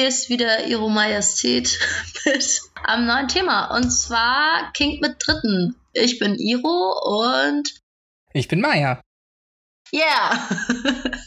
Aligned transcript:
Hier 0.00 0.08
ist 0.08 0.30
wieder 0.30 0.64
Ihre 0.64 0.90
Majestät 0.90 1.78
mit 2.24 2.62
einem 2.84 3.04
neuen 3.04 3.28
Thema 3.28 3.66
und 3.76 3.90
zwar 3.90 4.72
King 4.72 4.98
mit 5.02 5.16
Dritten. 5.18 5.76
Ich 5.92 6.18
bin 6.18 6.36
Iro 6.36 6.98
und 7.04 7.68
ich 8.32 8.48
bin 8.48 8.62
Maya. 8.62 9.02
Yeah, 9.92 10.48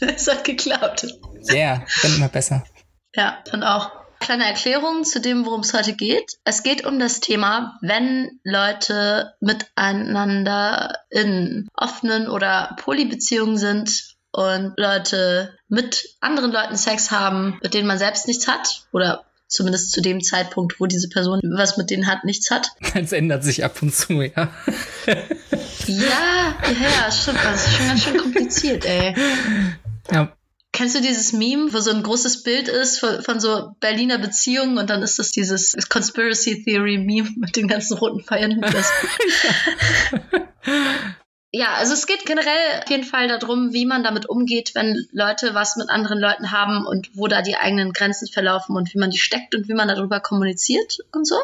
es 0.00 0.26
hat 0.26 0.42
geklappt. 0.42 1.06
Yeah, 1.52 1.86
bin 2.02 2.16
immer 2.16 2.28
besser. 2.28 2.64
Ja, 3.14 3.44
dann 3.44 3.62
auch. 3.62 3.92
Kleine 4.18 4.46
Erklärung 4.46 5.04
zu 5.04 5.20
dem, 5.20 5.46
worum 5.46 5.60
es 5.60 5.72
heute 5.72 5.94
geht. 5.94 6.38
Es 6.42 6.64
geht 6.64 6.84
um 6.84 6.98
das 6.98 7.20
Thema, 7.20 7.78
wenn 7.80 8.40
Leute 8.42 9.34
miteinander 9.38 10.98
in 11.10 11.68
offenen 11.74 12.28
oder 12.28 12.74
Polybeziehungen 12.80 13.56
sind 13.56 14.13
und 14.34 14.74
Leute 14.76 15.56
mit 15.68 16.16
anderen 16.20 16.50
Leuten 16.50 16.76
Sex 16.76 17.12
haben, 17.12 17.56
mit 17.62 17.72
denen 17.72 17.86
man 17.86 17.98
selbst 17.98 18.26
nichts 18.26 18.48
hat 18.48 18.84
oder 18.90 19.24
zumindest 19.46 19.92
zu 19.92 20.00
dem 20.00 20.20
Zeitpunkt, 20.22 20.80
wo 20.80 20.86
diese 20.86 21.08
Person 21.08 21.40
was 21.44 21.76
mit 21.76 21.90
denen 21.90 22.08
hat, 22.08 22.24
nichts 22.24 22.50
hat. 22.50 22.72
Es 22.94 23.12
ändert 23.12 23.44
sich 23.44 23.64
ab 23.64 23.80
und 23.80 23.94
zu, 23.94 24.22
ja. 24.22 24.50
ja, 25.06 26.56
ja, 26.66 27.12
stimmt. 27.12 27.38
Das 27.44 27.66
ist 27.66 27.76
schon 27.76 27.86
ganz 27.86 28.02
schön 28.02 28.18
kompliziert, 28.18 28.84
ey. 28.84 29.14
Ja. 30.10 30.36
Kennst 30.72 30.96
du 30.96 31.00
dieses 31.00 31.32
Meme, 31.32 31.72
wo 31.72 31.78
so 31.78 31.92
ein 31.92 32.02
großes 32.02 32.42
Bild 32.42 32.66
ist 32.66 32.98
von, 32.98 33.22
von, 33.22 33.38
so 33.38 33.76
Berliner 33.78 34.18
Beziehungen 34.18 34.78
und 34.78 34.90
dann 34.90 35.04
ist 35.04 35.20
das 35.20 35.30
dieses 35.30 35.76
Conspiracy 35.88 36.64
Theory 36.64 36.98
Meme 36.98 37.30
mit 37.36 37.54
den 37.54 37.68
ganzen 37.68 37.96
roten 37.98 38.24
Pfeilen? 38.24 38.60
ja, 41.56 41.74
also 41.74 41.94
es 41.94 42.08
geht 42.08 42.26
generell 42.26 42.82
auf 42.82 42.90
jeden 42.90 43.04
Fall 43.04 43.28
darum, 43.28 43.72
wie 43.72 43.86
man 43.86 44.02
damit 44.02 44.28
umgeht, 44.28 44.74
wenn 44.74 45.06
Leute 45.12 45.54
was 45.54 45.76
mit 45.76 45.88
anderen 45.88 46.18
Leuten 46.18 46.50
haben 46.50 46.84
und 46.84 47.10
wo 47.14 47.28
da 47.28 47.42
die 47.42 47.56
eigenen 47.56 47.92
Grenzen 47.92 48.26
verlaufen 48.26 48.76
und 48.76 48.92
wie 48.92 48.98
man 48.98 49.10
die 49.10 49.18
steckt 49.18 49.54
und 49.54 49.68
wie 49.68 49.74
man 49.74 49.86
darüber 49.86 50.18
kommuniziert 50.18 50.98
und 51.12 51.28
so. 51.28 51.36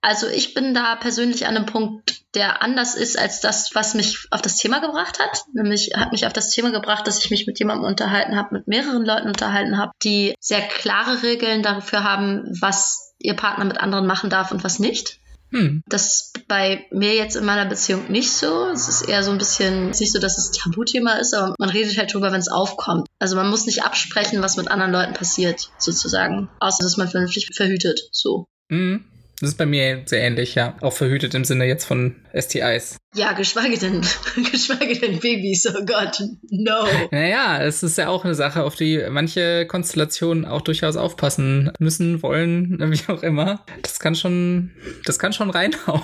Also 0.00 0.26
ich 0.26 0.54
bin 0.54 0.74
da 0.74 0.96
persönlich 0.96 1.46
an 1.46 1.56
einem 1.56 1.66
Punkt, 1.66 2.22
der 2.34 2.60
anders 2.60 2.96
ist 2.96 3.16
als 3.16 3.40
das, 3.40 3.72
was 3.72 3.94
mich 3.94 4.26
auf 4.32 4.42
das 4.42 4.56
Thema 4.56 4.80
gebracht 4.80 5.20
hat. 5.20 5.44
Nämlich 5.52 5.92
hat 5.94 6.10
mich 6.10 6.26
auf 6.26 6.32
das 6.32 6.50
Thema 6.50 6.72
gebracht, 6.72 7.06
dass 7.06 7.24
ich 7.24 7.30
mich 7.30 7.46
mit 7.46 7.60
jemandem 7.60 7.86
unterhalten 7.86 8.34
habe, 8.34 8.56
mit 8.56 8.66
mehreren 8.66 9.04
Leuten 9.04 9.28
unterhalten 9.28 9.78
habe, 9.78 9.92
die 10.02 10.34
sehr 10.40 10.62
klare 10.62 11.22
Regeln 11.22 11.62
dafür 11.62 12.02
haben, 12.02 12.48
was 12.60 13.14
ihr 13.20 13.36
Partner 13.36 13.64
mit 13.64 13.78
anderen 13.78 14.06
machen 14.06 14.28
darf 14.28 14.50
und 14.50 14.64
was 14.64 14.80
nicht. 14.80 15.20
Hm. 15.52 15.82
Das 15.86 16.06
ist 16.06 16.48
bei 16.48 16.86
mir 16.90 17.14
jetzt 17.14 17.36
in 17.36 17.44
meiner 17.44 17.66
Beziehung 17.66 18.10
nicht 18.10 18.32
so. 18.32 18.68
Es 18.68 18.88
ist 18.88 19.02
eher 19.02 19.22
so 19.22 19.30
ein 19.30 19.38
bisschen, 19.38 19.90
nicht 19.90 20.10
so, 20.10 20.18
dass 20.18 20.38
es 20.38 20.50
Tabuthema 20.50 21.14
ist, 21.14 21.34
aber 21.34 21.54
man 21.58 21.68
redet 21.68 21.96
halt 21.98 22.12
drüber, 22.12 22.32
wenn 22.32 22.40
es 22.40 22.50
aufkommt. 22.50 23.06
Also 23.18 23.36
man 23.36 23.50
muss 23.50 23.66
nicht 23.66 23.84
absprechen, 23.84 24.42
was 24.42 24.56
mit 24.56 24.70
anderen 24.70 24.92
Leuten 24.92 25.12
passiert, 25.12 25.70
sozusagen. 25.78 26.48
Außer 26.58 26.82
dass 26.82 26.96
man 26.96 27.08
vernünftig 27.08 27.50
verhütet. 27.54 28.00
So. 28.10 28.46
Mhm. 28.68 29.04
Das 29.42 29.50
ist 29.50 29.58
bei 29.58 29.66
mir 29.66 30.04
sehr 30.06 30.22
ähnlich, 30.22 30.54
ja. 30.54 30.76
Auch 30.82 30.92
verhütet 30.92 31.34
im 31.34 31.44
Sinne 31.44 31.64
jetzt 31.64 31.84
von 31.84 32.14
STIs. 32.32 32.96
Ja, 33.12 33.32
geschweige 33.32 33.76
denn, 33.76 34.00
geschweige 34.52 35.00
denn 35.00 35.18
Babys, 35.18 35.66
oh 35.66 35.84
Gott, 35.84 36.22
no. 36.48 36.86
Naja, 37.10 37.60
es 37.60 37.82
ist 37.82 37.98
ja 37.98 38.06
auch 38.06 38.24
eine 38.24 38.36
Sache, 38.36 38.62
auf 38.62 38.76
die 38.76 39.04
manche 39.10 39.66
Konstellationen 39.66 40.44
auch 40.44 40.60
durchaus 40.60 40.94
aufpassen 40.94 41.72
müssen, 41.80 42.22
wollen, 42.22 42.78
wie 42.92 43.12
auch 43.12 43.24
immer. 43.24 43.66
Das 43.82 43.98
kann 43.98 44.14
schon, 44.14 44.70
das 45.06 45.18
kann 45.18 45.32
schon 45.32 45.50
reinhauen. 45.50 46.02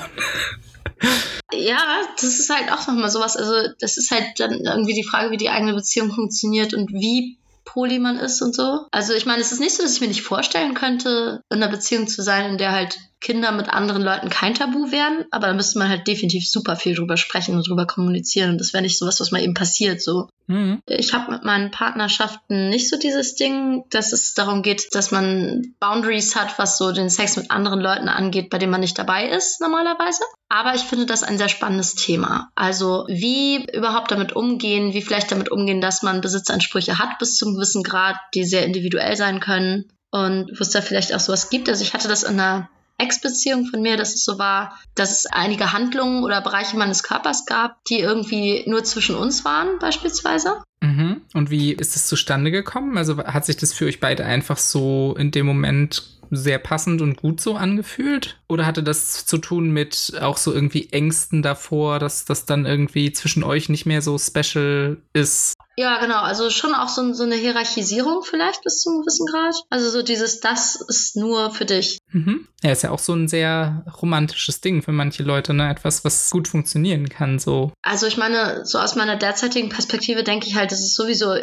Ja, 1.52 1.78
das 2.16 2.40
ist 2.40 2.52
halt 2.52 2.72
auch 2.72 2.88
nochmal 2.88 3.08
sowas. 3.08 3.36
Also, 3.36 3.52
das 3.78 3.98
ist 3.98 4.10
halt 4.10 4.24
dann 4.38 4.64
irgendwie 4.64 4.94
die 4.94 5.04
Frage, 5.04 5.30
wie 5.30 5.36
die 5.36 5.50
eigene 5.50 5.74
Beziehung 5.74 6.10
funktioniert 6.10 6.74
und 6.74 6.92
wie 6.92 7.38
poly 7.68 7.98
man 7.98 8.18
ist 8.18 8.42
und 8.42 8.54
so. 8.54 8.86
Also 8.90 9.12
ich 9.12 9.26
meine, 9.26 9.42
es 9.42 9.52
ist 9.52 9.60
nicht 9.60 9.76
so, 9.76 9.82
dass 9.82 9.94
ich 9.94 10.00
mir 10.00 10.08
nicht 10.08 10.22
vorstellen 10.22 10.74
könnte, 10.74 11.42
in 11.50 11.62
einer 11.62 11.70
Beziehung 11.70 12.08
zu 12.08 12.22
sein, 12.22 12.50
in 12.50 12.58
der 12.58 12.72
halt 12.72 12.98
Kinder 13.20 13.52
mit 13.52 13.68
anderen 13.68 14.02
Leuten 14.02 14.28
kein 14.28 14.54
Tabu 14.54 14.92
wären, 14.92 15.24
aber 15.30 15.48
da 15.48 15.52
müsste 15.52 15.78
man 15.78 15.88
halt 15.88 16.06
definitiv 16.06 16.48
super 16.48 16.76
viel 16.76 16.94
drüber 16.94 17.16
sprechen 17.16 17.56
und 17.56 17.68
drüber 17.68 17.86
kommunizieren 17.86 18.50
und 18.50 18.58
das 18.58 18.72
wäre 18.72 18.82
nicht 18.82 18.98
sowas, 18.98 19.20
was 19.20 19.32
mal 19.32 19.42
eben 19.42 19.54
passiert 19.54 20.00
so. 20.00 20.28
Mhm. 20.46 20.80
Ich 20.86 21.12
habe 21.12 21.32
mit 21.32 21.44
meinen 21.44 21.70
Partnerschaften 21.70 22.70
nicht 22.70 22.88
so 22.88 22.96
dieses 22.96 23.34
Ding, 23.34 23.84
dass 23.90 24.12
es 24.12 24.34
darum 24.34 24.62
geht, 24.62 24.94
dass 24.94 25.10
man 25.10 25.74
Boundaries 25.80 26.36
hat, 26.36 26.58
was 26.58 26.78
so 26.78 26.92
den 26.92 27.10
Sex 27.10 27.36
mit 27.36 27.50
anderen 27.50 27.80
Leuten 27.80 28.08
angeht, 28.08 28.50
bei 28.50 28.58
dem 28.58 28.70
man 28.70 28.80
nicht 28.80 28.98
dabei 28.98 29.28
ist 29.28 29.60
normalerweise. 29.60 30.22
Aber 30.48 30.74
ich 30.74 30.82
finde 30.82 31.06
das 31.06 31.22
ein 31.22 31.38
sehr 31.38 31.50
spannendes 31.50 31.94
Thema. 31.94 32.50
Also 32.54 33.04
wie 33.08 33.66
überhaupt 33.72 34.10
damit 34.10 34.34
umgehen, 34.34 34.94
wie 34.94 35.02
vielleicht 35.02 35.30
damit 35.30 35.50
umgehen, 35.50 35.80
dass 35.80 36.02
man 36.02 36.20
Besitzansprüche 36.20 36.98
hat 36.98 37.18
bis 37.18 37.36
zum 37.36 37.54
gewissen 37.54 37.82
Grad, 37.82 38.16
die 38.34 38.44
sehr 38.44 38.64
individuell 38.64 39.16
sein 39.16 39.40
können 39.40 39.90
und 40.10 40.50
wo 40.58 40.62
es 40.62 40.70
da 40.70 40.80
vielleicht 40.80 41.14
auch 41.14 41.20
sowas 41.20 41.50
gibt. 41.50 41.68
Also 41.68 41.82
ich 41.82 41.92
hatte 41.92 42.08
das 42.08 42.22
in 42.22 42.40
einer 42.40 42.70
Ex-Beziehung 42.98 43.66
von 43.66 43.80
mir, 43.80 43.96
dass 43.96 44.14
es 44.14 44.24
so 44.24 44.38
war, 44.38 44.78
dass 44.94 45.12
es 45.12 45.26
einige 45.26 45.72
Handlungen 45.72 46.24
oder 46.24 46.40
Bereiche 46.40 46.76
meines 46.76 47.02
Körpers 47.02 47.46
gab, 47.46 47.82
die 47.84 48.00
irgendwie 48.00 48.64
nur 48.66 48.84
zwischen 48.84 49.14
uns 49.14 49.44
waren, 49.44 49.78
beispielsweise. 49.78 50.62
Mhm. 50.80 51.22
Und 51.34 51.50
wie 51.50 51.72
ist 51.72 51.96
es 51.96 52.06
zustande 52.06 52.50
gekommen? 52.50 52.98
Also 52.98 53.18
hat 53.18 53.46
sich 53.46 53.56
das 53.56 53.72
für 53.72 53.86
euch 53.86 54.00
beide 54.00 54.24
einfach 54.24 54.58
so 54.58 55.14
in 55.18 55.30
dem 55.30 55.46
Moment 55.46 56.17
sehr 56.30 56.58
passend 56.58 57.00
und 57.02 57.16
gut 57.16 57.40
so 57.40 57.54
angefühlt? 57.54 58.40
Oder 58.48 58.66
hatte 58.66 58.82
das 58.82 59.26
zu 59.26 59.38
tun 59.38 59.70
mit 59.70 60.12
auch 60.20 60.36
so 60.36 60.52
irgendwie 60.52 60.88
Ängsten 60.90 61.42
davor, 61.42 61.98
dass 61.98 62.24
das 62.24 62.44
dann 62.44 62.66
irgendwie 62.66 63.12
zwischen 63.12 63.44
euch 63.44 63.68
nicht 63.68 63.86
mehr 63.86 64.02
so 64.02 64.18
special 64.18 64.98
ist? 65.12 65.54
Ja, 65.78 66.00
genau. 66.00 66.22
Also 66.22 66.50
schon 66.50 66.74
auch 66.74 66.88
so, 66.88 67.12
so 67.12 67.22
eine 67.22 67.36
Hierarchisierung 67.36 68.24
vielleicht 68.24 68.64
bis 68.64 68.80
zum 68.80 69.00
gewissen 69.00 69.26
Grad. 69.26 69.54
Also 69.70 69.90
so 69.90 70.02
dieses, 70.02 70.40
das 70.40 70.80
ist 70.88 71.14
nur 71.14 71.52
für 71.52 71.66
dich. 71.66 72.00
Mhm. 72.10 72.48
Ja, 72.64 72.72
ist 72.72 72.82
ja 72.82 72.90
auch 72.90 72.98
so 72.98 73.14
ein 73.14 73.28
sehr 73.28 73.84
romantisches 74.02 74.60
Ding 74.60 74.82
für 74.82 74.90
manche 74.90 75.22
Leute, 75.22 75.54
ne? 75.54 75.70
Etwas, 75.70 76.04
was 76.04 76.30
gut 76.30 76.48
funktionieren 76.48 77.08
kann, 77.08 77.38
so. 77.38 77.72
Also 77.82 78.08
ich 78.08 78.16
meine, 78.16 78.66
so 78.66 78.78
aus 78.78 78.96
meiner 78.96 79.14
derzeitigen 79.14 79.68
Perspektive 79.68 80.24
denke 80.24 80.48
ich 80.48 80.56
halt, 80.56 80.72
es 80.72 80.80
ist 80.80 80.96
sowieso 80.96 81.36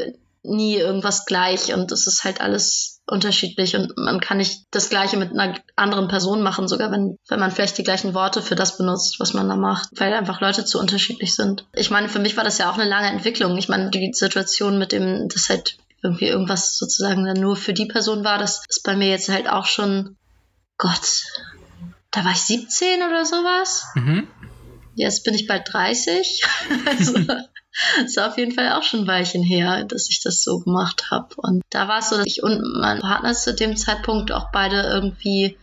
nie 0.43 0.75
irgendwas 0.75 1.25
gleich 1.25 1.73
und 1.73 1.93
es 1.93 2.05
ist 2.05 2.25
halt 2.25 2.41
alles 2.41 2.94
unterschiedlich 3.07 3.75
und 3.75 3.97
man 3.97 4.19
kann 4.19 4.37
nicht 4.37 4.63
das 4.71 4.89
Gleiche 4.89 5.17
mit 5.17 5.31
einer 5.31 5.55
anderen 5.75 6.07
Person 6.07 6.41
machen, 6.41 6.67
sogar 6.67 6.91
wenn, 6.91 7.17
wenn 7.27 7.39
man 7.39 7.51
vielleicht 7.51 7.77
die 7.77 7.83
gleichen 7.83 8.13
Worte 8.13 8.41
für 8.41 8.55
das 8.55 8.77
benutzt, 8.77 9.19
was 9.19 9.33
man 9.33 9.47
da 9.47 9.55
macht, 9.55 9.89
weil 9.97 10.13
einfach 10.13 10.41
Leute 10.41 10.65
zu 10.65 10.79
unterschiedlich 10.79 11.35
sind. 11.35 11.65
Ich 11.73 11.91
meine, 11.91 12.09
für 12.09 12.19
mich 12.19 12.35
war 12.35 12.43
das 12.43 12.57
ja 12.57 12.69
auch 12.69 12.77
eine 12.77 12.89
lange 12.89 13.09
Entwicklung. 13.09 13.57
Ich 13.57 13.69
meine, 13.69 13.91
die 13.91 14.11
Situation 14.13 14.79
mit 14.79 14.91
dem, 14.91 15.27
dass 15.29 15.49
halt 15.49 15.77
irgendwie 16.01 16.27
irgendwas 16.27 16.77
sozusagen 16.77 17.25
dann 17.25 17.39
nur 17.39 17.55
für 17.55 17.73
die 17.73 17.85
Person 17.85 18.23
war, 18.23 18.37
das 18.37 18.63
ist 18.69 18.83
bei 18.83 18.95
mir 18.95 19.09
jetzt 19.09 19.29
halt 19.29 19.49
auch 19.49 19.65
schon, 19.65 20.17
Gott, 20.77 21.25
da 22.11 22.23
war 22.23 22.31
ich 22.31 22.41
17 22.41 23.03
oder 23.03 23.25
sowas. 23.25 23.85
Mhm. 23.95 24.27
Jetzt 24.95 25.23
bin 25.23 25.33
ich 25.33 25.47
bald 25.47 25.71
30. 25.71 26.41
also, 26.85 27.13
das 28.01 28.11
ist 28.11 28.19
auf 28.19 28.37
jeden 28.37 28.53
Fall 28.53 28.71
auch 28.71 28.83
schon 28.83 29.01
ein 29.01 29.07
Weilchen 29.07 29.43
her, 29.43 29.83
dass 29.83 30.09
ich 30.09 30.21
das 30.21 30.43
so 30.43 30.59
gemacht 30.59 31.11
habe. 31.11 31.35
Und 31.37 31.61
da 31.69 31.87
war 31.87 31.99
es 31.99 32.09
so, 32.09 32.17
dass 32.17 32.25
ich 32.25 32.43
und 32.43 32.61
mein 32.79 32.99
Partner 32.99 33.33
zu 33.33 33.53
dem 33.53 33.75
Zeitpunkt 33.77 34.31
auch 34.31 34.51
beide 34.51 34.81
irgendwie 34.81 35.57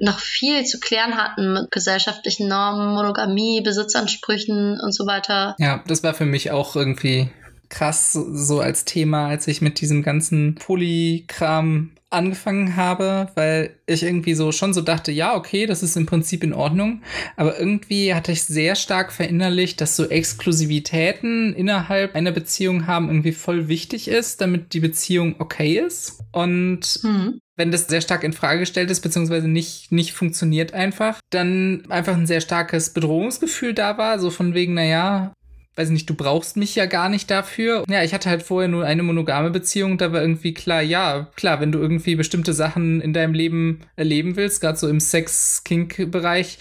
noch 0.00 0.18
viel 0.18 0.64
zu 0.64 0.78
klären 0.78 1.16
hatten 1.16 1.54
mit 1.54 1.70
gesellschaftlichen 1.70 2.48
Normen, 2.48 2.94
Monogamie, 2.94 3.60
Besitzansprüchen 3.62 4.78
und 4.80 4.92
so 4.92 5.06
weiter. 5.06 5.56
Ja, 5.58 5.82
das 5.86 6.02
war 6.02 6.14
für 6.14 6.26
mich 6.26 6.50
auch 6.50 6.76
irgendwie 6.76 7.30
krass 7.68 8.12
so 8.12 8.60
als 8.60 8.84
Thema, 8.84 9.28
als 9.28 9.48
ich 9.48 9.60
mit 9.60 9.80
diesem 9.80 10.02
ganzen 10.02 10.54
Polykram 10.54 11.90
angefangen 12.10 12.76
habe, 12.76 13.28
weil 13.34 13.76
ich 13.86 14.02
irgendwie 14.02 14.34
so 14.34 14.50
schon 14.50 14.72
so 14.72 14.80
dachte, 14.80 15.12
ja, 15.12 15.34
okay, 15.34 15.66
das 15.66 15.82
ist 15.82 15.96
im 15.96 16.06
Prinzip 16.06 16.42
in 16.42 16.54
Ordnung, 16.54 17.02
aber 17.36 17.58
irgendwie 17.58 18.14
hatte 18.14 18.32
ich 18.32 18.44
sehr 18.44 18.76
stark 18.76 19.12
verinnerlicht, 19.12 19.80
dass 19.80 19.96
so 19.96 20.08
Exklusivitäten 20.08 21.52
innerhalb 21.54 22.14
einer 22.14 22.32
Beziehung 22.32 22.86
haben 22.86 23.08
irgendwie 23.08 23.32
voll 23.32 23.68
wichtig 23.68 24.08
ist, 24.08 24.40
damit 24.40 24.72
die 24.72 24.80
Beziehung 24.80 25.36
okay 25.38 25.78
ist. 25.78 26.20
Und 26.32 27.00
mhm. 27.02 27.40
wenn 27.56 27.70
das 27.70 27.88
sehr 27.88 28.00
stark 28.00 28.24
in 28.24 28.32
Frage 28.32 28.60
gestellt 28.60 28.90
ist, 28.90 29.00
beziehungsweise 29.00 29.48
nicht, 29.48 29.92
nicht 29.92 30.12
funktioniert 30.12 30.72
einfach, 30.72 31.20
dann 31.30 31.84
einfach 31.90 32.14
ein 32.14 32.26
sehr 32.26 32.40
starkes 32.40 32.90
Bedrohungsgefühl 32.90 33.74
da 33.74 33.98
war, 33.98 34.18
so 34.18 34.30
von 34.30 34.54
wegen, 34.54 34.74
naja, 34.74 35.32
weiß 35.78 35.90
nicht, 35.90 36.10
du 36.10 36.14
brauchst 36.14 36.56
mich 36.56 36.74
ja 36.74 36.86
gar 36.86 37.08
nicht 37.08 37.30
dafür. 37.30 37.84
Ja, 37.88 38.02
ich 38.02 38.12
hatte 38.12 38.28
halt 38.28 38.42
vorher 38.42 38.68
nur 38.68 38.84
eine 38.84 39.02
monogame 39.02 39.50
Beziehung, 39.50 39.96
da 39.96 40.12
war 40.12 40.20
irgendwie 40.20 40.52
klar, 40.52 40.82
ja, 40.82 41.28
klar, 41.36 41.60
wenn 41.60 41.72
du 41.72 41.78
irgendwie 41.78 42.16
bestimmte 42.16 42.52
Sachen 42.52 43.00
in 43.00 43.12
deinem 43.12 43.32
Leben 43.32 43.80
erleben 43.96 44.36
willst, 44.36 44.60
gerade 44.60 44.76
so 44.76 44.88
im 44.88 45.00
Sex-Kink-Bereich, 45.00 46.58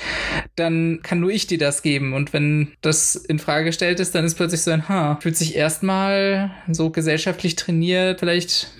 dann 0.55 0.99
kann 1.01 1.19
nur 1.19 1.31
ich 1.31 1.47
dir 1.47 1.57
das 1.57 1.81
geben. 1.81 2.13
Und 2.13 2.31
wenn 2.31 2.73
das 2.81 3.15
in 3.15 3.39
Frage 3.39 3.65
gestellt 3.65 3.99
ist, 3.99 4.13
dann 4.13 4.23
ist 4.25 4.35
plötzlich 4.35 4.61
so 4.61 4.71
ein, 4.71 4.87
ha, 4.87 5.17
fühlt 5.19 5.35
sich 5.35 5.55
erstmal 5.55 6.51
so 6.71 6.91
gesellschaftlich 6.91 7.55
trainiert, 7.55 8.19
vielleicht 8.19 8.71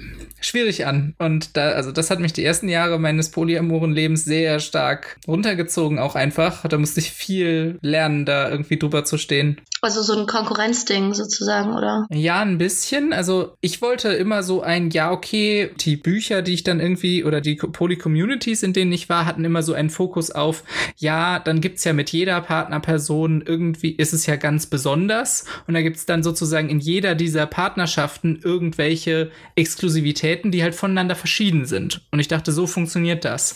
schwierig 0.42 0.86
an. 0.86 1.16
Und 1.18 1.58
da, 1.58 1.72
also 1.72 1.92
das 1.92 2.10
hat 2.10 2.20
mich 2.20 2.34
die 2.34 2.44
ersten 2.44 2.70
Jahre 2.70 3.00
meines 3.00 3.32
polyamoren 3.32 3.92
Lebens 3.92 4.26
sehr 4.26 4.60
stark 4.60 5.18
runtergezogen, 5.28 6.00
auch 6.00 6.16
einfach. 6.16 6.68
Da 6.68 6.78
musste 6.78 7.00
ich 7.00 7.12
viel 7.12 7.78
lernen, 7.82 8.26
da 8.26 8.50
irgendwie 8.50 8.78
drüber 8.78 9.04
zu 9.04 9.18
stehen. 9.18 9.60
Also 9.82 10.02
so 10.02 10.18
ein 10.18 10.26
Konkurrenzding 10.26 11.14
sozusagen, 11.14 11.76
oder? 11.76 12.08
Ja, 12.10 12.42
ein 12.42 12.58
bisschen. 12.58 13.14
Also 13.14 13.54
ich 13.62 13.82
wollte 13.82 14.10
immer 14.10 14.44
so 14.44 14.62
ein, 14.62 14.90
ja, 14.90 15.12
okay, 15.12 15.72
die 15.80 15.98
Bücher, 15.98 16.42
die 16.42 16.54
ich 16.54 16.64
dann 16.64 16.80
irgendwie, 16.80 17.24
oder 17.24 17.42
die 17.42 17.56
Poly-Communities, 17.56 18.64
in 18.64 18.74
denen 18.74 18.92
ich 18.92 19.10
war, 19.10 19.26
hatten 19.26 19.46
immer 19.46 19.62
so 19.62 19.74
einen 19.74 19.90
Fokus 19.90 20.32
auf, 20.32 20.64
ja, 20.96 21.40
dann 21.40 21.62
gibt's 21.62 21.84
ja 21.84 21.94
mit 21.94 22.12
jeder 22.12 22.42
Partnerperson 22.42 23.44
irgendwie, 23.46 23.92
ist 23.92 24.14
es 24.14 24.26
ja 24.26 24.36
ganz 24.36 24.66
besonders. 24.66 25.46
Und 25.68 25.76
da 25.76 25.82
gibt's 25.82 26.06
dann 26.06 26.24
sozusagen 26.24 26.70
in 26.70 26.80
jeder 26.80 27.16
dieser 27.16 27.46
Partnerschaften 27.46 28.40
irgendwelche 28.44 29.32
Exklusivitäten, 29.56 30.52
die 30.52 30.64
halt 30.64 30.76
voneinander 30.76 31.16
verschieden 31.16 31.66
sind. 31.66 32.02
Und 32.12 32.20
ich 32.20 32.28
dachte, 32.28 32.52
so 32.52 32.68
funktioniert 32.68 33.26
das. 33.26 33.56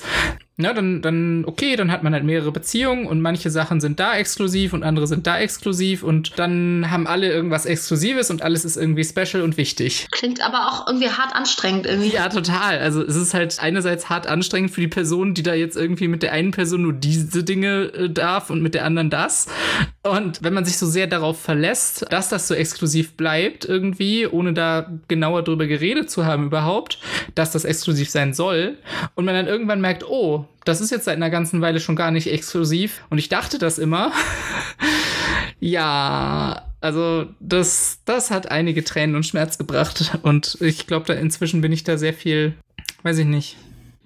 Na, 0.61 0.73
dann, 0.73 1.01
dann, 1.01 1.43
okay, 1.45 1.75
dann 1.75 1.91
hat 1.91 2.03
man 2.03 2.13
halt 2.13 2.23
mehrere 2.23 2.51
Beziehungen 2.51 3.07
und 3.07 3.19
manche 3.19 3.49
Sachen 3.49 3.81
sind 3.81 3.99
da 3.99 4.15
exklusiv 4.15 4.73
und 4.73 4.83
andere 4.83 5.07
sind 5.07 5.25
da 5.25 5.39
exklusiv 5.39 6.03
und 6.03 6.37
dann 6.37 6.91
haben 6.91 7.07
alle 7.07 7.31
irgendwas 7.31 7.65
Exklusives 7.65 8.29
und 8.29 8.43
alles 8.43 8.63
ist 8.63 8.77
irgendwie 8.77 9.03
special 9.03 9.43
und 9.43 9.57
wichtig. 9.57 10.07
Klingt 10.11 10.41
aber 10.41 10.67
auch 10.67 10.87
irgendwie 10.87 11.09
hart 11.09 11.35
anstrengend 11.35 11.87
irgendwie. 11.87 12.09
Ja, 12.09 12.29
total. 12.29 12.79
Also 12.79 13.03
es 13.03 13.15
ist 13.15 13.33
halt 13.33 13.57
einerseits 13.59 14.09
hart 14.09 14.27
anstrengend 14.27 14.71
für 14.71 14.81
die 14.81 14.87
Person, 14.87 15.33
die 15.33 15.43
da 15.43 15.53
jetzt 15.53 15.75
irgendwie 15.75 16.07
mit 16.07 16.21
der 16.21 16.31
einen 16.31 16.51
Person 16.51 16.83
nur 16.83 16.93
diese 16.93 17.43
Dinge 17.43 17.91
äh, 17.93 18.09
darf 18.09 18.49
und 18.49 18.61
mit 18.61 18.75
der 18.75 18.85
anderen 18.85 19.09
das. 19.09 19.47
Und 20.03 20.43
wenn 20.43 20.53
man 20.53 20.65
sich 20.65 20.77
so 20.77 20.85
sehr 20.85 21.07
darauf 21.07 21.39
verlässt, 21.39 22.05
dass 22.11 22.29
das 22.29 22.47
so 22.47 22.53
exklusiv 22.53 23.13
bleibt 23.13 23.65
irgendwie, 23.65 24.27
ohne 24.27 24.53
da 24.53 24.91
genauer 25.07 25.43
drüber 25.43 25.67
geredet 25.67 26.09
zu 26.09 26.25
haben 26.25 26.45
überhaupt, 26.45 26.99
dass 27.35 27.51
das 27.51 27.65
exklusiv 27.65 28.09
sein 28.09 28.33
soll 28.33 28.77
und 29.15 29.25
man 29.25 29.35
dann 29.35 29.47
irgendwann 29.47 29.81
merkt, 29.81 30.03
oh, 30.07 30.45
das 30.65 30.81
ist 30.81 30.92
jetzt 30.92 31.06
seit 31.06 31.15
einer 31.15 31.30
ganzen 31.30 31.62
Weile 31.62 31.80
schon 31.80 31.95
gar 31.95 32.12
nicht 32.12 32.27
exklusiv. 32.27 33.03
Und 33.09 33.18
ich 33.18 33.30
dachte 33.30 33.57
das 33.57 33.80
immer. 33.80 34.12
ja, 35.59 36.65
also 36.81 37.27
das, 37.39 38.00
das 38.06 38.31
hat 38.31 38.51
einige 38.51 38.83
Tränen 38.83 39.15
und 39.15 39.25
Schmerz 39.25 39.57
gebracht. 39.57 40.19
Und 40.24 40.57
ich 40.62 40.88
glaube, 40.88 41.06
da 41.06 41.13
inzwischen 41.13 41.62
bin 41.62 41.71
ich 41.71 41.83
da 41.83 41.98
sehr 41.98 42.13
viel, 42.13 42.53
weiß 43.03 43.18
ich 43.19 43.25
nicht, 43.25 43.57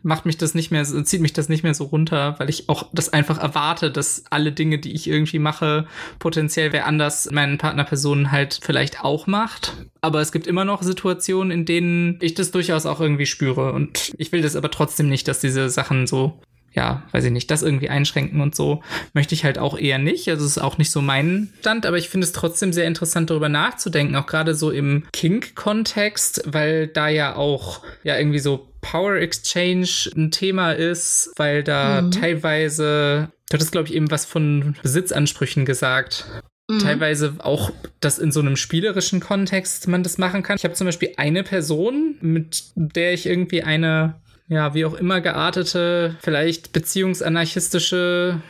macht 0.06 0.26
mich 0.26 0.38
das 0.38 0.54
nicht 0.54 0.72
mehr, 0.72 0.86
zieht 0.86 1.22
mich 1.22 1.34
das 1.34 1.50
nicht 1.50 1.64
mehr 1.64 1.74
so 1.74 1.86
runter, 1.86 2.36
weil 2.38 2.50
ich 2.50 2.70
auch 2.70 2.88
das 2.94 3.12
einfach 3.12 3.40
erwarte, 3.40 3.90
dass 3.92 4.24
alle 4.30 4.52
Dinge, 4.52 4.78
die 4.78 4.94
ich 4.94 5.10
irgendwie 5.10 5.40
mache, 5.40 5.88
potenziell 6.20 6.72
wer 6.72 6.86
anders 6.86 7.30
meinen 7.32 7.58
Partnerpersonen 7.58 8.32
halt 8.32 8.60
vielleicht 8.62 9.04
auch 9.04 9.26
macht. 9.26 9.74
Aber 10.02 10.22
es 10.22 10.32
gibt 10.32 10.46
immer 10.46 10.64
noch 10.64 10.84
Situationen, 10.84 11.52
in 11.52 11.66
denen 11.66 12.20
ich 12.22 12.36
das 12.36 12.52
durchaus 12.52 12.86
auch 12.86 13.02
irgendwie 13.02 13.26
spüre. 13.26 13.74
Und 13.74 14.14
ich 14.18 14.32
will 14.32 14.44
das 14.44 14.56
aber 14.56 14.70
trotzdem 14.70 15.10
nicht, 15.10 15.28
dass 15.28 15.40
diese 15.40 15.70
Sachen 15.72 16.06
so 16.06 16.40
ja, 16.76 17.04
weiß 17.14 17.24
ich 17.24 17.32
nicht, 17.32 17.50
das 17.52 17.64
irgendwie 17.64 17.90
einschränken 17.90 18.42
und 18.42 18.54
so 18.54 18.84
möchte 19.14 19.34
ich 19.34 19.46
halt 19.46 19.58
auch 19.58 19.78
eher 19.78 19.98
nicht. 19.98 20.28
Also 20.28 20.44
es 20.44 20.58
ist 20.58 20.64
auch 20.64 20.78
nicht 20.78 20.92
so 20.92 21.02
mein 21.02 21.54
Stand, 21.62 21.86
aber 21.86 21.98
ich 21.98 22.10
finde 22.10 22.26
es 22.26 22.34
trotzdem 22.34 22.74
sehr 22.74 22.86
interessant, 22.86 23.30
darüber 23.30 23.48
nachzudenken, 23.48 24.16
auch 24.18 24.26
gerade 24.26 24.54
so 24.54 24.72
im 24.72 25.06
Kink-Kontext, 25.14 26.44
weil 26.46 26.88
da 26.88 27.08
ja 27.08 27.38
auch 27.38 27.82
ja 28.04 28.18
irgendwie 28.18 28.40
so 28.40 28.68
Power 28.92 29.16
Exchange 29.16 30.12
ein 30.16 30.30
Thema 30.30 30.72
ist, 30.74 31.32
weil 31.38 31.64
da 31.64 32.04
mhm. 32.04 32.12
teilweise, 32.12 33.30
du 33.50 33.54
hattest 33.56 33.72
glaube 33.72 33.88
ich 33.88 33.96
eben 33.96 34.12
was 34.12 34.26
von 34.26 34.76
Besitzansprüchen 34.84 35.66
gesagt. 35.66 36.26
Mhm. 36.70 36.80
Teilweise 36.80 37.36
auch, 37.40 37.72
dass 38.00 38.20
in 38.20 38.32
so 38.32 38.42
einem 38.42 38.56
spielerischen 38.56 39.22
Kontext 39.22 39.88
man 39.88 40.04
das 40.04 40.20
machen 40.20 40.44
kann. 40.44 40.58
Ich 40.58 40.64
habe 40.64 40.76
zum 40.76 40.86
Beispiel 40.86 41.14
eine 41.18 41.44
Person, 41.44 42.16
mit 42.22 42.66
der 42.76 43.14
ich 43.14 43.26
irgendwie 43.26 43.64
eine 43.64 44.22
ja, 44.48 44.76
wie 44.76 44.86
auch 44.86 44.94
immer 44.94 45.22
geartete, 45.22 46.16
vielleicht 46.22 46.72
beziehungsanarchistische 46.72 48.42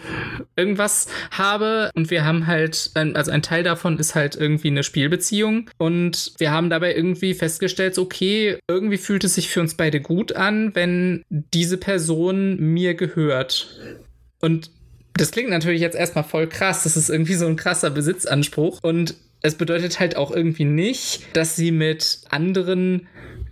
irgendwas 0.57 1.07
habe. 1.31 1.89
Und 1.95 2.09
wir 2.09 2.25
haben 2.25 2.47
halt, 2.47 2.91
also 2.95 3.31
ein 3.31 3.41
Teil 3.41 3.63
davon 3.63 3.97
ist 3.97 4.13
halt 4.13 4.35
irgendwie 4.35 4.67
eine 4.67 4.83
Spielbeziehung. 4.83 5.69
Und 5.77 6.33
wir 6.37 6.51
haben 6.51 6.69
dabei 6.69 6.93
irgendwie 6.95 7.33
festgestellt, 7.33 7.97
okay, 7.97 8.59
irgendwie 8.67 8.97
fühlt 8.97 9.23
es 9.23 9.35
sich 9.35 9.47
für 9.47 9.61
uns 9.61 9.75
beide 9.75 10.01
gut 10.01 10.33
an, 10.33 10.75
wenn 10.75 11.23
diese 11.29 11.77
Person 11.77 12.57
mir 12.59 12.95
gehört. 12.95 13.79
Und 14.41 14.71
das 15.13 15.31
klingt 15.31 15.49
natürlich 15.49 15.79
jetzt 15.79 15.95
erstmal 15.95 16.25
voll 16.25 16.47
krass. 16.47 16.83
Das 16.83 16.97
ist 16.97 17.09
irgendwie 17.09 17.35
so 17.35 17.47
ein 17.47 17.55
krasser 17.55 17.89
Besitzanspruch. 17.89 18.79
Und 18.81 19.15
es 19.41 19.55
bedeutet 19.55 19.99
halt 19.99 20.17
auch 20.17 20.31
irgendwie 20.31 20.65
nicht, 20.65 21.21
dass 21.33 21.55
sie 21.55 21.71
mit 21.71 22.19
anderen 22.29 23.07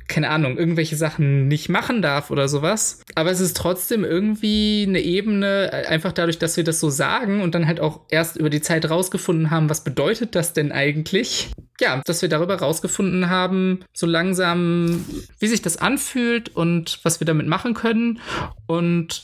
keine 0.08 0.30
Ahnung, 0.30 0.58
irgendwelche 0.58 0.96
Sachen 0.96 1.48
nicht 1.48 1.70
machen 1.70 2.02
darf 2.02 2.32
oder 2.32 2.48
sowas. 2.48 3.02
Aber 3.16 3.32
es 3.32 3.40
ist 3.40 3.58
trotzdem 3.58 4.04
irgendwie 4.04 4.86
eine 4.88 5.02
Ebene, 5.02 5.86
einfach 5.88 6.12
dadurch, 6.12 6.40
dass 6.40 6.58
wir 6.58 6.64
das 6.64 6.80
so 6.80 6.90
sagen 6.90 7.42
und 7.42 7.56
dann 7.56 7.68
halt 7.68 7.80
auch 7.80 8.02
erst 8.10 8.38
über 8.38 8.50
die 8.50 8.62
Zeit 8.62 8.90
rausgefunden 8.90 9.52
haben, 9.52 9.70
was 9.70 9.84
bedeutet 9.84 10.36
das 10.36 10.54
denn 10.54 10.72
eigentlich? 10.72 11.52
Ja, 11.80 12.02
dass 12.06 12.22
wir 12.22 12.30
darüber 12.30 12.56
rausgefunden 12.56 13.30
haben, 13.30 13.80
so 13.94 14.06
langsam, 14.06 15.06
wie 15.40 15.48
sich 15.48 15.62
das 15.62 15.78
anfühlt 15.78 16.50
und 16.56 17.00
was 17.04 17.20
wir 17.20 17.26
damit 17.26 17.48
machen 17.48 17.74
können. 17.74 18.20
Und 18.68 19.24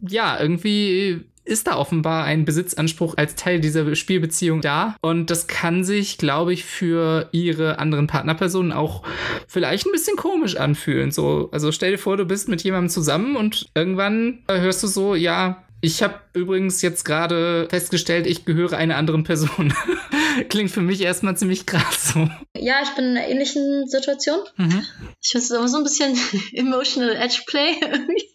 ja, 0.00 0.40
irgendwie 0.40 1.29
ist 1.50 1.66
da 1.66 1.76
offenbar 1.76 2.24
ein 2.24 2.44
Besitzanspruch 2.44 3.14
als 3.16 3.34
Teil 3.34 3.60
dieser 3.60 3.94
Spielbeziehung 3.94 4.60
da. 4.60 4.96
Und 5.00 5.30
das 5.30 5.46
kann 5.46 5.84
sich, 5.84 6.18
glaube 6.18 6.52
ich, 6.52 6.64
für 6.64 7.28
ihre 7.32 7.78
anderen 7.78 8.06
Partnerpersonen 8.06 8.72
auch 8.72 9.02
vielleicht 9.46 9.86
ein 9.86 9.92
bisschen 9.92 10.16
komisch 10.16 10.56
anfühlen. 10.56 11.10
So, 11.10 11.48
also 11.52 11.72
stell 11.72 11.92
dir 11.92 11.98
vor, 11.98 12.16
du 12.16 12.24
bist 12.24 12.48
mit 12.48 12.62
jemandem 12.62 12.90
zusammen 12.90 13.36
und 13.36 13.66
irgendwann 13.74 14.40
hörst 14.48 14.82
du 14.82 14.86
so, 14.86 15.14
ja, 15.14 15.64
ich 15.82 16.02
habe 16.02 16.20
übrigens 16.34 16.82
jetzt 16.82 17.04
gerade 17.04 17.66
festgestellt, 17.70 18.26
ich 18.26 18.44
gehöre 18.44 18.74
einer 18.74 18.96
anderen 18.96 19.24
Person. 19.24 19.72
Klingt 20.48 20.70
für 20.70 20.82
mich 20.82 21.00
erstmal 21.00 21.36
ziemlich 21.36 21.66
krass 21.66 22.12
so. 22.12 22.28
Ja, 22.54 22.82
ich 22.82 22.90
bin 22.90 23.04
in 23.06 23.16
einer 23.16 23.28
ähnlichen 23.28 23.88
Situation. 23.88 24.40
Mhm. 24.56 24.84
Ich 25.22 25.30
finde 25.30 25.44
es 25.44 25.52
aber 25.52 25.68
so 25.68 25.78
ein 25.78 25.84
bisschen 25.84 26.18
emotional 26.52 27.16
Edge 27.16 27.42
Play 27.46 27.76
irgendwie 27.80 28.28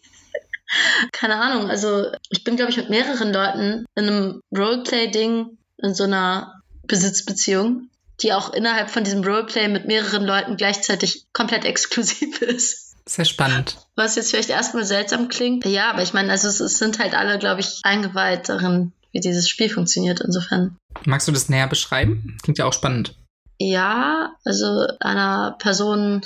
keine 1.12 1.36
Ahnung, 1.36 1.70
also 1.70 2.06
ich 2.30 2.44
bin, 2.44 2.56
glaube 2.56 2.70
ich, 2.70 2.76
mit 2.76 2.90
mehreren 2.90 3.32
Leuten 3.32 3.86
in 3.94 4.08
einem 4.08 4.40
Roleplay-Ding, 4.56 5.58
in 5.78 5.94
so 5.94 6.04
einer 6.04 6.62
Besitzbeziehung, 6.86 7.88
die 8.22 8.32
auch 8.32 8.52
innerhalb 8.52 8.90
von 8.90 9.04
diesem 9.04 9.24
Roleplay 9.24 9.68
mit 9.68 9.86
mehreren 9.86 10.24
Leuten 10.24 10.56
gleichzeitig 10.56 11.26
komplett 11.32 11.64
exklusiv 11.64 12.40
ist. 12.42 12.94
Sehr 13.08 13.24
spannend. 13.24 13.76
Was 13.94 14.16
jetzt 14.16 14.30
vielleicht 14.30 14.50
erstmal 14.50 14.84
seltsam 14.84 15.28
klingt. 15.28 15.64
Ja, 15.64 15.90
aber 15.90 16.02
ich 16.02 16.12
meine, 16.12 16.32
also 16.32 16.48
es, 16.48 16.58
es 16.58 16.78
sind 16.78 16.98
halt 16.98 17.14
alle, 17.14 17.38
glaube 17.38 17.60
ich, 17.60 17.80
eingeweiht 17.84 18.48
darin, 18.48 18.92
wie 19.12 19.20
dieses 19.20 19.48
Spiel 19.48 19.70
funktioniert. 19.70 20.20
Insofern. 20.20 20.76
Magst 21.04 21.28
du 21.28 21.32
das 21.32 21.48
näher 21.48 21.68
beschreiben? 21.68 22.36
Klingt 22.42 22.58
ja 22.58 22.64
auch 22.64 22.72
spannend. 22.72 23.14
Ja, 23.58 24.34
also 24.44 24.86
einer 24.98 25.56
Person, 25.60 26.22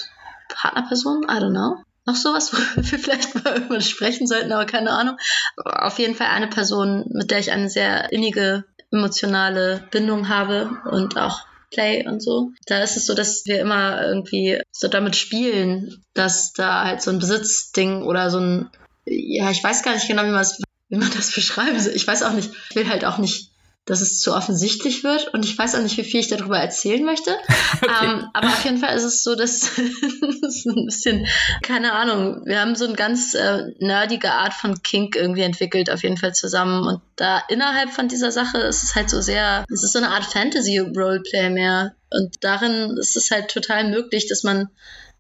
Partnerperson, 0.49 1.25
I 1.25 1.35
don't 1.35 1.51
know, 1.51 1.83
noch 2.11 2.17
sowas, 2.17 2.53
worüber 2.53 2.91
wir 2.91 2.99
vielleicht 2.99 3.35
mal 3.35 3.55
irgendwann 3.55 3.81
sprechen 3.81 4.27
sollten, 4.27 4.53
aber 4.53 4.67
keine 4.67 4.91
Ahnung. 4.91 5.17
Auf 5.57 5.99
jeden 5.99 6.15
Fall 6.15 6.29
eine 6.29 6.49
Person, 6.49 7.05
mit 7.13 7.31
der 7.31 7.39
ich 7.39 7.53
eine 7.53 7.71
sehr 7.71 8.13
innige 8.13 8.65
emotionale 8.93 9.87
Bindung 9.91 10.29
habe 10.29 10.71
und 10.91 11.17
auch 11.17 11.41
Play 11.71 12.07
und 12.07 12.21
so. 12.21 12.51
Da 12.67 12.83
ist 12.83 12.97
es 12.97 13.07
so, 13.07 13.15
dass 13.15 13.47
wir 13.47 13.61
immer 13.61 14.05
irgendwie 14.05 14.61
so 14.73 14.89
damit 14.89 15.15
spielen, 15.15 16.03
dass 16.15 16.53
da 16.53 16.85
halt 16.85 17.03
so 17.03 17.11
ein 17.11 17.21
Besitzding 17.21 18.03
oder 18.03 18.31
so 18.31 18.41
ein, 18.41 18.71
ja, 19.05 19.51
ich 19.51 19.63
weiß 19.63 19.83
gar 19.83 19.95
nicht 19.95 20.09
genau, 20.09 20.25
wie 20.25 20.31
man, 20.31 20.47
wie 20.89 20.97
man 20.97 21.11
das 21.15 21.33
beschreiben 21.33 21.79
soll. 21.79 21.95
Ich 21.95 22.07
weiß 22.07 22.25
auch 22.25 22.33
nicht, 22.33 22.51
ich 22.71 22.77
will 22.77 22.89
halt 22.89 23.05
auch 23.05 23.19
nicht 23.19 23.50
dass 23.91 24.03
es 24.03 24.21
zu 24.21 24.33
offensichtlich 24.37 25.03
wird 25.03 25.35
und 25.35 25.45
ich 25.45 25.59
weiß 25.59 25.75
auch 25.75 25.83
nicht, 25.83 25.97
wie 25.97 26.05
viel 26.05 26.21
ich 26.21 26.29
darüber 26.29 26.59
erzählen 26.59 27.05
möchte. 27.05 27.37
Okay. 27.83 28.05
Ähm, 28.05 28.29
aber 28.35 28.49
auf 28.49 28.65
jeden 28.65 28.79
Fall 28.79 28.95
ist 28.95 29.05
es 29.05 29.23
so, 29.23 29.35
dass 29.35 29.63
es 29.79 30.67
ein 30.67 30.87
bisschen, 30.87 31.27
keine 31.63 31.93
Ahnung, 31.93 32.43
wir 32.45 32.61
haben 32.61 32.75
so 32.75 32.85
eine 32.85 32.95
ganz 32.95 33.35
äh, 33.35 33.73
nerdige 33.79 34.33
Art 34.33 34.53
von 34.53 34.83
Kink 34.83 35.17
irgendwie 35.17 35.43
entwickelt, 35.43 35.89
auf 35.89 36.03
jeden 36.03 36.19
Fall 36.19 36.35
zusammen. 36.35 36.87
Und 36.87 37.01
da 37.17 37.43
innerhalb 37.49 37.91
von 37.91 38.09
dieser 38.09 38.33
Sache 38.33 38.59
ist 38.59 38.83
es 38.83 38.95
halt 38.97 39.09
so 39.09 39.21
sehr, 39.23 39.65
es 39.73 39.83
ist 39.83 39.93
so 39.93 39.99
eine 39.99 40.11
Art 40.11 40.25
Fantasy-Roleplay 40.25 41.51
mehr. 41.51 41.95
Und 42.11 42.45
darin 42.45 42.99
ist 42.99 43.17
es 43.17 43.31
halt 43.31 43.51
total 43.51 43.89
möglich, 43.89 44.29
dass 44.29 44.43
man 44.43 44.69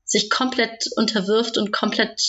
sich 0.05 0.29
komplett 0.29 0.91
unterwirft 0.97 1.57
und 1.57 1.73
komplett 1.73 2.21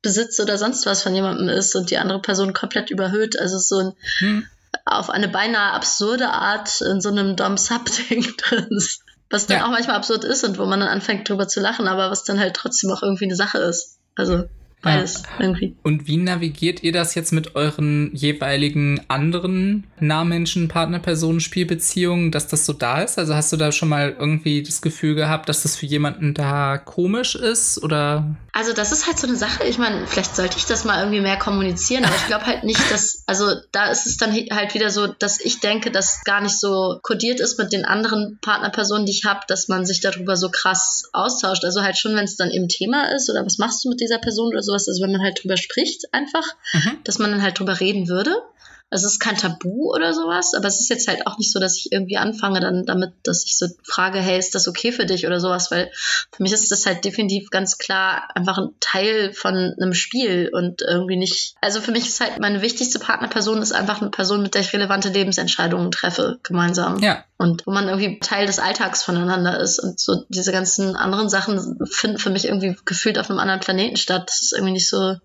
Besitz 0.00 0.40
oder 0.40 0.56
sonst 0.56 0.86
was 0.86 1.02
von 1.02 1.14
jemandem 1.14 1.48
ist 1.48 1.74
und 1.74 1.90
die 1.90 1.98
andere 1.98 2.22
Person 2.22 2.54
komplett 2.54 2.90
überhöht. 2.90 3.38
Also 3.38 3.58
so 3.58 3.78
ein 3.78 3.92
hm 4.18 4.46
auf 4.86 5.10
eine 5.10 5.28
beinahe 5.28 5.72
absurde 5.72 6.30
Art 6.30 6.80
in 6.80 7.00
so 7.00 7.08
einem 7.10 7.36
Dom-Sub-Ding 7.36 8.36
drin 8.38 8.68
ist. 8.70 9.02
Was 9.28 9.46
dann 9.46 9.58
ja. 9.58 9.66
auch 9.66 9.70
manchmal 9.70 9.96
absurd 9.96 10.24
ist 10.24 10.44
und 10.44 10.56
wo 10.58 10.66
man 10.66 10.78
dann 10.78 10.88
anfängt 10.88 11.28
drüber 11.28 11.48
zu 11.48 11.60
lachen, 11.60 11.88
aber 11.88 12.10
was 12.10 12.22
dann 12.22 12.38
halt 12.38 12.54
trotzdem 12.54 12.92
auch 12.92 13.02
irgendwie 13.02 13.24
eine 13.24 13.34
Sache 13.34 13.58
ist. 13.58 13.98
Also 14.14 14.44
beides 14.86 15.22
ja. 15.22 15.44
irgendwie. 15.44 15.76
Und 15.82 16.06
wie 16.06 16.16
navigiert 16.16 16.82
ihr 16.82 16.92
das 16.92 17.14
jetzt 17.14 17.32
mit 17.32 17.54
euren 17.54 18.10
jeweiligen 18.14 19.00
anderen 19.08 19.86
Nahmenschen, 20.00 20.68
Partnerpersonen, 20.68 21.40
Spielbeziehungen, 21.40 22.30
dass 22.30 22.48
das 22.48 22.66
so 22.66 22.72
da 22.72 23.02
ist? 23.02 23.18
Also 23.18 23.34
hast 23.34 23.52
du 23.52 23.56
da 23.56 23.72
schon 23.72 23.88
mal 23.88 24.16
irgendwie 24.18 24.62
das 24.62 24.82
Gefühl 24.82 25.14
gehabt, 25.14 25.48
dass 25.48 25.62
das 25.62 25.76
für 25.76 25.86
jemanden 25.86 26.34
da 26.34 26.78
komisch 26.78 27.34
ist 27.34 27.82
oder? 27.82 28.36
Also 28.52 28.72
das 28.72 28.92
ist 28.92 29.06
halt 29.06 29.18
so 29.18 29.26
eine 29.26 29.36
Sache. 29.36 29.64
Ich 29.64 29.78
meine, 29.78 30.06
vielleicht 30.06 30.34
sollte 30.34 30.56
ich 30.58 30.64
das 30.64 30.84
mal 30.84 31.00
irgendwie 31.00 31.20
mehr 31.20 31.38
kommunizieren, 31.38 32.04
aber 32.04 32.16
ich 32.16 32.26
glaube 32.26 32.46
halt 32.46 32.64
nicht, 32.64 32.80
dass, 32.90 33.22
also 33.26 33.54
da 33.72 33.90
ist 33.90 34.06
es 34.06 34.16
dann 34.16 34.32
halt 34.32 34.74
wieder 34.74 34.90
so, 34.90 35.06
dass 35.06 35.40
ich 35.40 35.60
denke, 35.60 35.90
dass 35.90 36.24
gar 36.24 36.40
nicht 36.40 36.58
so 36.58 36.98
kodiert 37.02 37.40
ist 37.40 37.58
mit 37.58 37.72
den 37.72 37.84
anderen 37.84 38.38
Partnerpersonen, 38.40 39.06
die 39.06 39.12
ich 39.12 39.24
habe, 39.24 39.40
dass 39.48 39.68
man 39.68 39.84
sich 39.84 40.00
darüber 40.00 40.36
so 40.36 40.48
krass 40.50 41.08
austauscht. 41.12 41.64
Also 41.64 41.82
halt 41.82 41.98
schon, 41.98 42.14
wenn 42.16 42.24
es 42.24 42.36
dann 42.36 42.50
eben 42.50 42.68
Thema 42.68 43.14
ist 43.14 43.28
oder 43.30 43.44
was 43.44 43.58
machst 43.58 43.84
du 43.84 43.90
mit 43.90 44.00
dieser 44.00 44.18
Person 44.18 44.48
oder 44.48 44.62
sowas, 44.78 44.88
also 44.88 45.02
wenn 45.02 45.12
man 45.12 45.22
halt 45.22 45.42
drüber 45.42 45.56
spricht 45.56 46.12
einfach, 46.12 46.44
mhm. 46.72 46.98
dass 47.04 47.18
man 47.18 47.30
dann 47.30 47.42
halt 47.42 47.58
drüber 47.58 47.80
reden 47.80 48.08
würde. 48.08 48.42
Also 48.88 49.06
es 49.06 49.14
ist 49.14 49.18
kein 49.18 49.36
Tabu 49.36 49.92
oder 49.92 50.14
sowas, 50.14 50.54
aber 50.54 50.68
es 50.68 50.80
ist 50.80 50.90
jetzt 50.90 51.08
halt 51.08 51.26
auch 51.26 51.38
nicht 51.38 51.52
so, 51.52 51.58
dass 51.58 51.76
ich 51.76 51.90
irgendwie 51.90 52.18
anfange 52.18 52.60
dann 52.60 52.84
damit, 52.84 53.12
dass 53.24 53.44
ich 53.44 53.58
so 53.58 53.66
frage, 53.82 54.20
hey, 54.20 54.38
ist 54.38 54.54
das 54.54 54.68
okay 54.68 54.92
für 54.92 55.06
dich 55.06 55.26
oder 55.26 55.40
sowas, 55.40 55.72
weil 55.72 55.90
für 56.30 56.42
mich 56.42 56.52
ist 56.52 56.70
das 56.70 56.86
halt 56.86 57.04
definitiv 57.04 57.50
ganz 57.50 57.78
klar 57.78 58.28
einfach 58.34 58.58
ein 58.58 58.70
Teil 58.78 59.32
von 59.32 59.54
einem 59.54 59.92
Spiel 59.92 60.50
und 60.52 60.82
irgendwie 60.82 61.16
nicht, 61.16 61.56
also 61.60 61.80
für 61.80 61.90
mich 61.90 62.06
ist 62.06 62.20
halt 62.20 62.38
meine 62.38 62.62
wichtigste 62.62 63.00
Partnerperson 63.00 63.60
ist 63.60 63.72
einfach 63.72 64.00
eine 64.00 64.10
Person, 64.10 64.42
mit 64.42 64.54
der 64.54 64.60
ich 64.60 64.72
relevante 64.72 65.08
Lebensentscheidungen 65.08 65.90
treffe, 65.90 66.38
gemeinsam. 66.44 67.00
Ja. 67.00 67.24
Und 67.38 67.66
wo 67.66 67.72
man 67.72 67.88
irgendwie 67.88 68.20
Teil 68.20 68.46
des 68.46 68.60
Alltags 68.60 69.02
voneinander 69.02 69.58
ist 69.60 69.80
und 69.80 69.98
so 69.98 70.24
diese 70.28 70.52
ganzen 70.52 70.96
anderen 70.96 71.28
Sachen 71.28 71.84
finden 71.86 72.18
für 72.18 72.30
mich 72.30 72.46
irgendwie 72.46 72.76
gefühlt 72.84 73.18
auf 73.18 73.28
einem 73.28 73.40
anderen 73.40 73.60
Planeten 73.60 73.96
statt. 73.96 74.24
Das 74.28 74.42
ist 74.42 74.52
irgendwie 74.52 74.72
nicht 74.72 74.88
so, 74.88 75.16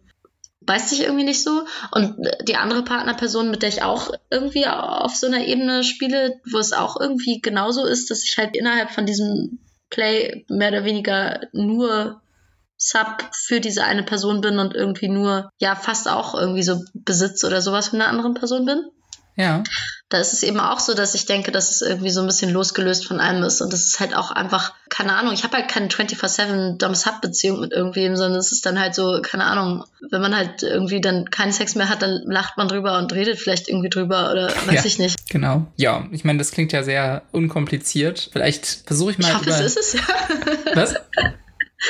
weiß 0.72 0.90
sich 0.90 1.01
irgendwie 1.01 1.25
nicht 1.25 1.44
so. 1.44 1.66
Und 1.92 2.16
die 2.44 2.56
andere 2.56 2.84
Partnerperson, 2.84 3.51
mit 3.51 3.62
der 3.62 3.70
ich 3.70 3.84
auch 3.84 4.12
irgendwie 4.30 4.66
auf 4.68 5.16
so 5.16 5.28
einer 5.28 5.46
Ebene 5.46 5.84
spiele, 5.84 6.40
wo 6.50 6.60
es 6.60 6.72
auch 6.72 7.00
irgendwie 7.00 7.42
genauso 7.42 7.86
ist, 7.86 8.10
dass 8.10 8.24
ich 8.24 8.38
halt 8.38 8.56
innerhalb 8.56 8.92
von 8.92 9.06
diesem 9.06 9.60
Play 9.90 10.46
mehr 10.48 10.70
oder 10.70 10.86
weniger 10.86 11.42
nur 11.51 12.22
Sub 12.78 13.30
für 13.34 13.60
diese 13.60 13.84
eine 13.84 14.04
Person 14.04 14.42
bin 14.42 14.58
und 14.58 14.74
irgendwie 14.74 15.10
nur, 15.10 15.50
ja, 15.60 15.75
fast 15.75 16.10
auch 16.10 16.34
irgendwie 16.34 16.63
so 16.63 16.82
Besitz 16.94 17.44
oder 17.44 17.62
sowas 17.62 17.90
von 17.90 18.01
einer 18.01 18.10
anderen 18.10 18.34
Person 18.34 18.66
bin. 18.66 18.86
Ja. 19.35 19.63
Da 20.09 20.17
ist 20.19 20.33
es 20.33 20.43
eben 20.43 20.59
auch 20.59 20.79
so, 20.79 20.93
dass 20.93 21.15
ich 21.15 21.25
denke, 21.25 21.51
dass 21.53 21.71
es 21.71 21.81
irgendwie 21.81 22.09
so 22.09 22.19
ein 22.19 22.27
bisschen 22.27 22.51
losgelöst 22.51 23.07
von 23.07 23.21
allem 23.21 23.43
ist. 23.43 23.61
Und 23.61 23.71
das 23.71 23.85
ist 23.85 24.00
halt 24.01 24.13
auch 24.13 24.31
einfach, 24.31 24.73
keine 24.89 25.15
Ahnung, 25.15 25.33
ich 25.33 25.43
habe 25.45 25.55
halt 25.55 25.69
keine 25.69 25.88
24-7 25.88 26.77
Dom-Sub-Beziehung 26.77 27.61
mit 27.61 27.71
irgendwem, 27.71 28.17
sondern 28.17 28.39
es 28.39 28.51
ist 28.51 28.65
dann 28.65 28.77
halt 28.77 28.93
so, 28.93 29.21
keine 29.21 29.45
Ahnung, 29.45 29.85
wenn 30.09 30.21
man 30.21 30.35
halt 30.35 30.63
irgendwie 30.63 31.00
dann 31.00 31.29
keinen 31.29 31.53
Sex 31.53 31.75
mehr 31.75 31.88
hat, 31.88 32.01
dann 32.01 32.23
lacht 32.25 32.57
man 32.57 32.67
drüber 32.67 32.97
und 32.97 33.13
redet 33.13 33.39
vielleicht 33.39 33.69
irgendwie 33.69 33.89
drüber 33.89 34.31
oder 34.31 34.47
weiß 34.65 34.75
ja, 34.75 34.85
ich 34.85 35.00
nicht. 35.00 35.29
Genau. 35.29 35.65
Ja, 35.77 36.05
ich 36.11 36.25
meine, 36.25 36.39
das 36.39 36.51
klingt 36.51 36.73
ja 36.73 36.83
sehr 36.83 37.21
unkompliziert. 37.31 38.29
Vielleicht 38.33 38.83
versuche 38.85 39.11
ich 39.11 39.17
mal. 39.17 39.29
Ich 39.29 39.35
hoffe, 39.35 39.50
es 39.50 39.61
ist 39.61 39.77
es, 39.77 39.93
ja. 39.93 40.01
Was? 40.75 40.95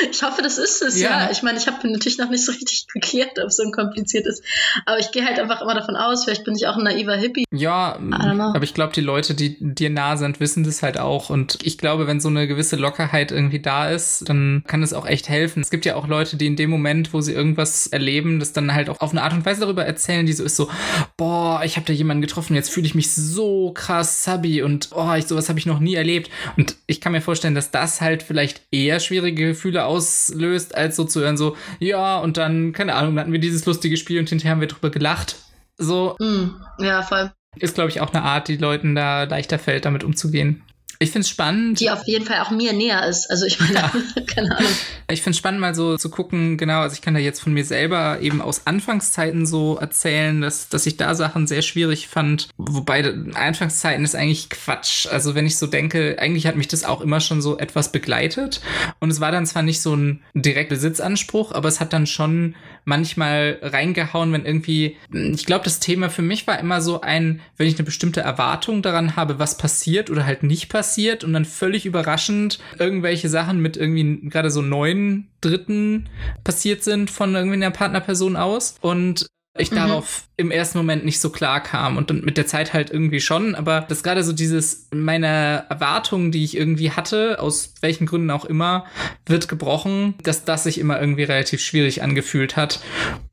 Ich 0.10 0.24
hoffe, 0.24 0.42
das 0.42 0.58
ist 0.58 0.82
es, 0.82 1.00
ja. 1.00 1.10
ja. 1.10 1.32
Ich 1.32 1.44
meine, 1.44 1.58
ich 1.58 1.68
habe 1.68 1.88
natürlich 1.90 2.18
noch 2.18 2.30
nicht 2.30 2.46
so 2.46 2.52
richtig 2.52 2.88
geklärt, 2.88 3.38
ob 3.40 3.48
es 3.48 3.58
so 3.58 3.70
kompliziert 3.72 4.26
ist. 4.26 4.44
Aber 4.86 5.00
ich 5.00 5.12
gehe 5.12 5.26
halt 5.26 5.40
einfach 5.40 5.62
immer 5.62 5.74
davon 5.74 5.96
aus, 5.96 6.24
vielleicht 6.24 6.46
bin 6.46 6.56
ich 6.56 6.68
auch 6.68 6.78
ein 6.78 6.84
naiver 6.84 7.16
Hippie. 7.16 7.46
Ja, 7.54 8.00
aber 8.12 8.64
ich 8.64 8.74
glaube, 8.74 8.94
die 8.94 9.02
Leute, 9.02 9.34
die 9.34 9.58
dir 9.60 9.90
nah 9.90 10.16
sind, 10.16 10.40
wissen 10.40 10.64
das 10.64 10.82
halt 10.82 10.98
auch. 10.98 11.30
Und 11.30 11.58
ich 11.64 11.78
glaube, 11.78 12.08
wenn 12.08 12.20
so 12.20 12.30
eine 12.30 12.48
gewisse 12.48 12.78
Lockerheit 12.78 13.32
irgendwie 13.32 13.60
da 13.60 13.90
ist, 13.90 14.28
dann 14.30 14.64
kann 14.66 14.82
es 14.82 14.94
auch 14.94 15.06
echt 15.06 15.28
helfen. 15.28 15.62
Es 15.62 15.70
gibt 15.70 15.86
ja 15.86 15.96
auch 15.96 16.08
Leute, 16.08 16.38
die 16.38 16.48
in 16.48 16.56
dem 16.56 16.70
Moment, 16.70 17.14
wo 17.14 17.22
sie 17.22 17.34
irgendwas 17.34 17.88
erleben, 17.88 18.40
das 18.40 18.54
dann 18.54 18.74
halt 18.74 18.90
auch 18.90 19.02
auf 19.02 19.12
eine 19.12 19.24
Art 19.24 19.34
und 19.34 19.46
Weise 19.46 19.62
darüber 19.62 19.86
erzählen, 19.86 20.26
die 20.26 20.34
so 20.34 20.44
ist 20.44 20.56
so, 20.56 20.70
boah, 21.18 21.62
ich 21.66 21.76
habe 21.76 21.86
da 21.86 21.94
jemanden 21.94 22.22
getroffen, 22.22 22.56
jetzt 22.56 22.72
fühle 22.72 22.88
ich 22.88 22.96
mich 22.96 23.12
so 23.12 23.72
krass 23.74 24.24
subby 24.24 24.62
und 24.62 24.90
oh, 24.96 25.14
ich, 25.18 25.28
sowas 25.28 25.50
habe 25.50 25.60
ich 25.60 25.66
noch 25.66 25.80
nie 25.80 25.96
erlebt. 25.96 26.30
Und 26.56 26.76
ich 26.88 27.02
kann 27.02 27.12
mir 27.12 27.22
vorstellen, 27.22 27.56
dass 27.56 27.72
das 27.72 28.00
halt 28.02 28.24
vielleicht 28.24 28.62
eher 28.72 29.00
schwierige 29.00 29.48
Gefühle 29.48 29.81
auslöst, 29.86 30.76
als 30.76 30.96
so 30.96 31.04
zu 31.04 31.22
hören, 31.22 31.38
so, 31.38 31.56
ja, 31.80 32.18
und 32.20 32.38
dann, 32.38 32.74
keine 32.74 32.96
Ahnung, 32.96 33.16
dann 33.16 33.24
hatten 33.24 33.32
wir 33.34 33.40
dieses 33.40 33.66
lustige 33.66 33.98
Spiel 33.98 34.20
und 34.20 34.30
hinterher 34.30 34.52
haben 34.52 34.62
wir 34.62 34.68
drüber 34.68 34.90
gelacht. 34.90 35.38
So. 35.78 36.16
Mm, 36.20 36.84
ja, 36.84 37.02
voll. 37.02 37.32
Ist, 37.58 37.76
glaube 37.76 37.90
ich, 37.90 38.00
auch 38.02 38.14
eine 38.14 38.24
Art, 38.24 38.48
die 38.48 38.58
Leuten 38.58 38.96
da 38.96 39.24
leichter 39.24 39.60
fällt, 39.60 39.86
damit 39.86 40.04
umzugehen. 40.04 40.64
Ich 41.02 41.10
finde 41.10 41.22
es 41.22 41.30
spannend. 41.30 41.80
Die 41.80 41.90
auf 41.90 42.06
jeden 42.06 42.26
Fall 42.26 42.42
auch 42.42 42.52
mir 42.52 42.74
näher 42.74 43.08
ist. 43.08 43.28
Also 43.32 43.48
ich 43.48 43.60
meine, 43.60 43.74
ja. 43.74 43.92
keine 44.28 44.56
Ahnung. 44.56 44.72
Ich 45.10 45.24
finde 45.24 45.32
es 45.32 45.38
spannend, 45.40 45.60
mal 45.60 45.74
so 45.74 45.98
zu 45.98 46.12
gucken, 46.12 46.58
genau, 46.58 46.82
also 46.82 46.94
ich 46.94 47.02
kann 47.02 47.16
da 47.16 47.20
jetzt 47.20 47.42
von 47.42 47.54
mir 47.54 47.66
selber 47.66 48.20
eben 48.22 48.40
aus 48.40 48.68
Anfangszeiten 48.68 49.48
so 49.48 49.78
erzählen, 49.78 50.42
dass, 50.42 50.70
dass 50.70 50.86
ich 50.86 50.98
da 50.98 51.16
Sachen 51.16 51.48
sehr 51.48 51.64
schwierig 51.64 52.08
fand. 52.08 52.50
Wobei 52.58 53.16
Anfangszeiten 53.34 54.06
ist 54.06 54.16
eigentlich 54.16 54.52
Quatsch. 54.52 55.08
Also 55.08 55.34
wenn 55.34 55.48
ich 55.48 55.58
so 55.58 55.66
denke, 55.66 56.18
eigentlich 56.20 56.46
hat 56.46 56.56
mich 56.56 56.68
das 56.68 56.84
auch 56.84 57.02
immer 57.02 57.20
schon 57.20 57.42
so 57.42 57.58
etwas 57.58 57.92
begleitet. 57.92 58.62
Und 59.00 59.10
es 59.10 59.20
war 59.20 59.32
dann 59.32 59.48
zwar 59.48 59.64
nicht 59.64 59.82
so 59.82 59.96
ein 59.96 60.22
direkter 60.36 60.76
Besitzanspruch, 60.76 61.52
aber 61.52 61.68
es 61.68 61.80
hat 61.80 61.94
dann 61.94 62.06
schon 62.06 62.54
manchmal 62.86 63.58
reingehauen, 63.64 64.32
wenn 64.34 64.46
irgendwie, 64.46 64.98
ich 65.12 65.46
glaube, 65.48 65.66
das 65.66 65.80
Thema 65.80 66.10
für 66.10 66.22
mich 66.22 66.46
war 66.46 66.60
immer 66.60 66.80
so 66.80 67.02
ein, 67.02 67.42
wenn 67.58 67.68
ich 67.68 67.76
eine 67.76 67.86
bestimmte 67.86 68.22
Erwartung 68.22 68.84
daran 68.84 69.16
habe, 69.16 69.40
was 69.40 69.58
passiert 69.58 70.10
oder 70.10 70.26
halt 70.26 70.44
nicht 70.44 70.70
passiert 70.70 70.91
und 71.24 71.34
dann 71.34 71.46
völlig 71.46 71.86
überraschend 71.86 72.60
irgendwelche 72.80 73.30
Sachen 73.30 73.62
mit 73.62 73.78
irgendwie 73.78 74.30
gerade 74.30 74.52
so 74.52 74.62
neuen 74.62 75.28
Dritten 75.42 76.10
passiert 76.44 76.84
sind 76.84 77.10
von 77.10 77.36
irgendwie 77.36 77.56
einer 77.56 77.72
Partnerperson 77.72 78.36
aus 78.36 78.76
und 78.82 79.28
ich 79.58 79.72
mhm. 79.72 79.76
darauf 79.76 80.30
im 80.38 80.50
ersten 80.50 80.78
Moment 80.78 81.04
nicht 81.04 81.20
so 81.20 81.30
klar 81.30 81.62
kam 81.62 81.98
und 81.98 82.10
dann 82.10 82.22
mit 82.22 82.38
der 82.38 82.48
Zeit 82.48 82.74
halt 82.74 82.90
irgendwie 82.90 83.20
schon, 83.20 83.54
aber 83.54 83.82
das 83.82 84.02
gerade 84.02 84.24
so 84.24 84.32
dieses 84.32 84.88
meine 84.94 85.66
Erwartungen, 85.70 86.32
die 86.32 86.46
ich 86.46 86.56
irgendwie 86.56 86.92
hatte, 86.92 87.40
aus 87.42 87.74
welchen 87.82 88.06
Gründen 88.06 88.32
auch 88.32 88.46
immer, 88.46 88.86
wird 89.26 89.50
gebrochen, 89.50 90.16
dass 90.24 90.46
das 90.46 90.64
sich 90.64 90.78
immer 90.78 91.02
irgendwie 91.02 91.24
relativ 91.24 91.62
schwierig 91.62 92.02
angefühlt 92.02 92.56
hat 92.56 92.80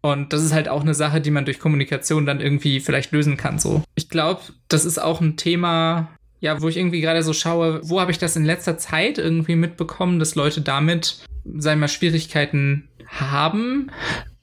und 0.00 0.32
das 0.32 0.42
ist 0.42 0.52
halt 0.52 0.68
auch 0.68 0.82
eine 0.82 0.94
Sache, 0.94 1.20
die 1.20 1.30
man 1.30 1.44
durch 1.44 1.60
Kommunikation 1.60 2.26
dann 2.26 2.40
irgendwie 2.40 2.80
vielleicht 2.80 3.12
lösen 3.12 3.36
kann 3.36 3.60
so. 3.60 3.84
Ich 3.94 4.08
glaube, 4.08 4.40
das 4.66 4.84
ist 4.84 4.98
auch 4.98 5.20
ein 5.20 5.36
Thema, 5.36 6.08
ja, 6.40 6.60
wo 6.60 6.68
ich 6.68 6.76
irgendwie 6.76 7.00
gerade 7.00 7.22
so 7.22 7.32
schaue, 7.32 7.80
wo 7.82 8.00
habe 8.00 8.10
ich 8.10 8.18
das 8.18 8.36
in 8.36 8.44
letzter 8.44 8.78
Zeit 8.78 9.18
irgendwie 9.18 9.56
mitbekommen, 9.56 10.18
dass 10.18 10.34
Leute 10.34 10.60
damit, 10.60 11.24
wir 11.44 11.76
mal, 11.76 11.88
Schwierigkeiten 11.88 12.88
haben, 13.06 13.90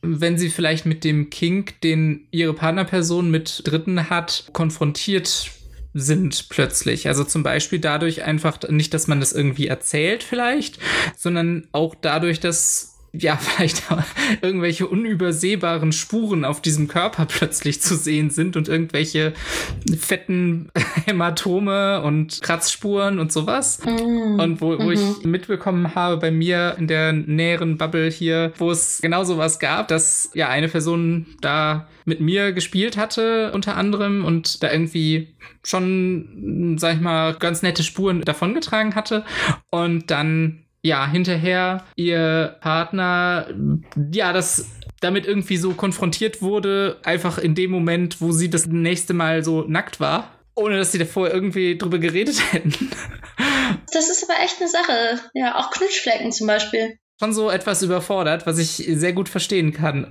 wenn 0.01 0.37
sie 0.37 0.49
vielleicht 0.49 0.85
mit 0.85 1.03
dem 1.03 1.29
Kink, 1.29 1.81
den 1.81 2.27
ihre 2.31 2.53
Partnerperson 2.53 3.31
mit 3.31 3.63
Dritten 3.65 4.09
hat, 4.09 4.49
konfrontiert 4.53 5.51
sind 5.93 6.49
plötzlich. 6.49 7.07
Also 7.07 7.23
zum 7.23 7.41
Beispiel 7.41 7.79
dadurch 7.79 8.23
einfach 8.23 8.59
nicht, 8.69 8.93
dass 8.93 9.07
man 9.07 9.21
das 9.21 9.31
irgendwie 9.31 9.67
erzählt 9.67 10.23
vielleicht, 10.23 10.77
sondern 11.15 11.67
auch 11.71 11.95
dadurch, 11.95 12.41
dass 12.41 12.94
ja, 13.19 13.37
vielleicht 13.41 13.83
irgendwelche 14.41 14.87
unübersehbaren 14.87 15.91
Spuren 15.91 16.45
auf 16.45 16.61
diesem 16.61 16.87
Körper 16.87 17.25
plötzlich 17.25 17.81
zu 17.81 17.95
sehen 17.95 18.29
sind 18.29 18.57
und 18.57 18.67
irgendwelche 18.67 19.33
fetten 19.99 20.69
Hämatome 21.05 22.01
und 22.01 22.41
Kratzspuren 22.41 23.19
und 23.19 23.31
sowas. 23.31 23.79
Mm. 23.85 24.39
Und 24.39 24.61
wo, 24.61 24.77
wo 24.77 24.83
mhm. 24.83 24.91
ich 24.91 25.25
mitbekommen 25.25 25.95
habe 25.95 26.17
bei 26.17 26.31
mir 26.31 26.75
in 26.77 26.87
der 26.87 27.13
näheren 27.13 27.77
Bubble 27.77 28.09
hier, 28.09 28.53
wo 28.57 28.71
es 28.71 28.99
genau 29.01 29.23
sowas 29.23 29.59
gab, 29.59 29.87
dass 29.87 30.31
ja 30.33 30.49
eine 30.49 30.67
Person 30.67 31.25
da 31.41 31.87
mit 32.05 32.19
mir 32.19 32.51
gespielt 32.53 32.97
hatte, 32.97 33.51
unter 33.53 33.75
anderem, 33.77 34.23
und 34.23 34.61
da 34.61 34.71
irgendwie 34.71 35.35
schon, 35.63 36.77
sag 36.77 36.95
ich 36.95 37.01
mal, 37.01 37.33
ganz 37.33 37.63
nette 37.63 37.83
Spuren 37.83 38.21
davongetragen 38.21 38.95
hatte. 38.95 39.25
Und 39.71 40.11
dann 40.11 40.64
ja, 40.85 41.07
hinterher 41.07 41.83
ihr 41.95 42.57
Partner, 42.61 43.47
ja, 44.11 44.33
das 44.33 44.69
damit 45.01 45.25
irgendwie 45.25 45.57
so 45.57 45.73
konfrontiert 45.73 46.43
wurde, 46.43 46.99
einfach 47.03 47.39
in 47.39 47.55
dem 47.55 47.71
Moment, 47.71 48.21
wo 48.21 48.31
sie 48.31 48.51
das 48.51 48.67
nächste 48.67 49.13
Mal 49.15 49.43
so 49.43 49.63
nackt 49.67 49.99
war, 49.99 50.29
ohne 50.53 50.77
dass 50.77 50.91
sie 50.91 50.99
davor 50.99 51.31
irgendwie 51.31 51.75
drüber 51.77 51.97
geredet 51.97 52.39
hätten. 52.51 52.91
Das 53.91 54.09
ist 54.09 54.29
aber 54.29 54.39
echt 54.43 54.57
eine 54.59 54.69
Sache. 54.69 55.19
Ja, 55.33 55.55
auch 55.57 55.71
Knutschflecken 55.71 56.31
zum 56.31 56.45
Beispiel. 56.45 56.97
Schon 57.19 57.33
so 57.33 57.49
etwas 57.49 57.81
überfordert, 57.81 58.45
was 58.45 58.59
ich 58.59 58.85
sehr 58.87 59.13
gut 59.13 59.27
verstehen 59.27 59.73
kann. 59.73 60.07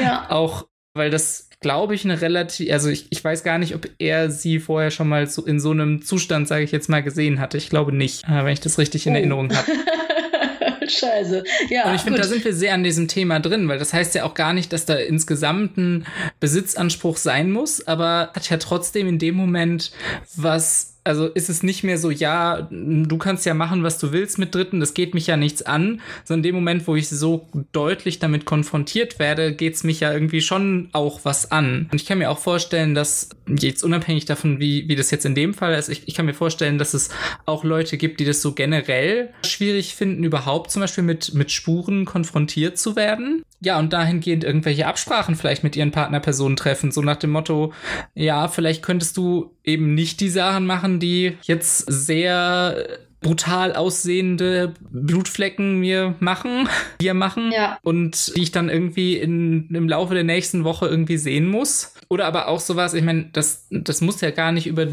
Ja. 0.00 0.26
auch 0.28 0.66
weil 0.96 1.10
das 1.10 1.48
glaube 1.64 1.94
ich, 1.94 2.04
eine 2.04 2.20
relativ, 2.20 2.70
also 2.70 2.90
ich, 2.90 3.06
ich 3.08 3.24
weiß 3.24 3.42
gar 3.42 3.56
nicht, 3.56 3.74
ob 3.74 3.88
er 3.96 4.30
sie 4.30 4.60
vorher 4.60 4.90
schon 4.90 5.08
mal 5.08 5.26
so 5.26 5.42
in 5.46 5.58
so 5.58 5.70
einem 5.70 6.02
Zustand, 6.02 6.46
sage 6.46 6.62
ich 6.62 6.72
jetzt 6.72 6.90
mal, 6.90 7.02
gesehen 7.02 7.40
hatte. 7.40 7.56
Ich 7.56 7.70
glaube 7.70 7.90
nicht, 7.90 8.24
äh, 8.24 8.44
wenn 8.44 8.52
ich 8.52 8.60
das 8.60 8.76
richtig 8.76 9.06
in 9.06 9.14
oh. 9.14 9.16
Erinnerung 9.16 9.50
habe. 9.50 9.72
Scheiße. 10.86 11.42
Ja. 11.70 11.88
Und 11.88 11.94
ich 11.94 12.02
finde, 12.02 12.20
da 12.20 12.26
sind 12.26 12.44
wir 12.44 12.52
sehr 12.52 12.74
an 12.74 12.84
diesem 12.84 13.08
Thema 13.08 13.40
drin, 13.40 13.66
weil 13.66 13.78
das 13.78 13.94
heißt 13.94 14.14
ja 14.14 14.24
auch 14.24 14.34
gar 14.34 14.52
nicht, 14.52 14.74
dass 14.74 14.84
da 14.84 14.96
insgesamt 14.96 15.78
ein 15.78 16.06
Besitzanspruch 16.38 17.16
sein 17.16 17.50
muss, 17.50 17.86
aber 17.86 18.30
hat 18.34 18.50
ja 18.50 18.58
trotzdem 18.58 19.08
in 19.08 19.18
dem 19.18 19.34
Moment 19.34 19.90
was 20.36 20.93
Also 21.04 21.26
ist 21.26 21.50
es 21.50 21.62
nicht 21.62 21.84
mehr 21.84 21.98
so, 21.98 22.10
ja, 22.10 22.66
du 22.70 23.18
kannst 23.18 23.44
ja 23.44 23.52
machen, 23.52 23.82
was 23.82 23.98
du 23.98 24.12
willst 24.12 24.38
mit 24.38 24.54
Dritten, 24.54 24.80
das 24.80 24.94
geht 24.94 25.14
mich 25.14 25.26
ja 25.26 25.36
nichts 25.36 25.62
an, 25.62 26.00
sondern 26.24 26.40
in 26.40 26.42
dem 26.44 26.54
Moment, 26.54 26.86
wo 26.86 26.96
ich 26.96 27.10
so 27.10 27.46
deutlich 27.72 28.18
damit 28.18 28.46
konfrontiert 28.46 29.18
werde, 29.18 29.54
geht 29.54 29.74
es 29.74 29.84
mich 29.84 30.00
ja 30.00 30.12
irgendwie 30.12 30.40
schon 30.40 30.88
auch 30.92 31.20
was 31.24 31.52
an. 31.52 31.88
Und 31.92 32.00
ich 32.00 32.06
kann 32.06 32.18
mir 32.18 32.30
auch 32.30 32.38
vorstellen, 32.38 32.94
dass, 32.94 33.28
jetzt 33.46 33.84
unabhängig 33.84 34.24
davon, 34.24 34.60
wie, 34.60 34.88
wie 34.88 34.96
das 34.96 35.10
jetzt 35.10 35.26
in 35.26 35.34
dem 35.34 35.52
Fall 35.54 35.74
ist, 35.74 35.88
ich, 35.88 36.08
ich 36.08 36.14
kann 36.14 36.26
mir 36.26 36.34
vorstellen, 36.34 36.78
dass 36.78 36.94
es 36.94 37.10
auch 37.44 37.64
Leute 37.64 37.98
gibt, 37.98 38.20
die 38.20 38.24
das 38.24 38.40
so 38.40 38.52
generell 38.52 39.30
schwierig 39.44 39.94
finden, 39.94 40.24
überhaupt 40.24 40.70
zum 40.70 40.80
Beispiel 40.80 41.04
mit, 41.04 41.34
mit 41.34 41.52
Spuren 41.52 42.04
konfrontiert 42.04 42.78
zu 42.78 42.96
werden. 42.96 43.42
Ja, 43.60 43.78
und 43.78 43.92
dahingehend 43.92 44.44
irgendwelche 44.44 44.86
Absprachen 44.86 45.36
vielleicht 45.36 45.64
mit 45.64 45.74
ihren 45.76 45.90
Partnerpersonen 45.90 46.56
treffen, 46.56 46.90
so 46.92 47.00
nach 47.00 47.16
dem 47.16 47.30
Motto, 47.30 47.72
ja, 48.14 48.48
vielleicht 48.48 48.82
könntest 48.82 49.16
du 49.16 49.56
eben 49.64 49.94
nicht 49.94 50.20
die 50.20 50.28
Sachen 50.28 50.66
machen, 50.66 51.00
die 51.00 51.38
jetzt 51.42 51.78
sehr 51.90 52.86
brutal 53.22 53.74
aussehende 53.74 54.74
Blutflecken 54.90 55.80
mir 55.80 56.14
machen, 56.20 56.68
dir 57.00 57.14
machen 57.14 57.52
Ja. 57.52 57.78
und 57.82 58.36
die 58.36 58.42
ich 58.42 58.52
dann 58.52 58.68
irgendwie 58.68 59.16
in, 59.16 59.68
im 59.74 59.88
Laufe 59.88 60.12
der 60.12 60.24
nächsten 60.24 60.64
Woche 60.64 60.86
irgendwie 60.86 61.16
sehen 61.16 61.46
muss. 61.48 61.94
Oder 62.10 62.26
aber 62.26 62.48
auch 62.48 62.60
sowas, 62.60 62.92
ich 62.92 63.02
meine, 63.02 63.30
das, 63.32 63.66
das 63.70 64.02
muss 64.02 64.20
ja 64.20 64.30
gar 64.30 64.52
nicht 64.52 64.66
über 64.66 64.86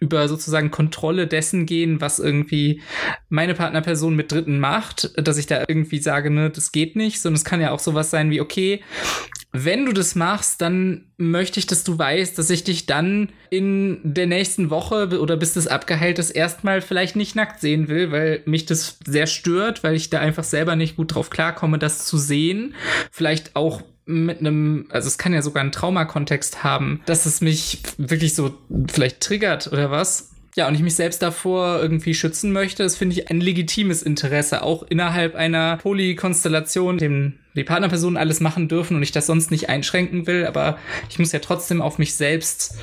über 0.00 0.28
sozusagen 0.28 0.70
Kontrolle 0.70 1.26
dessen 1.26 1.66
gehen, 1.66 2.00
was 2.00 2.18
irgendwie 2.18 2.82
meine 3.28 3.54
Partnerperson 3.54 4.14
mit 4.14 4.32
Dritten 4.32 4.58
macht, 4.58 5.10
dass 5.16 5.38
ich 5.38 5.46
da 5.46 5.64
irgendwie 5.66 5.98
sage, 5.98 6.30
ne, 6.30 6.50
das 6.50 6.72
geht 6.72 6.96
nicht, 6.96 7.20
sondern 7.20 7.36
es 7.36 7.44
kann 7.44 7.60
ja 7.60 7.70
auch 7.70 7.78
sowas 7.78 8.10
sein 8.10 8.30
wie, 8.30 8.40
okay, 8.40 8.82
wenn 9.52 9.86
du 9.86 9.92
das 9.92 10.14
machst, 10.14 10.60
dann 10.60 11.06
möchte 11.16 11.58
ich, 11.58 11.66
dass 11.66 11.82
du 11.82 11.98
weißt, 11.98 12.38
dass 12.38 12.50
ich 12.50 12.64
dich 12.64 12.84
dann 12.84 13.30
in 13.50 13.98
der 14.04 14.26
nächsten 14.26 14.68
Woche 14.68 15.18
oder 15.20 15.36
bis 15.36 15.54
das 15.54 15.66
abgeheilt 15.66 16.18
ist, 16.18 16.30
erstmal 16.30 16.82
vielleicht 16.82 17.16
nicht 17.16 17.34
nackt 17.34 17.60
sehen 17.60 17.88
will, 17.88 18.12
weil 18.12 18.42
mich 18.44 18.66
das 18.66 18.98
sehr 19.06 19.26
stört, 19.26 19.82
weil 19.82 19.94
ich 19.94 20.10
da 20.10 20.20
einfach 20.20 20.44
selber 20.44 20.76
nicht 20.76 20.96
gut 20.96 21.14
drauf 21.14 21.30
klarkomme, 21.30 21.78
das 21.78 22.04
zu 22.04 22.18
sehen. 22.18 22.74
Vielleicht 23.10 23.56
auch 23.56 23.82
mit 24.08 24.40
einem, 24.40 24.86
also 24.90 25.06
es 25.06 25.18
kann 25.18 25.34
ja 25.34 25.42
sogar 25.42 25.60
einen 25.60 25.72
Traumakontext 25.72 26.64
haben, 26.64 27.02
dass 27.04 27.26
es 27.26 27.42
mich 27.42 27.82
wirklich 27.98 28.34
so 28.34 28.54
vielleicht 28.90 29.20
triggert 29.20 29.70
oder 29.70 29.90
was. 29.90 30.30
Ja, 30.56 30.66
und 30.66 30.74
ich 30.74 30.80
mich 30.80 30.94
selbst 30.96 31.22
davor 31.22 31.78
irgendwie 31.80 32.14
schützen 32.14 32.52
möchte, 32.52 32.82
das 32.82 32.96
finde 32.96 33.14
ich 33.14 33.30
ein 33.30 33.40
legitimes 33.40 34.02
Interesse, 34.02 34.62
auch 34.62 34.82
innerhalb 34.82 35.36
einer 35.36 35.76
Polykonstellation, 35.76 36.98
dem 36.98 37.38
die 37.54 37.64
Partnerpersonen 37.64 38.16
alles 38.16 38.40
machen 38.40 38.66
dürfen 38.66 38.96
und 38.96 39.02
ich 39.02 39.12
das 39.12 39.26
sonst 39.26 39.50
nicht 39.50 39.68
einschränken 39.68 40.26
will, 40.26 40.46
aber 40.46 40.78
ich 41.10 41.18
muss 41.18 41.32
ja 41.32 41.38
trotzdem 41.38 41.82
auf 41.82 41.98
mich 41.98 42.14
selbst 42.14 42.76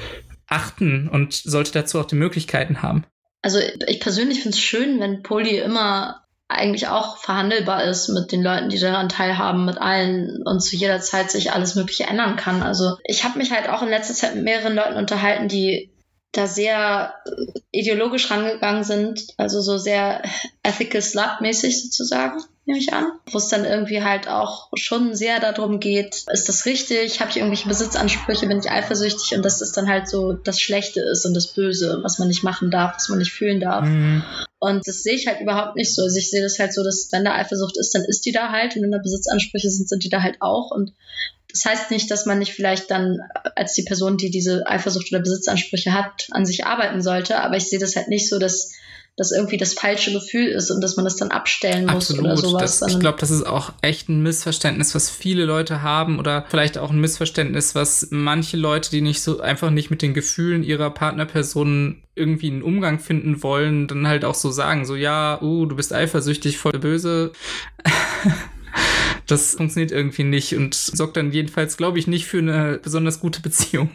achten 0.48 1.10
und 1.10 1.34
sollte 1.34 1.72
dazu 1.72 2.00
auch 2.00 2.05
die 2.05 2.15
Möglichkeiten 2.15 2.82
haben. 2.82 3.03
Also 3.41 3.60
ich 3.88 4.00
persönlich 4.00 4.41
finde 4.41 4.55
es 4.55 4.62
schön, 4.62 5.00
wenn 5.00 5.24
Poly 5.24 5.58
immer 5.58 6.25
eigentlich 6.47 6.87
auch 6.87 7.17
verhandelbar 7.17 7.83
ist 7.85 8.07
mit 8.09 8.31
den 8.31 8.43
Leuten, 8.43 8.69
die 8.69 8.79
daran 8.79 9.09
teilhaben, 9.09 9.65
mit 9.65 9.79
allen 9.79 10.43
und 10.45 10.61
zu 10.61 10.75
jeder 10.75 10.99
Zeit 10.99 11.31
sich 11.31 11.51
alles 11.51 11.75
Mögliche 11.75 12.03
ändern 12.05 12.35
kann. 12.35 12.61
Also 12.61 12.97
ich 13.03 13.23
habe 13.23 13.39
mich 13.39 13.51
halt 13.51 13.67
auch 13.67 13.81
in 13.81 13.89
letzter 13.89 14.13
Zeit 14.13 14.35
mit 14.35 14.43
mehreren 14.43 14.75
Leuten 14.75 14.97
unterhalten, 14.97 15.47
die 15.47 15.91
da 16.31 16.47
sehr 16.47 17.15
äh, 17.25 17.59
ideologisch 17.71 18.29
rangegangen 18.29 18.83
sind, 18.83 19.27
also 19.37 19.61
so 19.61 19.77
sehr 19.77 20.21
ethical 20.63 21.01
slut-mäßig 21.01 21.81
sozusagen, 21.81 22.43
nehme 22.65 22.79
ich 22.79 22.93
an. 22.93 23.05
Wo 23.31 23.37
es 23.37 23.47
dann 23.47 23.65
irgendwie 23.65 24.03
halt 24.03 24.27
auch 24.27 24.69
schon 24.75 25.15
sehr 25.15 25.39
darum 25.39 25.79
geht, 25.79 26.25
ist 26.31 26.49
das 26.49 26.65
richtig, 26.65 27.21
habe 27.21 27.31
ich 27.31 27.37
irgendwelche 27.37 27.67
Besitzansprüche, 27.67 28.47
bin 28.47 28.59
ich 28.59 28.69
eifersüchtig 28.69 29.35
und 29.35 29.43
dass 29.43 29.59
das 29.59 29.71
dann 29.71 29.87
halt 29.87 30.09
so 30.09 30.33
das 30.33 30.59
Schlechte 30.59 31.01
ist 31.01 31.25
und 31.25 31.33
das 31.33 31.47
Böse, 31.47 31.99
was 32.03 32.19
man 32.19 32.27
nicht 32.27 32.43
machen 32.43 32.69
darf, 32.69 32.95
was 32.95 33.09
man 33.09 33.19
nicht 33.19 33.31
fühlen 33.31 33.59
darf. 33.59 33.85
Mhm. 33.85 34.23
Und 34.65 34.88
das 34.88 35.03
sehe 35.03 35.13
ich 35.13 35.27
halt 35.27 35.41
überhaupt 35.41 35.75
nicht 35.75 35.93
so. 35.93 36.01
Also 36.01 36.17
ich 36.17 36.31
sehe 36.31 36.41
das 36.41 36.57
halt 36.57 36.74
so, 36.74 36.84
dass 36.84 37.10
wenn 37.12 37.24
da 37.24 37.36
Eifersucht 37.36 37.77
ist, 37.77 37.93
dann 37.93 38.03
ist 38.03 38.25
die 38.25 38.31
da 38.31 38.51
halt 38.51 38.75
und 38.75 38.81
wenn 38.81 38.91
da 38.91 38.98
Besitzansprüche 38.98 39.69
sind, 39.69 39.88
sind 39.88 40.03
die 40.03 40.10
da 40.10 40.24
halt 40.24 40.41
auch. 40.41 40.72
Und 40.72 40.93
das 41.51 41.65
heißt 41.65 41.91
nicht, 41.91 42.10
dass 42.10 42.25
man 42.25 42.39
nicht 42.39 42.53
vielleicht 42.53 42.89
dann 42.89 43.19
als 43.55 43.74
die 43.74 43.84
Person, 43.84 44.17
die 44.17 44.31
diese 44.31 44.65
Eifersucht 44.65 45.12
oder 45.12 45.22
Besitzansprüche 45.22 45.93
hat, 45.93 46.27
an 46.31 46.48
sich 46.48 46.65
arbeiten 46.65 47.03
sollte. 47.03 47.39
Aber 47.39 47.57
ich 47.57 47.69
sehe 47.69 47.77
das 47.77 47.95
halt 47.95 48.07
nicht 48.07 48.27
so, 48.27 48.39
dass 48.39 48.72
das 49.17 49.31
irgendwie 49.31 49.57
das 49.57 49.74
falsche 49.74 50.12
Gefühl 50.12 50.48
ist 50.48 50.69
und 50.72 50.81
dass 50.81 50.98
man 50.98 51.05
das 51.05 51.15
dann 51.15 51.31
abstellen 51.31 51.86
muss 51.86 52.12
Absolut. 52.12 52.25
oder 52.25 52.38
sowas. 52.38 52.79
Das, 52.79 52.91
ich 52.91 53.00
glaube, 53.00 53.17
das 53.19 53.31
ist 53.31 53.45
auch 53.45 53.72
echt 53.81 54.10
ein 54.10 54.22
Missverständnis, 54.22 54.93
was 54.93 55.10
viele 55.10 55.45
Leute 55.45 55.81
haben 55.81 56.20
oder 56.20 56.46
vielleicht 56.50 56.77
auch 56.77 56.92
ein 56.92 57.00
Missverständnis, 57.00 57.75
was 57.75 58.09
manche 58.11 58.57
Leute, 58.57 58.92
die 58.92 59.00
nicht 59.00 59.22
so 59.22 59.39
einfach 59.39 59.70
nicht 59.70 59.89
mit 59.89 60.01
den 60.01 60.13
Gefühlen 60.13 60.63
ihrer 60.63 60.89
Partnerpersonen 60.89 62.03
irgendwie 62.13 62.51
einen 62.51 62.61
Umgang 62.61 63.00
finden 63.00 63.42
wollen, 63.42 63.87
dann 63.87 64.07
halt 64.07 64.25
auch 64.25 64.35
so 64.35 64.51
sagen, 64.51 64.85
so 64.85 64.96
ja, 64.96 65.42
uh, 65.42 65.66
du 65.66 65.77
bist 65.77 65.94
eifersüchtig, 65.94 66.57
voll 66.57 66.79
böse. 66.79 67.31
Das 69.27 69.55
funktioniert 69.55 69.92
irgendwie 69.92 70.24
nicht 70.24 70.55
und 70.55 70.75
sorgt 70.75 71.18
dann 71.18 71.31
jedenfalls, 71.31 71.77
glaube 71.77 71.98
ich, 71.98 72.05
nicht 72.05 72.27
für 72.27 72.37
eine 72.37 72.79
besonders 72.83 73.20
gute 73.20 73.42
Beziehung. 73.42 73.89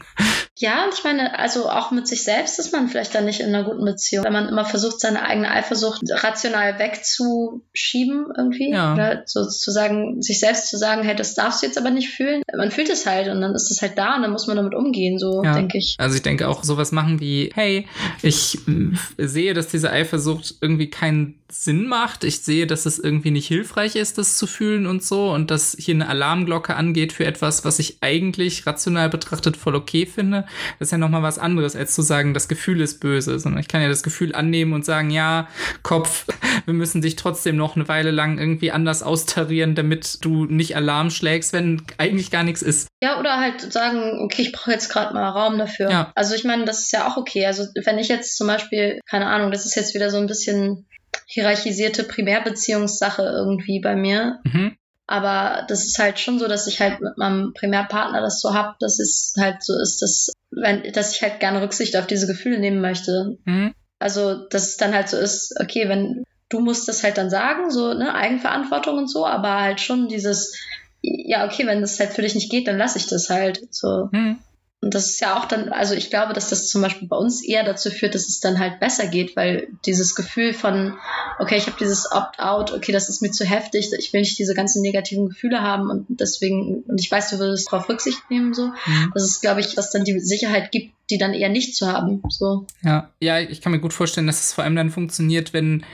Ja, 0.60 0.84
und 0.84 0.92
ich 0.92 1.02
meine, 1.04 1.38
also 1.38 1.70
auch 1.70 1.90
mit 1.90 2.06
sich 2.06 2.22
selbst 2.22 2.58
ist 2.58 2.70
man 2.74 2.88
vielleicht 2.88 3.14
dann 3.14 3.24
nicht 3.24 3.40
in 3.40 3.48
einer 3.54 3.64
guten 3.64 3.82
Beziehung. 3.82 4.26
Wenn 4.26 4.34
man 4.34 4.46
immer 4.46 4.66
versucht, 4.66 5.00
seine 5.00 5.22
eigene 5.22 5.50
Eifersucht 5.50 6.02
rational 6.10 6.78
wegzuschieben 6.78 8.26
irgendwie. 8.36 8.70
Ja. 8.70 8.92
Oder 8.92 9.22
sozusagen, 9.24 10.20
sich 10.20 10.38
selbst 10.38 10.68
zu 10.68 10.76
sagen, 10.76 11.02
hey, 11.02 11.16
das 11.16 11.34
darfst 11.34 11.62
du 11.62 11.66
jetzt 11.66 11.78
aber 11.78 11.88
nicht 11.88 12.10
fühlen. 12.10 12.42
Man 12.54 12.70
fühlt 12.70 12.90
es 12.90 13.06
halt 13.06 13.28
und 13.28 13.40
dann 13.40 13.54
ist 13.54 13.70
es 13.70 13.80
halt 13.80 13.96
da 13.96 14.16
und 14.16 14.22
dann 14.22 14.32
muss 14.32 14.46
man 14.48 14.56
damit 14.56 14.74
umgehen, 14.74 15.18
so 15.18 15.42
Ja. 15.42 15.54
denke 15.54 15.78
ich. 15.78 15.94
Also 15.98 16.16
ich 16.16 16.22
denke 16.22 16.46
auch 16.46 16.62
sowas 16.62 16.92
machen 16.92 17.20
wie, 17.20 17.50
hey, 17.54 17.86
ich 18.20 18.58
mm, 18.66 18.96
sehe, 19.16 19.54
dass 19.54 19.68
diese 19.68 19.90
Eifersucht 19.90 20.56
irgendwie 20.60 20.90
keinen 20.90 21.39
Sinn 21.52 21.86
macht. 21.86 22.24
Ich 22.24 22.40
sehe, 22.40 22.66
dass 22.66 22.86
es 22.86 22.98
irgendwie 22.98 23.30
nicht 23.30 23.48
hilfreich 23.48 23.96
ist, 23.96 24.18
das 24.18 24.36
zu 24.36 24.46
fühlen 24.46 24.86
und 24.86 25.02
so 25.02 25.30
und 25.30 25.50
dass 25.50 25.76
hier 25.78 25.94
eine 25.94 26.08
Alarmglocke 26.08 26.74
angeht 26.74 27.12
für 27.12 27.24
etwas, 27.24 27.64
was 27.64 27.78
ich 27.78 27.98
eigentlich 28.00 28.66
rational 28.66 29.08
betrachtet 29.08 29.56
voll 29.56 29.74
okay 29.74 30.06
finde. 30.06 30.46
Das 30.78 30.88
ist 30.88 30.92
ja 30.92 30.98
nochmal 30.98 31.22
was 31.22 31.38
anderes, 31.38 31.76
als 31.76 31.94
zu 31.94 32.02
sagen, 32.02 32.34
das 32.34 32.48
Gefühl 32.48 32.80
ist 32.80 33.00
böse, 33.00 33.38
sondern 33.38 33.60
ich 33.60 33.68
kann 33.68 33.82
ja 33.82 33.88
das 33.88 34.02
Gefühl 34.02 34.34
annehmen 34.34 34.72
und 34.72 34.84
sagen, 34.84 35.10
ja, 35.10 35.48
Kopf, 35.82 36.26
wir 36.64 36.74
müssen 36.74 37.02
dich 37.02 37.16
trotzdem 37.16 37.56
noch 37.56 37.76
eine 37.76 37.88
Weile 37.88 38.10
lang 38.10 38.38
irgendwie 38.38 38.70
anders 38.70 39.02
austarieren, 39.02 39.74
damit 39.74 40.24
du 40.24 40.46
nicht 40.46 40.76
Alarm 40.76 41.10
schlägst, 41.10 41.52
wenn 41.52 41.82
eigentlich 41.98 42.30
gar 42.30 42.44
nichts 42.44 42.62
ist. 42.62 42.88
Ja, 43.02 43.18
oder 43.18 43.38
halt 43.38 43.72
sagen, 43.72 44.20
okay, 44.20 44.42
ich 44.42 44.52
brauche 44.52 44.72
jetzt 44.72 44.90
gerade 44.90 45.14
mal 45.14 45.28
Raum 45.28 45.58
dafür. 45.58 45.90
Ja. 45.90 46.12
Also 46.14 46.34
ich 46.34 46.44
meine, 46.44 46.64
das 46.64 46.80
ist 46.80 46.92
ja 46.92 47.08
auch 47.08 47.16
okay. 47.16 47.46
Also 47.46 47.66
wenn 47.84 47.98
ich 47.98 48.08
jetzt 48.08 48.36
zum 48.36 48.46
Beispiel, 48.46 49.00
keine 49.08 49.26
Ahnung, 49.26 49.50
das 49.50 49.64
ist 49.64 49.74
jetzt 49.74 49.94
wieder 49.94 50.10
so 50.10 50.18
ein 50.18 50.26
bisschen 50.26 50.86
hierarchisierte 51.26 52.04
Primärbeziehungssache 52.04 53.22
irgendwie 53.22 53.80
bei 53.80 53.94
mir. 53.94 54.40
Mhm. 54.44 54.76
Aber 55.06 55.64
das 55.66 55.84
ist 55.84 55.98
halt 55.98 56.20
schon 56.20 56.38
so, 56.38 56.46
dass 56.46 56.68
ich 56.68 56.80
halt 56.80 57.00
mit 57.00 57.18
meinem 57.18 57.52
Primärpartner 57.52 58.20
das 58.20 58.40
so 58.40 58.54
hab, 58.54 58.78
dass 58.78 59.00
es 59.00 59.34
halt 59.38 59.62
so 59.62 59.76
ist, 59.76 60.02
dass, 60.02 60.32
wenn, 60.50 60.92
dass 60.92 61.14
ich 61.16 61.22
halt 61.22 61.40
gerne 61.40 61.62
Rücksicht 61.62 61.96
auf 61.96 62.06
diese 62.06 62.28
Gefühle 62.28 62.58
nehmen 62.58 62.80
möchte. 62.80 63.36
Mhm. 63.44 63.74
Also, 63.98 64.46
dass 64.48 64.68
es 64.68 64.76
dann 64.76 64.94
halt 64.94 65.08
so 65.08 65.16
ist, 65.16 65.54
okay, 65.60 65.88
wenn 65.88 66.24
du 66.48 66.60
musst 66.60 66.88
das 66.88 67.02
halt 67.02 67.18
dann 67.18 67.30
sagen, 67.30 67.70
so, 67.70 67.94
ne, 67.94 68.14
Eigenverantwortung 68.14 68.98
und 68.98 69.10
so, 69.10 69.26
aber 69.26 69.60
halt 69.60 69.80
schon 69.80 70.08
dieses, 70.08 70.54
ja, 71.02 71.46
okay, 71.46 71.66
wenn 71.66 71.80
das 71.80 71.98
halt 71.98 72.10
für 72.12 72.22
dich 72.22 72.34
nicht 72.34 72.50
geht, 72.50 72.68
dann 72.68 72.78
lass 72.78 72.96
ich 72.96 73.06
das 73.06 73.30
halt. 73.30 73.60
So. 73.70 74.08
Mhm. 74.12 74.38
Und 74.82 74.94
das 74.94 75.10
ist 75.10 75.20
ja 75.20 75.38
auch 75.38 75.44
dann, 75.44 75.68
also 75.68 75.94
ich 75.94 76.08
glaube, 76.08 76.32
dass 76.32 76.48
das 76.48 76.68
zum 76.68 76.80
Beispiel 76.80 77.06
bei 77.06 77.16
uns 77.16 77.44
eher 77.44 77.64
dazu 77.64 77.90
führt, 77.90 78.14
dass 78.14 78.28
es 78.28 78.40
dann 78.40 78.58
halt 78.58 78.80
besser 78.80 79.08
geht, 79.08 79.36
weil 79.36 79.68
dieses 79.84 80.14
Gefühl 80.14 80.54
von, 80.54 80.96
okay, 81.38 81.56
ich 81.58 81.66
habe 81.66 81.76
dieses 81.78 82.10
Opt-out, 82.10 82.72
okay, 82.72 82.90
das 82.90 83.10
ist 83.10 83.20
mir 83.20 83.30
zu 83.30 83.44
heftig, 83.44 83.90
ich 83.98 84.12
will 84.14 84.20
nicht 84.20 84.38
diese 84.38 84.54
ganzen 84.54 84.80
negativen 84.80 85.28
Gefühle 85.28 85.60
haben 85.60 85.90
und 85.90 86.06
deswegen, 86.08 86.82
und 86.88 86.98
ich 86.98 87.10
weiß, 87.10 87.28
du 87.28 87.38
würdest 87.38 87.70
darauf 87.70 87.90
Rücksicht 87.90 88.30
nehmen, 88.30 88.54
so. 88.54 88.68
Mhm. 88.68 89.10
Das 89.12 89.24
ist, 89.24 89.42
glaube 89.42 89.60
ich, 89.60 89.76
was 89.76 89.90
dann 89.90 90.04
die 90.04 90.18
Sicherheit 90.18 90.72
gibt, 90.72 90.94
die 91.10 91.18
dann 91.18 91.34
eher 91.34 91.50
nicht 91.50 91.76
zu 91.76 91.86
haben. 91.92 92.22
So. 92.30 92.66
Ja, 92.82 93.10
ja, 93.20 93.38
ich 93.38 93.60
kann 93.60 93.72
mir 93.72 93.80
gut 93.80 93.92
vorstellen, 93.92 94.26
dass 94.28 94.42
es 94.42 94.54
vor 94.54 94.64
allem 94.64 94.76
dann 94.76 94.90
funktioniert, 94.90 95.52
wenn 95.52 95.84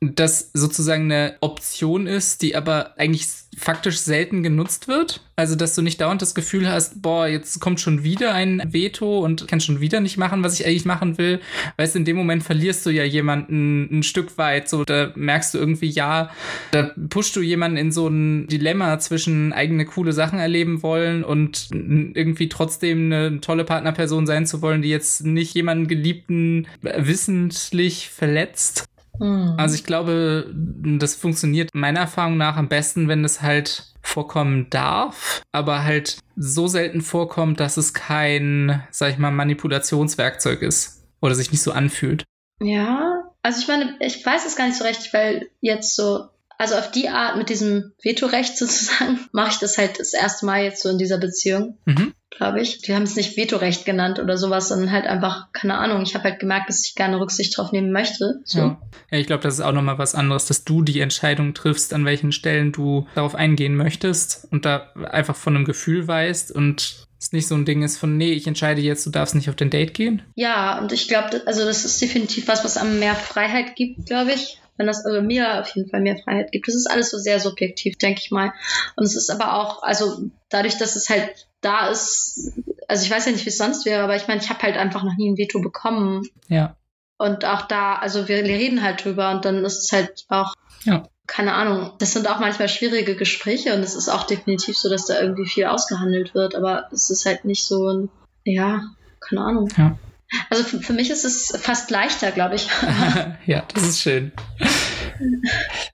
das 0.00 0.50
sozusagen 0.54 1.04
eine 1.04 1.34
Option 1.40 2.06
ist, 2.06 2.42
die 2.42 2.54
aber 2.54 2.94
eigentlich 2.98 3.26
faktisch 3.56 3.98
selten 3.98 4.44
genutzt 4.44 4.86
wird. 4.86 5.20
Also, 5.34 5.56
dass 5.56 5.74
du 5.74 5.82
nicht 5.82 6.00
dauernd 6.00 6.22
das 6.22 6.34
Gefühl 6.34 6.68
hast, 6.70 7.02
boah, 7.02 7.26
jetzt 7.26 7.60
kommt 7.60 7.80
schon 7.80 8.04
wieder 8.04 8.32
ein 8.32 8.62
Veto 8.72 9.18
und 9.18 9.48
kann 9.48 9.60
schon 9.60 9.80
wieder 9.80 10.00
nicht 10.00 10.16
machen, 10.16 10.44
was 10.44 10.58
ich 10.58 10.66
eigentlich 10.66 10.84
machen 10.84 11.18
will. 11.18 11.40
Weißt 11.76 11.96
in 11.96 12.04
dem 12.04 12.16
Moment 12.16 12.44
verlierst 12.44 12.86
du 12.86 12.90
ja 12.90 13.02
jemanden 13.02 13.88
ein 13.90 14.02
Stück 14.04 14.38
weit. 14.38 14.68
So, 14.68 14.84
da 14.84 15.12
merkst 15.16 15.54
du 15.54 15.58
irgendwie, 15.58 15.88
ja, 15.88 16.30
da 16.70 16.92
pushst 17.08 17.34
du 17.34 17.40
jemanden 17.40 17.76
in 17.76 17.90
so 17.90 18.06
ein 18.06 18.46
Dilemma 18.46 18.98
zwischen 19.00 19.52
eigene 19.52 19.84
coole 19.84 20.12
Sachen 20.12 20.38
erleben 20.38 20.82
wollen 20.82 21.24
und 21.24 21.68
irgendwie 21.72 22.48
trotzdem 22.48 23.12
eine 23.12 23.40
tolle 23.40 23.64
Partnerperson 23.64 24.26
sein 24.26 24.46
zu 24.46 24.62
wollen, 24.62 24.82
die 24.82 24.90
jetzt 24.90 25.24
nicht 25.24 25.54
jemanden 25.54 25.88
Geliebten 25.88 26.68
wissentlich 26.82 28.10
verletzt. 28.10 28.88
Hm. 29.18 29.54
Also 29.56 29.74
ich 29.74 29.84
glaube, 29.84 30.52
das 30.54 31.14
funktioniert 31.14 31.70
meiner 31.74 32.00
Erfahrung 32.00 32.36
nach 32.36 32.56
am 32.56 32.68
besten, 32.68 33.08
wenn 33.08 33.24
es 33.24 33.42
halt 33.42 33.94
vorkommen 34.02 34.70
darf, 34.70 35.42
aber 35.52 35.84
halt 35.84 36.18
so 36.36 36.66
selten 36.66 37.02
vorkommt, 37.02 37.60
dass 37.60 37.76
es 37.76 37.94
kein, 37.94 38.82
sag 38.90 39.10
ich 39.10 39.18
mal, 39.18 39.30
Manipulationswerkzeug 39.30 40.62
ist. 40.62 41.04
oder 41.20 41.34
sich 41.34 41.50
nicht 41.50 41.62
so 41.62 41.72
anfühlt. 41.72 42.24
Ja, 42.60 43.24
also 43.42 43.60
ich 43.60 43.68
meine, 43.68 43.96
ich 44.00 44.24
weiß 44.24 44.46
es 44.46 44.56
gar 44.56 44.66
nicht 44.66 44.78
so 44.78 44.84
recht, 44.84 45.12
weil 45.12 45.48
jetzt 45.60 45.96
so, 45.96 46.28
also 46.58 46.74
auf 46.76 46.90
die 46.90 47.08
Art 47.08 47.36
mit 47.36 47.48
diesem 47.48 47.92
Vetorecht 48.02 48.56
sozusagen, 48.58 49.20
mache 49.32 49.50
ich 49.50 49.58
das 49.58 49.78
halt 49.78 49.98
das 49.98 50.12
erste 50.12 50.46
Mal 50.46 50.62
jetzt 50.62 50.82
so 50.82 50.88
in 50.88 50.98
dieser 50.98 51.18
Beziehung, 51.18 51.78
mhm. 51.84 52.14
Glaube 52.38 52.60
ich. 52.60 52.80
Wir 52.86 52.94
haben 52.94 53.02
es 53.02 53.16
nicht 53.16 53.36
Vetorecht 53.36 53.84
genannt 53.84 54.18
oder 54.18 54.38
sowas, 54.38 54.68
sondern 54.68 54.92
halt 54.92 55.06
einfach, 55.06 55.52
keine 55.52 55.76
Ahnung, 55.76 56.02
ich 56.02 56.14
habe 56.14 56.24
halt 56.24 56.40
gemerkt, 56.40 56.68
dass 56.70 56.86
ich 56.86 56.94
gerne 56.94 57.20
Rücksicht 57.20 57.56
drauf 57.56 57.72
nehmen 57.72 57.92
möchte. 57.92 58.40
So. 58.44 58.58
Ja. 58.58 58.80
ja, 59.10 59.18
ich 59.18 59.26
glaube, 59.26 59.42
das 59.42 59.54
ist 59.54 59.60
auch 59.60 59.72
nochmal 59.72 59.98
was 59.98 60.14
anderes, 60.14 60.46
dass 60.46 60.64
du 60.64 60.82
die 60.82 61.00
Entscheidung 61.00 61.52
triffst, 61.52 61.92
an 61.92 62.04
welchen 62.04 62.32
Stellen 62.32 62.72
du 62.72 63.06
darauf 63.14 63.34
eingehen 63.34 63.76
möchtest 63.76 64.46
und 64.50 64.64
da 64.64 64.92
einfach 65.10 65.36
von 65.36 65.56
einem 65.56 65.64
Gefühl 65.64 66.06
weißt 66.06 66.52
und 66.52 67.08
es 67.20 67.32
nicht 67.32 67.48
so 67.48 67.56
ein 67.56 67.64
Ding 67.64 67.82
ist 67.82 67.98
von, 67.98 68.16
nee, 68.16 68.32
ich 68.32 68.46
entscheide 68.46 68.80
jetzt, 68.80 69.04
du 69.04 69.10
darfst 69.10 69.34
nicht 69.34 69.48
auf 69.50 69.56
den 69.56 69.70
Date 69.70 69.92
gehen? 69.92 70.22
Ja, 70.36 70.78
und 70.78 70.92
ich 70.92 71.08
glaube, 71.08 71.42
also 71.46 71.64
das 71.64 71.84
ist 71.84 72.00
definitiv 72.00 72.46
was, 72.46 72.64
was 72.64 72.76
einem 72.76 73.00
mehr 73.00 73.16
Freiheit 73.16 73.74
gibt, 73.74 74.06
glaube 74.06 74.32
ich. 74.32 74.60
Wenn 74.76 74.86
das 74.86 75.04
also 75.04 75.20
mir 75.20 75.60
auf 75.60 75.68
jeden 75.70 75.90
Fall 75.90 76.00
mehr 76.00 76.16
Freiheit 76.16 76.52
gibt. 76.52 76.68
Das 76.68 76.76
ist 76.76 76.88
alles 76.88 77.10
so 77.10 77.18
sehr 77.18 77.40
subjektiv, 77.40 77.98
denke 77.98 78.20
ich 78.22 78.30
mal. 78.30 78.52
Und 78.94 79.04
es 79.04 79.16
ist 79.16 79.28
aber 79.28 79.54
auch, 79.54 79.82
also 79.82 80.30
dadurch, 80.50 80.78
dass 80.78 80.94
es 80.94 81.08
halt 81.08 81.47
da 81.60 81.88
ist, 81.88 82.52
also 82.86 83.04
ich 83.04 83.10
weiß 83.10 83.26
ja 83.26 83.32
nicht, 83.32 83.44
wie 83.44 83.50
es 83.50 83.58
sonst 83.58 83.84
wäre, 83.84 84.02
aber 84.02 84.16
ich 84.16 84.28
meine, 84.28 84.40
ich 84.40 84.48
habe 84.48 84.62
halt 84.62 84.76
einfach 84.76 85.02
noch 85.02 85.16
nie 85.16 85.30
ein 85.30 85.38
Veto 85.38 85.60
bekommen. 85.60 86.26
Ja. 86.48 86.76
Und 87.18 87.44
auch 87.44 87.62
da, 87.62 87.96
also 87.96 88.28
wir, 88.28 88.44
reden 88.44 88.82
halt 88.82 89.04
drüber 89.04 89.30
und 89.32 89.44
dann 89.44 89.64
ist 89.64 89.84
es 89.84 89.92
halt 89.92 90.24
auch 90.28 90.54
ja 90.84 91.08
keine 91.28 91.54
Ahnung, 91.54 91.92
das 91.98 92.14
sind 92.14 92.26
auch 92.26 92.40
manchmal 92.40 92.68
schwierige 92.68 93.14
Gespräche 93.14 93.74
und 93.74 93.82
es 93.82 93.94
ist 93.94 94.08
auch 94.08 94.24
definitiv 94.24 94.76
so, 94.76 94.88
dass 94.88 95.04
da 95.04 95.20
irgendwie 95.20 95.46
viel 95.46 95.66
ausgehandelt 95.66 96.34
wird, 96.34 96.56
aber 96.56 96.88
es 96.90 97.10
ist 97.10 97.26
halt 97.26 97.44
nicht 97.44 97.64
so 97.64 97.86
ein, 97.86 98.08
ja, 98.44 98.82
keine 99.20 99.42
Ahnung. 99.42 99.68
Ja. 99.76 99.96
Also 100.50 100.64
für, 100.64 100.80
für 100.80 100.92
mich 100.94 101.10
ist 101.10 101.24
es 101.24 101.54
fast 101.60 101.90
leichter, 101.90 102.32
glaube 102.32 102.56
ich. 102.56 102.68
ja, 103.46 103.64
das 103.72 103.82
ist 103.84 104.00
schön. 104.00 104.32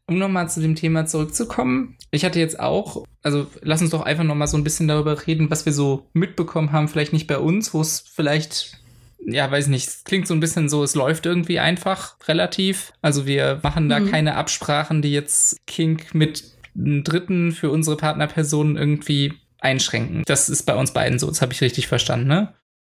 Um 0.07 0.19
nochmal 0.19 0.49
zu 0.49 0.61
dem 0.61 0.75
Thema 0.75 1.07
zurückzukommen, 1.07 1.97
ich 2.11 2.25
hatte 2.25 2.39
jetzt 2.39 2.61
auch, 2.61 3.05
also 3.23 3.47
lass 3.63 3.81
uns 3.81 3.91
doch 3.91 4.03
einfach 4.03 4.25
nochmal 4.25 4.49
so 4.49 4.57
ein 4.57 4.65
bisschen 4.65 4.89
darüber 4.89 5.27
reden, 5.27 5.51
was 5.51 5.67
wir 5.67 5.73
so 5.73 6.09
mitbekommen 6.13 6.73
haben, 6.73 6.89
vielleicht 6.89 7.13
nicht 7.13 7.27
bei 7.27 7.39
uns, 7.39 7.73
wo 7.75 7.81
es 7.81 8.01
vielleicht 8.01 8.79
ja, 9.27 9.51
weiß 9.51 9.69
nicht, 9.69 9.89
es 9.89 10.05
klingt 10.05 10.27
so 10.27 10.35
ein 10.35 10.41
bisschen 10.41 10.69
so, 10.69 10.83
es 10.83 10.95
läuft 10.95 11.27
irgendwie 11.27 11.59
einfach 11.59 12.17
relativ. 12.29 12.93
Also 13.01 13.27
wir 13.27 13.61
machen 13.63 13.89
da 13.89 14.01
mhm. 14.01 14.11
keine 14.11 14.37
Absprachen, 14.37 15.03
die 15.03 15.13
jetzt 15.13 15.67
Kink 15.67 16.15
mit 16.15 16.45
einem 16.77 17.05
Dritten 17.05 17.53
für 17.53 17.71
unsere 17.71 17.97
Partnerpersonen 17.97 18.77
irgendwie 18.77 19.35
einschränken. 19.61 20.25
Das 20.27 20.49
ist 20.49 20.65
bei 20.65 20.75
uns 20.75 20.93
beiden 20.93 21.19
so, 21.19 21.27
das 21.29 21.41
habe 21.41 21.53
ich 21.53 21.61
richtig 21.61 21.89
verstanden, 21.89 22.29
ne? 22.29 22.55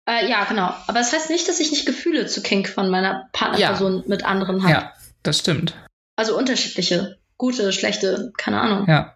Äh, 0.07 0.29
ja, 0.29 0.45
genau. 0.45 0.73
Aber 0.87 0.99
das 0.99 1.13
heißt 1.13 1.29
nicht, 1.29 1.47
dass 1.47 1.59
ich 1.59 1.71
nicht 1.71 1.85
Gefühle 1.85 2.27
zu 2.27 2.41
Kink 2.41 2.69
von 2.69 2.89
meiner 2.89 3.29
Partnerperson 3.33 3.97
ja. 3.97 4.03
mit 4.07 4.25
anderen 4.25 4.63
habe. 4.63 4.71
Ja, 4.71 4.93
das 5.23 5.39
stimmt. 5.39 5.75
Also 6.17 6.37
unterschiedliche, 6.37 7.17
gute, 7.37 7.71
schlechte, 7.71 8.33
keine 8.37 8.59
Ahnung. 8.59 8.87
Ja. 8.89 9.15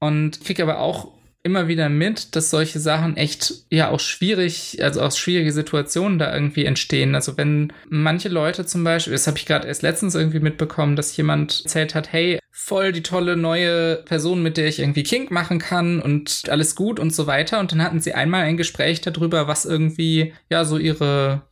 Und 0.00 0.36
ich 0.36 0.44
kriege 0.44 0.62
aber 0.62 0.80
auch 0.80 1.14
immer 1.44 1.68
wieder 1.68 1.90
mit, 1.90 2.34
dass 2.34 2.50
solche 2.50 2.80
Sachen 2.80 3.18
echt 3.18 3.52
ja 3.70 3.90
auch 3.90 4.00
schwierig, 4.00 4.82
also 4.82 5.02
auch 5.02 5.12
schwierige 5.12 5.52
Situationen 5.52 6.18
da 6.18 6.34
irgendwie 6.34 6.64
entstehen. 6.64 7.14
Also 7.14 7.36
wenn 7.36 7.72
manche 7.88 8.30
Leute 8.30 8.64
zum 8.64 8.82
Beispiel, 8.82 9.12
das 9.12 9.26
habe 9.26 9.36
ich 9.36 9.44
gerade 9.44 9.68
erst 9.68 9.82
letztens 9.82 10.14
irgendwie 10.14 10.40
mitbekommen, 10.40 10.96
dass 10.96 11.16
jemand 11.16 11.62
erzählt 11.64 11.94
hat, 11.94 12.12
hey, 12.12 12.40
voll 12.50 12.92
die 12.92 13.02
tolle 13.02 13.36
neue 13.36 13.96
Person, 13.96 14.42
mit 14.42 14.56
der 14.56 14.68
ich 14.68 14.78
irgendwie 14.78 15.02
Kink 15.02 15.30
machen 15.30 15.58
kann 15.58 16.00
und 16.00 16.44
alles 16.48 16.74
gut 16.74 16.98
und 16.98 17.14
so 17.14 17.26
weiter. 17.26 17.60
Und 17.60 17.72
dann 17.72 17.82
hatten 17.82 18.00
sie 18.00 18.14
einmal 18.14 18.44
ein 18.44 18.56
Gespräch 18.56 19.02
darüber, 19.02 19.46
was 19.46 19.66
irgendwie 19.66 20.32
ja 20.48 20.64
so 20.64 20.78
ihre 20.78 21.42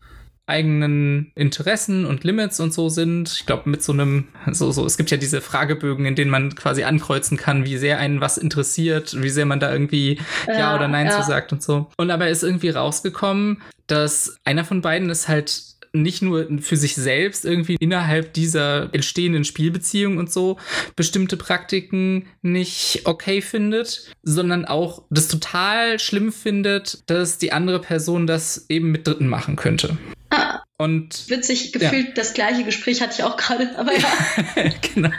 eigenen 0.46 1.32
Interessen 1.34 2.04
und 2.04 2.24
Limits 2.24 2.58
und 2.60 2.74
so 2.74 2.88
sind. 2.88 3.30
Ich 3.32 3.46
glaube, 3.46 3.70
mit 3.70 3.82
so 3.82 3.92
einem, 3.92 4.28
so, 4.50 4.72
so, 4.72 4.84
es 4.84 4.96
gibt 4.96 5.10
ja 5.10 5.16
diese 5.16 5.40
Fragebögen, 5.40 6.04
in 6.04 6.14
denen 6.14 6.30
man 6.30 6.54
quasi 6.54 6.82
ankreuzen 6.82 7.36
kann, 7.36 7.64
wie 7.64 7.76
sehr 7.76 7.98
einen 7.98 8.20
was 8.20 8.38
interessiert, 8.38 9.22
wie 9.22 9.30
sehr 9.30 9.46
man 9.46 9.60
da 9.60 9.72
irgendwie 9.72 10.20
Ja, 10.46 10.58
ja 10.58 10.74
oder 10.74 10.88
Nein 10.88 11.06
ja. 11.06 11.20
zu 11.20 11.22
sagt 11.22 11.52
und 11.52 11.62
so. 11.62 11.90
Und 11.96 12.10
aber 12.10 12.28
ist 12.28 12.42
irgendwie 12.42 12.70
rausgekommen, 12.70 13.62
dass 13.86 14.36
einer 14.44 14.64
von 14.64 14.80
beiden 14.80 15.10
ist 15.10 15.28
halt 15.28 15.71
nicht 15.92 16.22
nur 16.22 16.48
für 16.60 16.76
sich 16.76 16.94
selbst 16.94 17.44
irgendwie 17.44 17.76
innerhalb 17.78 18.32
dieser 18.32 18.92
entstehenden 18.92 19.44
Spielbeziehung 19.44 20.18
und 20.18 20.32
so 20.32 20.58
bestimmte 20.96 21.36
Praktiken 21.36 22.26
nicht 22.42 23.02
okay 23.04 23.42
findet, 23.42 24.10
sondern 24.22 24.64
auch 24.64 25.04
das 25.10 25.28
total 25.28 25.98
schlimm 25.98 26.32
findet, 26.32 27.02
dass 27.06 27.38
die 27.38 27.52
andere 27.52 27.80
Person 27.80 28.26
das 28.26 28.66
eben 28.68 28.90
mit 28.90 29.06
Dritten 29.06 29.28
machen 29.28 29.56
könnte. 29.56 29.98
Ah, 30.30 30.62
und 30.78 31.28
witzig 31.28 31.72
gefühlt, 31.72 32.08
ja. 32.08 32.14
das 32.14 32.32
gleiche 32.32 32.64
Gespräch 32.64 33.02
hatte 33.02 33.14
ich 33.18 33.22
auch 33.22 33.36
gerade, 33.36 33.78
aber 33.78 33.92
ja. 33.92 34.72
genau. 34.94 35.10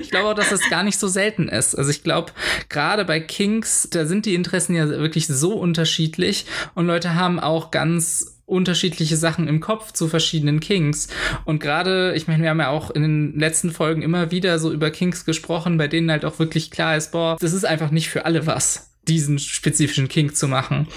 Ich 0.00 0.10
glaube 0.10 0.28
auch, 0.28 0.34
dass 0.34 0.50
das 0.50 0.70
gar 0.70 0.84
nicht 0.84 0.98
so 0.98 1.08
selten 1.08 1.48
ist. 1.48 1.74
Also 1.74 1.90
ich 1.90 2.02
glaube, 2.02 2.32
gerade 2.68 3.04
bei 3.04 3.20
Kings, 3.20 3.88
da 3.90 4.06
sind 4.06 4.24
die 4.24 4.34
Interessen 4.34 4.74
ja 4.74 4.88
wirklich 4.88 5.26
so 5.26 5.54
unterschiedlich 5.54 6.46
und 6.74 6.86
Leute 6.86 7.14
haben 7.14 7.40
auch 7.40 7.70
ganz 7.72 8.35
unterschiedliche 8.46 9.16
Sachen 9.16 9.48
im 9.48 9.60
Kopf 9.60 9.92
zu 9.92 10.08
verschiedenen 10.08 10.60
Kings. 10.60 11.08
Und 11.44 11.58
gerade, 11.60 12.14
ich 12.14 12.28
meine, 12.28 12.42
wir 12.42 12.50
haben 12.50 12.60
ja 12.60 12.68
auch 12.68 12.90
in 12.90 13.02
den 13.02 13.38
letzten 13.38 13.72
Folgen 13.72 14.02
immer 14.02 14.30
wieder 14.30 14.58
so 14.58 14.72
über 14.72 14.90
Kings 14.90 15.24
gesprochen, 15.24 15.76
bei 15.76 15.88
denen 15.88 16.10
halt 16.10 16.24
auch 16.24 16.38
wirklich 16.38 16.70
klar 16.70 16.96
ist, 16.96 17.12
boah, 17.12 17.36
das 17.40 17.52
ist 17.52 17.66
einfach 17.66 17.90
nicht 17.90 18.08
für 18.08 18.24
alle 18.24 18.46
was 18.46 18.92
diesen 19.08 19.38
spezifischen 19.38 20.08
King 20.08 20.34
zu 20.34 20.48
machen. 20.48 20.88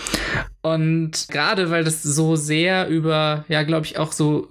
Und 0.62 1.28
gerade 1.30 1.70
weil 1.70 1.84
das 1.84 2.02
so 2.04 2.36
sehr 2.36 2.88
über, 2.88 3.46
ja, 3.50 3.64
glaube 3.64 3.86
ich, 3.86 3.98
auch 3.98 4.12
so 4.12 4.48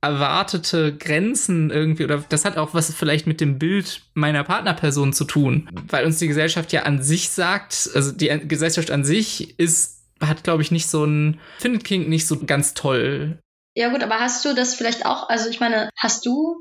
erwartete 0.00 0.96
Grenzen 0.96 1.70
irgendwie, 1.70 2.04
oder 2.04 2.24
das 2.28 2.44
hat 2.44 2.56
auch 2.56 2.72
was 2.72 2.92
vielleicht 2.94 3.26
mit 3.26 3.40
dem 3.40 3.58
Bild 3.58 4.02
meiner 4.14 4.44
Partnerperson 4.44 5.12
zu 5.12 5.24
tun, 5.24 5.68
weil 5.88 6.06
uns 6.06 6.18
die 6.18 6.28
Gesellschaft 6.28 6.72
ja 6.72 6.84
an 6.84 7.02
sich 7.02 7.28
sagt, 7.28 7.90
also 7.94 8.10
die 8.12 8.28
Gesellschaft 8.48 8.90
an 8.90 9.04
sich 9.04 9.58
ist 9.58 9.99
hat, 10.20 10.44
glaube 10.44 10.62
ich, 10.62 10.70
nicht 10.70 10.88
so 10.88 11.04
ein, 11.04 11.40
findet 11.58 11.84
King 11.84 12.08
nicht 12.08 12.26
so 12.26 12.38
ganz 12.38 12.74
toll. 12.74 13.38
Ja, 13.74 13.88
gut, 13.88 14.02
aber 14.02 14.20
hast 14.20 14.44
du 14.44 14.54
das 14.54 14.74
vielleicht 14.74 15.06
auch, 15.06 15.28
also 15.28 15.48
ich 15.48 15.60
meine, 15.60 15.90
hast 15.96 16.26
du, 16.26 16.56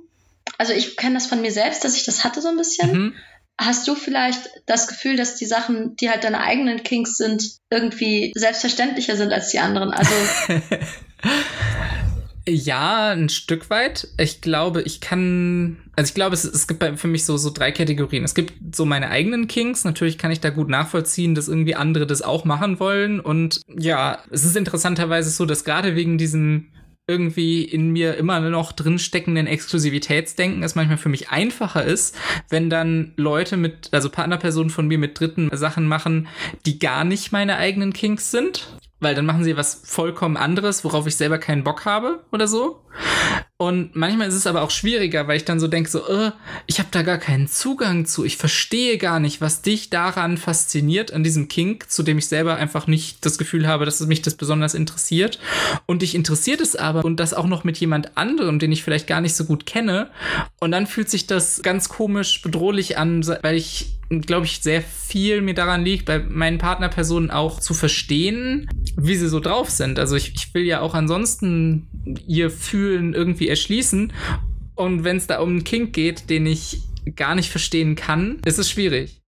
also 0.58 0.74
ich 0.74 0.96
kenne 0.96 1.16
das 1.16 1.28
von 1.28 1.42
mir 1.42 1.52
selbst, 1.52 1.84
dass 1.84 1.96
ich 1.96 2.06
das 2.06 2.24
hatte 2.24 2.42
so 2.42 2.50
ein 2.50 2.58
bisschen. 2.58 2.92
Mhm. 2.92 3.16
Hast 3.60 3.88
du 3.88 3.96
vielleicht 3.96 4.50
das 4.68 4.88
Gefühl, 4.88 5.18
dass 5.18 5.36
die 5.36 5.46
Sachen, 5.46 5.96
die 5.98 6.10
halt 6.10 6.24
deine 6.24 6.40
eigenen 6.40 6.84
Kings 6.84 7.18
sind, 7.18 7.58
irgendwie 7.70 8.32
selbstverständlicher 8.36 9.18
sind 9.18 9.34
als 9.34 9.50
die 9.50 9.60
anderen? 9.60 9.92
Also. 9.92 10.14
Ja, 12.50 13.12
ein 13.12 13.30
Stück 13.30 13.70
weit. 13.70 14.08
Ich 14.18 14.42
glaube, 14.42 14.82
ich 14.82 15.02
kann, 15.02 15.78
also 15.96 16.10
ich 16.10 16.16
glaube, 16.16 16.34
es, 16.34 16.44
es 16.44 16.68
gibt 16.68 16.84
für 17.00 17.08
mich 17.08 17.24
so, 17.24 17.38
so 17.38 17.52
drei 17.52 17.72
Kategorien. 17.72 18.24
Es 18.24 18.34
gibt 18.34 18.76
so 18.76 18.86
meine 18.86 19.10
eigenen 19.10 19.48
Kings. 19.48 19.84
Natürlich 19.84 20.18
kann 20.18 20.32
ich 20.32 20.40
da 20.40 20.50
gut 20.50 20.68
nachvollziehen, 20.68 21.36
dass 21.36 21.48
irgendwie 21.48 21.76
andere 21.76 22.08
das 22.08 22.24
auch 22.24 22.46
machen 22.46 22.80
wollen. 22.80 23.20
Und 23.20 23.62
ja, 23.68 24.24
es 24.32 24.46
ist 24.46 24.58
interessanterweise 24.58 25.30
so, 25.30 25.46
dass 25.46 25.64
gerade 25.64 25.96
wegen 25.96 26.18
diesem 26.18 26.72
irgendwie 27.08 27.64
in 27.64 27.92
mir 27.92 28.18
immer 28.18 28.40
noch 28.40 28.72
drinsteckenden 28.72 29.48
Exklusivitätsdenken 29.48 30.62
es 30.62 30.76
manchmal 30.76 31.00
für 31.00 31.10
mich 31.10 31.30
einfacher 31.30 31.84
ist, 31.84 32.16
wenn 32.50 32.70
dann 32.70 33.14
Leute 33.16 33.58
mit, 33.58 33.90
also 33.92 34.10
Partnerpersonen 34.10 34.70
von 34.70 34.88
mir 34.88 35.00
mit 35.00 35.20
dritten 35.20 35.50
Sachen 35.54 35.88
machen, 35.88 36.28
die 36.66 36.78
gar 36.78 37.04
nicht 37.04 37.32
meine 37.32 37.58
eigenen 37.58 37.94
Kings 37.94 38.32
sind 38.32 38.68
weil 39.00 39.16
dann 39.16 39.26
machen 39.26 39.44
sie 39.44 39.58
was 39.58 39.82
vollkommen 39.84 40.38
anderes, 40.38 40.84
worauf 40.84 41.08
ich 41.08 41.16
selber 41.16 41.38
keinen 41.38 41.64
Bock 41.64 41.86
habe 41.86 42.24
oder 42.32 42.48
so. 42.48 42.84
Und 43.58 43.94
manchmal 43.94 44.30
ist 44.30 44.36
es 44.36 44.48
aber 44.48 44.62
auch 44.62 44.72
schwieriger, 44.72 45.28
weil 45.28 45.36
ich 45.36 45.44
dann 45.44 45.60
so 45.60 45.68
denke, 45.68 45.90
so, 45.90 46.08
äh, 46.08 46.32
ich 46.66 46.80
habe 46.80 46.90
da 46.92 47.02
gar 47.02 47.18
keinen 47.18 47.48
Zugang 47.48 48.06
zu. 48.06 48.24
Ich 48.24 48.38
verstehe 48.38 48.98
gar 48.98 49.20
nicht, 49.20 49.42
was 49.42 49.62
dich 49.62 49.90
daran 49.90 50.38
fasziniert, 50.38 51.12
an 51.12 51.26
diesem 51.26 51.50
Kink, 51.50 51.92
zu 51.92 52.02
dem 52.02 52.18
ich 52.18 52.28
selber 52.28 52.56
einfach 52.56 52.88
nicht 52.88 53.26
das 53.26 53.38
Gefühl 53.38 53.68
habe, 53.68 53.84
dass 53.84 54.00
es 54.00 54.08
mich 54.08 54.22
das 54.22 54.36
besonders 54.36 54.76
interessiert. 54.76 55.40
Und 55.86 56.04
dich 56.04 56.16
interessiert 56.16 56.62
es 56.62 56.78
aber 56.78 57.04
und 57.04 57.20
das 57.20 57.34
auch 57.34 57.48
noch 57.48 57.66
mit 57.66 57.78
jemand 57.78 58.18
anderem, 58.18 58.60
den 58.60 58.72
ich 58.72 58.82
vielleicht 58.82 59.08
gar 59.08 59.20
nicht 59.20 59.36
so 59.36 59.44
gut 59.44 59.66
kenne. 59.66 60.10
Und 60.62 60.72
dann 60.72 60.88
fühlt 60.88 61.10
sich 61.10 61.28
das 61.28 61.62
ganz 61.62 61.90
komisch 61.90 62.42
bedrohlich 62.42 62.98
an, 62.98 63.28
weil 63.42 63.56
ich 63.56 63.99
glaube 64.10 64.46
ich, 64.46 64.60
sehr 64.60 64.82
viel 64.82 65.42
mir 65.42 65.54
daran 65.54 65.84
liegt, 65.84 66.06
bei 66.06 66.20
meinen 66.20 66.58
Partnerpersonen 66.58 67.30
auch 67.30 67.60
zu 67.60 67.74
verstehen, 67.74 68.68
wie 68.98 69.16
sie 69.16 69.28
so 69.28 69.40
drauf 69.40 69.70
sind. 69.70 70.00
Also 70.00 70.16
ich, 70.16 70.34
ich 70.36 70.54
will 70.54 70.64
ja 70.64 70.82
auch 70.82 70.96
ansonsten 70.96 71.88
ihr 72.28 72.50
Fühlen 72.50 73.14
irgendwie 73.14 73.48
erschließen. 73.48 74.12
Und 74.76 75.04
wenn 75.04 75.18
es 75.18 75.28
da 75.28 75.40
um 75.40 75.50
einen 75.50 75.64
Kink 75.64 75.94
geht, 75.94 76.30
den 76.30 76.46
ich 76.46 76.80
gar 77.16 77.36
nicht 77.36 77.50
verstehen 77.52 77.96
kann, 77.96 78.42
ist 78.46 78.58
es 78.58 78.70
schwierig. 78.70 79.22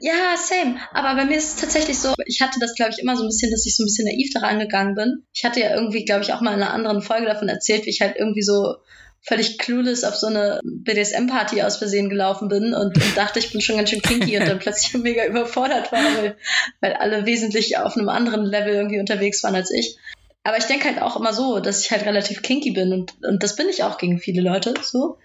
Ja, 0.00 0.36
same. 0.36 0.76
Aber 0.92 1.16
bei 1.16 1.24
mir 1.24 1.36
ist 1.36 1.54
es 1.54 1.60
tatsächlich 1.60 1.98
so, 1.98 2.14
ich 2.26 2.40
hatte 2.40 2.60
das, 2.60 2.76
glaube 2.76 2.92
ich, 2.92 3.02
immer 3.02 3.16
so 3.16 3.24
ein 3.24 3.28
bisschen, 3.28 3.50
dass 3.50 3.66
ich 3.66 3.74
so 3.74 3.82
ein 3.82 3.86
bisschen 3.86 4.06
naiv 4.06 4.30
daran 4.32 4.60
gegangen 4.60 4.94
bin. 4.94 5.24
Ich 5.32 5.44
hatte 5.44 5.60
ja 5.60 5.74
irgendwie, 5.74 6.04
glaube 6.04 6.22
ich, 6.22 6.32
auch 6.32 6.40
mal 6.40 6.54
in 6.54 6.62
einer 6.62 6.72
anderen 6.72 7.02
Folge 7.02 7.26
davon 7.26 7.48
erzählt, 7.48 7.84
wie 7.86 7.90
ich 7.90 8.00
halt 8.00 8.14
irgendwie 8.16 8.42
so 8.42 8.76
völlig 9.24 9.58
clueless 9.58 10.04
auf 10.04 10.14
so 10.14 10.26
eine 10.26 10.60
BDSM-Party 10.62 11.62
aus 11.62 11.78
Versehen 11.78 12.10
gelaufen 12.10 12.48
bin 12.48 12.74
und, 12.74 12.96
und, 12.96 13.16
dachte, 13.16 13.38
ich 13.38 13.50
bin 13.50 13.60
schon 13.60 13.76
ganz 13.76 13.90
schön 13.90 14.02
kinky 14.02 14.38
und 14.38 14.46
dann 14.46 14.58
plötzlich 14.60 14.94
mega 15.02 15.24
überfordert 15.24 15.90
war, 15.92 16.04
weil, 16.16 16.36
weil 16.80 16.92
alle 16.92 17.24
wesentlich 17.26 17.78
auf 17.78 17.96
einem 17.96 18.10
anderen 18.10 18.44
Level 18.44 18.74
irgendwie 18.74 19.00
unterwegs 19.00 19.42
waren 19.42 19.54
als 19.54 19.70
ich. 19.70 19.96
Aber 20.46 20.58
ich 20.58 20.64
denke 20.64 20.84
halt 20.84 21.00
auch 21.00 21.16
immer 21.16 21.32
so, 21.32 21.58
dass 21.58 21.80
ich 21.80 21.90
halt 21.90 22.04
relativ 22.04 22.42
kinky 22.42 22.72
bin 22.72 22.92
und, 22.92 23.14
und 23.24 23.42
das 23.42 23.56
bin 23.56 23.66
ich 23.70 23.82
auch 23.82 23.96
gegen 23.96 24.18
viele 24.18 24.42
Leute 24.42 24.74
so. 24.82 25.16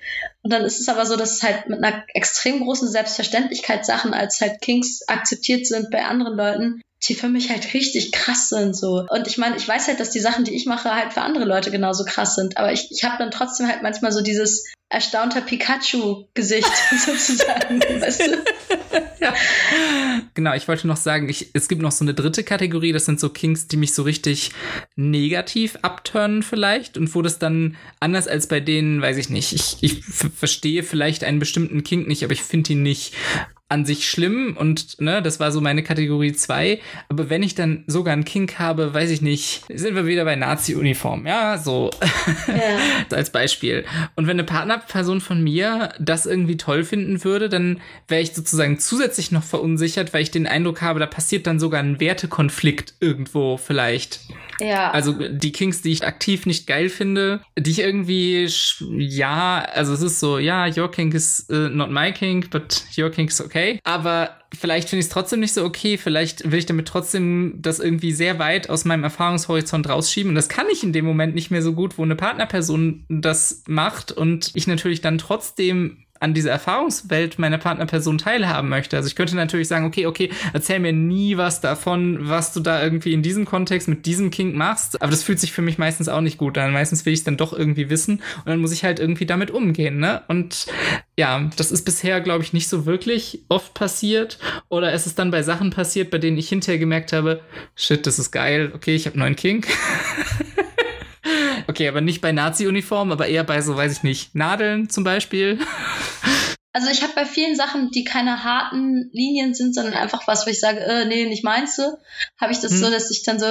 Und 0.44 0.54
dann 0.54 0.64
ist 0.64 0.80
es 0.80 0.88
aber 0.88 1.06
so, 1.06 1.18
dass 1.18 1.34
es 1.34 1.44
halt 1.44 1.68
mit 1.68 1.84
einer 1.84 2.06
extrem 2.14 2.64
großen 2.64 2.88
Selbstverständlichkeit 2.88 3.86
Sachen 3.86 4.14
als 4.14 4.40
halt 4.40 4.62
Kinks 4.62 5.06
akzeptiert 5.10 5.68
sind 5.68 5.92
bei 5.92 6.06
anderen 6.06 6.38
Leuten, 6.38 6.82
die 7.08 7.16
für 7.16 7.30
mich 7.30 7.50
halt 7.50 7.74
richtig 7.74 8.12
krass 8.12 8.50
sind 8.50 8.76
so. 8.76 9.06
Und 9.10 9.28
ich 9.28 9.38
meine, 9.38 9.56
ich 9.56 9.68
weiß 9.68 9.88
halt, 9.88 10.00
dass 10.00 10.12
die 10.12 10.20
Sachen, 10.20 10.44
die 10.44 10.56
ich 10.56 10.66
mache, 10.66 10.94
halt 10.94 11.14
für 11.14 11.22
andere 11.22 11.46
Leute 11.46 11.72
genauso 11.72 12.04
krass 12.04 12.36
sind. 12.36 12.58
Aber 12.58 12.74
ich, 12.74 12.92
ich 12.92 13.04
habe 13.04 13.16
dann 13.18 13.32
trotzdem 13.32 13.68
halt 13.68 13.82
manchmal 13.84 14.12
so 14.12 14.22
dieses 14.22 14.66
erstaunter 14.90 15.42
Pikachu-Gesicht 15.42 16.72
sozusagen, 17.06 17.80
weißt 17.80 18.22
du? 18.22 18.44
ja. 19.22 19.34
Genau, 20.34 20.54
ich 20.56 20.68
wollte 20.68 20.88
noch 20.88 20.98
sagen, 20.98 21.30
ich, 21.30 21.52
es 21.54 21.68
gibt 21.68 21.82
noch 21.82 21.92
so 21.92 22.04
eine 22.04 22.16
dritte 22.16 22.44
Kategorie, 22.44 22.92
das 22.92 23.06
sind 23.06 23.20
so 23.20 23.30
Kings, 23.30 23.68
die 23.68 23.78
mich 23.78 23.94
so 23.94 24.02
richtig 24.02 24.52
negativ 24.96 25.78
abturnen 25.84 26.42
vielleicht 26.42 26.98
und 26.98 27.14
wo 27.14 27.22
das 27.22 27.38
dann 27.38 27.78
anders 28.00 28.28
als 28.28 28.48
bei 28.48 28.60
denen, 28.60 29.02
weiß 29.02 29.18
ich 29.18 29.30
nicht, 29.30 29.54
ich, 29.54 29.78
ich 29.82 30.04
verstehe 30.04 30.82
vielleicht 30.82 31.24
einen 31.24 31.40
bestimmten 31.40 31.84
Kink 31.84 32.08
nicht, 32.08 32.24
aber 32.24 32.34
ich 32.34 32.42
finde 32.42 32.74
ihn 32.74 32.82
nicht 32.82 33.14
an 33.70 33.86
sich 33.86 34.10
schlimm 34.10 34.58
und 34.58 35.00
ne, 35.00 35.22
das 35.22 35.40
war 35.40 35.52
so 35.52 35.62
meine 35.62 35.84
Kategorie 35.84 36.34
2. 36.34 36.80
Aber 37.08 37.30
wenn 37.30 37.44
ich 37.44 37.54
dann 37.54 37.84
sogar 37.86 38.14
einen 38.14 38.26
Kink 38.26 38.58
habe, 38.58 38.96
weiß 38.96 39.12
ich 39.12 39.22
nicht, 39.22 39.64
sind 39.72 39.96
wir 39.96 40.08
wieder 40.08 40.26
bei 40.26 40.36
Nazi-Uniform, 40.36 41.28
ja, 41.28 41.60
so 41.60 41.92
ja. 42.48 42.56
als 43.16 43.30
Beispiel. 43.30 43.86
Und 44.16 44.26
wenn 44.26 44.38
eine 44.40 44.44
Partnerperson 44.44 45.22
von 45.22 45.44
mir 45.44 45.94
das 46.00 46.26
irgendwie 46.26 46.58
toll 46.58 46.84
finden 46.84 47.24
würde, 47.24 47.48
dann 47.48 47.80
wäre 48.08 48.22
ich 48.22 48.34
sozusagen 48.34 48.80
zusätzlich 48.80 49.32
noch 49.32 49.44
verunsichert, 49.44 50.14
weil 50.14 50.24
ich 50.24 50.32
den 50.32 50.48
Eindruck 50.48 50.82
habe, 50.82 51.00
da 51.00 51.06
passiert 51.06 51.46
dann 51.46 51.60
sogar 51.60 51.82
ein 51.82 52.00
Wertekonflikt 52.00 52.96
irgendwo 53.00 53.58
vielleicht. 53.58 54.22
Ja. 54.60 54.91
Also 54.91 55.13
die 55.13 55.52
Kinks, 55.52 55.82
die 55.82 55.91
ich 55.91 56.06
aktiv 56.06 56.45
nicht 56.45 56.67
geil 56.67 56.89
finde, 56.89 57.41
die 57.58 57.72
ich 57.72 57.80
irgendwie, 57.80 58.48
ja, 58.98 59.65
also 59.74 59.93
es 59.93 60.02
ist 60.02 60.19
so, 60.19 60.38
ja, 60.38 60.67
your 60.67 60.91
kink 60.91 61.13
is 61.13 61.48
uh, 61.50 61.69
not 61.69 61.91
my 61.91 62.12
kink, 62.12 62.50
but 62.50 62.84
your 62.98 63.10
kink 63.10 63.30
is 63.30 63.41
okay. 63.41 63.80
Aber 63.84 64.38
vielleicht 64.58 64.89
finde 64.89 65.00
ich 65.00 65.06
es 65.06 65.12
trotzdem 65.12 65.39
nicht 65.39 65.54
so 65.54 65.63
okay. 65.63 65.98
Vielleicht 65.98 66.52
will 66.52 66.60
ich 66.60 66.65
damit 66.65 66.88
trotzdem 66.88 67.56
das 67.58 67.80
irgendwie 67.80 68.12
sehr 68.12 68.39
weit 68.39 68.69
aus 68.69 68.86
meinem 68.86 69.04
Erfahrungshorizont 69.04 69.88
rausschieben. 69.88 70.30
Und 70.30 70.36
das 70.36 70.50
kann 70.50 70.67
ich 70.72 70.84
in 70.84 70.93
dem 70.93 71.06
Moment 71.06 71.36
nicht 71.36 71.52
mehr 71.52 71.62
so 71.62 71.74
gut, 71.74 71.98
wo 71.98 72.04
eine 72.04 72.15
Partnerperson 72.15 73.06
das 73.10 73.63
macht 73.67 74.12
und 74.12 74.52
ich 74.56 74.67
natürlich 74.67 75.02
dann 75.02 75.17
trotzdem 75.17 76.06
an 76.20 76.34
dieser 76.34 76.52
Erfahrungswelt 76.52 77.40
meiner 77.40 77.58
Partnerperson 77.58 78.18
teilhaben 78.18 78.70
möchte. 78.70 78.98
Also 78.98 79.08
ich 79.08 79.16
könnte 79.16 79.36
natürlich 79.36 79.68
sagen, 79.68 79.86
okay, 79.86 80.06
okay, 80.06 80.30
erzähl 80.54 80.80
mir 80.80 80.92
nie 80.92 81.38
was 81.38 81.62
davon, 81.62 82.18
was 82.28 82.54
du 82.54 82.60
da 82.60 82.84
irgendwie 82.84 83.14
in 83.14 83.22
diesem 83.22 83.46
Kontext 83.46 83.88
mit 83.88 84.06
diesem 84.06 84.30
Kink 84.30 84.56
machst. 84.56 85.02
Aber 85.02 85.12
das 85.12 85.24
fühlt 85.24 85.40
sich 85.40 85.52
für 85.52 85.62
mich 85.62 85.78
meistens 85.78 86.10
auch 86.10 86.22
nicht 86.22 86.38
gut 86.38 86.58
an. 86.58 86.74
Meistens 86.74 87.06
will 87.06 87.14
ich 87.14 87.20
es 87.20 87.26
dann 87.26 87.38
doch 87.38 87.54
irgendwie 87.54 87.90
wissen 87.90 88.22
und 88.38 88.48
dann 88.48 88.60
muss 88.60 88.74
ich 88.74 88.84
halt 88.84 89.00
irgendwie 89.00 89.26
damit 89.26 89.52
umgehen, 89.52 90.00
ne? 90.00 90.22
Und 90.28 90.68
ja, 91.18 91.50
das 91.58 91.72
ist 91.72 91.86
bisher, 91.86 92.22
glaube 92.22 92.44
ich, 92.44 92.54
nicht 92.54 92.68
so 92.68 92.86
wirklich 92.86 93.44
oft 93.50 93.74
passiert. 93.74 94.40
Oder 94.68 94.94
es 94.94 95.06
ist 95.06 95.20
dann 95.20 95.32
bei 95.32 95.44
Sachen 95.44 95.70
passiert, 95.70 96.12
bei 96.12 96.18
denen 96.18 96.38
ich 96.38 96.50
hinterher 96.50 96.80
gemerkt 96.80 97.14
habe, 97.14 97.42
shit, 97.76 98.06
das 98.06 98.20
ist 98.20 98.32
geil, 98.32 98.72
okay, 98.76 98.96
ich 98.96 99.06
habe 99.06 99.18
neuen 99.18 99.36
Kink. 99.36 99.68
Okay, 101.70 101.88
aber 101.88 102.02
nicht 102.02 102.20
bei 102.20 102.32
Nazi-Uniformen, 102.32 103.12
aber 103.12 103.28
eher 103.28 103.44
bei 103.44 103.62
so, 103.62 103.78
weiß 103.78 103.92
ich 103.92 104.02
nicht, 104.02 104.34
Nadeln 104.34 104.90
zum 104.90 105.04
Beispiel. 105.04 105.60
Also 106.74 106.90
ich 106.90 107.04
habe 107.04 107.14
bei 107.14 107.26
vielen 107.26 107.56
Sachen, 107.56 107.92
die 107.92 108.04
keine 108.04 108.44
harten 108.44 109.10
Linien 109.12 109.54
sind, 109.54 109.76
sondern 109.76 109.94
einfach 109.94 110.28
was, 110.28 110.48
wo 110.48 110.50
ich 110.50 110.60
sage, 110.60 110.80
äh, 110.80 111.06
nee, 111.06 111.26
nicht 111.26 111.44
meinst 111.44 111.78
du, 111.78 111.84
habe 112.40 112.52
ich 112.52 112.60
das 112.60 112.72
hm. 112.72 112.78
so, 112.78 112.90
dass 112.90 113.12
ich 113.12 113.24
dann 113.24 113.40
so, 113.40 113.46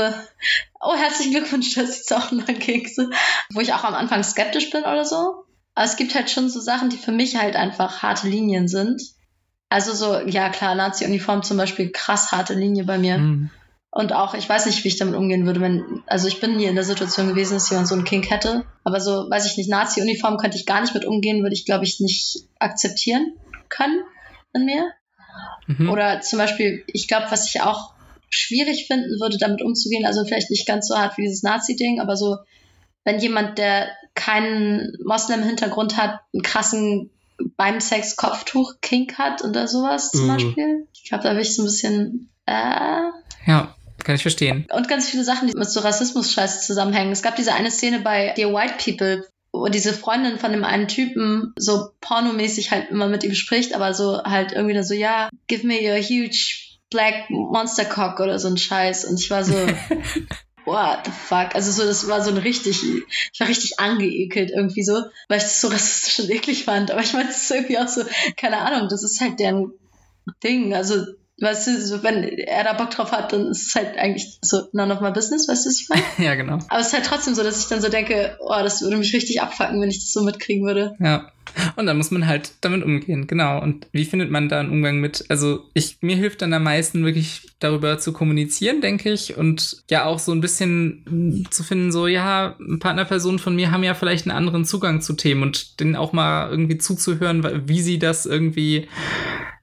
oh, 0.81 0.97
herzlichen 0.97 1.33
Glückwunsch, 1.33 1.75
das 1.75 1.91
ist 2.01 2.13
auch 2.13 2.33
ein 2.33 2.45
Kekse, 2.45 3.09
wo 3.53 3.61
ich 3.61 3.73
auch 3.73 3.85
am 3.85 3.95
Anfang 3.95 4.25
skeptisch 4.25 4.71
bin 4.71 4.83
oder 4.83 5.05
so. 5.05 5.45
Aber 5.77 5.85
es 5.85 5.97
gibt 5.97 6.17
halt 6.17 6.29
schon 6.29 6.51
so 6.51 6.59
Sachen, 6.59 6.91
die 6.91 6.97
für 6.97 7.13
mich 7.13 7.37
halt 7.37 7.55
einfach 7.55 8.03
harte 8.03 8.29
Linien 8.29 8.67
sind. 8.67 9.01
Also 9.69 9.93
so, 9.93 10.19
ja 10.27 10.49
klar, 10.49 10.75
Nazi-Uniform 10.75 11.45
zum 11.45 11.57
Beispiel, 11.57 11.93
krass 11.93 12.33
harte 12.33 12.55
Linie 12.55 12.83
bei 12.83 12.99
mir. 12.99 13.15
Hm. 13.15 13.51
Und 13.91 14.13
auch, 14.13 14.35
ich 14.35 14.49
weiß 14.49 14.67
nicht, 14.67 14.85
wie 14.85 14.89
ich 14.89 14.99
damit 14.99 15.15
umgehen 15.15 15.47
würde, 15.47 15.61
wenn, 15.61 16.03
also 16.07 16.29
ich 16.29 16.41
bin 16.41 16.57
nie 16.57 16.67
in 16.67 16.75
der 16.75 16.85
Situation 16.85 17.29
gewesen, 17.29 17.55
dass 17.55 17.71
jemand 17.71 17.89
so 17.89 17.95
einen 17.95 18.05
Kink 18.05 18.31
hätte. 18.31 18.65
Aber 18.85 19.01
so, 19.01 19.31
weiß 19.31 19.47
ich 19.47 19.57
nicht, 19.57 19.71
Nazi-Uniform 19.71 20.37
könnte 20.37 20.59
ich 20.59 20.67
gar 20.67 20.81
nicht 20.83 20.95
mit 20.95 21.07
umgehen, 21.07 21.43
würde 21.43 21.55
ich, 21.55 21.65
glaube 21.65 21.85
ich, 21.85 21.99
nicht 21.99 22.45
akzeptieren 22.59 23.33
können 23.69 24.03
in 24.53 24.67
mir. 24.67 24.93
Mhm. 25.67 25.91
Oder 25.91 26.21
zum 26.21 26.39
Beispiel, 26.39 26.85
ich 26.87 27.09
glaube, 27.09 27.27
was 27.31 27.49
ich 27.49 27.63
auch 27.63 27.95
schwierig 28.29 28.87
finden 28.87 29.19
würde, 29.21 29.39
damit 29.39 29.63
umzugehen, 29.63 30.05
also 30.05 30.25
vielleicht 30.25 30.51
nicht 30.51 30.67
ganz 30.67 30.89
so 30.89 30.97
hart 30.97 31.17
wie 31.17 31.23
dieses 31.23 31.43
Nazi-Ding, 31.43 31.99
aber 31.99 32.17
so, 32.17 32.37
wenn 33.05 33.21
jemand, 33.21 33.57
der 33.57 33.89
keinen 34.15 34.99
Moslem-Hintergrund 35.05 35.97
hat, 35.97 36.21
einen 36.35 36.43
krassen 36.43 37.11
beim 37.57 37.81
Sex 37.81 38.17
Kopftuch-Kink 38.17 39.17
hat 39.17 39.45
oder 39.45 39.69
sowas 39.69 40.11
zum 40.11 40.29
uh. 40.29 40.33
Beispiel. 40.33 40.89
Ich 40.93 41.05
glaube, 41.05 41.25
da 41.25 41.31
würde 41.31 41.43
ich 41.43 41.55
so 41.55 41.63
ein 41.63 41.67
bisschen, 41.67 42.31
äh, 42.47 43.03
ja. 43.47 43.75
Kann 44.05 44.15
ich 44.15 44.23
verstehen. 44.23 44.67
Und 44.73 44.89
ganz 44.89 45.09
viele 45.09 45.25
Sachen, 45.25 45.49
die 45.49 45.57
mit 45.57 45.71
so 45.71 45.81
Rassismus-Scheiß 45.81 46.67
zusammenhängen. 46.67 47.13
Es 47.13 47.23
gab 47.23 47.37
diese 47.37 47.55
eine 47.55 47.71
Szene 47.71 48.01
bei 48.01 48.33
Dear 48.37 48.53
White 48.53 48.75
People, 48.83 49.27
wo 49.53 49.67
diese 49.69 49.93
Freundin 49.93 50.39
von 50.39 50.53
dem 50.53 50.65
einen 50.65 50.89
Typen 50.89 51.53
so 51.57 51.91
pornomäßig 52.01 52.71
halt 52.71 52.91
immer 52.91 53.09
mit 53.09 53.25
ihm 53.25 53.35
spricht, 53.35 53.75
aber 53.75 53.95
so 53.95 54.23
halt 54.23 54.53
irgendwie 54.53 54.75
dann 54.75 54.85
so, 54.85 54.95
ja, 54.95 55.29
give 55.47 55.67
me 55.67 55.81
your 55.83 55.97
huge 55.97 56.69
black 56.91 57.29
monster 57.29 57.85
cock 57.85 58.21
oder 58.21 58.39
so 58.39 58.49
ein 58.49 58.57
Scheiß. 58.57 59.05
Und 59.05 59.21
ich 59.21 59.31
war 59.31 59.45
so, 59.45 59.55
what 60.65 61.01
the 61.05 61.11
fuck? 61.11 61.55
Also 61.55 61.73
so, 61.73 61.85
das 61.85 62.07
war 62.09 62.23
so 62.23 62.31
ein 62.31 62.39
richtig, 62.39 62.83
ich 63.33 63.41
war 63.41 63.49
richtig 63.49 63.81
angeekelt 63.81 64.51
irgendwie 64.51 64.85
so, 64.85 65.03
weil 65.29 65.39
ich 65.39 65.45
das 65.45 65.61
so 65.61 65.69
rassistisch 65.69 66.21
und 66.21 66.31
eklig 66.31 66.65
fand. 66.65 66.91
Aber 66.91 67.01
ich 67.01 67.13
meine, 67.13 67.27
das 67.27 67.43
ist 67.43 67.51
irgendwie 67.51 67.79
auch 67.79 67.89
so, 67.89 68.03
keine 68.37 68.59
Ahnung, 68.59 68.89
das 68.89 69.03
ist 69.03 69.21
halt 69.21 69.41
deren 69.41 69.73
Ding. 70.43 70.75
Also 70.75 71.07
Weißt 71.41 71.69
du, 71.69 71.81
so, 71.81 72.03
wenn 72.03 72.25
er 72.25 72.65
da 72.65 72.73
Bock 72.73 72.91
drauf 72.91 73.13
hat, 73.13 73.33
dann 73.33 73.47
ist 73.47 73.69
es 73.69 73.75
halt 73.77 73.97
eigentlich 73.97 74.39
so 74.43 74.63
none 74.73 74.93
of 74.93 75.01
my 75.01 75.13
business, 75.13 75.47
weißt 75.47 75.65
du, 75.65 75.69
was 75.69 75.81
ich 75.81 75.89
meine? 75.89 76.03
ja, 76.19 76.35
genau. 76.35 76.59
Aber 76.69 76.81
es 76.81 76.89
ist 76.89 76.95
halt 76.95 77.07
trotzdem 77.07 77.35
so, 77.35 77.45
dass 77.45 77.61
ich 77.61 77.69
dann 77.69 77.81
so 77.81 77.89
denke, 77.89 78.37
oh, 78.41 78.61
das 78.61 78.83
würde 78.83 78.97
mich 78.97 79.15
richtig 79.15 79.41
abfacken, 79.41 79.81
wenn 79.81 79.91
ich 79.91 80.01
das 80.01 80.13
so 80.13 80.23
mitkriegen 80.23 80.67
würde. 80.67 80.97
Ja. 80.99 81.31
Und 81.77 81.87
dann 81.87 81.97
muss 81.97 82.11
man 82.11 82.27
halt 82.27 82.53
damit 82.61 82.83
umgehen, 82.83 83.27
genau. 83.27 83.63
Und 83.63 83.87
wie 83.93 84.05
findet 84.05 84.31
man 84.31 84.49
da 84.49 84.61
einen 84.61 84.71
Umgang 84.71 85.01
mit? 85.01 85.25
Also 85.29 85.65
ich, 85.75 85.99
mir 86.01 86.17
hilft 86.17 86.43
dann 86.43 86.53
am 86.53 86.65
meisten 86.65 87.05
wirklich 87.05 87.49
darüber 87.59 87.99
zu 87.99 88.13
kommunizieren, 88.13 88.81
denke 88.81 89.13
ich. 89.13 89.37
Und 89.37 89.83
ja 89.91 90.05
auch 90.05 90.19
so 90.19 90.33
ein 90.33 90.41
bisschen 90.41 91.47
zu 91.51 91.63
finden, 91.63 91.93
so, 91.93 92.07
ja, 92.07 92.57
Partnerpersonen 92.81 93.39
von 93.39 93.57
mir 93.57 93.71
haben 93.71 93.85
ja 93.85 93.95
vielleicht 93.95 94.27
einen 94.27 94.37
anderen 94.37 94.65
Zugang 94.65 95.01
zu 95.01 95.15
Themen 95.15 95.43
und 95.43 95.81
denen 95.81 95.97
auch 95.97 96.13
mal 96.13 96.51
irgendwie 96.51 96.79
zuzuhören, 96.79 97.69
wie 97.69 97.81
sie 97.81 97.99
das 97.99 98.27
irgendwie 98.27 98.89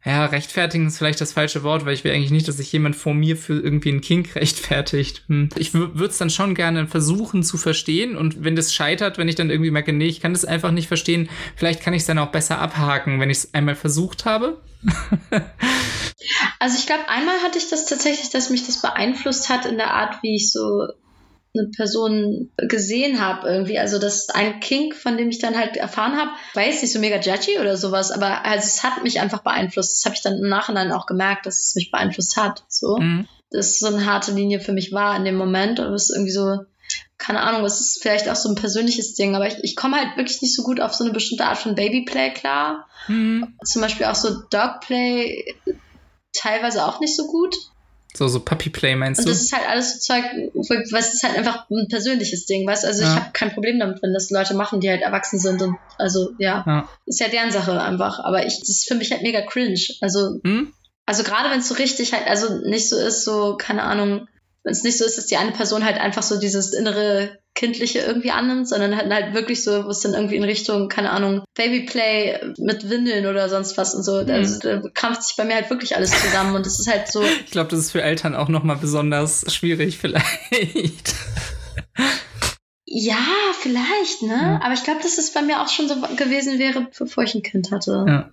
ja, 0.05 0.25
rechtfertigen 0.25 0.85
ist 0.85 0.99
vielleicht 0.99 1.19
das 1.19 1.33
falsche 1.33 1.63
Wort, 1.63 1.83
weil 1.85 1.95
ich 1.95 2.03
will 2.03 2.11
eigentlich 2.11 2.29
nicht, 2.29 2.47
dass 2.47 2.57
sich 2.57 2.71
jemand 2.71 2.95
vor 2.95 3.15
mir 3.15 3.35
für 3.35 3.59
irgendwie 3.59 3.89
einen 3.89 4.01
Kink 4.01 4.35
rechtfertigt. 4.35 5.23
Hm. 5.27 5.49
Ich 5.57 5.73
würde 5.73 6.05
es 6.05 6.19
dann 6.19 6.29
schon 6.29 6.53
gerne 6.53 6.87
versuchen 6.87 7.41
zu 7.41 7.57
verstehen 7.57 8.15
und 8.15 8.43
wenn 8.43 8.55
das 8.55 8.71
scheitert, 8.71 9.17
wenn 9.17 9.27
ich 9.27 9.35
dann 9.35 9.49
irgendwie 9.49 9.71
merke, 9.71 9.93
nee, 9.93 10.05
ich 10.05 10.21
kann 10.21 10.33
das 10.33 10.45
einfach 10.45 10.71
nicht 10.71 10.87
verstehen, 10.87 11.27
vielleicht 11.55 11.74
kann 11.81 11.93
ich 11.93 12.01
es 12.01 12.07
dann 12.07 12.19
auch 12.19 12.31
besser 12.31 12.59
abhaken, 12.59 13.19
wenn 13.19 13.29
ich 13.29 13.39
es 13.39 13.53
einmal 13.53 13.75
versucht 13.75 14.25
habe. 14.25 14.61
also 16.59 16.77
ich 16.77 16.85
glaube, 16.85 17.07
einmal 17.07 17.41
hatte 17.41 17.57
ich 17.57 17.69
das 17.69 17.85
tatsächlich, 17.85 18.29
dass 18.29 18.49
mich 18.49 18.65
das 18.65 18.81
beeinflusst 18.81 19.49
hat 19.49 19.65
in 19.65 19.77
der 19.77 19.93
Art, 19.93 20.21
wie 20.21 20.35
ich 20.35 20.51
so 20.51 20.87
eine 21.57 21.69
Person 21.69 22.51
gesehen 22.57 23.21
habe 23.21 23.47
irgendwie. 23.47 23.79
Also 23.79 23.99
das 23.99 24.17
ist 24.17 24.35
ein 24.35 24.59
Kink, 24.59 24.95
von 24.95 25.17
dem 25.17 25.29
ich 25.29 25.39
dann 25.39 25.57
halt 25.57 25.77
erfahren 25.77 26.17
habe. 26.17 26.31
War 26.53 26.63
jetzt 26.63 26.81
nicht 26.81 26.91
so 26.91 26.99
mega 26.99 27.19
judgy 27.19 27.59
oder 27.59 27.77
sowas, 27.77 28.11
aber 28.11 28.45
also 28.45 28.65
es 28.65 28.83
hat 28.83 29.03
mich 29.03 29.19
einfach 29.19 29.41
beeinflusst. 29.41 29.97
Das 29.97 30.05
habe 30.05 30.15
ich 30.15 30.21
dann 30.21 30.37
im 30.37 30.49
Nachhinein 30.49 30.91
auch 30.91 31.05
gemerkt, 31.05 31.45
dass 31.45 31.59
es 31.59 31.75
mich 31.75 31.91
beeinflusst 31.91 32.37
hat. 32.37 32.63
So. 32.67 32.97
Mhm. 32.97 33.27
Das 33.51 33.79
so 33.79 33.87
eine 33.87 34.05
harte 34.05 34.33
Linie 34.33 34.59
für 34.59 34.73
mich 34.73 34.91
war 34.91 35.15
in 35.15 35.23
dem 35.23 35.35
Moment. 35.35 35.79
Und 35.79 35.93
es 35.93 36.09
ist 36.09 36.15
irgendwie 36.15 36.31
so, 36.31 36.59
keine 37.17 37.41
Ahnung, 37.41 37.63
es 37.65 37.79
ist 37.79 38.01
vielleicht 38.01 38.29
auch 38.29 38.35
so 38.35 38.49
ein 38.49 38.55
persönliches 38.55 39.15
Ding, 39.15 39.35
aber 39.35 39.47
ich, 39.47 39.55
ich 39.63 39.75
komme 39.75 39.97
halt 39.97 40.17
wirklich 40.17 40.41
nicht 40.41 40.55
so 40.55 40.63
gut 40.63 40.81
auf 40.81 40.93
so 40.93 41.03
eine 41.03 41.13
bestimmte 41.13 41.45
Art 41.45 41.57
von 41.57 41.75
Babyplay 41.75 42.31
klar. 42.31 42.87
Mhm. 43.07 43.55
Zum 43.63 43.81
Beispiel 43.81 44.05
auch 44.05 44.15
so 44.15 44.41
Dogplay 44.49 45.55
teilweise 46.33 46.85
auch 46.85 46.99
nicht 46.99 47.15
so 47.15 47.27
gut. 47.27 47.55
So, 48.15 48.27
so 48.27 48.39
Puppy 48.39 48.69
Play 48.69 48.95
meinst 48.95 49.19
und 49.19 49.25
du? 49.25 49.31
Und 49.31 49.35
das 49.35 49.43
ist 49.43 49.53
halt 49.53 49.67
alles 49.67 49.93
so 49.93 50.13
Zeug, 50.13 50.23
was 50.91 51.13
ist 51.13 51.23
halt 51.23 51.37
einfach 51.37 51.69
ein 51.69 51.87
persönliches 51.89 52.45
Ding, 52.45 52.65
weißt 52.65 52.85
Also 52.85 53.01
ja. 53.01 53.09
ich 53.09 53.15
habe 53.15 53.31
kein 53.33 53.53
Problem 53.53 53.79
damit, 53.79 54.01
wenn 54.01 54.13
das 54.13 54.29
Leute 54.29 54.53
machen, 54.53 54.79
die 54.79 54.89
halt 54.89 55.01
erwachsen 55.01 55.39
sind 55.39 55.61
und 55.61 55.75
also 55.97 56.31
ja, 56.37 56.63
ja. 56.65 56.89
ist 57.05 57.19
ja 57.19 57.27
deren 57.27 57.51
Sache 57.51 57.81
einfach. 57.81 58.19
Aber 58.19 58.45
ich, 58.45 58.59
das 58.59 58.69
ist 58.69 58.87
für 58.87 58.95
mich 58.95 59.11
halt 59.11 59.21
mega 59.23 59.41
cringe. 59.41 59.79
Also, 59.99 60.39
hm? 60.43 60.73
also 61.05 61.23
gerade 61.23 61.49
wenn 61.49 61.59
es 61.59 61.67
so 61.67 61.75
richtig 61.75 62.13
halt, 62.13 62.27
also 62.27 62.61
nicht 62.67 62.87
so 62.89 62.97
ist, 62.97 63.25
so, 63.25 63.57
keine 63.57 63.83
Ahnung, 63.83 64.27
wenn 64.65 64.73
es 64.73 64.83
nicht 64.83 64.97
so 64.97 65.05
ist, 65.05 65.17
dass 65.17 65.27
die 65.27 65.37
eine 65.37 65.51
Person 65.51 65.85
halt 65.85 65.97
einfach 65.97 66.23
so 66.23 66.39
dieses 66.39 66.73
innere 66.73 67.37
Kindliche 67.53 67.99
irgendwie 67.99 68.31
annimmt, 68.31 68.67
sondern 68.67 68.97
halt, 68.97 69.13
halt 69.13 69.35
wirklich 69.35 69.63
so, 69.63 69.85
wo 69.85 69.89
es 69.89 69.99
dann 69.99 70.15
irgendwie 70.15 70.35
in 70.35 70.43
Richtung, 70.43 70.89
keine 70.89 71.11
Ahnung, 71.11 71.43
Babyplay 71.53 72.39
mit 72.57 72.89
Windeln 72.89 73.27
oder 73.27 73.47
sonst 73.47 73.77
was 73.77 73.93
und 73.93 74.03
so. 74.03 74.23
Mhm. 74.23 74.29
Also, 74.31 74.59
da 74.59 74.81
krampft 74.93 75.23
sich 75.23 75.35
bei 75.37 75.45
mir 75.45 75.53
halt 75.53 75.69
wirklich 75.69 75.95
alles 75.95 76.11
zusammen 76.19 76.55
und 76.55 76.65
es 76.65 76.79
ist 76.79 76.91
halt 76.91 77.07
so. 77.07 77.21
Ich 77.21 77.51
glaube, 77.51 77.69
das 77.69 77.79
ist 77.79 77.91
für 77.91 78.01
Eltern 78.01 78.35
auch 78.35 78.49
nochmal 78.49 78.77
besonders 78.77 79.45
schwierig 79.53 79.99
vielleicht. 79.99 81.13
Ja, 82.87 83.23
vielleicht, 83.61 84.23
ne? 84.23 84.33
Ja. 84.33 84.59
Aber 84.63 84.73
ich 84.73 84.83
glaube, 84.83 85.01
dass 85.03 85.19
es 85.19 85.31
bei 85.31 85.43
mir 85.43 85.61
auch 85.61 85.69
schon 85.69 85.87
so 85.87 85.95
gewesen 86.15 86.57
wäre, 86.57 86.87
bevor 86.97 87.23
ich 87.23 87.35
ein 87.35 87.43
Kind 87.43 87.71
hatte. 87.71 88.05
Ja. 88.07 88.31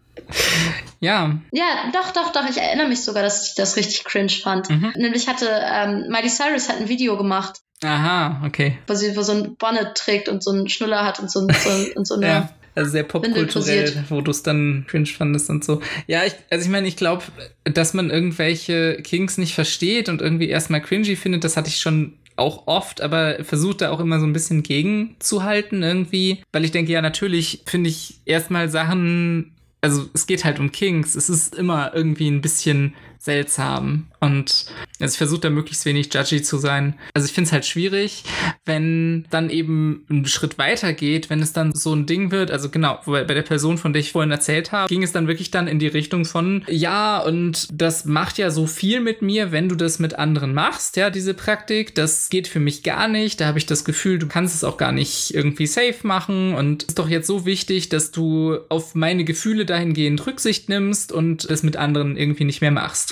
Ja. 1.01 1.41
Ja, 1.51 1.91
doch, 1.93 2.13
doch, 2.13 2.33
doch. 2.33 2.49
Ich 2.49 2.59
erinnere 2.59 2.89
mich 2.89 3.03
sogar, 3.03 3.23
dass 3.23 3.49
ich 3.49 3.55
das 3.55 3.77
richtig 3.77 4.05
cringe 4.05 4.31
fand. 4.31 4.71
Mhm. 4.71 4.93
Nämlich 4.97 5.27
hatte 5.27 5.49
ähm, 5.51 6.07
Miley 6.09 6.29
Cyrus 6.29 6.69
hat 6.69 6.79
ein 6.79 6.89
Video 6.89 7.17
gemacht. 7.17 7.61
Aha, 7.83 8.43
okay. 8.47 8.79
Wo 8.87 8.95
sie 8.95 9.17
wo 9.17 9.23
so 9.23 9.33
ein 9.33 9.57
Bonnet 9.57 9.97
trägt 9.97 10.29
und 10.29 10.45
so 10.45 10.53
einen 10.53 10.69
Schnuller 10.69 11.05
hat 11.05 11.19
und 11.19 11.31
so, 11.31 11.41
so, 11.41 11.71
und 11.97 12.07
so 12.07 12.15
eine. 12.15 12.27
ja. 12.27 12.49
Also 12.75 12.91
sehr 12.91 13.03
popkulturell, 13.03 14.05
wo 14.09 14.23
du 14.23 14.31
es 14.31 14.43
dann 14.43 14.87
cringe 14.89 15.05
fandest 15.05 15.51
und 15.51 15.63
so. 15.63 15.83
Ja, 16.07 16.25
ich, 16.25 16.33
also 16.51 16.65
ich 16.65 16.71
meine, 16.71 16.89
ich 16.89 16.97
glaube, 16.97 17.23
dass 17.65 17.93
man 17.93 18.09
irgendwelche 18.09 19.03
Kings 19.03 19.37
nicht 19.37 19.55
versteht 19.55 20.09
und 20.09 20.23
irgendwie 20.23 20.49
erstmal 20.49 20.81
cringy 20.81 21.17
findet, 21.17 21.45
das 21.45 21.59
hatte 21.59 21.69
ich 21.69 21.81
schon 21.81 22.17
auch 22.37 22.67
oft, 22.67 23.03
aber 23.03 23.45
versucht 23.45 23.83
da 23.83 23.91
auch 23.91 24.01
immer 24.01 24.21
so 24.21 24.27
ein 24.27 24.33
bisschen 24.33 24.63
gegenzuhalten 24.63 25.83
irgendwie, 25.83 26.43
weil 26.51 26.65
ich 26.65 26.71
denke, 26.71 26.93
ja, 26.93 27.03
natürlich 27.03 27.63
finde 27.67 27.91
ich 27.91 28.21
erstmal 28.25 28.71
Sachen, 28.71 29.52
also 29.83 30.09
es 30.15 30.27
geht 30.27 30.45
halt 30.45 30.59
um 30.59 30.73
Kings, 30.73 31.15
es 31.15 31.29
ist 31.29 31.55
immer 31.55 31.93
irgendwie 31.95 32.29
ein 32.29 32.41
bisschen 32.41 32.95
seltsam. 33.23 34.09
Und 34.19 34.67
also 34.99 35.13
ich 35.13 35.19
versuche 35.19 35.41
da 35.41 35.51
möglichst 35.51 35.85
wenig 35.85 36.13
judgy 36.13 36.43
zu 36.43 36.59
sein. 36.59 36.95
Also 37.15 37.27
ich 37.27 37.33
finde 37.33 37.47
es 37.47 37.53
halt 37.53 37.65
schwierig, 37.65 38.25
wenn 38.65 39.27
dann 39.31 39.49
eben 39.49 40.05
ein 40.11 40.27
Schritt 40.27 40.59
weiter 40.59 40.93
geht, 40.93 41.31
wenn 41.31 41.41
es 41.41 41.53
dann 41.53 41.73
so 41.73 41.95
ein 41.95 42.07
Ding 42.07 42.33
wird. 42.33 42.51
Also 42.51 42.69
genau, 42.69 43.01
bei, 43.07 43.23
der 43.23 43.43
Person, 43.43 43.79
von 43.79 43.93
der 43.93 44.01
ich 44.01 44.11
vorhin 44.11 44.33
erzählt 44.33 44.73
habe, 44.73 44.89
ging 44.89 45.05
es 45.05 45.13
dann 45.13 45.29
wirklich 45.29 45.53
dann 45.53 45.69
in 45.69 45.79
die 45.79 45.87
Richtung 45.87 46.25
von, 46.25 46.65
ja, 46.69 47.21
und 47.21 47.69
das 47.73 48.05
macht 48.05 48.39
ja 48.39 48.51
so 48.51 48.67
viel 48.67 49.01
mit 49.01 49.23
mir, 49.23 49.53
wenn 49.53 49.69
du 49.69 49.77
das 49.77 50.01
mit 50.01 50.19
anderen 50.19 50.53
machst, 50.53 50.97
ja, 50.97 51.09
diese 51.11 51.35
Praktik. 51.35 51.95
Das 51.95 52.29
geht 52.29 52.49
für 52.49 52.61
mich 52.61 52.83
gar 52.83 53.07
nicht. 53.07 53.41
Da 53.41 53.47
habe 53.47 53.59
ich 53.59 53.67
das 53.67 53.85
Gefühl, 53.85 54.19
du 54.19 54.27
kannst 54.27 54.55
es 54.57 54.65
auch 54.65 54.79
gar 54.79 54.93
nicht 54.93 55.33
irgendwie 55.33 55.69
safe 55.69 55.99
machen. 56.03 56.55
Und 56.55 56.83
es 56.83 56.89
ist 56.91 56.99
doch 56.99 57.09
jetzt 57.09 57.29
so 57.29 57.47
wichtig, 57.47 57.89
dass 57.89 58.11
du 58.11 58.59
auf 58.69 58.97
meine 58.97 59.25
Gefühle 59.25 59.65
dahingehend 59.65 60.27
Rücksicht 60.27 60.69
nimmst 60.69 61.13
und 61.13 61.49
das 61.49 61.63
mit 61.63 61.77
anderen 61.77 62.17
irgendwie 62.17 62.45
nicht 62.45 62.61
mehr 62.61 62.73
machst. 62.73 63.12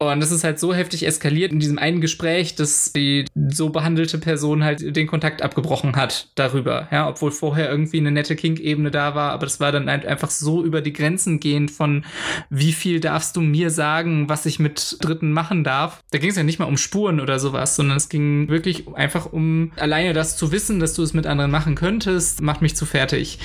Und 0.00 0.20
das 0.20 0.30
ist 0.30 0.44
halt 0.44 0.60
so 0.60 0.74
heftig 0.74 1.06
eskaliert 1.06 1.52
in 1.52 1.60
diesem 1.60 1.78
einen 1.78 2.00
Gespräch, 2.00 2.54
dass 2.54 2.92
die 2.92 3.24
so 3.50 3.70
behandelte 3.70 4.18
Person 4.18 4.64
halt 4.64 4.96
den 4.96 5.06
Kontakt 5.06 5.42
abgebrochen 5.42 5.96
hat 5.96 6.28
darüber. 6.34 6.88
Ja, 6.90 7.08
obwohl 7.08 7.30
vorher 7.30 7.70
irgendwie 7.70 7.98
eine 7.98 8.10
nette 8.10 8.36
Kink-Ebene 8.36 8.90
da 8.90 9.14
war, 9.14 9.32
aber 9.32 9.46
das 9.46 9.60
war 9.60 9.72
dann 9.72 9.90
halt 9.90 10.06
einfach 10.06 10.30
so 10.30 10.64
über 10.64 10.80
die 10.80 10.92
Grenzen 10.92 11.40
gehend 11.40 11.70
von 11.70 12.04
wie 12.50 12.72
viel 12.72 13.00
darfst 13.00 13.36
du 13.36 13.40
mir 13.40 13.70
sagen, 13.70 14.28
was 14.28 14.46
ich 14.46 14.58
mit 14.58 14.98
Dritten 15.00 15.32
machen 15.32 15.64
darf. 15.64 16.02
Da 16.10 16.18
ging 16.18 16.30
es 16.30 16.36
ja 16.36 16.42
nicht 16.42 16.58
mal 16.58 16.66
um 16.66 16.76
Spuren 16.76 17.20
oder 17.20 17.38
sowas, 17.38 17.74
sondern 17.74 17.96
es 17.96 18.08
ging 18.08 18.48
wirklich 18.48 18.86
einfach 18.94 19.32
um 19.32 19.72
alleine 19.76 20.12
das 20.12 20.36
zu 20.36 20.52
wissen, 20.52 20.80
dass 20.80 20.94
du 20.94 21.02
es 21.02 21.14
mit 21.14 21.26
anderen 21.26 21.50
machen 21.50 21.74
könntest, 21.74 22.40
macht 22.40 22.62
mich 22.62 22.76
zu 22.76 22.86
fertig. 22.86 23.38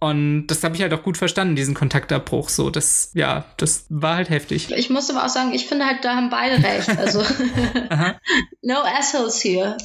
Und 0.00 0.46
das 0.48 0.64
habe 0.64 0.74
ich 0.74 0.82
halt 0.82 0.92
auch 0.92 1.02
gut 1.02 1.16
verstanden, 1.16 1.54
diesen 1.54 1.74
Kontaktabbruch. 1.74 2.48
So, 2.48 2.70
das, 2.70 3.10
ja, 3.14 3.44
das 3.56 3.86
war 3.90 4.16
halt 4.16 4.30
heftig. 4.30 4.70
Ich 4.70 4.90
muss 4.90 5.10
aber 5.10 5.24
auch 5.24 5.28
sagen, 5.28 5.40
sagen, 5.40 5.54
ich 5.54 5.66
finde 5.66 5.86
halt, 5.86 5.99
da 6.04 6.16
haben 6.16 6.30
beide 6.30 6.62
recht. 6.62 6.88
Also 6.98 7.20
no 8.62 8.76
assholes 8.98 9.40
hier. 9.40 9.76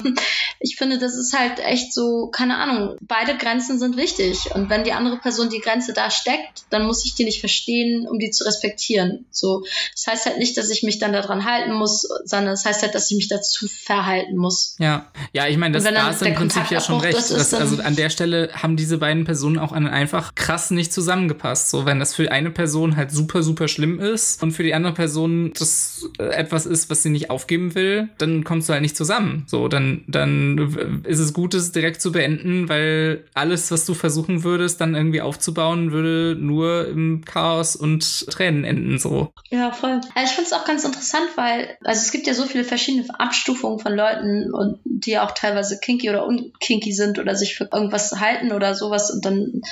Ich 0.60 0.76
finde, 0.76 0.98
das 0.98 1.14
ist 1.14 1.36
halt 1.36 1.58
echt 1.60 1.92
so, 1.92 2.28
keine 2.28 2.56
Ahnung, 2.58 2.96
beide 3.00 3.36
Grenzen 3.36 3.78
sind 3.78 3.96
wichtig. 3.96 4.54
Und 4.54 4.70
wenn 4.70 4.84
die 4.84 4.92
andere 4.92 5.18
Person 5.18 5.50
die 5.50 5.60
Grenze 5.60 5.92
da 5.92 6.10
steckt, 6.10 6.64
dann 6.70 6.86
muss 6.86 7.04
ich 7.04 7.14
die 7.14 7.24
nicht 7.24 7.40
verstehen, 7.40 8.06
um 8.08 8.18
die 8.18 8.30
zu 8.30 8.44
respektieren. 8.44 9.26
So, 9.30 9.64
das 9.92 10.06
heißt 10.06 10.26
halt 10.26 10.38
nicht, 10.38 10.56
dass 10.56 10.70
ich 10.70 10.82
mich 10.82 10.98
dann 10.98 11.12
daran 11.12 11.44
halten 11.44 11.72
muss, 11.72 12.08
sondern 12.24 12.50
das 12.50 12.64
heißt 12.64 12.82
halt, 12.82 12.94
dass 12.94 13.10
ich 13.10 13.16
mich 13.16 13.28
dazu 13.28 13.66
verhalten 13.68 14.36
muss. 14.36 14.76
Ja, 14.78 15.10
ja, 15.32 15.46
ich 15.46 15.56
meine, 15.56 15.74
das 15.74 15.84
da 15.84 16.10
ist 16.10 16.22
im 16.22 16.34
Prinzip 16.34 16.70
ja 16.70 16.80
schon 16.80 17.00
recht. 17.00 17.16
Das, 17.16 17.54
also 17.54 17.82
an 17.82 17.96
der 17.96 18.10
Stelle 18.10 18.50
haben 18.54 18.76
diese 18.76 18.98
beiden 18.98 19.24
Personen 19.24 19.58
auch 19.58 19.72
einfach 19.72 20.34
krass 20.34 20.70
nicht 20.70 20.92
zusammengepasst. 20.92 21.70
So, 21.70 21.86
wenn 21.86 21.98
das 21.98 22.14
für 22.14 22.30
eine 22.30 22.50
Person 22.50 22.96
halt 22.96 23.10
super, 23.10 23.42
super 23.42 23.68
schlimm 23.68 24.00
ist 24.00 24.42
und 24.42 24.52
für 24.52 24.62
die 24.62 24.74
andere 24.74 24.94
Person 24.94 25.52
das 25.58 26.05
etwas 26.18 26.66
ist, 26.66 26.90
was 26.90 27.02
sie 27.02 27.10
nicht 27.10 27.30
aufgeben 27.30 27.74
will, 27.74 28.08
dann 28.18 28.44
kommst 28.44 28.68
du 28.68 28.72
halt 28.72 28.82
nicht 28.82 28.96
zusammen. 28.96 29.44
So, 29.46 29.68
dann, 29.68 30.04
dann 30.06 31.02
ist 31.04 31.18
es 31.18 31.32
gut, 31.32 31.54
es 31.54 31.72
direkt 31.72 32.00
zu 32.00 32.12
beenden, 32.12 32.68
weil 32.68 33.24
alles, 33.34 33.70
was 33.70 33.84
du 33.84 33.94
versuchen 33.94 34.44
würdest, 34.44 34.80
dann 34.80 34.94
irgendwie 34.94 35.20
aufzubauen, 35.20 35.92
würde 35.92 36.36
nur 36.40 36.88
im 36.88 37.24
Chaos 37.24 37.76
und 37.76 38.26
Tränen 38.30 38.64
enden, 38.64 38.98
so. 38.98 39.32
Ja, 39.50 39.72
voll. 39.72 40.00
Ja, 40.16 40.22
ich 40.24 40.30
finde 40.30 40.50
es 40.50 40.52
auch 40.52 40.64
ganz 40.64 40.84
interessant, 40.84 41.28
weil, 41.36 41.76
also 41.84 42.00
es 42.00 42.12
gibt 42.12 42.26
ja 42.26 42.34
so 42.34 42.44
viele 42.44 42.64
verschiedene 42.64 43.06
Abstufungen 43.18 43.78
von 43.78 43.94
Leuten 43.94 44.52
und 44.52 44.80
die 44.84 45.18
auch 45.18 45.32
teilweise 45.32 45.78
kinky 45.78 46.10
oder 46.10 46.26
unkinky 46.26 46.92
sind 46.92 47.18
oder 47.18 47.36
sich 47.36 47.56
für 47.56 47.68
irgendwas 47.72 48.12
halten 48.20 48.52
oder 48.52 48.74
sowas 48.74 49.10
und 49.10 49.24
dann 49.24 49.62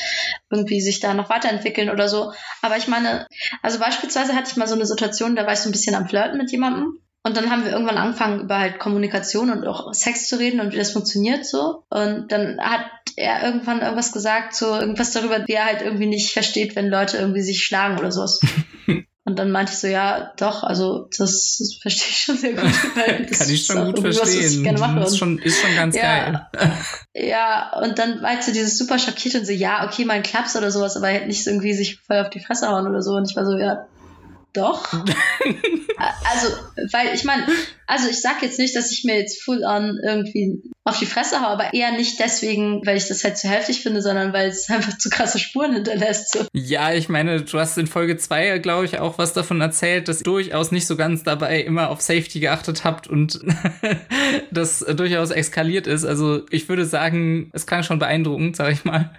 irgendwie 0.50 0.80
sich 0.80 1.00
da 1.00 1.14
noch 1.14 1.30
weiterentwickeln 1.30 1.90
oder 1.90 2.08
so. 2.08 2.32
Aber 2.62 2.76
ich 2.76 2.88
meine, 2.88 3.26
also 3.62 3.78
beispielsweise 3.78 4.34
hatte 4.34 4.50
ich 4.50 4.56
mal 4.56 4.68
so 4.68 4.74
eine 4.74 4.86
Situation, 4.86 5.36
da 5.36 5.46
war 5.46 5.52
ich 5.52 5.58
so 5.58 5.68
ein 5.68 5.72
bisschen 5.72 5.94
am 5.94 6.06
Flirten 6.24 6.38
mit 6.38 6.50
jemandem. 6.50 6.98
Und 7.26 7.38
dann 7.38 7.50
haben 7.50 7.64
wir 7.64 7.72
irgendwann 7.72 7.96
angefangen, 7.96 8.40
über 8.40 8.58
halt 8.58 8.78
Kommunikation 8.78 9.50
und 9.50 9.66
auch 9.66 9.94
Sex 9.94 10.28
zu 10.28 10.38
reden 10.38 10.60
und 10.60 10.72
wie 10.72 10.76
das 10.76 10.92
funktioniert 10.92 11.46
so. 11.46 11.84
Und 11.88 12.30
dann 12.30 12.58
hat 12.60 12.84
er 13.16 13.42
irgendwann 13.42 13.80
irgendwas 13.80 14.12
gesagt, 14.12 14.54
so 14.54 14.66
irgendwas 14.66 15.12
darüber, 15.12 15.46
wie 15.46 15.52
er 15.52 15.64
halt 15.64 15.80
irgendwie 15.80 16.06
nicht 16.06 16.32
versteht, 16.32 16.76
wenn 16.76 16.90
Leute 16.90 17.16
irgendwie 17.16 17.40
sich 17.40 17.64
schlagen 17.64 17.98
oder 17.98 18.12
sowas. 18.12 18.40
Und 19.26 19.38
dann 19.38 19.50
meinte 19.50 19.72
ich 19.72 19.78
so, 19.78 19.86
ja, 19.86 20.34
doch, 20.36 20.64
also 20.64 21.08
das, 21.16 21.56
das 21.58 21.78
verstehe 21.80 22.10
ich 22.10 22.18
schon 22.18 22.36
sehr 22.36 22.52
gut. 22.52 22.70
Kann 22.94 23.48
ich 23.48 23.64
schon 23.64 23.86
gut 23.86 24.00
verstehen. 24.00 24.78
Mache. 24.78 25.00
Ist 25.00 25.16
schon, 25.16 25.38
ist 25.38 25.62
schon 25.62 25.74
ganz 25.74 25.96
ja, 25.96 26.02
geil. 26.02 26.46
ja, 27.14 27.72
und 27.82 27.98
dann 27.98 28.20
war 28.20 28.34
ich 28.34 28.42
so 28.42 28.52
dieses 28.52 28.76
super 28.76 28.98
schockiert 28.98 29.34
und 29.36 29.46
so, 29.46 29.52
ja, 29.52 29.88
okay, 29.88 30.04
mal 30.04 30.12
ein 30.12 30.22
Klaps 30.22 30.56
oder 30.56 30.70
sowas, 30.70 30.98
aber 30.98 31.06
halt 31.06 31.26
nicht 31.26 31.46
irgendwie 31.46 31.72
sich 31.72 32.00
voll 32.00 32.18
auf 32.18 32.28
die 32.28 32.40
Fresse 32.40 32.68
hauen 32.68 32.86
oder 32.86 33.00
so. 33.00 33.12
Und 33.12 33.30
ich 33.30 33.34
war 33.34 33.46
so, 33.46 33.56
ja, 33.56 33.86
doch. 34.54 34.92
also, 36.24 36.56
weil 36.92 37.14
ich 37.14 37.24
meine, 37.24 37.46
also 37.86 38.08
ich 38.08 38.20
sag 38.20 38.42
jetzt 38.42 38.58
nicht, 38.58 38.74
dass 38.74 38.90
ich 38.90 39.04
mir 39.04 39.16
jetzt 39.16 39.42
full 39.42 39.62
on 39.64 39.98
irgendwie 40.02 40.62
auf 40.84 40.98
die 40.98 41.06
Fresse 41.06 41.40
haue, 41.40 41.48
aber 41.48 41.72
eher 41.72 41.92
nicht 41.92 42.20
deswegen, 42.20 42.84
weil 42.86 42.96
ich 42.96 43.08
das 43.08 43.24
halt 43.24 43.38
zu 43.38 43.48
heftig 43.48 43.82
finde, 43.82 44.02
sondern 44.02 44.32
weil 44.32 44.48
es 44.48 44.68
einfach 44.70 44.96
zu 44.98 45.08
krasse 45.08 45.38
Spuren 45.38 45.72
hinterlässt. 45.72 46.32
So. 46.32 46.46
Ja, 46.52 46.92
ich 46.92 47.08
meine, 47.08 47.42
du 47.42 47.58
hast 47.58 47.78
in 47.78 47.86
Folge 47.86 48.16
2, 48.16 48.58
glaube 48.58 48.84
ich, 48.84 48.98
auch 48.98 49.18
was 49.18 49.32
davon 49.32 49.60
erzählt, 49.60 50.08
dass 50.08 50.20
ihr 50.20 50.24
durchaus 50.24 50.72
nicht 50.72 50.86
so 50.86 50.96
ganz 50.96 51.22
dabei 51.22 51.60
immer 51.60 51.90
auf 51.90 52.00
Safety 52.00 52.40
geachtet 52.40 52.84
habt 52.84 53.06
und 53.06 53.40
das 54.50 54.80
durchaus 54.80 55.30
eskaliert 55.30 55.86
ist. 55.86 56.04
Also 56.04 56.42
ich 56.50 56.68
würde 56.68 56.84
sagen, 56.84 57.50
es 57.52 57.66
kann 57.66 57.82
schon 57.82 57.98
beeindruckend, 57.98 58.56
sag 58.56 58.72
ich 58.72 58.84
mal. 58.84 59.10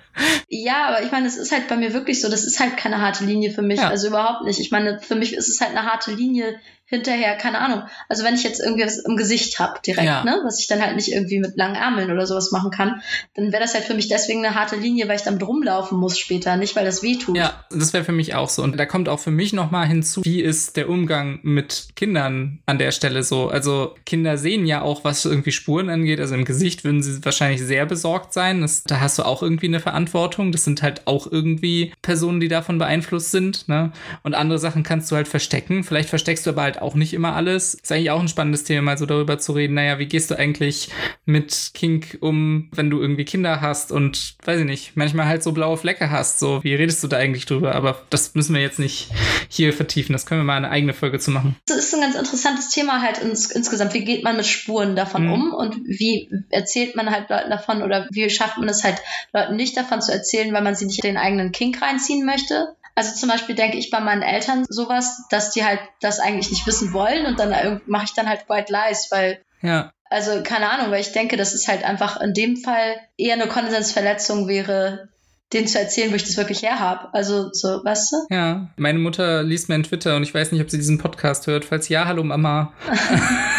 Ja, 0.49 0.88
aber 0.88 1.04
ich 1.04 1.12
meine, 1.12 1.28
es 1.28 1.38
ist 1.38 1.51
halt 1.51 1.67
bei 1.67 1.78
mir 1.78 1.93
wirklich 1.93 2.21
so, 2.21 2.30
das 2.30 2.45
ist 2.45 2.60
halt 2.60 2.78
keine 2.78 3.01
harte 3.01 3.25
Linie 3.25 3.51
für 3.51 3.62
mich, 3.62 3.80
ja. 3.80 3.89
also 3.89 4.08
überhaupt 4.08 4.45
nicht. 4.45 4.60
Ich 4.60 4.71
meine, 4.71 4.99
für 4.99 5.15
mich 5.15 5.34
ist 5.34 5.49
es 5.49 5.60
halt 5.62 5.71
eine 5.75 5.91
harte 5.91 6.13
Linie, 6.13 6.56
hinterher, 6.88 7.36
keine 7.36 7.60
Ahnung. 7.60 7.84
Also 8.10 8.24
wenn 8.24 8.36
ich 8.36 8.43
jetzt 8.43 8.60
irgendwie 8.60 8.86
was 8.86 9.00
im 9.00 9.17
Gesicht 9.17 9.58
habe 9.60 9.80
direkt, 9.86 10.06
ja. 10.06 10.24
ne, 10.24 10.39
was 10.45 10.60
ich 10.60 10.67
dann 10.67 10.82
halt 10.82 10.95
nicht 10.95 11.12
irgendwie 11.12 11.39
mit 11.39 11.58
langen 11.58 11.76
Ärmeln 11.76 12.12
oder 12.12 12.28
sowas 12.28 12.52
machen 12.52 12.69
kann, 12.69 13.02
dann 13.34 13.52
wäre 13.52 13.63
das 13.63 13.74
halt 13.74 13.86
für 13.86 13.95
mich 13.95 14.08
deswegen 14.08 14.45
eine 14.45 14.54
harte 14.54 14.76
Linie, 14.76 15.08
weil 15.08 15.15
ich 15.15 15.24
damit 15.24 15.41
rumlaufen 15.41 15.98
muss 15.98 16.19
später, 16.19 16.58
nicht 16.58 16.76
weil 16.76 16.86
das 16.86 17.02
weh 17.02 17.15
tut. 17.15 17.38
Ja, 17.38 17.65
das 17.71 17.93
wäre 17.93 18.04
für 18.04 18.12
mich 18.12 18.36
auch 18.36 18.50
so. 18.50 18.62
Und 18.62 18.78
da 18.78 18.86
kommt 18.86 19.10
auch 19.10 19.19
für 19.19 19.32
mich 19.32 19.52
nochmal 19.52 19.88
hinzu, 19.88 20.24
wie 20.24 20.41
ist 20.41 20.78
der 20.78 20.88
Umgang 20.88 21.39
mit 21.41 21.88
Kindern 21.95 22.60
an 22.67 22.78
der 22.78 22.91
Stelle 22.91 23.24
so. 23.24 23.50
Also 23.50 23.95
Kinder 24.06 24.38
sehen 24.38 24.67
ja 24.67 24.84
auch, 24.84 25.04
was 25.04 25.26
irgendwie 25.26 25.52
Spuren 25.52 25.89
angeht. 25.89 26.19
Also 26.19 26.36
im 26.36 26.45
Gesicht 26.45 26.84
würden 26.84 27.02
sie 27.02 27.26
wahrscheinlich 27.26 27.62
sehr 27.62 27.88
besorgt 27.88 28.32
sein. 28.32 28.62
Das, 28.62 28.84
da 28.84 29.00
hast 29.00 29.17
du 29.17 29.24
auch 29.24 29.41
irgendwie 29.41 29.67
eine 29.67 29.80
Verantwortung. 29.80 30.52
Das 30.52 30.63
sind 30.63 30.84
halt 30.84 31.08
auch 31.08 31.32
irgendwie 31.32 31.93
Personen, 32.04 32.39
die 32.39 32.48
davon 32.48 32.78
beeinflusst 32.78 33.32
sind. 33.32 33.67
Ne? 33.67 33.91
Und 34.21 34.36
andere 34.36 34.60
Sachen 34.60 34.84
kannst 34.84 35.10
du 35.10 35.15
halt 35.15 35.28
verstecken. 35.28 35.84
Vielleicht 35.84 36.10
versteckst 36.10 36.45
du 36.45 36.52
aber 36.52 36.62
halt 36.62 36.74
halt 36.75 36.81
auch 36.81 36.95
nicht 36.95 37.13
immer 37.13 37.35
alles. 37.35 37.73
Ist 37.75 37.91
eigentlich 37.91 38.11
auch 38.11 38.19
ein 38.19 38.27
spannendes 38.27 38.63
Thema, 38.63 38.81
mal 38.81 38.97
so 38.97 39.05
darüber 39.05 39.39
zu 39.39 39.53
reden. 39.53 39.75
Naja, 39.75 39.99
wie 39.99 40.05
gehst 40.05 40.31
du 40.31 40.38
eigentlich 40.38 40.89
mit 41.25 41.71
Kink 41.73 42.17
um, 42.21 42.69
wenn 42.73 42.89
du 42.89 42.99
irgendwie 42.99 43.25
Kinder 43.25 43.61
hast 43.61 43.91
und, 43.91 44.35
weiß 44.43 44.59
ich 44.59 44.65
nicht, 44.65 44.95
manchmal 44.95 45.25
halt 45.25 45.43
so 45.43 45.51
blaue 45.51 45.77
Flecke 45.77 46.11
hast. 46.11 46.39
So, 46.39 46.63
wie 46.63 46.75
redest 46.75 47.03
du 47.03 47.07
da 47.07 47.17
eigentlich 47.17 47.45
drüber? 47.45 47.75
Aber 47.75 48.01
das 48.09 48.35
müssen 48.35 48.53
wir 48.53 48.61
jetzt 48.61 48.79
nicht 48.79 49.09
hier 49.49 49.73
vertiefen. 49.73 50.13
Das 50.13 50.25
können 50.25 50.41
wir 50.41 50.45
mal 50.45 50.57
eine 50.57 50.69
eigene 50.69 50.93
Folge 50.93 51.19
zu 51.19 51.31
machen. 51.31 51.55
Das 51.67 51.77
ist 51.77 51.93
ein 51.93 52.01
ganz 52.01 52.15
interessantes 52.15 52.69
Thema 52.69 53.01
halt 53.01 53.17
ins, 53.19 53.51
insgesamt. 53.51 53.93
Wie 53.93 54.05
geht 54.05 54.23
man 54.23 54.38
mit 54.38 54.45
Spuren 54.45 54.95
davon 54.95 55.25
mhm. 55.25 55.33
um 55.33 55.53
und 55.53 55.75
wie 55.85 56.29
erzählt 56.49 56.95
man 56.95 57.09
halt 57.09 57.29
Leuten 57.29 57.49
davon 57.49 57.83
oder 57.83 58.08
wie 58.12 58.29
schafft 58.29 58.58
man 58.58 58.69
es 58.69 58.83
halt 58.83 58.97
Leuten 59.33 59.56
nicht 59.56 59.77
davon 59.77 60.02
zu 60.02 60.12
erzählen, 60.12 60.54
weil 60.54 60.63
man 60.63 60.75
sie 60.75 60.85
nicht 60.85 61.04
in 61.04 61.12
den 61.12 61.17
eigenen 61.17 61.52
Kink 61.52 61.81
reinziehen 61.81 62.25
möchte? 62.25 62.75
Also 62.96 63.13
zum 63.13 63.29
Beispiel 63.29 63.56
denke 63.56 63.77
ich 63.77 63.91
bei 63.91 64.00
meinen 64.00 64.21
Eltern 64.21 64.65
sowas, 64.69 65.23
dass 65.29 65.52
die 65.52 65.65
halt 65.65 65.79
das 66.00 66.19
eigentlich 66.19 66.50
nicht 66.50 66.65
wissen 66.65 66.93
wollen 66.93 67.25
und 67.25 67.39
dann 67.39 67.81
mache 67.85 68.06
ich 68.06 68.13
dann 68.13 68.29
halt 68.29 68.50
White 68.50 68.71
Lies, 68.71 69.10
weil 69.12 69.41
ja. 69.62 69.91
Also 70.10 70.43
keine 70.43 70.69
Ahnung, 70.69 70.91
weil 70.91 71.02
ich 71.02 71.12
denke, 71.12 71.35
dass 71.35 71.54
es 71.54 71.67
halt 71.67 71.83
einfach 71.83 72.21
in 72.21 72.33
dem 72.33 72.58
Fall 72.58 72.96
eher 73.17 73.33
eine 73.33 73.48
Konsensverletzung 73.48 74.48
wäre, 74.48 75.10
denen 75.52 75.67
zu 75.67 75.79
erzählen, 75.79 76.12
wo 76.12 76.15
ich 76.15 76.23
das 76.23 76.37
wirklich 76.37 76.62
her 76.62 76.79
habe. 76.79 77.13
Also 77.13 77.50
so, 77.52 77.83
weißt 77.83 78.12
du? 78.12 78.17
Ja, 78.29 78.69
meine 78.77 79.00
Mutter 79.00 79.43
liest 79.43 79.67
mir 79.67 79.75
in 79.75 79.83
Twitter 79.83 80.15
und 80.15 80.23
ich 80.23 80.33
weiß 80.33 80.52
nicht, 80.52 80.62
ob 80.62 80.69
sie 80.69 80.77
diesen 80.77 81.00
Podcast 81.00 81.48
hört. 81.48 81.65
Falls 81.65 81.89
ja, 81.89 82.06
hallo 82.06 82.23
Mama. 82.23 82.71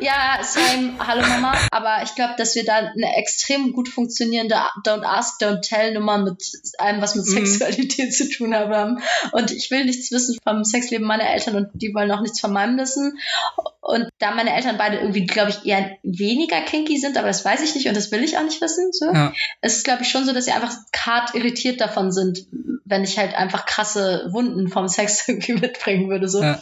ja, 0.00 0.38
same. 0.42 0.94
Hallo 0.98 1.22
Mama. 1.22 1.54
Aber 1.70 2.02
ich 2.02 2.14
glaube, 2.14 2.34
dass 2.36 2.54
wir 2.54 2.64
da 2.64 2.76
eine 2.76 3.16
extrem 3.16 3.72
gut 3.72 3.88
funktionierende 3.88 4.56
Don't 4.84 5.04
Ask, 5.04 5.40
Don't 5.40 5.60
Tell 5.60 5.94
Nummer 5.94 6.18
mit 6.18 6.42
allem, 6.78 7.00
was 7.00 7.14
mit 7.14 7.26
mhm. 7.26 7.30
Sexualität 7.30 8.14
zu 8.14 8.28
tun 8.28 8.54
haben. 8.54 9.00
Und 9.32 9.50
ich 9.50 9.70
will 9.70 9.84
nichts 9.84 10.10
wissen 10.12 10.38
vom 10.42 10.64
Sexleben 10.64 11.06
meiner 11.06 11.28
Eltern 11.28 11.56
und 11.56 11.68
die 11.74 11.94
wollen 11.94 12.10
auch 12.10 12.20
nichts 12.20 12.40
von 12.40 12.52
meinem 12.52 12.78
wissen. 12.78 13.18
Und 13.80 14.06
da 14.18 14.32
meine 14.34 14.54
Eltern 14.54 14.76
beide 14.76 14.98
irgendwie, 14.98 15.24
glaube 15.24 15.50
ich, 15.50 15.64
eher 15.64 15.96
weniger 16.02 16.60
kinky 16.60 16.98
sind, 16.98 17.16
aber 17.16 17.28
das 17.28 17.42
weiß 17.42 17.62
ich 17.62 17.74
nicht 17.74 17.88
und 17.88 17.96
das 17.96 18.12
will 18.12 18.22
ich 18.22 18.36
auch 18.36 18.42
nicht 18.42 18.60
wissen. 18.60 18.92
So. 18.92 19.06
Ja. 19.06 19.32
Es 19.62 19.76
ist, 19.76 19.84
glaube 19.84 20.02
ich, 20.02 20.10
schon 20.10 20.26
so, 20.26 20.34
dass 20.34 20.44
sie 20.44 20.52
einfach 20.52 20.74
hart 20.94 21.34
irritiert 21.34 21.80
davon 21.80 22.12
sind, 22.12 22.46
wenn 22.84 23.02
ich 23.02 23.18
halt 23.18 23.34
einfach 23.34 23.64
krasse 23.64 24.28
Wunden 24.30 24.68
vom 24.68 24.88
Sex 24.88 25.24
irgendwie 25.28 25.54
mitbringen 25.54 26.10
würde. 26.10 26.28
So. 26.28 26.42
Ja. 26.42 26.60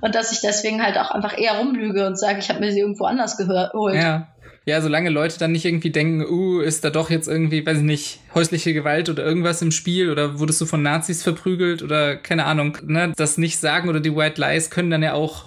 Und 0.00 0.14
dass 0.14 0.32
ich 0.32 0.40
deswegen 0.40 0.82
halt 0.82 0.96
auch 0.96 1.10
einfach 1.10 1.36
eher 1.36 1.58
rumlüge 1.58 2.06
und 2.06 2.18
sage, 2.18 2.38
ich 2.38 2.48
habe 2.48 2.60
mir 2.62 2.72
sie 2.72 2.80
irgendwo 2.80 3.04
anders 3.04 3.36
geholt. 3.36 3.96
Ja. 3.96 4.28
Ja, 4.64 4.80
solange 4.80 5.10
Leute 5.10 5.40
dann 5.40 5.50
nicht 5.50 5.64
irgendwie 5.64 5.90
denken, 5.90 6.24
uh, 6.24 6.60
ist 6.60 6.84
da 6.84 6.90
doch 6.90 7.10
jetzt 7.10 7.26
irgendwie, 7.26 7.66
weiß 7.66 7.78
ich 7.78 7.84
nicht, 7.84 8.20
häusliche 8.32 8.72
Gewalt 8.72 9.08
oder 9.08 9.24
irgendwas 9.24 9.60
im 9.60 9.72
Spiel 9.72 10.08
oder 10.08 10.38
wurdest 10.38 10.60
du 10.60 10.66
von 10.66 10.82
Nazis 10.82 11.24
verprügelt 11.24 11.82
oder 11.82 12.14
keine 12.14 12.44
Ahnung, 12.44 12.78
ne, 12.86 13.12
das 13.16 13.38
nicht 13.38 13.58
sagen 13.58 13.88
oder 13.88 13.98
die 13.98 14.14
White 14.14 14.40
Lies 14.40 14.70
können 14.70 14.90
dann 14.90 15.02
ja 15.02 15.14
auch 15.14 15.46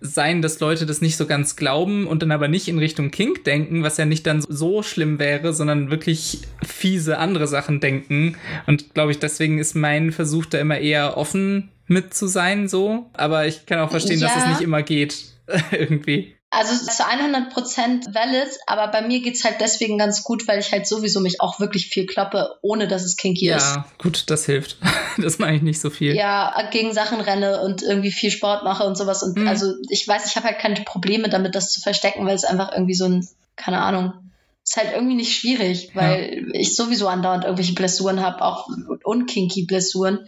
sein, 0.00 0.40
dass 0.40 0.60
Leute 0.60 0.86
das 0.86 1.02
nicht 1.02 1.18
so 1.18 1.26
ganz 1.26 1.56
glauben 1.56 2.06
und 2.06 2.22
dann 2.22 2.32
aber 2.32 2.48
nicht 2.48 2.68
in 2.68 2.78
Richtung 2.78 3.10
Kink 3.10 3.44
denken, 3.44 3.82
was 3.82 3.98
ja 3.98 4.06
nicht 4.06 4.26
dann 4.26 4.40
so 4.40 4.82
schlimm 4.82 5.18
wäre, 5.18 5.52
sondern 5.52 5.90
wirklich 5.90 6.40
fiese 6.66 7.18
andere 7.18 7.46
Sachen 7.46 7.80
denken. 7.80 8.36
Und 8.66 8.94
glaube 8.94 9.12
ich, 9.12 9.18
deswegen 9.18 9.58
ist 9.58 9.76
mein 9.76 10.10
Versuch 10.10 10.46
da 10.46 10.58
immer 10.58 10.78
eher 10.78 11.18
offen 11.18 11.68
mit 11.86 12.14
zu 12.14 12.26
sein, 12.26 12.66
so. 12.66 13.10
Aber 13.12 13.46
ich 13.46 13.66
kann 13.66 13.80
auch 13.80 13.90
verstehen, 13.90 14.20
ja. 14.20 14.28
dass 14.28 14.38
es 14.38 14.48
nicht 14.48 14.60
immer 14.62 14.82
geht. 14.82 15.34
irgendwie. 15.72 16.34
Also 16.56 16.86
zu 16.86 17.06
100 17.06 17.52
Prozent 17.52 18.14
valid, 18.14 18.48
aber 18.66 18.88
bei 18.88 19.02
mir 19.02 19.20
geht's 19.20 19.44
halt 19.44 19.56
deswegen 19.60 19.98
ganz 19.98 20.22
gut, 20.22 20.46
weil 20.46 20.60
ich 20.60 20.72
halt 20.72 20.86
sowieso 20.86 21.20
mich 21.20 21.40
auch 21.40 21.60
wirklich 21.60 21.88
viel 21.88 22.06
kloppe, 22.06 22.56
ohne 22.62 22.86
dass 22.86 23.02
es 23.02 23.16
kinky 23.16 23.46
ja, 23.46 23.56
ist. 23.56 23.74
Ja, 23.74 23.86
gut, 23.98 24.30
das 24.30 24.46
hilft. 24.46 24.76
das 25.18 25.38
mache 25.38 25.54
ich 25.54 25.62
nicht 25.62 25.80
so 25.80 25.90
viel. 25.90 26.14
Ja, 26.14 26.68
gegen 26.70 26.92
Sachen 26.92 27.20
renne 27.20 27.60
und 27.60 27.82
irgendwie 27.82 28.12
viel 28.12 28.30
Sport 28.30 28.64
mache 28.64 28.84
und 28.84 28.96
sowas. 28.96 29.22
Und 29.22 29.36
mhm. 29.36 29.48
also 29.48 29.74
ich 29.88 30.06
weiß, 30.06 30.26
ich 30.26 30.36
habe 30.36 30.46
halt 30.46 30.58
keine 30.58 30.80
Probleme 30.82 31.28
damit, 31.28 31.54
das 31.54 31.72
zu 31.72 31.80
verstecken, 31.80 32.26
weil 32.26 32.34
es 32.34 32.44
einfach 32.44 32.72
irgendwie 32.72 32.94
so 32.94 33.06
ein, 33.06 33.28
keine 33.56 33.80
Ahnung, 33.80 34.12
ist 34.64 34.78
halt 34.78 34.92
irgendwie 34.94 35.14
nicht 35.14 35.38
schwierig, 35.38 35.90
weil 35.94 36.42
ja. 36.48 36.60
ich 36.60 36.74
sowieso 36.74 37.06
andauernd 37.06 37.44
irgendwelche 37.44 37.74
Blessuren 37.74 38.22
habe, 38.22 38.42
auch 38.42 38.66
unkinky 39.04 39.66
Blessuren 39.66 40.20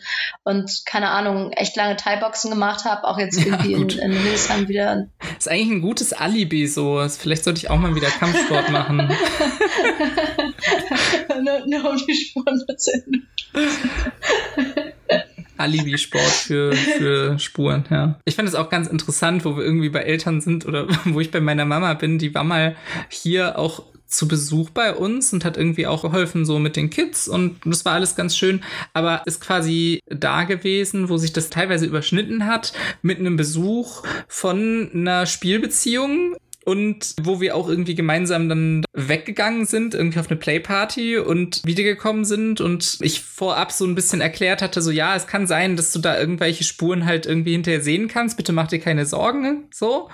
und 0.44 0.82
keine 0.84 1.08
Ahnung, 1.08 1.52
echt 1.52 1.74
lange 1.76 1.96
Thai-Boxen 1.96 2.50
gemacht 2.50 2.84
habe, 2.84 3.04
auch 3.04 3.18
jetzt 3.18 3.38
irgendwie 3.38 3.72
ja, 3.72 3.78
in, 3.78 3.88
in 3.88 4.12
Hildesheim 4.12 4.68
wieder. 4.68 5.08
Ist 5.38 5.48
eigentlich 5.48 5.70
ein 5.70 5.80
gutes 5.80 6.12
Alibi 6.12 6.66
so. 6.66 7.02
Vielleicht 7.08 7.44
sollte 7.44 7.60
ich 7.60 7.70
auch 7.70 7.78
mal 7.78 7.94
wieder 7.94 8.08
Kampfsport 8.08 8.70
machen. 8.70 8.98
nur, 11.42 11.66
nur 11.66 11.90
um 11.90 11.96
die 12.06 12.14
Spuren 12.14 12.62
zu 12.76 12.92
Alibi-Sport 15.58 16.22
für, 16.22 16.72
für 16.74 17.38
Spuren, 17.38 17.84
ja. 17.90 18.20
Ich 18.26 18.36
fand 18.36 18.46
es 18.46 18.54
auch 18.54 18.68
ganz 18.68 18.88
interessant, 18.88 19.46
wo 19.46 19.56
wir 19.56 19.64
irgendwie 19.64 19.88
bei 19.88 20.00
Eltern 20.00 20.42
sind 20.42 20.66
oder 20.66 20.86
wo 21.06 21.20
ich 21.20 21.30
bei 21.30 21.40
meiner 21.40 21.64
Mama 21.64 21.94
bin. 21.94 22.18
Die 22.18 22.34
war 22.34 22.44
mal 22.44 22.76
hier 23.08 23.58
auch 23.58 23.82
zu 24.06 24.28
Besuch 24.28 24.70
bei 24.70 24.94
uns 24.94 25.32
und 25.32 25.44
hat 25.44 25.56
irgendwie 25.56 25.86
auch 25.86 26.02
geholfen 26.02 26.44
so 26.44 26.58
mit 26.58 26.76
den 26.76 26.90
Kids 26.90 27.28
und 27.28 27.58
das 27.64 27.84
war 27.84 27.94
alles 27.94 28.16
ganz 28.16 28.36
schön, 28.36 28.62
aber 28.92 29.22
ist 29.26 29.40
quasi 29.40 30.00
da 30.06 30.44
gewesen, 30.44 31.08
wo 31.08 31.16
sich 31.16 31.32
das 31.32 31.50
teilweise 31.50 31.86
überschnitten 31.86 32.46
hat 32.46 32.72
mit 33.02 33.18
einem 33.18 33.36
Besuch 33.36 34.02
von 34.28 34.90
einer 34.94 35.26
Spielbeziehung 35.26 36.36
und 36.66 37.14
wo 37.22 37.40
wir 37.40 37.54
auch 37.54 37.68
irgendwie 37.68 37.94
gemeinsam 37.94 38.48
dann 38.48 38.84
weggegangen 38.92 39.66
sind, 39.66 39.94
irgendwie 39.94 40.18
auf 40.18 40.28
eine 40.28 40.36
Playparty 40.36 41.16
und 41.18 41.62
wiedergekommen 41.64 42.24
sind 42.24 42.60
und 42.60 42.98
ich 43.02 43.20
vorab 43.20 43.70
so 43.70 43.84
ein 43.84 43.94
bisschen 43.94 44.20
erklärt 44.20 44.62
hatte, 44.62 44.82
so 44.82 44.90
ja, 44.90 45.14
es 45.14 45.28
kann 45.28 45.46
sein, 45.46 45.76
dass 45.76 45.92
du 45.92 46.00
da 46.00 46.18
irgendwelche 46.18 46.64
Spuren 46.64 47.06
halt 47.06 47.24
irgendwie 47.24 47.52
hinterher 47.52 47.82
sehen 47.82 48.08
kannst, 48.08 48.36
bitte 48.36 48.52
mach 48.52 48.66
dir 48.66 48.80
keine 48.80 49.06
Sorgen, 49.06 49.68
so. 49.72 50.10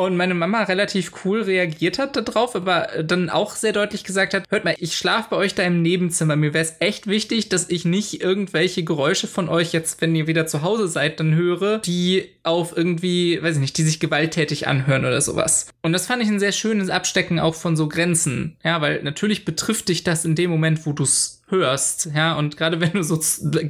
Und 0.00 0.16
meine 0.16 0.32
Mama 0.32 0.62
relativ 0.62 1.12
cool 1.26 1.42
reagiert 1.42 1.98
hat 1.98 2.16
darauf, 2.16 2.56
aber 2.56 2.88
dann 3.04 3.28
auch 3.28 3.54
sehr 3.54 3.74
deutlich 3.74 4.02
gesagt 4.02 4.32
hat, 4.32 4.44
hört 4.48 4.64
mal, 4.64 4.74
ich 4.78 4.96
schlafe 4.96 5.28
bei 5.28 5.36
euch 5.36 5.54
da 5.54 5.62
im 5.62 5.82
Nebenzimmer, 5.82 6.36
mir 6.36 6.54
wäre 6.54 6.64
es 6.64 6.76
echt 6.80 7.06
wichtig, 7.06 7.50
dass 7.50 7.68
ich 7.68 7.84
nicht 7.84 8.22
irgendwelche 8.22 8.82
Geräusche 8.82 9.26
von 9.26 9.50
euch 9.50 9.74
jetzt, 9.74 10.00
wenn 10.00 10.16
ihr 10.16 10.26
wieder 10.26 10.46
zu 10.46 10.62
Hause 10.62 10.88
seid, 10.88 11.20
dann 11.20 11.34
höre, 11.34 11.80
die 11.80 12.30
auf 12.44 12.74
irgendwie, 12.74 13.42
weiß 13.42 13.56
ich 13.56 13.60
nicht, 13.60 13.76
die 13.76 13.82
sich 13.82 14.00
gewalttätig 14.00 14.66
anhören 14.66 15.04
oder 15.04 15.20
sowas. 15.20 15.66
Und 15.82 15.92
das 15.92 16.06
fand 16.06 16.22
ich 16.22 16.30
ein 16.30 16.40
sehr 16.40 16.52
schönes 16.52 16.88
Abstecken 16.88 17.38
auch 17.38 17.54
von 17.54 17.76
so 17.76 17.86
Grenzen. 17.86 18.56
Ja, 18.64 18.80
weil 18.80 19.02
natürlich 19.02 19.44
betrifft 19.44 19.90
dich 19.90 20.02
das 20.02 20.24
in 20.24 20.34
dem 20.34 20.48
Moment, 20.48 20.86
wo 20.86 20.94
du 20.94 21.02
es 21.02 21.39
hörst, 21.50 22.10
ja, 22.14 22.34
und 22.36 22.56
gerade 22.56 22.80
wenn 22.80 22.92
du 22.92 23.02
so 23.02 23.20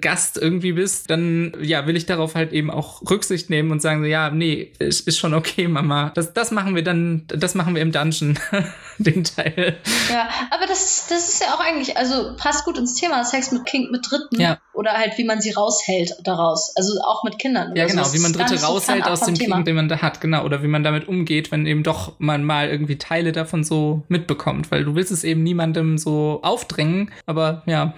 Gast 0.00 0.36
irgendwie 0.36 0.72
bist, 0.72 1.10
dann, 1.10 1.52
ja, 1.60 1.86
will 1.86 1.96
ich 1.96 2.06
darauf 2.06 2.34
halt 2.34 2.52
eben 2.52 2.70
auch 2.70 3.02
Rücksicht 3.10 3.50
nehmen 3.50 3.70
und 3.70 3.80
sagen, 3.82 4.04
ja, 4.04 4.30
nee, 4.30 4.72
ist, 4.78 5.06
ist 5.06 5.18
schon 5.18 5.34
okay, 5.34 5.68
Mama. 5.68 6.12
Das, 6.14 6.32
das 6.32 6.50
machen 6.50 6.74
wir 6.74 6.84
dann, 6.84 7.24
das 7.28 7.54
machen 7.54 7.74
wir 7.74 7.82
im 7.82 7.92
Dungeon, 7.92 8.38
den 8.98 9.24
Teil. 9.24 9.76
Ja, 10.10 10.28
aber 10.50 10.66
das, 10.66 11.06
das 11.08 11.28
ist 11.28 11.42
ja 11.42 11.54
auch 11.54 11.60
eigentlich, 11.60 11.96
also 11.96 12.34
passt 12.36 12.64
gut 12.64 12.78
ins 12.78 12.94
Thema 12.94 13.24
Sex 13.24 13.52
mit 13.52 13.64
Kind 13.66 13.90
mit 13.90 14.10
Dritten. 14.10 14.40
Ja. 14.40 14.58
Oder 14.72 14.92
halt, 14.92 15.18
wie 15.18 15.24
man 15.24 15.40
sie 15.40 15.50
raushält 15.50 16.14
daraus. 16.24 16.74
Also 16.76 17.00
auch 17.02 17.24
mit 17.24 17.38
Kindern. 17.38 17.74
Ja, 17.76 17.86
genau, 17.86 18.12
wie 18.12 18.18
man 18.18 18.32
Dritte 18.32 18.60
raushält 18.62 19.04
aus 19.04 19.20
dem 19.20 19.34
Thema. 19.34 19.56
Kink, 19.56 19.66
den 19.66 19.76
man 19.76 19.88
da 19.88 20.00
hat, 20.00 20.20
genau. 20.20 20.44
Oder 20.44 20.62
wie 20.62 20.68
man 20.68 20.84
damit 20.84 21.08
umgeht, 21.08 21.50
wenn 21.50 21.66
eben 21.66 21.82
doch 21.82 22.12
man 22.18 22.44
mal 22.44 22.68
irgendwie 22.68 22.96
Teile 22.96 23.32
davon 23.32 23.64
so 23.64 24.02
mitbekommt. 24.08 24.70
Weil 24.70 24.84
du 24.84 24.94
willst 24.94 25.12
es 25.12 25.24
eben 25.24 25.42
niemandem 25.42 25.98
so 25.98 26.40
aufdrängen, 26.42 27.10
aber 27.26 27.62
ja. 27.70 27.94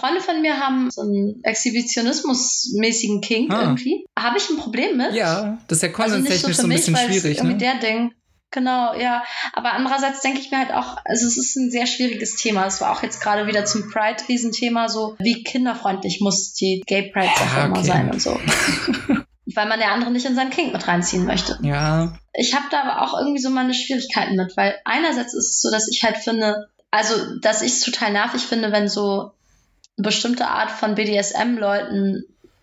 Freunde 0.00 0.20
von 0.20 0.40
mir 0.42 0.58
haben 0.58 0.90
so 0.90 1.02
einen 1.02 1.42
Exhibitionismus-mäßigen 1.42 3.20
Kink 3.20 3.52
ah. 3.52 3.62
irgendwie. 3.62 4.06
Habe 4.18 4.38
ich 4.38 4.48
ein 4.50 4.56
Problem 4.56 4.96
mit? 4.96 5.14
Ja, 5.14 5.58
das 5.68 5.78
ist 5.78 5.82
ja 5.82 5.88
konsenttechnisch 5.88 6.44
also 6.44 6.52
so, 6.52 6.62
so, 6.62 6.66
ein 6.66 6.68
mich, 6.68 6.78
bisschen 6.78 6.96
schwierig. 6.96 7.38
Irgendwie 7.38 7.54
ne? 7.54 7.58
der 7.58 7.74
Ding. 7.76 8.12
Genau, 8.50 8.94
ja. 8.94 9.24
Aber 9.52 9.72
andererseits 9.72 10.20
denke 10.20 10.38
ich 10.38 10.52
mir 10.52 10.58
halt 10.58 10.72
auch, 10.72 10.98
also 11.04 11.26
es 11.26 11.36
ist 11.36 11.56
ein 11.56 11.72
sehr 11.72 11.86
schwieriges 11.86 12.36
Thema. 12.36 12.66
Es 12.66 12.80
war 12.80 12.92
auch 12.92 13.02
jetzt 13.02 13.20
gerade 13.20 13.48
wieder 13.48 13.64
zum 13.64 13.90
Pride-Riesenthema, 13.90 14.88
so 14.88 15.16
wie 15.18 15.42
kinderfreundlich 15.42 16.20
muss 16.20 16.54
die 16.54 16.82
Gay 16.86 17.10
Pride-Sache 17.10 17.58
ja, 17.58 17.64
okay. 17.64 17.72
immer 17.74 17.84
sein 17.84 18.10
und 18.10 18.22
so. 18.22 18.38
weil 19.54 19.68
man 19.68 19.78
der 19.78 19.92
andere 19.92 20.10
nicht 20.10 20.26
in 20.26 20.34
sein 20.34 20.50
Kink 20.50 20.72
mit 20.72 20.86
reinziehen 20.86 21.26
möchte. 21.26 21.58
Ja. 21.62 22.14
Ich 22.32 22.54
habe 22.54 22.66
da 22.70 22.82
aber 22.82 23.02
auch 23.02 23.18
irgendwie 23.18 23.40
so 23.40 23.50
meine 23.50 23.74
Schwierigkeiten 23.74 24.36
mit, 24.36 24.56
weil 24.56 24.76
einerseits 24.84 25.34
ist 25.34 25.50
es 25.50 25.60
so, 25.60 25.70
dass 25.70 25.88
ich 25.88 26.02
halt 26.02 26.16
finde, 26.18 26.68
also, 26.94 27.40
dass 27.40 27.60
ich 27.60 27.72
es 27.72 27.80
total 27.80 28.12
nervig 28.12 28.42
finde, 28.42 28.70
wenn 28.70 28.88
so 28.88 29.32
eine 29.98 30.06
bestimmte 30.06 30.46
Art 30.46 30.70
von 30.70 30.94
BDSM-Leuten 30.94 32.22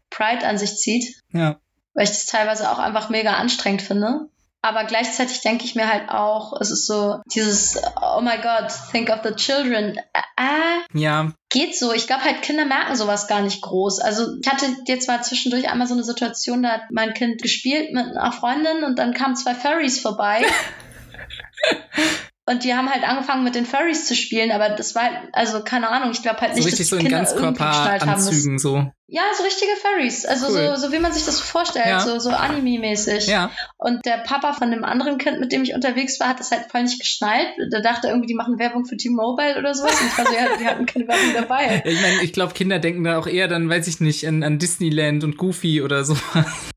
Pride 0.09 0.47
an 0.47 0.57
sich 0.57 0.77
zieht. 0.77 1.15
Ja. 1.33 1.59
Weil 1.93 2.05
ich 2.05 2.11
das 2.11 2.27
teilweise 2.27 2.71
auch 2.71 2.79
einfach 2.79 3.09
mega 3.09 3.33
anstrengend 3.33 3.81
finde. 3.81 4.29
Aber 4.61 4.85
gleichzeitig 4.85 5.41
denke 5.41 5.65
ich 5.65 5.75
mir 5.75 5.91
halt 5.91 6.07
auch, 6.07 6.53
es 6.61 6.71
ist 6.71 6.87
so 6.87 7.19
dieses, 7.33 7.77
oh 8.01 8.21
my 8.21 8.37
God, 8.37 8.71
think 8.93 9.09
of 9.09 9.19
the 9.25 9.35
children. 9.35 9.97
Äh, 10.37 10.97
ja. 10.97 11.33
Geht 11.49 11.77
so. 11.77 11.91
Ich 11.91 12.07
glaube 12.07 12.23
halt, 12.23 12.41
Kinder 12.41 12.63
merken 12.63 12.95
sowas 12.95 13.27
gar 13.27 13.41
nicht 13.41 13.61
groß. 13.61 13.99
Also 13.99 14.37
ich 14.41 14.49
hatte 14.49 14.67
jetzt 14.85 15.09
mal 15.09 15.21
zwischendurch 15.21 15.69
einmal 15.69 15.87
so 15.87 15.93
eine 15.93 16.05
Situation, 16.05 16.63
da 16.63 16.69
hat 16.69 16.83
mein 16.89 17.13
Kind 17.13 17.41
gespielt 17.41 17.91
mit 17.91 18.05
einer 18.05 18.31
Freundin 18.31 18.85
und 18.85 18.97
dann 18.97 19.13
kamen 19.13 19.35
zwei 19.35 19.55
Furries 19.55 19.99
vorbei. 19.99 20.45
Und 22.51 22.65
die 22.65 22.73
haben 22.73 22.89
halt 22.89 23.07
angefangen 23.07 23.45
mit 23.45 23.55
den 23.55 23.65
Furries 23.65 24.05
zu 24.07 24.13
spielen, 24.13 24.51
aber 24.51 24.69
das 24.69 24.93
war, 24.93 25.09
also 25.31 25.63
keine 25.63 25.89
Ahnung, 25.89 26.11
ich 26.11 26.21
glaube 26.21 26.41
halt 26.41 26.53
nicht, 26.53 26.63
so 26.63 26.69
richtig 26.69 26.89
dass 26.89 26.89
die 26.89 26.95
so 26.95 26.97
Kinder 26.97 27.19
in 27.19 27.23
Ganzkörperanzügen 27.23 28.59
so. 28.59 28.91
Ja, 29.07 29.21
so 29.37 29.43
richtige 29.43 29.71
Furries, 29.81 30.25
also 30.25 30.47
cool. 30.47 30.73
so, 30.75 30.87
so 30.87 30.93
wie 30.93 30.99
man 30.99 31.13
sich 31.13 31.23
das 31.23 31.37
so 31.37 31.43
vorstellt, 31.43 31.85
ja. 31.85 31.99
so, 32.01 32.19
so 32.19 32.29
Anime-mäßig. 32.31 33.27
Ja. 33.27 33.51
Und 33.77 34.05
der 34.05 34.17
Papa 34.17 34.51
von 34.51 34.69
dem 34.69 34.83
anderen 34.83 35.17
Kind, 35.17 35.39
mit 35.39 35.53
dem 35.53 35.63
ich 35.63 35.73
unterwegs 35.73 36.19
war, 36.19 36.27
hat 36.27 36.41
das 36.41 36.51
halt 36.51 36.71
voll 36.71 36.83
nicht 36.83 36.99
geschnallt. 36.99 37.47
Der 37.71 37.81
dachte 37.81 38.07
irgendwie, 38.07 38.27
die 38.27 38.35
machen 38.35 38.59
Werbung 38.59 38.85
für 38.85 38.97
T-Mobile 38.97 39.57
oder 39.57 39.73
sowas. 39.73 39.99
Und 39.99 40.07
ich 40.07 40.17
war 40.17 40.25
so, 40.25 40.33
ja, 40.33 40.57
die 40.57 40.65
hatten 40.65 40.85
keine 40.85 41.07
Werbung 41.07 41.33
dabei. 41.33 41.81
ich 41.85 42.01
meine, 42.01 42.21
ich 42.21 42.33
glaube, 42.33 42.53
Kinder 42.53 42.79
denken 42.79 43.03
da 43.05 43.17
auch 43.17 43.27
eher 43.27 43.47
dann, 43.47 43.69
weiß 43.69 43.87
ich 43.87 43.99
nicht, 44.01 44.27
an, 44.27 44.43
an 44.43 44.59
Disneyland 44.59 45.23
und 45.23 45.37
Goofy 45.37 45.81
oder 45.81 46.03
so. 46.03 46.17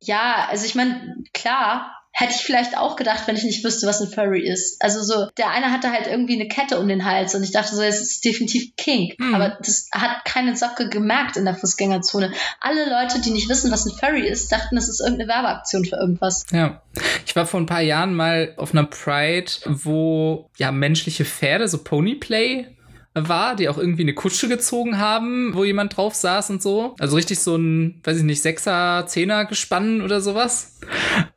Ja, 0.00 0.46
also 0.50 0.66
ich 0.66 0.74
meine, 0.74 1.16
klar, 1.32 2.03
Hätte 2.16 2.32
ich 2.36 2.42
vielleicht 2.42 2.78
auch 2.78 2.94
gedacht, 2.94 3.24
wenn 3.26 3.34
ich 3.34 3.42
nicht 3.42 3.64
wüsste, 3.64 3.88
was 3.88 4.00
ein 4.00 4.08
Furry 4.08 4.46
ist. 4.46 4.80
Also 4.80 5.02
so, 5.02 5.26
der 5.36 5.50
eine 5.50 5.72
hatte 5.72 5.90
halt 5.90 6.06
irgendwie 6.06 6.34
eine 6.34 6.46
Kette 6.46 6.78
um 6.78 6.86
den 6.86 7.04
Hals 7.04 7.34
und 7.34 7.42
ich 7.42 7.50
dachte 7.50 7.74
so, 7.74 7.82
es 7.82 8.00
ist 8.00 8.24
definitiv 8.24 8.76
Kink. 8.76 9.18
Hm. 9.18 9.34
Aber 9.34 9.58
das 9.60 9.88
hat 9.92 10.24
keine 10.24 10.56
Socke 10.56 10.88
gemerkt 10.88 11.36
in 11.36 11.44
der 11.44 11.56
Fußgängerzone. 11.56 12.32
Alle 12.60 12.88
Leute, 12.88 13.20
die 13.20 13.30
nicht 13.30 13.48
wissen, 13.48 13.72
was 13.72 13.84
ein 13.84 13.98
Furry 13.98 14.28
ist, 14.28 14.52
dachten, 14.52 14.76
das 14.76 14.88
ist 14.88 15.00
irgendeine 15.00 15.28
Werbeaktion 15.28 15.84
für 15.84 15.96
irgendwas. 15.96 16.46
Ja. 16.52 16.82
Ich 17.26 17.34
war 17.34 17.46
vor 17.46 17.58
ein 17.58 17.66
paar 17.66 17.80
Jahren 17.80 18.14
mal 18.14 18.54
auf 18.58 18.72
einer 18.72 18.84
Pride, 18.84 19.50
wo 19.66 20.48
ja 20.56 20.70
menschliche 20.70 21.24
Pferde, 21.24 21.66
so 21.66 21.78
Ponyplay 21.78 22.68
war, 23.14 23.54
die 23.54 23.68
auch 23.68 23.78
irgendwie 23.78 24.02
eine 24.02 24.14
Kutsche 24.14 24.48
gezogen 24.48 24.98
haben, 24.98 25.54
wo 25.54 25.64
jemand 25.64 25.96
drauf 25.96 26.14
saß 26.14 26.50
und 26.50 26.62
so. 26.62 26.96
Also 26.98 27.16
richtig 27.16 27.38
so 27.38 27.56
ein, 27.56 28.00
weiß 28.02 28.18
ich 28.18 28.24
nicht, 28.24 28.42
Sechser, 28.42 29.04
Zehner 29.06 29.44
Gespann 29.44 30.02
oder 30.02 30.20
sowas. 30.20 30.80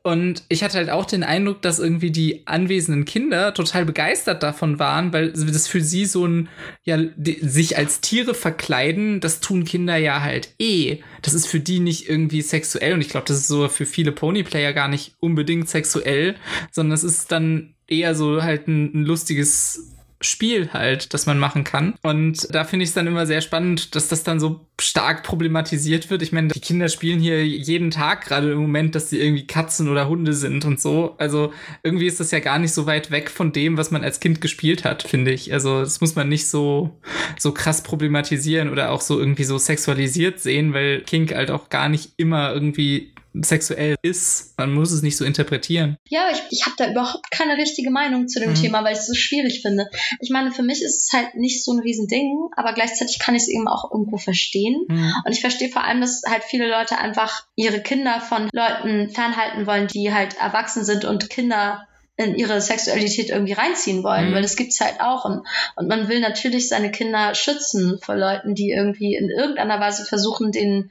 Und 0.02 0.44
ich 0.50 0.64
hatte 0.64 0.78
halt 0.78 0.90
auch 0.90 1.06
den 1.06 1.24
Eindruck, 1.24 1.62
dass 1.62 1.80
irgendwie 1.80 2.12
die 2.12 2.48
anwesenden 2.48 3.06
Kinder 3.06 3.54
total 3.54 3.86
begeistert 3.86 4.42
davon 4.42 4.80
waren, 4.80 5.14
weil 5.14 5.32
das 5.32 5.68
für 5.68 5.82
sie 5.82 6.06
so 6.06 6.26
ein, 6.26 6.50
ja, 6.84 6.98
die, 6.98 7.40
sich 7.42 7.78
als 7.78 8.02
Tiere 8.02 8.34
verkleiden, 8.34 9.20
das 9.20 9.40
tun 9.40 9.64
Kinder 9.64 9.98
ja 9.98 10.22
halt 10.22 10.56
eh. 10.60 11.00
Das 11.22 11.34
ist 11.34 11.48
für 11.48 11.60
die 11.60 11.80
nicht 11.80 12.10
irgendwie 12.10 12.42
sexuell 12.42 12.94
und 12.94 13.02
ich 13.02 13.10
glaube, 13.10 13.28
das 13.28 13.38
ist 13.38 13.48
so 13.48 13.68
für 13.70 13.86
viele 13.86 14.12
Ponyplayer 14.12 14.74
gar 14.74 14.88
nicht 14.88 15.14
unbedingt 15.20 15.70
sexuell, 15.70 16.36
sondern 16.72 16.96
es 16.96 17.04
ist 17.04 17.32
dann 17.32 17.76
eher 17.88 18.16
so 18.16 18.42
halt 18.42 18.68
ein, 18.68 18.94
ein 18.94 19.04
lustiges 19.04 19.97
Spiel 20.20 20.70
halt, 20.74 21.14
das 21.14 21.26
man 21.28 21.38
machen 21.38 21.64
kann. 21.64 21.94
Und 22.02 22.54
da 22.54 22.64
finde 22.64 22.84
ich 22.84 22.90
es 22.90 22.96
dann 22.96 23.06
immer 23.08 23.28
sehr 23.28 23.42
spannend, 23.42 23.96
dass 23.96 24.08
das 24.08 24.24
dann 24.24 24.40
so 24.40 24.66
stark 24.80 25.24
problematisiert 25.24 26.10
wird. 26.10 26.22
Ich 26.22 26.32
meine, 26.32 26.48
die 26.48 26.60
Kinder 26.60 26.90
spielen 26.90 27.20
hier 27.20 27.46
jeden 27.46 27.92
Tag 27.92 28.26
gerade 28.26 28.52
im 28.52 28.58
Moment, 28.58 28.96
dass 28.96 29.10
sie 29.10 29.20
irgendwie 29.20 29.46
Katzen 29.46 29.90
oder 29.90 30.08
Hunde 30.10 30.34
sind 30.34 30.66
und 30.66 30.80
so. 30.80 31.16
Also 31.18 31.54
irgendwie 31.84 32.08
ist 32.08 32.20
das 32.20 32.32
ja 32.32 32.40
gar 32.40 32.58
nicht 32.58 32.74
so 32.74 32.86
weit 32.86 33.12
weg 33.12 33.30
von 33.30 33.52
dem, 33.52 33.78
was 33.78 33.92
man 33.92 34.04
als 34.04 34.20
Kind 34.20 34.42
gespielt 34.42 34.86
hat, 34.86 35.04
finde 35.04 35.32
ich. 35.32 35.54
Also 35.54 35.82
das 35.82 36.02
muss 36.02 36.16
man 36.16 36.30
nicht 36.30 36.48
so, 36.48 37.00
so 37.38 37.52
krass 37.52 37.84
problematisieren 37.84 38.70
oder 38.70 38.92
auch 38.92 39.02
so 39.02 39.20
irgendwie 39.20 39.44
so 39.44 39.58
sexualisiert 39.58 40.40
sehen, 40.40 40.74
weil 40.74 41.02
Kink 41.02 41.34
halt 41.34 41.52
auch 41.52 41.70
gar 41.70 41.90
nicht 41.90 42.14
immer 42.18 42.54
irgendwie 42.54 43.14
sexuell 43.44 43.96
ist. 44.02 44.58
Man 44.58 44.74
muss 44.74 44.92
es 44.92 45.02
nicht 45.02 45.18
so 45.18 45.26
interpretieren. 45.26 45.98
Ja, 46.10 46.30
ich, 46.32 46.42
ich 46.50 46.66
habe 46.66 46.76
da 46.78 46.92
überhaupt 46.92 47.32
keine 47.32 47.58
richtige 47.58 47.92
Meinung 47.92 48.28
zu 48.28 48.40
dem 48.40 48.52
mhm. 48.52 48.56
Thema, 48.56 48.84
weil 48.84 48.94
ich 48.94 49.00
es 49.00 49.08
so 49.08 49.14
schwierig 49.14 49.62
finde. 49.62 49.90
Ich 50.20 50.30
meine, 50.30 50.52
für 50.52 50.64
mich 50.64 50.82
ist 50.82 51.08
es 51.08 51.14
halt 51.14 51.36
nicht 51.36 51.64
so 51.64 51.74
ein 51.74 51.80
Riesending, 51.80 52.50
aber 52.56 52.74
gleichzeitig 52.74 53.20
kann 53.20 53.36
ich 53.36 53.44
es 53.44 53.48
eben 53.50 53.68
auch 53.68 53.92
irgendwo 53.92 54.18
verstehen. 54.18 54.86
Mhm. 54.88 55.14
Und 55.26 55.32
ich 55.32 55.42
verstehe 55.42 55.70
vor 55.70 55.84
allem, 55.84 56.02
dass 56.02 56.24
halt 56.28 56.44
viele 56.44 56.70
Leute 56.70 56.98
einfach 56.98 57.46
ihre 57.56 57.82
Kinder 57.82 58.22
von 58.22 58.50
Leuten 58.54 59.10
fernhalten 59.10 59.68
wollen, 59.68 59.88
die 59.88 60.14
halt 60.14 60.38
erwachsen 60.38 60.84
sind 60.84 61.06
und 61.06 61.30
Kinder 61.30 61.88
in 62.18 62.34
ihre 62.36 62.60
Sexualität 62.60 63.30
irgendwie 63.30 63.54
reinziehen 63.54 64.04
wollen, 64.04 64.32
mhm. 64.32 64.34
weil 64.34 64.42
das 64.42 64.56
gibt's 64.56 64.82
halt 64.82 65.00
auch 65.00 65.24
und, 65.24 65.46
und 65.76 65.88
man 65.88 66.10
will 66.10 66.20
natürlich 66.20 66.68
seine 66.68 66.90
Kinder 66.90 67.36
schützen 67.36 68.00
vor 68.02 68.16
Leuten, 68.16 68.56
die 68.56 68.72
irgendwie 68.72 69.16
in 69.16 69.30
irgendeiner 69.30 69.80
Weise 69.80 70.04
versuchen, 70.04 70.52
den 70.52 70.90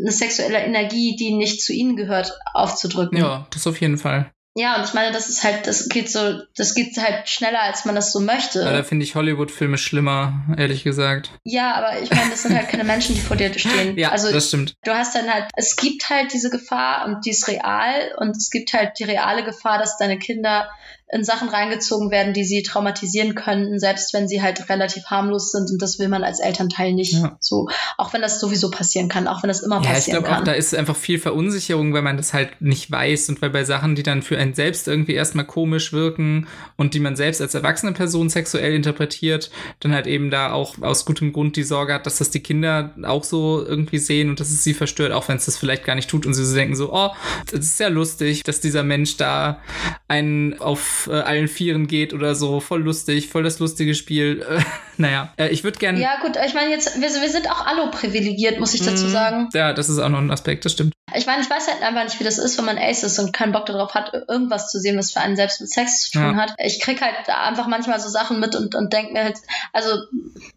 eine 0.00 0.12
sexuelle 0.12 0.58
Energie, 0.58 1.16
die 1.16 1.34
nicht 1.34 1.62
zu 1.62 1.72
ihnen 1.72 1.96
gehört, 1.96 2.32
aufzudrücken. 2.54 3.18
Ja, 3.18 3.46
das 3.50 3.66
auf 3.66 3.80
jeden 3.80 3.98
Fall. 3.98 4.32
Ja, 4.54 4.76
und 4.76 4.84
ich 4.84 4.92
meine, 4.92 5.12
das 5.12 5.30
ist 5.30 5.42
halt, 5.44 5.66
das 5.66 5.88
geht 5.88 6.10
so, 6.10 6.42
das 6.56 6.74
geht 6.74 6.94
halt 6.98 7.26
schneller, 7.26 7.62
als 7.62 7.86
man 7.86 7.94
das 7.94 8.12
so 8.12 8.20
möchte. 8.20 8.60
Ja, 8.60 8.72
da 8.72 8.82
finde 8.82 9.04
ich 9.04 9.14
Hollywood-Filme 9.14 9.78
schlimmer, 9.78 10.44
ehrlich 10.58 10.84
gesagt. 10.84 11.30
Ja, 11.42 11.74
aber 11.74 12.02
ich 12.02 12.10
meine, 12.10 12.30
das 12.30 12.42
sind 12.42 12.54
halt 12.54 12.68
keine 12.68 12.84
Menschen, 12.84 13.14
die 13.14 13.22
vor 13.22 13.36
dir 13.36 13.50
stehen. 13.58 13.96
ja, 13.96 14.10
also, 14.10 14.30
das 14.30 14.48
stimmt. 14.48 14.74
Du 14.84 14.92
hast 14.92 15.14
dann 15.14 15.32
halt, 15.32 15.46
es 15.56 15.76
gibt 15.76 16.10
halt 16.10 16.34
diese 16.34 16.50
Gefahr 16.50 17.06
und 17.06 17.24
die 17.24 17.30
ist 17.30 17.48
real 17.48 18.12
und 18.18 18.36
es 18.36 18.50
gibt 18.50 18.74
halt 18.74 18.98
die 18.98 19.04
reale 19.04 19.42
Gefahr, 19.42 19.78
dass 19.78 19.96
deine 19.96 20.18
Kinder 20.18 20.68
in 21.12 21.24
Sachen 21.24 21.50
reingezogen 21.50 22.10
werden, 22.10 22.32
die 22.32 22.42
sie 22.42 22.62
traumatisieren 22.62 23.34
könnten, 23.34 23.78
selbst 23.78 24.14
wenn 24.14 24.28
sie 24.28 24.40
halt 24.40 24.70
relativ 24.70 25.04
harmlos 25.04 25.52
sind. 25.52 25.70
Und 25.70 25.82
das 25.82 25.98
will 25.98 26.08
man 26.08 26.24
als 26.24 26.40
Elternteil 26.40 26.94
nicht 26.94 27.12
ja. 27.12 27.36
so. 27.38 27.68
Auch 27.98 28.14
wenn 28.14 28.22
das 28.22 28.40
sowieso 28.40 28.70
passieren 28.70 29.10
kann, 29.10 29.28
auch 29.28 29.42
wenn 29.42 29.48
das 29.48 29.60
immer 29.60 29.82
ja, 29.82 29.92
passieren 29.92 30.22
ich 30.22 30.24
kann. 30.24 30.40
Auch 30.40 30.44
da 30.44 30.52
ist 30.52 30.74
einfach 30.74 30.96
viel 30.96 31.18
Verunsicherung, 31.18 31.92
weil 31.92 32.00
man 32.00 32.16
das 32.16 32.32
halt 32.32 32.62
nicht 32.62 32.90
weiß 32.90 33.28
und 33.28 33.42
weil 33.42 33.50
bei 33.50 33.62
Sachen, 33.64 33.94
die 33.94 34.02
dann 34.02 34.22
für 34.22 34.38
einen 34.38 34.54
selbst 34.54 34.88
irgendwie 34.88 35.12
erstmal 35.12 35.44
komisch 35.44 35.92
wirken 35.92 36.48
und 36.76 36.94
die 36.94 37.00
man 37.00 37.14
selbst 37.14 37.42
als 37.42 37.54
erwachsene 37.54 37.92
Person 37.92 38.30
sexuell 38.30 38.74
interpretiert, 38.74 39.50
dann 39.80 39.92
halt 39.92 40.06
eben 40.06 40.30
da 40.30 40.52
auch 40.52 40.80
aus 40.80 41.04
gutem 41.04 41.34
Grund 41.34 41.56
die 41.56 41.62
Sorge 41.62 41.92
hat, 41.92 42.06
dass 42.06 42.16
das 42.16 42.30
die 42.30 42.40
Kinder 42.40 42.94
auch 43.04 43.24
so 43.24 43.62
irgendwie 43.62 43.98
sehen 43.98 44.30
und 44.30 44.40
dass 44.40 44.50
es 44.50 44.64
sie 44.64 44.72
verstört, 44.72 45.12
auch 45.12 45.28
wenn 45.28 45.36
es 45.36 45.44
das 45.44 45.58
vielleicht 45.58 45.84
gar 45.84 45.94
nicht 45.94 46.08
tut 46.08 46.24
und 46.24 46.32
sie 46.32 46.44
so 46.46 46.54
denken 46.54 46.74
so, 46.74 46.90
oh, 46.90 47.10
das 47.50 47.66
ist 47.66 47.80
ja 47.80 47.88
lustig, 47.88 48.44
dass 48.44 48.60
dieser 48.60 48.82
Mensch 48.82 49.18
da 49.18 49.60
einen 50.08 50.58
auf 50.58 51.01
äh, 51.06 51.12
allen 51.12 51.48
Vieren 51.48 51.86
geht 51.86 52.12
oder 52.12 52.34
so. 52.34 52.60
Voll 52.60 52.82
lustig, 52.82 53.28
voll 53.28 53.42
das 53.42 53.58
lustige 53.58 53.94
Spiel. 53.94 54.44
Äh, 54.52 54.60
naja, 54.98 55.32
äh, 55.38 55.48
ich 55.48 55.64
würde 55.64 55.78
gerne. 55.78 55.98
Ja, 55.98 56.20
gut, 56.20 56.32
ich 56.44 56.52
meine, 56.52 56.70
jetzt, 56.70 57.00
wir, 57.00 57.08
wir 57.08 57.30
sind 57.30 57.50
auch 57.50 57.64
alle 57.66 57.90
privilegiert, 57.90 58.60
muss 58.60 58.74
ich 58.74 58.82
dazu 58.82 59.06
mhm. 59.06 59.10
sagen. 59.10 59.48
Ja, 59.54 59.72
das 59.72 59.88
ist 59.88 59.98
auch 59.98 60.08
noch 60.08 60.18
ein 60.18 60.30
Aspekt, 60.30 60.64
das 60.64 60.72
stimmt. 60.72 60.92
Ich 61.14 61.26
meine, 61.26 61.42
ich 61.42 61.50
weiß 61.50 61.68
halt 61.68 61.82
einfach 61.82 62.04
nicht, 62.04 62.20
wie 62.20 62.24
das 62.24 62.38
ist, 62.38 62.58
wenn 62.58 62.64
man 62.64 62.78
Ace 62.78 63.02
ist 63.02 63.18
und 63.18 63.32
keinen 63.32 63.52
Bock 63.52 63.66
darauf 63.66 63.94
hat, 63.94 64.12
irgendwas 64.28 64.70
zu 64.70 64.78
sehen, 64.78 64.98
was 64.98 65.12
für 65.12 65.20
einen 65.20 65.36
selbst 65.36 65.60
mit 65.60 65.70
Sex 65.70 66.02
zu 66.02 66.12
tun 66.12 66.22
ja. 66.22 66.36
hat. 66.36 66.54
Ich 66.58 66.80
krieg 66.80 67.00
halt 67.00 67.28
einfach 67.28 67.66
manchmal 67.66 68.00
so 68.00 68.08
Sachen 68.08 68.40
mit 68.40 68.54
und, 68.54 68.74
und 68.74 68.92
denke 68.92 69.12
mir 69.12 69.24
halt, 69.24 69.38
also 69.72 69.90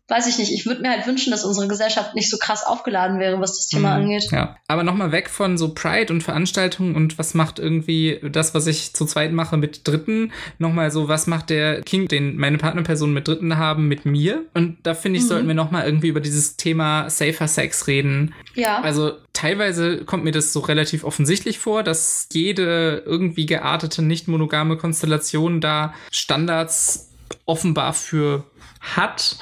weiß 0.08 0.28
ich 0.28 0.38
nicht, 0.38 0.52
ich 0.52 0.68
würde 0.68 0.82
mir 0.82 0.92
halt 0.92 1.08
wünschen, 1.08 1.32
dass 1.32 1.44
unsere 1.44 1.68
Gesellschaft 1.68 2.14
nicht 2.14 2.30
so 2.30 2.38
krass 2.38 2.64
aufgeladen 2.64 3.20
wäre, 3.20 3.40
was 3.40 3.58
das 3.58 3.68
Thema 3.68 3.98
mhm. 3.98 4.04
angeht. 4.04 4.28
Ja, 4.32 4.58
aber 4.68 4.84
nochmal 4.84 5.12
weg 5.12 5.30
von 5.30 5.58
so 5.58 5.74
Pride 5.74 6.14
und 6.14 6.22
Veranstaltungen 6.22 6.96
und 6.96 7.18
was 7.18 7.34
macht 7.34 7.58
irgendwie 7.58 8.20
das, 8.22 8.54
was 8.54 8.68
ich 8.68 8.94
zu 8.94 9.06
zweit 9.06 9.32
mache 9.32 9.58
mit 9.58 9.88
Dritten, 9.88 10.32
nochmal 10.60 10.92
so, 10.92 11.08
was 11.08 11.26
macht 11.26 11.50
der 11.50 11.82
King, 11.82 12.08
den 12.08 12.38
meine 12.38 12.60
Partnerpersonen 12.60 13.16
mit 13.16 13.28
Dritten 13.28 13.58
haben, 13.58 13.88
mit 13.88 14.06
mir? 14.06 14.46
Und 14.54 14.78
da 14.84 14.94
finde 14.94 15.18
ich, 15.18 15.26
mhm. 15.26 15.30
sollten 15.30 15.48
wir 15.48 15.56
nochmal 15.56 15.86
irgendwie 15.86 16.10
über 16.10 16.22
dieses 16.22 16.56
Thema 16.56 17.10
Safer 17.10 17.48
Sex 17.48 17.88
reden. 17.88 18.36
Ja. 18.54 18.82
Also 18.82 19.14
teilweise 19.34 20.06
kommt 20.06 20.24
mir 20.24 20.32
das 20.32 20.54
so 20.54 20.60
relativ 20.60 21.04
offensichtlich 21.04 21.58
vor, 21.58 21.82
dass 21.82 22.30
jede 22.32 23.02
irgendwie 23.08 23.48
geartete, 23.48 24.04
nicht 24.04 24.28
monogame 24.28 24.78
Konstellation 24.78 25.62
da 25.62 25.96
Standards 26.12 27.10
offenbar 27.46 27.94
für 27.94 28.46
hat 28.80 29.38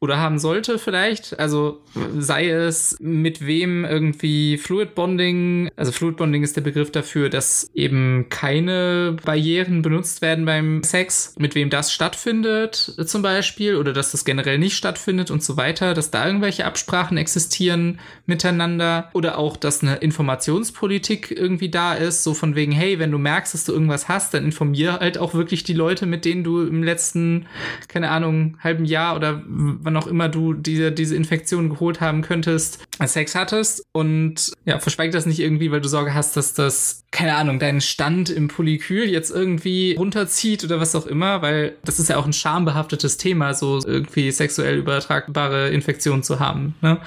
oder 0.00 0.16
haben 0.18 0.38
sollte 0.38 0.78
vielleicht. 0.78 1.38
Also 1.38 1.82
sei 2.18 2.48
es 2.48 2.96
mit 3.00 3.44
wem 3.46 3.84
irgendwie 3.84 4.56
Fluid 4.56 4.94
Bonding, 4.94 5.70
also 5.76 5.92
Fluid 5.92 6.16
Bonding 6.16 6.42
ist 6.42 6.56
der 6.56 6.62
Begriff 6.62 6.90
dafür, 6.90 7.28
dass 7.28 7.70
eben 7.74 8.26
keine 8.30 9.16
Barrieren 9.22 9.82
benutzt 9.82 10.22
werden 10.22 10.46
beim 10.46 10.82
Sex, 10.82 11.34
mit 11.38 11.54
wem 11.54 11.68
das 11.68 11.92
stattfindet 11.92 12.94
zum 13.04 13.20
Beispiel 13.20 13.76
oder 13.76 13.92
dass 13.92 14.12
das 14.12 14.24
generell 14.24 14.58
nicht 14.58 14.74
stattfindet 14.74 15.30
und 15.30 15.42
so 15.42 15.58
weiter, 15.58 15.92
dass 15.92 16.10
da 16.10 16.26
irgendwelche 16.26 16.64
Absprachen 16.64 17.18
existieren 17.18 18.00
miteinander 18.24 19.10
oder 19.12 19.36
auch, 19.36 19.58
dass 19.58 19.82
eine 19.82 19.96
Informationspolitik 19.96 21.30
irgendwie 21.30 21.68
da 21.68 21.92
ist, 21.92 22.24
so 22.24 22.32
von 22.32 22.54
wegen, 22.54 22.72
hey, 22.72 22.98
wenn 22.98 23.10
du 23.10 23.18
merkst, 23.18 23.52
dass 23.52 23.64
du 23.64 23.72
irgendwas 23.72 24.08
hast, 24.08 24.32
dann 24.32 24.44
informier 24.44 24.94
halt 25.00 25.18
auch 25.18 25.34
wirklich 25.34 25.62
die 25.62 25.74
Leute, 25.74 26.06
mit 26.06 26.24
denen 26.24 26.42
du 26.42 26.62
im 26.62 26.82
letzten, 26.82 27.46
keine 27.88 28.08
Ahnung, 28.08 28.56
halben 28.60 28.86
Jahr 28.86 29.14
oder 29.14 29.42
auch 29.96 30.06
immer 30.06 30.28
du 30.28 30.54
diese, 30.54 30.92
diese 30.92 31.16
Infektion 31.16 31.70
geholt 31.70 32.00
haben 32.00 32.22
könntest, 32.22 32.78
Sex 33.06 33.34
hattest 33.34 33.84
und 33.92 34.52
ja, 34.64 34.78
verschweig 34.78 35.12
das 35.12 35.26
nicht 35.26 35.40
irgendwie, 35.40 35.70
weil 35.70 35.80
du 35.80 35.88
Sorge 35.88 36.14
hast, 36.14 36.36
dass 36.36 36.52
das, 36.52 37.04
keine 37.10 37.36
Ahnung, 37.36 37.58
deinen 37.58 37.80
Stand 37.80 38.30
im 38.30 38.48
Polykül 38.48 39.08
jetzt 39.08 39.30
irgendwie 39.30 39.94
runterzieht 39.98 40.64
oder 40.64 40.80
was 40.80 40.94
auch 40.94 41.06
immer, 41.06 41.42
weil 41.42 41.76
das 41.84 41.98
ist 41.98 42.08
ja 42.08 42.16
auch 42.16 42.26
ein 42.26 42.32
schambehaftetes 42.32 43.16
Thema, 43.16 43.54
so 43.54 43.80
irgendwie 43.84 44.30
sexuell 44.30 44.78
übertragbare 44.78 45.70
Infektionen 45.70 46.22
zu 46.22 46.40
haben. 46.40 46.74
Ne? 46.82 46.98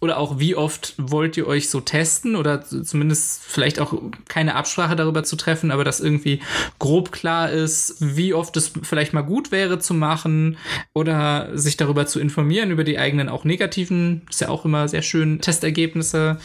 Oder 0.00 0.18
auch, 0.18 0.38
wie 0.38 0.54
oft 0.54 0.94
wollt 0.98 1.36
ihr 1.36 1.46
euch 1.46 1.68
so 1.68 1.80
testen 1.80 2.36
oder 2.36 2.62
zumindest 2.62 3.42
vielleicht 3.42 3.80
auch 3.80 3.94
keine 4.28 4.54
Absprache 4.54 4.96
darüber 4.96 5.24
zu 5.24 5.36
treffen, 5.36 5.70
aber 5.70 5.84
dass 5.84 6.00
irgendwie 6.00 6.40
grob 6.78 7.12
klar 7.12 7.50
ist, 7.50 7.96
wie 8.00 8.34
oft 8.34 8.56
es 8.56 8.72
vielleicht 8.82 9.12
mal 9.12 9.22
gut 9.22 9.50
wäre 9.52 9.78
zu 9.78 9.94
machen 9.94 10.56
oder 10.94 11.48
sich 11.54 11.76
darüber 11.76 12.06
zu 12.06 12.20
informieren, 12.20 12.29
über 12.36 12.84
die 12.84 12.98
eigenen 12.98 13.28
auch 13.28 13.44
negativen, 13.44 14.26
ist 14.30 14.40
ja 14.40 14.48
auch 14.48 14.64
immer 14.64 14.88
sehr 14.88 15.02
schön, 15.02 15.40
Testergebnisse 15.40 16.38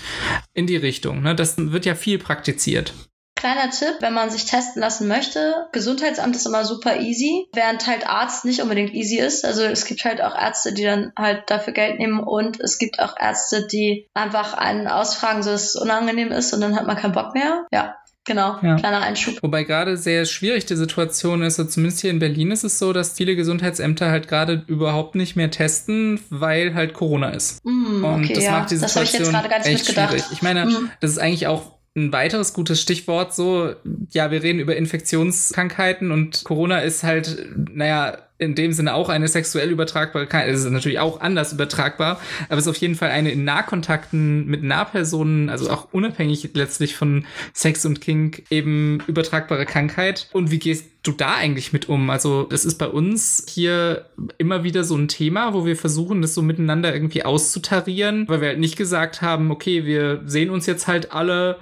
in 0.54 0.68
die 0.68 0.78
Richtung. 0.78 1.22
Ne? 1.22 1.36
Das 1.36 1.56
wird 1.58 1.86
ja 1.86 1.96
viel 1.96 2.20
praktiziert. 2.20 2.94
Kleiner 3.38 3.70
Tipp, 3.70 3.98
wenn 4.00 4.14
man 4.14 4.32
sich 4.32 4.46
testen 4.46 4.82
lassen 4.82 5.08
möchte, 5.08 5.68
Gesundheitsamt 5.74 6.36
ist 6.36 6.48
immer 6.48 6.64
super 6.64 7.02
easy, 7.02 7.48
während 7.54 7.86
halt 7.86 8.08
Arzt 8.08 8.46
nicht 8.46 8.62
unbedingt 8.62 8.94
easy 8.94 9.20
ist. 9.20 9.44
Also 9.44 9.62
es 9.64 9.86
gibt 9.86 10.06
halt 10.06 10.22
auch 10.22 10.36
Ärzte, 10.36 10.74
die 10.74 10.84
dann 10.84 11.12
halt 11.18 11.44
dafür 11.50 11.74
Geld 11.74 12.00
nehmen 12.00 12.22
und 12.22 12.60
es 12.62 12.78
gibt 12.78 13.00
auch 13.00 13.16
Ärzte, 13.20 13.68
die 13.68 14.08
einfach 14.14 14.54
einen 14.54 14.88
ausfragen, 14.88 15.44
so 15.44 15.52
dass 15.52 15.66
es 15.66 15.76
unangenehm 15.76 16.32
ist 16.32 16.54
und 16.54 16.62
dann 16.62 16.76
hat 16.76 16.88
man 16.88 16.96
keinen 16.96 17.12
Bock 17.12 17.34
mehr. 17.34 17.68
Ja, 17.72 17.98
Genau, 18.26 18.58
ja. 18.64 18.76
kleiner 18.76 19.02
Einschub. 19.02 19.38
Wobei 19.42 19.64
gerade 19.64 19.98
sehr 19.98 20.26
schwierig 20.26 20.66
die 20.66 20.76
Situation 20.76 21.44
ist, 21.44 21.60
also 21.60 21.70
zumindest 21.70 22.02
hier 22.02 22.10
in 22.10 22.18
Berlin 22.18 22.50
ist 22.50 22.64
es 22.64 22.80
so, 22.80 22.92
dass 22.92 23.14
viele 23.14 23.36
Gesundheitsämter 23.36 24.10
halt 24.10 24.28
gerade 24.28 24.64
überhaupt 24.66 25.14
nicht 25.14 25.36
mehr 25.36 25.52
testen, 25.52 26.20
weil 26.32 26.74
halt 26.74 26.94
Corona 26.94 27.30
ist. 27.30 27.64
Mm, 27.64 28.04
und 28.04 28.24
okay, 28.24 28.34
das 28.34 28.44
ja. 28.44 28.52
macht 28.52 28.72
die 28.72 28.78
Situation 28.78 29.04
das 29.04 29.14
ich 29.14 29.20
jetzt 29.20 29.32
gerade 29.32 29.50
gar 29.50 29.60
nicht 29.60 29.68
echt 29.68 29.92
schwierig. 29.92 30.24
Ich 30.32 30.42
meine, 30.42 30.66
mm. 30.66 30.90
das 31.02 31.12
ist 31.12 31.20
eigentlich 31.20 31.46
auch 31.46 31.76
ein 31.96 32.12
weiteres 32.12 32.54
gutes 32.54 32.82
Stichwort 32.82 33.34
so, 33.34 33.74
ja, 34.10 34.32
wir 34.32 34.44
reden 34.44 34.60
über 34.60 34.76
Infektionskrankheiten 34.76 36.12
und 36.12 36.44
Corona 36.44 36.80
ist 36.80 37.04
halt, 37.04 37.48
naja, 37.74 38.18
in 38.38 38.56
dem 38.56 38.74
Sinne 38.74 38.94
auch 38.94 39.10
eine 39.10 39.28
sexuell 39.28 39.70
übertragbare 39.70 40.28
Krankheit. 40.28 40.54
Es 40.54 40.64
ist 40.64 40.70
natürlich 40.70 41.00
auch 41.00 41.22
anders 41.22 41.54
übertragbar, 41.54 42.20
aber 42.50 42.58
es 42.58 42.66
ist 42.66 42.70
auf 42.70 42.78
jeden 42.78 42.96
Fall 42.96 43.10
eine 43.10 43.32
in 43.32 43.46
Nahkontakten 43.46 44.46
mit 44.46 44.64
Nahpersonen, 44.64 45.50
also 45.50 45.70
auch 45.70 45.88
unabhängig 45.94 46.50
letztlich 46.54 46.96
von 46.96 47.26
Sex 47.54 47.86
und 47.86 48.02
Kink, 48.02 48.44
eben 48.50 49.00
übertragbare 49.08 49.66
Krankheit. 49.66 50.28
Und 50.34 50.52
wie 50.52 50.60
gehst 50.60 50.86
du 51.04 51.12
da 51.12 51.36
eigentlich 51.36 51.72
mit 51.72 51.88
um? 51.88 52.10
Also, 52.10 52.44
das 52.44 52.66
ist 52.66 52.78
bei 52.78 52.88
uns 52.88 53.46
hier 53.48 54.06
immer 54.38 54.64
wieder 54.64 54.84
so 54.84 54.96
ein 54.96 55.08
Thema, 55.08 55.54
wo 55.54 55.66
wir 55.66 55.78
versuchen, 55.78 56.22
das 56.22 56.34
so 56.34 56.42
miteinander 56.42 56.94
irgendwie 56.94 57.24
auszutarieren, 57.24 58.28
weil 58.28 58.42
wir 58.42 58.50
halt 58.50 58.60
nicht 58.60 58.76
gesagt 58.76 59.22
haben, 59.22 59.52
okay, 59.52 59.86
wir 59.86 60.24
sehen 60.26 60.50
uns 60.50 60.66
jetzt 60.66 60.88
halt 60.88 61.14
alle 61.14 61.60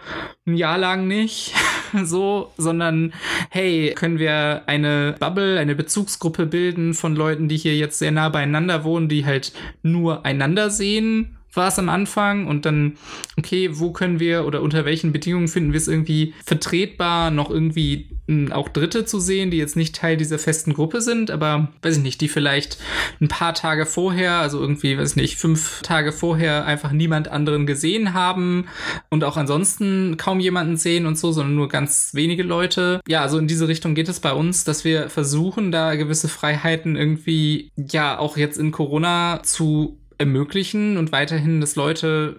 ein 0.48 0.56
Jahr 0.56 0.78
lang 0.78 1.08
nicht. 1.08 1.54
so, 2.04 2.52
sondern 2.58 3.14
hey, 3.50 3.94
können 3.96 4.20
wir 4.20 4.64
eine 4.68 5.16
Bubble, 5.20 5.60
eine 5.60 5.76
Bezugsgruppe 5.76 6.46
bilden 6.46 6.94
von 6.94 7.16
Leuten, 7.16 7.48
die 7.48 7.58
hier 7.58 7.76
jetzt 7.76 8.00
sehr 8.00 8.12
nah 8.12 8.30
beieinander 8.30 8.84
wohnen, 8.84 9.10
die 9.10 9.26
halt 9.26 9.54
nur 9.82 10.26
einander 10.26 10.70
sehen 10.70 11.38
war 11.54 11.68
es 11.68 11.80
am 11.80 11.90
Anfang 11.90 12.48
und 12.48 12.66
dann, 12.66 12.98
okay, 13.38 13.70
wo 13.74 13.92
können 13.92 14.20
wir 14.20 14.46
oder 14.46 14.62
unter 14.62 14.86
welchen 14.86 15.12
Bedingungen 15.12 15.48
finden 15.48 15.74
wir 15.74 15.78
es 15.78 15.88
irgendwie 15.88 16.34
vertretbar, 16.46 17.32
noch 17.32 17.50
irgendwie 17.50 18.10
auch 18.52 18.70
Dritte 18.70 19.04
zu 19.04 19.20
sehen, 19.20 19.52
die 19.52 19.58
jetzt 19.58 19.76
nicht 19.76 19.96
Teil 19.96 20.16
dieser 20.16 20.40
festen 20.40 20.74
Gruppe 20.74 21.02
sind, 21.02 21.30
aber 21.30 21.74
weiß 21.82 21.98
ich 21.98 22.04
nicht, 22.04 22.22
die 22.22 22.30
vielleicht 22.30 22.78
ein 23.20 23.28
paar 23.28 23.54
Tage 23.54 23.86
vorher, 23.86 24.36
also 24.36 24.62
irgendwie, 24.62 24.98
weiß 24.98 25.12
ich 25.12 25.16
nicht, 25.18 25.38
fünf 25.38 25.82
Tage 25.82 26.14
vorher 26.14 26.66
einfach 26.66 26.94
niemand 26.94 27.28
anderen 27.28 27.66
gesehen 27.66 28.14
haben 28.14 28.68
und 29.10 29.26
auch 29.26 29.36
ansonsten 29.36 30.16
kaum 30.16 30.40
jemanden 30.40 30.78
sehen 30.78 31.06
und 31.06 31.18
so, 31.18 31.34
sondern 31.34 31.56
nur 31.56 31.68
ganz 31.68 32.12
wenige 32.14 32.44
Leute. 32.44 33.02
Ja, 33.08 33.22
also 33.22 33.38
in 33.38 33.48
diese 33.48 33.68
Richtung 33.68 33.94
geht 33.94 34.08
es 34.08 34.22
bei 34.22 34.32
uns, 34.32 34.64
dass 34.64 34.86
wir 34.86 35.10
versuchen, 35.10 35.74
da 35.74 35.96
gewisse 35.96 36.30
Freiheiten 36.30 36.96
irgendwie, 36.96 37.72
ja, 37.76 38.18
auch 38.18 38.38
jetzt 38.38 38.58
in 38.58 38.72
Corona 38.72 39.42
zu 39.44 40.00
ermöglichen 40.18 40.98
und 40.98 41.12
weiterhin, 41.12 41.62
dass 41.62 41.76
Leute 41.76 42.38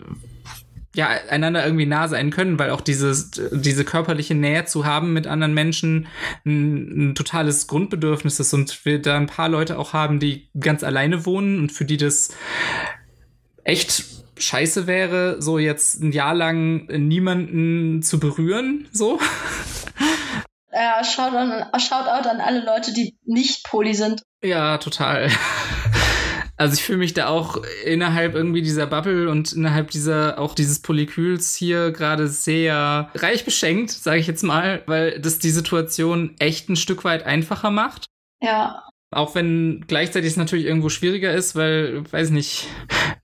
ja, 0.95 1.09
einander 1.29 1.64
irgendwie 1.64 1.87
nah 1.87 2.07
sein 2.07 2.31
können, 2.31 2.59
weil 2.59 2.70
auch 2.70 2.81
dieses, 2.81 3.33
diese 3.51 3.85
körperliche 3.85 4.35
Nähe 4.35 4.64
zu 4.64 4.87
haben 4.87 5.12
mit 5.12 5.27
anderen 5.27 5.53
Menschen 5.53 6.07
ein, 6.47 7.11
ein, 7.11 7.14
totales 7.16 7.66
Grundbedürfnis 7.66 8.39
ist 8.39 8.55
und 8.55 8.85
wir 8.85 9.03
da 9.03 9.16
ein 9.16 9.27
paar 9.27 9.49
Leute 9.49 9.79
auch 9.79 9.93
haben, 9.93 10.20
die 10.20 10.49
ganz 10.59 10.85
alleine 10.85 11.27
wohnen 11.27 11.59
und 11.59 11.72
für 11.72 11.85
die 11.85 11.97
das 11.97 12.31
echt 13.64 14.05
scheiße 14.39 14.87
wäre, 14.87 15.43
so 15.43 15.59
jetzt 15.59 16.01
ein 16.01 16.12
Jahr 16.12 16.35
lang 16.35 16.87
niemanden 16.87 18.03
zu 18.03 18.20
berühren, 18.20 18.89
so. 18.93 19.18
Ja, 20.77 21.05
schaut 21.05 21.33
an, 21.33 21.66
schaut 21.79 22.09
out 22.09 22.27
an 22.27 22.41
alle 22.41 22.64
Leute, 22.64 22.93
die 22.93 23.16
nicht 23.25 23.62
poly 23.62 23.95
sind. 23.95 24.22
Ja, 24.43 24.79
total. 24.79 25.31
Also 26.57 26.74
ich 26.74 26.84
fühle 26.84 26.98
mich 26.98 27.14
da 27.14 27.26
auch 27.28 27.62
innerhalb 27.84 28.34
irgendwie 28.34 28.62
dieser 28.62 28.86
Bubble 28.86 29.28
und 29.28 29.52
innerhalb 29.52 29.90
dieser 29.90 30.38
auch 30.38 30.55
dieses 30.55 30.80
Polyküls 30.80 31.55
hier 31.55 31.90
gerade 31.90 32.28
sehr 32.28 33.11
reich 33.14 33.44
beschenkt, 33.44 33.90
sage 33.90 34.20
ich 34.20 34.26
jetzt 34.26 34.44
mal, 34.44 34.82
weil 34.86 35.20
das 35.20 35.40
die 35.40 35.50
Situation 35.50 36.36
echt 36.38 36.68
ein 36.68 36.76
Stück 36.76 37.05
weit 37.05 37.24
einfacher 37.24 37.70
macht. 37.70 38.07
Ja. 38.40 38.88
Auch 39.14 39.34
wenn 39.34 39.84
gleichzeitig 39.86 40.30
es 40.30 40.36
natürlich 40.36 40.66
irgendwo 40.66 40.88
schwieriger 40.88 41.32
ist, 41.32 41.56
weil, 41.56 42.02
weiß 42.10 42.30
nicht, 42.30 42.66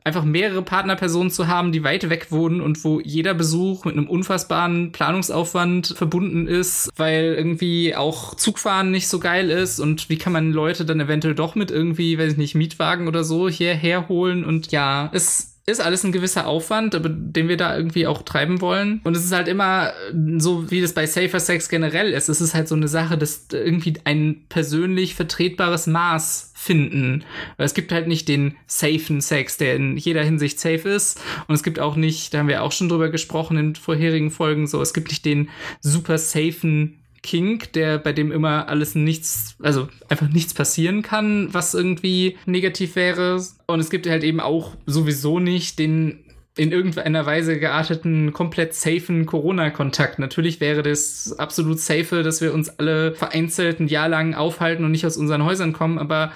einfach 0.05 0.25
mehrere 0.25 0.63
Partnerpersonen 0.63 1.31
zu 1.31 1.47
haben, 1.47 1.73
die 1.73 1.85
weit 1.85 2.09
weg 2.09 2.29
wohnen 2.31 2.61
und 2.61 2.83
wo 2.85 3.01
jeder 3.01 3.35
Besuch 3.35 3.85
mit 3.85 3.97
einem 3.97 4.09
unfassbaren 4.09 4.93
Planungsaufwand 4.93 5.95
verbunden 5.97 6.47
ist, 6.47 6.91
weil 6.97 7.35
irgendwie 7.37 7.95
auch 7.95 8.35
Zugfahren 8.35 8.91
nicht 8.91 9.09
so 9.09 9.19
geil 9.19 9.51
ist 9.51 9.81
und 9.81 10.09
wie 10.09 10.19
kann 10.19 10.33
man 10.33 10.53
Leute 10.53 10.85
dann 10.85 11.01
eventuell 11.01 11.35
doch 11.35 11.55
mit 11.55 11.71
irgendwie, 11.71 12.19
weiß 12.19 12.33
ich 12.33 12.39
nicht, 12.39 12.55
Mietwagen 12.55 13.09
oder 13.09 13.25
so 13.25 13.49
hierher 13.49 14.09
holen? 14.09 14.45
Und 14.45 14.73
ja, 14.73 15.11
es 15.13 15.50
ist 15.71 15.81
alles 15.81 16.05
ein 16.05 16.13
gewisser 16.13 16.47
Aufwand, 16.47 17.01
den 17.03 17.49
wir 17.49 17.57
da 17.57 17.77
irgendwie 17.77 18.07
auch 18.07 18.23
treiben 18.23 18.61
wollen. 18.61 19.01
Und 19.05 19.17
es 19.17 19.25
ist 19.25 19.33
halt 19.33 19.49
immer 19.49 19.93
so, 20.39 20.71
wie 20.71 20.81
das 20.81 20.93
bei 20.93 21.07
Safer 21.07 21.41
Sex 21.41 21.69
generell 21.69 22.13
ist. 22.13 22.29
Es 22.29 22.41
ist 22.41 22.55
halt 22.55 22.69
so 22.69 22.75
eine 22.75 22.89
Sache, 22.89 23.17
dass 23.17 23.47
irgendwie 23.53 23.95
ein 24.05 24.45
persönlich 24.49 25.15
vertretbares 25.15 25.87
Maß 25.87 26.53
finden. 26.55 27.25
Es 27.57 27.75
gibt 27.75 27.91
halt 27.91 28.07
nicht 28.07 28.29
den 28.29 28.57
safen 28.67 29.21
Sex, 29.21 29.57
der 29.57 29.77
in 29.77 29.97
jeder 29.97 30.23
Hinsicht 30.23 30.61
safe 30.61 30.89
ist. 30.89 31.21
Und 31.49 31.55
es 31.55 31.63
gibt 31.63 31.81
auch 31.81 31.97
nicht, 31.97 32.35
da 32.35 32.39
haben 32.39 32.49
wir 32.49 32.63
auch 32.63 32.73
schon 32.73 32.89
drüber 32.89 33.09
gesprochen 33.09 33.57
in 33.57 33.75
vorherigen 33.75 34.31
Folgen, 34.31 34.67
so, 34.67 34.83
es 34.83 34.93
gibt 34.93 35.09
nicht 35.09 35.25
den 35.25 35.49
super 35.81 36.19
safen 36.19 37.00
Kink, 37.23 37.73
der 37.75 37.99
bei 37.99 38.13
dem 38.13 38.33
immer 38.33 38.69
alles 38.69 38.95
nichts, 38.95 39.57
also 39.61 39.89
einfach 40.09 40.29
nichts 40.29 40.55
passieren 40.55 41.03
kann, 41.03 41.53
was 41.53 41.75
irgendwie 41.75 42.37
negativ 42.47 42.97
wäre. 42.97 43.45
Und 43.67 43.81
es 43.81 43.91
gibt 43.91 44.09
halt 44.09 44.25
eben 44.25 44.41
auch 44.41 44.77
sowieso 44.87 45.39
nicht 45.39 45.79
den 45.79 46.25
in 46.57 46.73
irgendeiner 46.73 47.27
Weise 47.27 47.59
gearteten, 47.59 48.33
komplett 48.33 48.75
safen 48.75 49.25
Corona-Kontakt. 49.25 50.19
Natürlich 50.19 50.61
wäre 50.61 50.83
das 50.83 51.35
absolut 51.39 51.79
safe, 51.79 52.23
dass 52.23 52.41
wir 52.41 52.53
uns 52.53 52.69
alle 52.79 53.15
vereinzelt 53.15 53.81
ein 53.81 53.89
Jahr 53.89 54.09
lang 54.09 54.35
aufhalten 54.35 54.85
und 54.85 54.91
nicht 54.91 55.07
aus 55.07 55.17
unseren 55.17 55.45
Häusern 55.45 55.73
kommen, 55.73 55.99
aber 55.99 56.33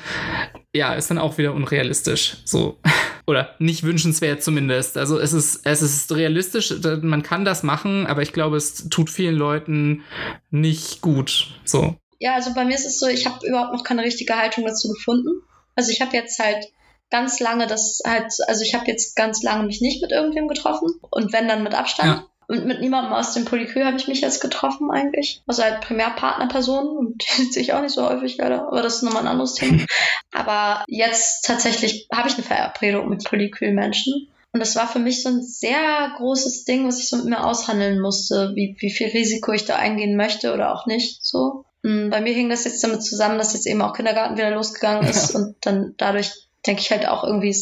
ja, 0.74 0.94
ist 0.94 1.10
dann 1.10 1.18
auch 1.18 1.36
wieder 1.36 1.52
unrealistisch. 1.52 2.36
So. 2.44 2.78
Oder 3.26 3.54
nicht 3.58 3.82
wünschenswert 3.84 4.42
zumindest. 4.42 4.98
Also 4.98 5.18
es 5.18 5.32
ist, 5.32 5.64
es 5.64 5.82
ist 5.82 6.12
realistisch, 6.14 6.74
man 7.00 7.22
kann 7.22 7.44
das 7.44 7.62
machen, 7.62 8.06
aber 8.06 8.22
ich 8.22 8.32
glaube, 8.32 8.56
es 8.56 8.88
tut 8.90 9.08
vielen 9.08 9.34
Leuten 9.34 10.02
nicht 10.50 11.00
gut. 11.00 11.58
So. 11.64 11.96
Ja, 12.18 12.34
also 12.34 12.54
bei 12.54 12.64
mir 12.64 12.74
ist 12.74 12.86
es 12.86 13.00
so, 13.00 13.06
ich 13.06 13.26
habe 13.26 13.46
überhaupt 13.46 13.72
noch 13.72 13.82
keine 13.82 14.02
richtige 14.02 14.36
Haltung 14.36 14.64
dazu 14.66 14.90
gefunden. 14.90 15.42
Also 15.74 15.90
ich 15.90 16.00
habe 16.00 16.14
jetzt 16.14 16.38
halt 16.38 16.66
ganz 17.14 17.38
lange 17.38 17.68
das 17.68 18.00
halt, 18.04 18.32
also 18.48 18.62
ich 18.62 18.74
habe 18.74 18.86
jetzt 18.88 19.14
ganz 19.14 19.44
lange 19.44 19.62
mich 19.62 19.80
nicht 19.80 20.02
mit 20.02 20.10
irgendwem 20.10 20.48
getroffen 20.48 20.94
und 21.10 21.32
wenn 21.32 21.46
dann 21.46 21.62
mit 21.62 21.72
Abstand. 21.72 22.08
Ja. 22.08 22.26
Und 22.48 22.66
mit 22.66 22.80
niemandem 22.80 23.12
aus 23.12 23.32
dem 23.32 23.44
Polykül 23.44 23.86
habe 23.86 23.96
ich 23.96 24.08
mich 24.08 24.20
jetzt 24.20 24.40
getroffen 24.40 24.90
eigentlich. 24.90 25.40
Also 25.46 25.62
halt 25.62 25.80
Primärpartnerpersonen 25.80 26.96
und 26.96 27.22
die 27.38 27.44
sehe 27.44 27.62
ich 27.62 27.72
auch 27.72 27.82
nicht 27.82 27.94
so 27.94 28.04
häufig 28.04 28.36
leider, 28.36 28.66
aber 28.66 28.82
das 28.82 28.96
ist 28.96 29.02
nochmal 29.02 29.22
ein 29.22 29.28
anderes 29.28 29.54
Thema. 29.54 29.84
aber 30.32 30.84
jetzt 30.88 31.44
tatsächlich 31.44 32.08
habe 32.12 32.28
ich 32.28 32.34
eine 32.34 32.42
Verabredung 32.42 33.08
mit 33.08 33.22
Polykül-Menschen. 33.22 34.28
Und 34.52 34.58
das 34.60 34.74
war 34.74 34.88
für 34.88 34.98
mich 34.98 35.22
so 35.22 35.28
ein 35.28 35.42
sehr 35.42 36.12
großes 36.16 36.64
Ding, 36.64 36.86
was 36.86 36.98
ich 36.98 37.08
so 37.08 37.16
mit 37.16 37.26
mir 37.26 37.44
aushandeln 37.44 38.00
musste, 38.00 38.52
wie, 38.56 38.76
wie 38.80 38.90
viel 38.90 39.08
Risiko 39.08 39.52
ich 39.52 39.66
da 39.66 39.76
eingehen 39.76 40.16
möchte 40.16 40.52
oder 40.52 40.74
auch 40.74 40.86
nicht. 40.86 41.24
So. 41.24 41.64
Hm, 41.84 42.10
bei 42.10 42.20
mir 42.20 42.32
hing 42.32 42.50
das 42.50 42.64
jetzt 42.64 42.82
damit 42.82 43.04
zusammen, 43.04 43.38
dass 43.38 43.52
jetzt 43.52 43.66
eben 43.66 43.82
auch 43.82 43.94
Kindergarten 43.94 44.36
wieder 44.36 44.50
losgegangen 44.50 45.08
ist 45.08 45.32
ja. 45.32 45.40
und 45.40 45.56
dann 45.60 45.94
dadurch 45.96 46.44
denke 46.66 46.82
ich 46.82 46.90
halt 46.90 47.06
auch 47.06 47.24
irgendwie, 47.24 47.54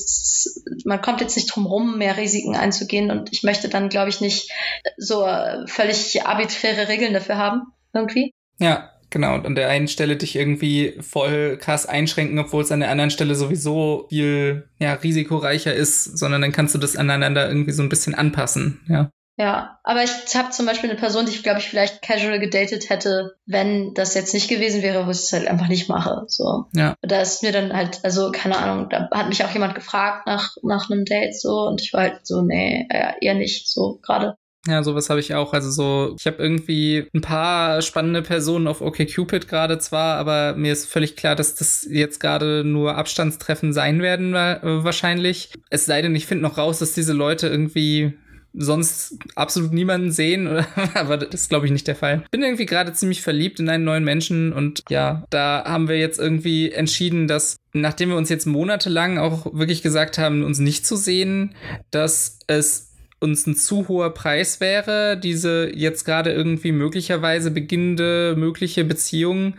man 0.85 1.03
kommt 1.03 1.21
jetzt 1.21 1.37
nicht 1.37 1.55
drum 1.55 1.67
rum, 1.67 1.99
mehr 1.99 2.17
Risiken 2.17 2.55
einzugehen 2.55 3.11
und 3.11 3.33
ich 3.33 3.43
möchte 3.43 3.69
dann, 3.69 3.89
glaube 3.89 4.11
ich, 4.11 4.21
nicht 4.21 4.51
so 4.97 5.27
völlig 5.67 6.25
arbiträre 6.25 6.89
Regeln 6.89 7.13
dafür 7.13 7.37
haben, 7.37 7.63
irgendwie. 7.93 8.33
Ja, 8.59 8.91
genau. 9.11 9.35
Und 9.35 9.47
an 9.47 9.55
der 9.55 9.69
einen 9.69 9.89
Stelle 9.89 10.17
dich 10.17 10.37
irgendwie 10.37 10.99
voll 11.01 11.59
krass 11.59 11.87
einschränken, 11.87 12.39
obwohl 12.39 12.63
es 12.63 12.73
an 12.73 12.81
der 12.81 12.91
anderen 12.91 13.11
Stelle 13.11 13.35
sowieso 13.35 14.07
viel 14.09 14.69
ja, 14.79 14.95
risikoreicher 14.95 15.75
ist, 15.75 16.19
sondern 16.19 16.43
dann 16.43 16.53
kannst 16.53 16.75
du 16.75 16.79
das 16.79 16.97
aneinander 16.97 17.49
irgendwie 17.49 17.73
so 17.73 17.83
ein 17.83 17.89
bisschen 17.89 18.15
anpassen, 18.15 18.81
ja. 18.89 19.11
Ja, 19.39 19.79
aber 19.83 20.05
ich 20.05 20.11
habe 20.37 20.51
zum 20.51 20.67
Beispiel 20.67 20.91
eine 20.91 20.99
Person, 20.99 21.25
die 21.25 21.33
ich 21.33 21.43
glaube 21.43 21.59
ich 21.59 21.69
vielleicht 21.69 22.03
casual 22.03 22.39
gedatet 22.39 22.91
hätte, 22.91 23.35
wenn 23.47 23.95
das 23.95 24.15
jetzt 24.15 24.35
nicht 24.35 24.49
gewesen 24.49 24.83
wäre, 24.83 25.07
wo 25.07 25.11
ich 25.11 25.19
es 25.19 25.33
halt 25.33 25.49
einfach 25.49 25.69
nicht 25.69 25.89
mache. 25.89 26.25
So. 26.27 26.67
Ja. 26.75 26.95
Da 27.01 27.23
ist 27.23 27.43
mir 27.43 27.51
dann 27.51 27.73
halt, 27.73 28.01
also 28.03 28.31
keine 28.31 28.59
Ahnung, 28.59 28.89
da 28.91 29.09
hat 29.11 29.29
mich 29.29 29.43
auch 29.43 29.51
jemand 29.53 29.75
gefragt 29.75 30.27
nach, 30.27 30.55
nach 30.63 30.91
einem 30.91 31.07
Date 31.07 31.35
so 31.35 31.67
und 31.67 31.81
ich 31.81 31.95
war 31.95 32.03
halt 32.03 32.27
so, 32.27 32.43
nee, 32.43 32.87
eher 33.21 33.35
nicht 33.35 33.71
so 33.71 33.99
gerade. 34.03 34.37
Ja, 34.69 34.85
sowas 34.85 35.11
habe 35.11 35.19
ich 35.19 35.35
auch. 35.35 35.55
Also 35.55 35.71
so, 35.71 36.15
ich 36.21 36.27
habe 36.27 36.41
irgendwie 36.41 37.09
ein 37.13 37.21
paar 37.21 37.83
spannende 37.83 38.23
Personen 38.23 38.69
auf 38.69 38.81
OkCupid 38.81 39.49
gerade 39.49 39.79
zwar, 39.79 40.19
aber 40.19 40.55
mir 40.55 40.73
ist 40.73 40.87
völlig 40.87 41.17
klar, 41.17 41.35
dass 41.35 41.57
das 41.57 41.85
jetzt 41.91 42.21
gerade 42.21 42.63
nur 42.65 42.97
Abstandstreffen 42.97 43.73
sein 43.73 44.03
werden 44.03 44.35
wahrscheinlich. 44.35 45.53
Es 45.71 45.87
sei 45.87 46.01
denn, 46.01 46.15
ich 46.15 46.27
finde 46.27 46.45
noch 46.45 46.59
raus, 46.59 46.79
dass 46.79 46.93
diese 46.93 47.13
Leute 47.13 47.49
irgendwie 47.49 48.17
sonst 48.55 49.19
absolut 49.35 49.73
niemanden 49.73 50.11
sehen, 50.11 50.49
aber 50.95 51.17
das 51.17 51.43
ist, 51.43 51.49
glaube 51.49 51.67
ich, 51.67 51.73
nicht 51.73 51.87
der 51.87 51.97
Fall. 51.97 52.25
Bin 52.31 52.43
irgendwie 52.43 52.67
gerade 52.67 52.93
ziemlich 52.93 53.23
verliebt 53.23 53.61
in 53.61 53.69
einen 53.69 53.85
neuen 53.85 54.05
Menschen 54.05 54.53
und 54.53 54.83
ja, 54.89 55.25
da 55.31 55.65
haben 55.67 55.89
wir 55.89 55.99
jetzt 55.99 56.19
irgendwie 56.19 56.71
entschieden, 56.71 57.29
dass 57.29 57.57
nachdem 57.73 58.11
wir 58.11 58.17
uns 58.17 58.29
jetzt 58.29 58.47
monatelang 58.47 59.19
auch 59.19 59.55
wirklich 59.55 59.83
gesagt 59.83 60.19
haben, 60.19 60.43
uns 60.43 60.59
nicht 60.59 60.87
zu 60.87 60.97
sehen, 60.97 61.55
dass 61.91 62.39
es 62.47 62.91
uns 63.21 63.47
ein 63.47 63.55
zu 63.55 63.89
hoher 63.89 64.13
Preis 64.13 64.61
wäre, 64.61 65.17
diese 65.17 65.71
jetzt 65.73 66.05
gerade 66.05 66.33
irgendwie 66.33 66.73
möglicherweise 66.73 67.51
beginnende 67.51 68.35
mögliche 68.37 68.85
Beziehung 68.85 69.55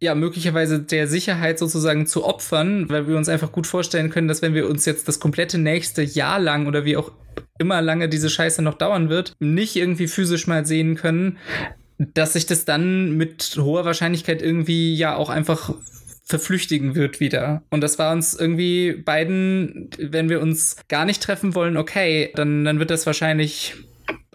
ja, 0.00 0.14
möglicherweise 0.14 0.80
der 0.80 1.08
Sicherheit 1.08 1.58
sozusagen 1.58 2.06
zu 2.06 2.24
opfern, 2.24 2.88
weil 2.88 3.08
wir 3.08 3.16
uns 3.16 3.28
einfach 3.28 3.50
gut 3.50 3.66
vorstellen 3.66 4.10
können, 4.10 4.28
dass 4.28 4.42
wenn 4.42 4.54
wir 4.54 4.68
uns 4.68 4.84
jetzt 4.84 5.08
das 5.08 5.18
komplette 5.18 5.58
nächste 5.58 6.02
Jahr 6.02 6.38
lang 6.38 6.66
oder 6.66 6.84
wie 6.84 6.96
auch 6.96 7.10
immer 7.58 7.82
lange 7.82 8.08
diese 8.08 8.30
Scheiße 8.30 8.62
noch 8.62 8.74
dauern 8.74 9.08
wird, 9.08 9.34
nicht 9.40 9.74
irgendwie 9.74 10.06
physisch 10.06 10.46
mal 10.46 10.64
sehen 10.64 10.94
können, 10.94 11.38
dass 11.98 12.34
sich 12.34 12.46
das 12.46 12.64
dann 12.64 13.16
mit 13.16 13.56
hoher 13.58 13.84
Wahrscheinlichkeit 13.84 14.40
irgendwie 14.40 14.94
ja 14.94 15.16
auch 15.16 15.30
einfach 15.30 15.74
verflüchtigen 16.22 16.94
wird 16.94 17.20
wieder. 17.20 17.62
Und 17.70 17.80
das 17.80 17.98
war 17.98 18.12
uns 18.12 18.34
irgendwie 18.34 18.92
beiden, 18.92 19.90
wenn 19.98 20.28
wir 20.28 20.40
uns 20.40 20.76
gar 20.88 21.06
nicht 21.06 21.22
treffen 21.22 21.54
wollen, 21.54 21.76
okay, 21.76 22.30
dann, 22.34 22.64
dann 22.64 22.78
wird 22.78 22.90
das 22.90 23.06
wahrscheinlich 23.06 23.74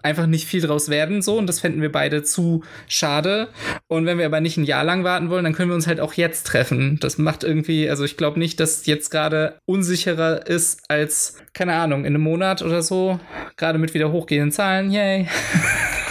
einfach 0.04 0.26
nicht 0.26 0.46
viel 0.46 0.60
draus 0.60 0.88
werden, 0.88 1.22
so. 1.22 1.38
Und 1.38 1.46
das 1.46 1.60
fänden 1.60 1.82
wir 1.82 1.90
beide 1.90 2.22
zu 2.22 2.62
schade. 2.86 3.48
Und 3.88 4.06
wenn 4.06 4.18
wir 4.18 4.26
aber 4.26 4.40
nicht 4.40 4.56
ein 4.56 4.64
Jahr 4.64 4.84
lang 4.84 5.02
warten 5.02 5.30
wollen, 5.30 5.44
dann 5.44 5.54
können 5.54 5.70
wir 5.70 5.74
uns 5.74 5.86
halt 5.86 6.00
auch 6.00 6.12
jetzt 6.12 6.46
treffen. 6.46 6.98
Das 7.00 7.18
macht 7.18 7.42
irgendwie, 7.42 7.88
also 7.88 8.04
ich 8.04 8.16
glaube 8.16 8.38
nicht, 8.38 8.60
dass 8.60 8.86
jetzt 8.86 9.10
gerade 9.10 9.58
unsicherer 9.64 10.46
ist 10.46 10.82
als, 10.88 11.38
keine 11.54 11.74
Ahnung, 11.74 12.00
in 12.00 12.14
einem 12.14 12.22
Monat 12.22 12.62
oder 12.62 12.82
so. 12.82 13.18
Gerade 13.56 13.78
mit 13.78 13.94
wieder 13.94 14.12
hochgehenden 14.12 14.52
Zahlen, 14.52 14.90
yay. 14.90 15.26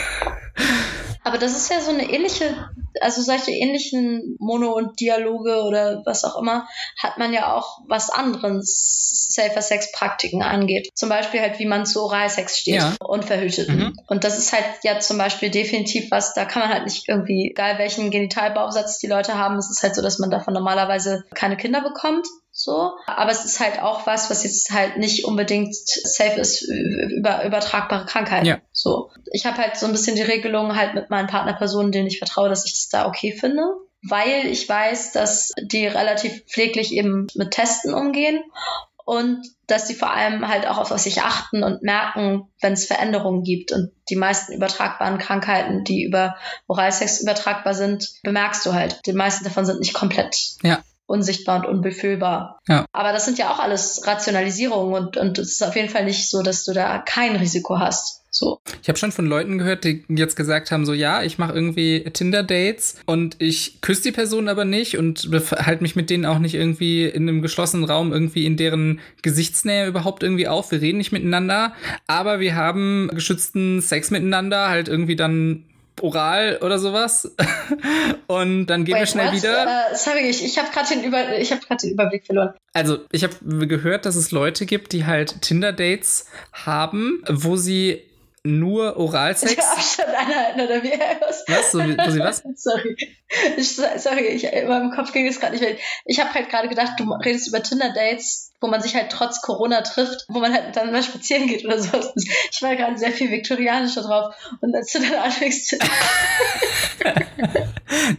aber 1.23 1.37
das 1.37 1.55
ist 1.55 1.69
ja 1.69 1.79
so 1.81 1.91
eine 1.91 2.09
ähnliche, 2.09 2.69
also 3.01 3.21
solche 3.21 3.51
ähnlichen 3.51 4.35
Mono- 4.39 4.75
und 4.75 4.99
Dialoge 4.99 5.63
oder 5.63 6.01
was 6.05 6.23
auch 6.23 6.39
immer, 6.39 6.67
hat 7.01 7.17
man 7.17 7.33
ja 7.33 7.55
auch, 7.55 7.79
was 7.87 8.09
anderen 8.09 8.61
Safer 8.63 9.61
Sex-Praktiken 9.61 10.43
angeht. 10.43 10.89
Zum 10.95 11.09
Beispiel 11.09 11.41
halt, 11.41 11.59
wie 11.59 11.65
man 11.65 11.85
zu 11.85 12.03
Oralsex 12.03 12.59
steht, 12.59 12.75
Ja. 12.75 12.95
unverhüteten. 12.99 13.77
Mhm. 13.77 13.99
Und 14.07 14.23
das 14.23 14.37
ist 14.37 14.53
halt 14.53 14.65
ja 14.83 14.99
zum 14.99 15.17
Beispiel 15.17 15.49
definitiv 15.49 16.11
was, 16.11 16.33
da 16.33 16.45
kann 16.45 16.61
man 16.61 16.71
halt 16.71 16.83
nicht 16.85 17.07
irgendwie, 17.07 17.51
egal 17.51 17.77
welchen 17.79 18.11
Genitalbausatz 18.11 18.99
die 18.99 19.07
Leute 19.07 19.37
haben, 19.37 19.57
es 19.57 19.69
ist 19.69 19.81
halt 19.83 19.95
so, 19.95 20.01
dass 20.01 20.19
man 20.19 20.29
davon 20.29 20.53
normalerweise 20.53 21.23
keine 21.33 21.57
Kinder 21.57 21.81
bekommt. 21.81 22.27
So, 22.63 22.93
aber 23.07 23.29
es 23.29 23.43
ist 23.43 23.59
halt 23.59 23.81
auch 23.81 24.07
was, 24.07 24.29
was 24.29 24.45
jetzt 24.45 24.71
halt 24.71 24.95
nicht 24.95 25.25
unbedingt 25.25 25.75
safe 25.75 26.39
ist 26.39 26.61
über 26.61 27.43
übertragbare 27.43 28.05
Krankheiten. 28.05 28.45
Ja. 28.45 28.61
So, 28.71 29.11
ich 29.33 29.45
habe 29.45 29.57
halt 29.57 29.75
so 29.75 29.85
ein 29.85 29.91
bisschen 29.91 30.15
die 30.15 30.21
Regelung 30.21 30.77
halt 30.77 30.93
mit 30.93 31.09
meinen 31.09 31.27
Partnerpersonen, 31.27 31.91
denen 31.91 32.07
ich 32.07 32.19
vertraue, 32.19 32.47
dass 32.47 32.65
ich 32.65 32.71
das 32.71 32.87
da 32.87 33.05
okay 33.05 33.33
finde, 33.33 33.63
weil 34.01 34.45
ich 34.45 34.69
weiß, 34.69 35.11
dass 35.11 35.51
die 35.61 35.85
relativ 35.87 36.45
pfleglich 36.45 36.93
eben 36.93 37.27
mit 37.35 37.51
Testen 37.51 37.93
umgehen 37.93 38.41
und 39.03 39.45
dass 39.67 39.87
die 39.87 39.95
vor 39.95 40.11
allem 40.13 40.47
halt 40.47 40.65
auch 40.65 40.77
auf 40.77 40.97
sich 40.97 41.21
achten 41.21 41.63
und 41.63 41.83
merken, 41.83 42.47
wenn 42.61 42.71
es 42.71 42.85
Veränderungen 42.85 43.43
gibt. 43.43 43.73
Und 43.73 43.91
die 44.07 44.15
meisten 44.15 44.53
übertragbaren 44.53 45.17
Krankheiten, 45.17 45.83
die 45.83 46.05
über 46.05 46.37
Oralsex 46.67 47.19
übertragbar 47.19 47.73
sind, 47.73 48.09
bemerkst 48.23 48.65
du 48.65 48.71
halt. 48.71 49.01
Die 49.05 49.11
meisten 49.11 49.43
davon 49.43 49.65
sind 49.65 49.81
nicht 49.81 49.93
komplett 49.93 50.37
Ja. 50.61 50.81
Unsichtbar 51.05 51.59
und 51.59 51.65
unbefühlbar. 51.65 52.59
Ja. 52.67 52.85
Aber 52.91 53.11
das 53.11 53.25
sind 53.25 53.37
ja 53.37 53.51
auch 53.51 53.59
alles 53.59 54.01
Rationalisierungen 54.05 54.93
und, 54.93 55.17
und 55.17 55.37
es 55.37 55.53
ist 55.53 55.63
auf 55.63 55.75
jeden 55.75 55.89
Fall 55.89 56.05
nicht 56.05 56.29
so, 56.29 56.41
dass 56.41 56.63
du 56.63 56.73
da 56.73 56.99
kein 56.99 57.35
Risiko 57.35 57.79
hast. 57.79 58.23
So. 58.35 58.61
Ich 58.81 58.89
habe 58.89 58.97
schon 58.97 59.11
von 59.11 59.27
Leuten 59.27 59.59
gehört, 59.59 59.83
die 59.83 60.03
jetzt 60.09 60.35
gesagt 60.35 60.71
haben, 60.71 60.87
so 60.87 60.93
ja, 60.93 61.21
ich 61.21 61.37
mache 61.37 61.53
irgendwie 61.53 62.03
Tinder-Dates 62.03 62.95
und 63.05 63.35
ich 63.37 63.79
küsse 63.81 64.01
die 64.01 64.11
Person 64.11 64.47
aber 64.47 64.65
nicht 64.65 64.97
und 64.97 65.29
halte 65.51 65.83
mich 65.83 65.95
mit 65.95 66.09
denen 66.09 66.25
auch 66.25 66.39
nicht 66.39 66.55
irgendwie 66.55 67.05
in 67.05 67.29
einem 67.29 67.43
geschlossenen 67.43 67.85
Raum 67.85 68.11
irgendwie 68.11 68.47
in 68.47 68.57
deren 68.57 69.01
Gesichtsnähe 69.21 69.85
überhaupt 69.85 70.23
irgendwie 70.23 70.47
auf. 70.47 70.71
Wir 70.71 70.81
reden 70.81 70.97
nicht 70.97 71.11
miteinander, 71.11 71.73
aber 72.07 72.39
wir 72.39 72.55
haben 72.55 73.11
geschützten 73.13 73.81
Sex 73.81 74.09
miteinander, 74.09 74.67
halt 74.67 74.87
irgendwie 74.87 75.15
dann 75.15 75.65
oral 76.01 76.59
oder 76.61 76.79
sowas. 76.79 77.35
und 78.27 78.67
dann 78.67 78.85
gehen 78.85 78.95
wir 78.95 79.01
Wait, 79.01 79.09
schnell 79.09 79.27
what? 79.27 79.35
wieder. 79.35 79.91
Äh, 79.91 79.95
sorry, 79.95 80.29
ich, 80.29 80.43
ich 80.43 80.57
habe 80.57 80.69
gerade 80.71 80.89
den, 80.89 81.03
Über 81.03 81.37
ich 81.37 81.51
hab 81.51 81.77
den 81.77 81.91
Überblick 81.91 82.25
verloren. 82.25 82.53
Also, 82.73 82.99
ich 83.11 83.23
habe 83.23 83.67
gehört, 83.67 84.05
dass 84.05 84.15
es 84.15 84.31
Leute 84.31 84.65
gibt, 84.65 84.91
die 84.93 85.05
halt 85.05 85.41
Tinder-Dates 85.41 86.27
haben, 86.51 87.23
wo 87.29 87.55
sie 87.55 88.03
nur 88.43 88.97
Oralsex. 88.97 89.55
Der 89.55 89.71
Abstand 89.71 90.09
einhalten 90.09 90.61
oder 90.61 90.83
wie? 90.83 90.91
Was? 91.21 91.43
Was? 91.47 91.71
So, 91.71 91.79
sie 91.79 92.19
was? 92.19 92.43
Sorry. 92.55 92.97
Ich, 93.57 93.75
sorry, 93.75 94.27
ich, 94.27 94.43
in 94.43 94.67
meinem 94.67 94.91
Kopf 94.91 95.11
ging 95.11 95.25
es 95.25 95.39
gerade 95.39 95.53
nicht 95.53 95.61
mehr. 95.61 95.75
Ich 96.05 96.19
habe 96.19 96.31
halt 96.33 96.49
gerade 96.49 96.67
gedacht, 96.67 96.99
du 96.99 97.11
redest 97.13 97.47
über 97.47 97.63
Tinder-Dates, 97.63 98.51
wo 98.61 98.67
man 98.67 98.81
sich 98.81 98.95
halt 98.95 99.11
trotz 99.11 99.41
Corona 99.41 99.81
trifft, 99.81 100.25
wo 100.27 100.39
man 100.39 100.53
halt 100.53 100.75
dann 100.75 100.91
mal 100.91 101.01
spazieren 101.01 101.47
geht 101.47 101.65
oder 101.65 101.79
sowas. 101.79 102.13
Ich 102.15 102.61
war 102.61 102.75
gerade 102.75 102.97
sehr 102.97 103.11
viel 103.11 103.31
viktorianischer 103.31 104.03
drauf. 104.03 104.35
Und 104.61 104.75
als 104.75 104.91
du 104.91 104.99
dann 104.99 105.15
anfängst, 105.15 105.77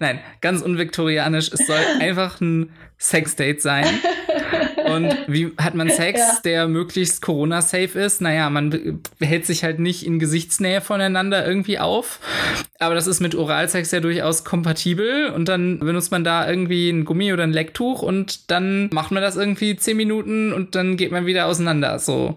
Nein, 0.01 0.21
ganz 0.41 0.63
unviktorianisch. 0.63 1.53
Es 1.53 1.67
soll 1.67 1.85
einfach 2.01 2.41
ein 2.41 2.73
Sexdate 2.99 3.61
sein. 3.61 3.87
Und 4.85 5.17
wie 5.27 5.53
hat 5.59 5.75
man 5.75 5.89
Sex, 5.91 6.21
Ja. 6.21 6.39
der 6.45 6.69
möglichst 6.69 7.23
Corona-safe 7.23 7.99
ist? 7.99 8.21
Naja, 8.21 8.51
man 8.51 9.01
hält 9.21 9.47
sich 9.47 9.65
halt 9.65 9.79
nicht 9.79 10.05
in 10.07 10.19
Gesichtsnähe 10.19 10.81
voneinander 10.81 11.47
irgendwie 11.47 11.79
auf. 11.79 12.21
Aber 12.79 12.95
das 12.95 13.07
ist 13.07 13.21
mit 13.21 13.35
Oralsex 13.35 13.91
ja 13.93 14.01
durchaus 14.01 14.45
kompatibel. 14.45 15.31
Und 15.31 15.49
dann 15.49 15.79
benutzt 15.81 16.11
man 16.11 16.25
da 16.25 16.49
irgendwie 16.49 16.91
ein 16.91 17.05
Gummi 17.05 17.33
oder 17.33 17.45
ein 17.45 17.53
Lecktuch 17.53 18.03
und 18.03 18.51
dann 18.51 18.91
macht 18.93 19.11
man 19.11 19.23
das 19.23 19.37
irgendwie 19.37 19.77
zehn 19.77 19.97
Minuten 19.97 20.53
und 20.53 20.75
dann 20.75 20.97
geht 20.97 21.11
man 21.13 21.27
wieder 21.27 21.47
auseinander. 21.47 21.99
So. 21.99 22.37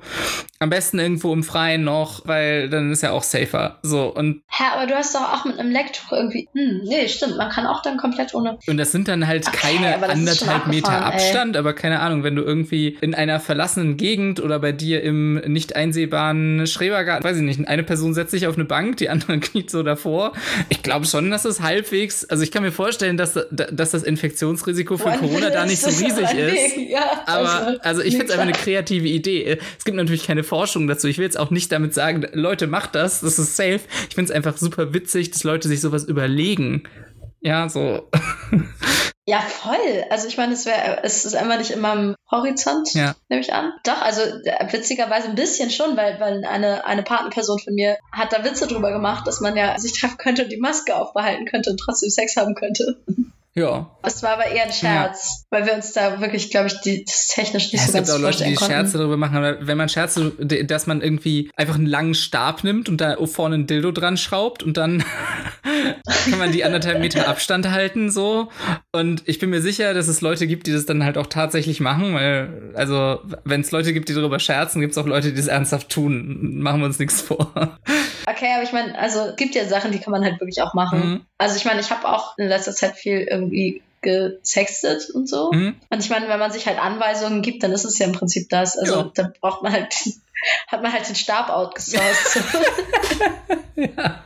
Am 0.60 0.70
besten 0.70 0.98
irgendwo 1.00 1.34
im 1.34 1.44
Freien 1.44 1.84
noch, 1.84 2.26
weil 2.26 2.70
dann 2.70 2.92
ist 2.92 3.04
ja 3.04 3.12
auch 3.12 3.24
safer. 3.24 3.78
So. 3.84 4.08
Und 4.08 4.42
hä, 4.50 4.64
aber 4.76 4.88
du 4.88 4.96
hast 4.96 5.14
doch 5.14 5.22
auch 5.34 5.46
mit 5.46 5.60
einem 5.60 5.72
Lecktuch 5.72 6.12
irgendwie, 6.14 6.48
hm, 6.54 6.82
nee, 6.86 7.08
stimmt, 7.08 7.38
man 7.38 7.50
kann 7.50 7.68
auch 7.68 7.82
dann 7.84 7.98
komplett 7.98 8.34
ohne, 8.34 8.58
Und 8.68 8.78
das 8.78 8.92
sind 8.92 9.08
dann 9.08 9.28
halt 9.28 9.48
Okay, 9.48 9.58
keine 9.58 9.96
anderthalb 10.10 10.68
Meter 10.68 10.90
abgefahren, 10.92 11.14
ey. 11.14 11.26
Abstand, 11.28 11.58
aber 11.58 11.74
keine 11.74 12.00
Ahnung, 12.00 12.24
wenn 12.24 12.37
du 12.38 12.44
irgendwie 12.44 12.98
in 13.02 13.14
einer 13.14 13.40
verlassenen 13.40 13.98
Gegend 13.98 14.40
oder 14.40 14.60
bei 14.60 14.72
dir 14.72 15.04
im 15.04 15.36
nicht 15.36 15.76
einsehbaren 15.76 16.66
Schrebergarten, 16.68 17.24
weiß 17.24 17.38
ich 17.38 17.44
nicht, 17.44 17.68
eine 17.68 17.84
Person 17.84 18.14
setzt 18.14 18.32
sich 18.32 18.48
auf 18.48 18.56
eine 18.56 18.66
Bank, 18.66 18.98
die 18.98 19.10
andere 19.10 19.40
kniet 19.40 19.70
so 19.70 19.84
davor. 19.84 20.34
Ich 20.70 20.84
glaube 20.84 21.06
schon, 21.06 21.30
dass 21.30 21.46
es 21.46 21.62
halbwegs, 21.62 22.26
also 22.26 22.44
ich 22.44 22.52
kann 22.52 22.64
mir 22.64 22.72
vorstellen, 22.72 23.18
dass, 23.18 23.34
dass 23.52 23.92
das 23.92 24.04
Infektionsrisiko 24.04 24.98
für 24.98 25.08
One 25.08 25.18
Corona 25.18 25.50
da 25.50 25.66
nicht 25.66 25.82
so 25.82 25.90
riesig 25.90 26.34
ist. 26.34 26.78
Ja, 26.90 27.24
Aber 27.26 27.78
also 27.84 28.02
ich 28.02 28.14
nee, 28.14 28.20
finde 28.20 28.26
es 28.26 28.32
einfach 28.32 28.44
eine 28.44 28.54
kreative 28.54 29.08
Idee. 29.08 29.60
Es 29.78 29.86
gibt 29.86 29.98
natürlich 29.98 30.26
keine 30.26 30.44
Forschung 30.44 30.88
dazu. 30.88 31.08
Ich 31.08 31.18
will 31.18 31.26
jetzt 31.26 31.40
auch 31.40 31.52
nicht 31.52 31.72
damit 31.72 31.94
sagen, 31.94 32.26
Leute, 32.34 32.68
macht 32.68 32.96
das, 32.96 33.22
das 33.22 33.40
ist 33.40 33.56
safe. 33.56 33.82
Ich 34.10 34.16
finde 34.16 34.32
es 34.32 34.32
einfach 34.32 34.58
super 34.58 34.94
witzig, 34.94 35.32
dass 35.32 35.44
Leute 35.44 35.68
sich 35.68 35.82
sowas 35.82 36.04
überlegen. 36.06 36.84
Ja, 37.42 37.70
so. 37.70 38.10
Ja, 39.30 39.42
voll. 39.42 40.06
Also 40.10 40.30
ich 40.30 40.38
meine, 40.38 40.54
es 40.54 40.66
wäre, 40.66 41.04
es 41.04 41.26
ist 41.26 41.36
einfach 41.36 41.58
nicht 41.58 41.72
in 41.72 41.82
meinem 41.82 42.16
Horizont, 42.32 42.94
Ja. 42.94 43.14
nehme 43.28 43.42
ich 43.42 43.52
an. 43.52 43.74
Doch, 43.84 44.02
also 44.02 44.22
äh, 44.22 44.72
witzigerweise 44.72 45.28
ein 45.28 45.36
bisschen 45.36 45.70
schon, 45.70 45.98
weil, 45.98 46.18
weil 46.22 46.46
eine, 46.46 46.86
eine 46.86 47.04
Partnerperson 47.04 47.60
von 47.60 47.74
mir 47.76 47.98
hat 48.14 48.32
da 48.32 48.46
Witze 48.46 48.68
drüber 48.68 48.94
gemacht, 48.94 49.28
dass 49.28 49.42
man 49.42 49.58
ja 49.58 49.78
sich 49.80 50.00
treffen 50.00 50.18
könnte 50.18 50.44
und 50.44 50.52
die 50.52 50.62
Maske 50.62 50.96
aufbehalten 50.96 51.46
könnte 51.46 51.72
und 51.72 51.78
trotzdem 51.78 52.10
Sex 52.10 52.38
haben 52.38 52.56
könnte. 52.56 52.98
Ja. 53.58 53.90
Das 54.04 54.22
war 54.22 54.34
aber 54.34 54.46
eher 54.46 54.66
ein 54.66 54.72
Scherz, 54.72 55.46
weil 55.50 55.66
wir 55.66 55.74
uns 55.74 55.92
da 55.92 56.22
wirklich, 56.22 56.52
glaube 56.52 56.68
ich, 56.68 56.80
die, 56.82 57.04
das 57.04 57.30
technisch 57.30 57.74
nicht 57.74 57.82
Ja, 57.82 57.82
so 57.82 57.88
es 57.88 57.94
ganz 57.94 58.08
gibt 58.08 58.10
auch 58.10 58.22
Leute, 58.22 58.26
vorstellen 58.26 58.52
die 58.52 58.56
konnten. 58.56 58.72
Scherze 58.72 58.98
darüber 59.00 59.18
machen, 59.18 59.36
aber 59.36 59.66
wenn 59.66 59.78
man 59.78 59.90
Scherze, 59.90 60.32
dass 60.32 60.86
man 60.86 61.02
irgendwie 61.02 61.50
einfach 61.56 61.74
einen 61.74 61.88
langen 61.88 62.14
Stab 62.14 62.64
nimmt 62.64 62.88
und 62.88 63.02
da 63.02 63.18
vorne 63.26 63.56
ein 63.56 63.66
Dildo 63.66 63.92
dran 63.92 64.16
schraubt 64.16 64.62
und 64.62 64.78
dann 64.78 65.04
kann 66.30 66.38
man 66.38 66.52
die 66.52 66.64
anderthalb 66.64 67.00
Meter 67.00 67.28
Abstand 67.28 67.72
halten, 67.72 68.12
so. 68.12 68.50
Und 68.92 69.24
ich 69.26 69.40
bin 69.40 69.50
mir 69.50 69.62
sicher, 69.62 69.96
dass 69.96 70.08
es 70.08 70.22
Leute 70.22 70.46
gibt, 70.46 70.68
die 70.68 70.72
das 70.72 70.86
dann 70.86 71.04
halt 71.04 71.18
auch 71.18 71.28
tatsächlich 71.28 71.80
machen, 71.80 72.14
weil, 72.14 72.72
also, 72.76 73.22
wenn 73.44 73.62
es 73.62 73.72
Leute 73.72 73.92
gibt, 73.92 74.08
die 74.08 74.14
darüber 74.14 74.38
scherzen, 74.38 74.82
gibt 74.82 74.92
es 74.92 75.00
auch 75.00 75.08
Leute, 75.08 75.32
die 75.32 75.38
das 75.38 75.48
ernsthaft 75.48 75.90
tun. 75.90 76.60
Machen 76.62 76.82
wir 76.82 76.86
uns 76.86 77.00
nichts 77.00 77.22
vor. 77.22 77.80
Okay, 78.38 78.54
aber 78.54 78.64
ich 78.64 78.72
meine, 78.72 78.98
also 78.98 79.22
es 79.30 79.36
gibt 79.36 79.56
ja 79.56 79.66
Sachen, 79.66 79.92
die 79.92 79.98
kann 79.98 80.12
man 80.12 80.24
halt 80.24 80.40
wirklich 80.40 80.62
auch 80.62 80.76
machen. 80.76 81.00
Mhm. 81.00 81.26
Also 81.40 81.56
ich 81.56 81.66
meine, 81.66 81.80
ich 81.80 81.90
habe 81.90 82.08
auch 82.08 82.38
in 82.38 82.48
letzter 82.48 82.72
Zeit 82.72 82.96
viel 82.96 83.22
irgendwie 83.22 83.82
gesextet 84.02 85.10
und 85.10 85.28
so. 85.28 85.52
Mhm. 85.52 85.76
Und 85.90 86.00
ich 86.00 86.12
meine, 86.12 86.30
wenn 86.30 86.38
man 86.38 86.52
sich 86.52 86.68
halt 86.68 86.80
Anweisungen 86.80 87.42
gibt, 87.42 87.64
dann 87.64 87.72
ist 87.72 87.84
es 87.84 87.98
ja 87.98 88.06
im 88.06 88.12
Prinzip 88.12 88.48
das. 88.50 88.78
Also 88.78 88.96
Ja. 88.96 89.12
da 89.16 89.32
braucht 89.42 89.64
man 89.64 89.72
halt, 89.72 89.92
hat 90.68 90.84
man 90.84 90.94
halt 90.94 91.10
den 91.10 91.16
Stab 91.16 91.50
outgesourced. 91.50 92.44
ja, 93.76 94.24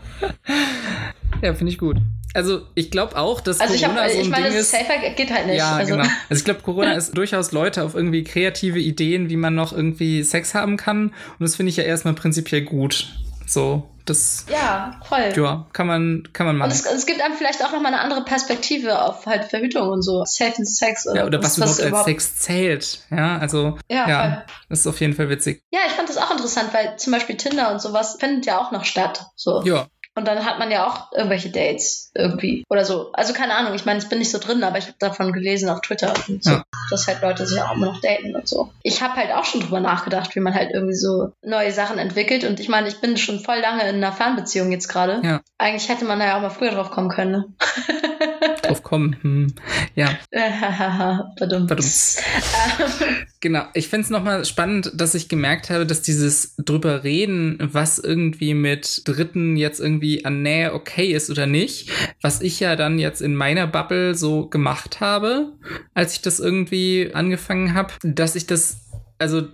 ja 1.41 1.53
finde 1.53 1.71
ich 1.71 1.77
gut. 1.77 1.97
Also, 2.33 2.61
ich 2.75 2.91
glaube 2.91 3.17
auch, 3.17 3.41
dass 3.41 3.59
also 3.59 3.73
ich, 3.73 3.81
Corona 3.81 4.03
hab, 4.03 4.09
so 4.09 4.15
ein 4.17 4.21
ich 4.23 4.29
meine, 4.29 4.45
Ding 4.45 4.53
das 4.53 4.63
ist. 4.63 4.71
Safer 4.71 5.09
geht 5.15 5.31
halt 5.31 5.47
nicht. 5.47 5.57
Ja, 5.57 5.75
also, 5.75 5.95
genau. 5.95 6.07
Also 6.29 6.39
ich 6.39 6.45
glaube, 6.45 6.61
Corona 6.61 6.93
ist 6.93 7.17
durchaus 7.17 7.51
Leute 7.51 7.83
auf 7.83 7.93
irgendwie 7.93 8.23
kreative 8.23 8.79
Ideen, 8.79 9.29
wie 9.29 9.35
man 9.37 9.55
noch 9.55 9.73
irgendwie 9.73 10.23
Sex 10.23 10.53
haben 10.53 10.77
kann. 10.77 11.07
Und 11.07 11.13
das 11.39 11.55
finde 11.55 11.69
ich 11.71 11.77
ja 11.77 11.83
erstmal 11.83 12.13
prinzipiell 12.13 12.61
gut. 12.61 13.07
So, 13.47 13.89
das, 14.05 14.45
Ja, 14.51 14.99
voll. 15.07 15.31
ja, 15.35 15.67
kann 15.73 15.87
man, 15.87 16.27
kann 16.33 16.45
man 16.47 16.55
Und 16.55 16.59
machen. 16.59 16.71
es, 16.71 16.85
es 16.85 17.05
gibt 17.05 17.21
einem 17.21 17.35
vielleicht 17.35 17.63
auch 17.63 17.71
nochmal 17.71 17.93
eine 17.93 18.01
andere 18.01 18.23
Perspektive 18.25 19.01
auf 19.01 19.25
halt 19.25 19.45
Verhütung 19.45 19.89
und 19.89 20.01
so. 20.01 20.23
Safe 20.25 20.53
and 20.57 20.67
Sex 20.67 21.07
oder, 21.07 21.21
Ja, 21.21 21.25
oder 21.25 21.43
was, 21.43 21.57
überhaupt 21.57 21.81
als 21.81 22.05
Sex 22.05 22.39
zählt. 22.39 22.99
Ja, 23.11 23.37
also, 23.37 23.77
Ja, 23.89 24.09
ja, 24.09 24.21
voll. 24.23 24.43
das 24.69 24.79
ist 24.79 24.87
auf 24.87 24.99
jeden 25.01 25.13
Fall 25.13 25.29
witzig. 25.29 25.61
Ja, 25.71 25.81
ich 25.87 25.93
fand 25.93 26.09
das 26.09 26.17
auch 26.17 26.31
interessant, 26.31 26.73
weil 26.73 26.97
zum 26.97 27.13
Beispiel 27.13 27.37
Tinder 27.37 27.71
und 27.71 27.81
sowas 27.81 28.17
findet 28.19 28.45
ja 28.45 28.59
auch 28.59 28.71
noch 28.71 28.85
statt. 28.85 29.25
So. 29.35 29.61
Ja, 29.63 29.87
Und 30.13 30.27
dann 30.27 30.43
hat 30.45 30.59
man 30.59 30.69
ja 30.71 30.85
auch 30.87 31.11
irgendwelche 31.13 31.49
Dates 31.51 32.11
irgendwie 32.13 32.65
oder 32.69 32.83
so. 32.83 33.11
Also 33.13 33.31
keine 33.33 33.55
Ahnung, 33.55 33.73
ich 33.75 33.85
meine, 33.85 33.99
ich 33.99 34.09
bin 34.09 34.19
nicht 34.19 34.29
so 34.31 34.39
drin, 34.39 34.61
aber 34.63 34.77
ich 34.77 34.85
habe 34.87 34.95
davon 34.99 35.31
gelesen 35.31 35.69
auf 35.69 35.79
Twitter 35.81 36.13
und 36.27 36.43
so, 36.43 36.51
Ja. 36.51 36.63
dass 36.89 37.07
halt 37.07 37.21
Leute 37.21 37.47
sich 37.47 37.61
auch 37.61 37.73
immer 37.75 37.87
noch 37.87 38.01
daten 38.01 38.35
und 38.35 38.45
so. 38.47 38.71
Ich 38.83 39.01
habe 39.01 39.15
halt 39.15 39.31
auch 39.31 39.45
schon 39.45 39.61
drüber 39.61 39.79
nachgedacht, 39.79 40.35
wie 40.35 40.41
man 40.41 40.53
halt 40.53 40.71
irgendwie 40.73 40.95
so 40.95 41.31
neue 41.43 41.71
Sachen 41.71 41.97
entwickelt. 41.97 42.43
Und 42.43 42.59
ich 42.59 42.67
meine, 42.67 42.89
ich 42.89 42.99
bin 42.99 43.15
schon 43.15 43.39
voll 43.39 43.59
lange 43.59 43.87
in 43.87 43.95
einer 43.95 44.11
Fernbeziehung 44.11 44.71
jetzt 44.73 44.89
gerade. 44.89 45.21
Ja. 45.23 45.41
Eigentlich 45.57 45.87
hätte 45.87 46.03
man 46.05 46.19
da 46.19 46.25
ja 46.25 46.37
auch 46.37 46.41
mal 46.41 46.49
früher 46.49 46.71
drauf 46.71 46.91
kommen 46.91 47.09
können. 47.09 47.31
Ne? 47.31 47.45
drauf 48.63 48.83
kommen. 48.83 49.15
Hm. 49.21 49.55
Ja, 49.95 50.09
Badum. 51.39 51.67
Badums. 51.67 52.17
Ähm, 52.79 53.15
Genau, 53.43 53.63
ich 53.73 53.87
finde 53.87 54.03
es 54.03 54.11
nochmal 54.11 54.45
spannend, 54.45 54.91
dass 54.93 55.15
ich 55.15 55.27
gemerkt 55.27 55.71
habe, 55.71 55.87
dass 55.87 56.03
dieses 56.03 56.53
drüber 56.57 57.03
reden, 57.03 57.57
was 57.59 57.97
irgendwie 57.97 58.53
mit 58.53 59.01
Dritten 59.05 59.55
jetzt 59.57 59.79
irgendwie 59.79 60.10
an 60.25 60.41
Nähe 60.41 60.73
okay 60.73 61.11
ist 61.11 61.29
oder 61.29 61.47
nicht, 61.47 61.89
was 62.21 62.41
ich 62.41 62.59
ja 62.59 62.75
dann 62.75 62.99
jetzt 62.99 63.21
in 63.21 63.35
meiner 63.35 63.67
Bubble 63.67 64.15
so 64.15 64.47
gemacht 64.47 64.99
habe, 64.99 65.53
als 65.93 66.13
ich 66.13 66.21
das 66.21 66.39
irgendwie 66.39 67.11
angefangen 67.13 67.73
habe, 67.73 67.93
dass 68.03 68.35
ich 68.35 68.45
das, 68.45 68.91
also 69.17 69.47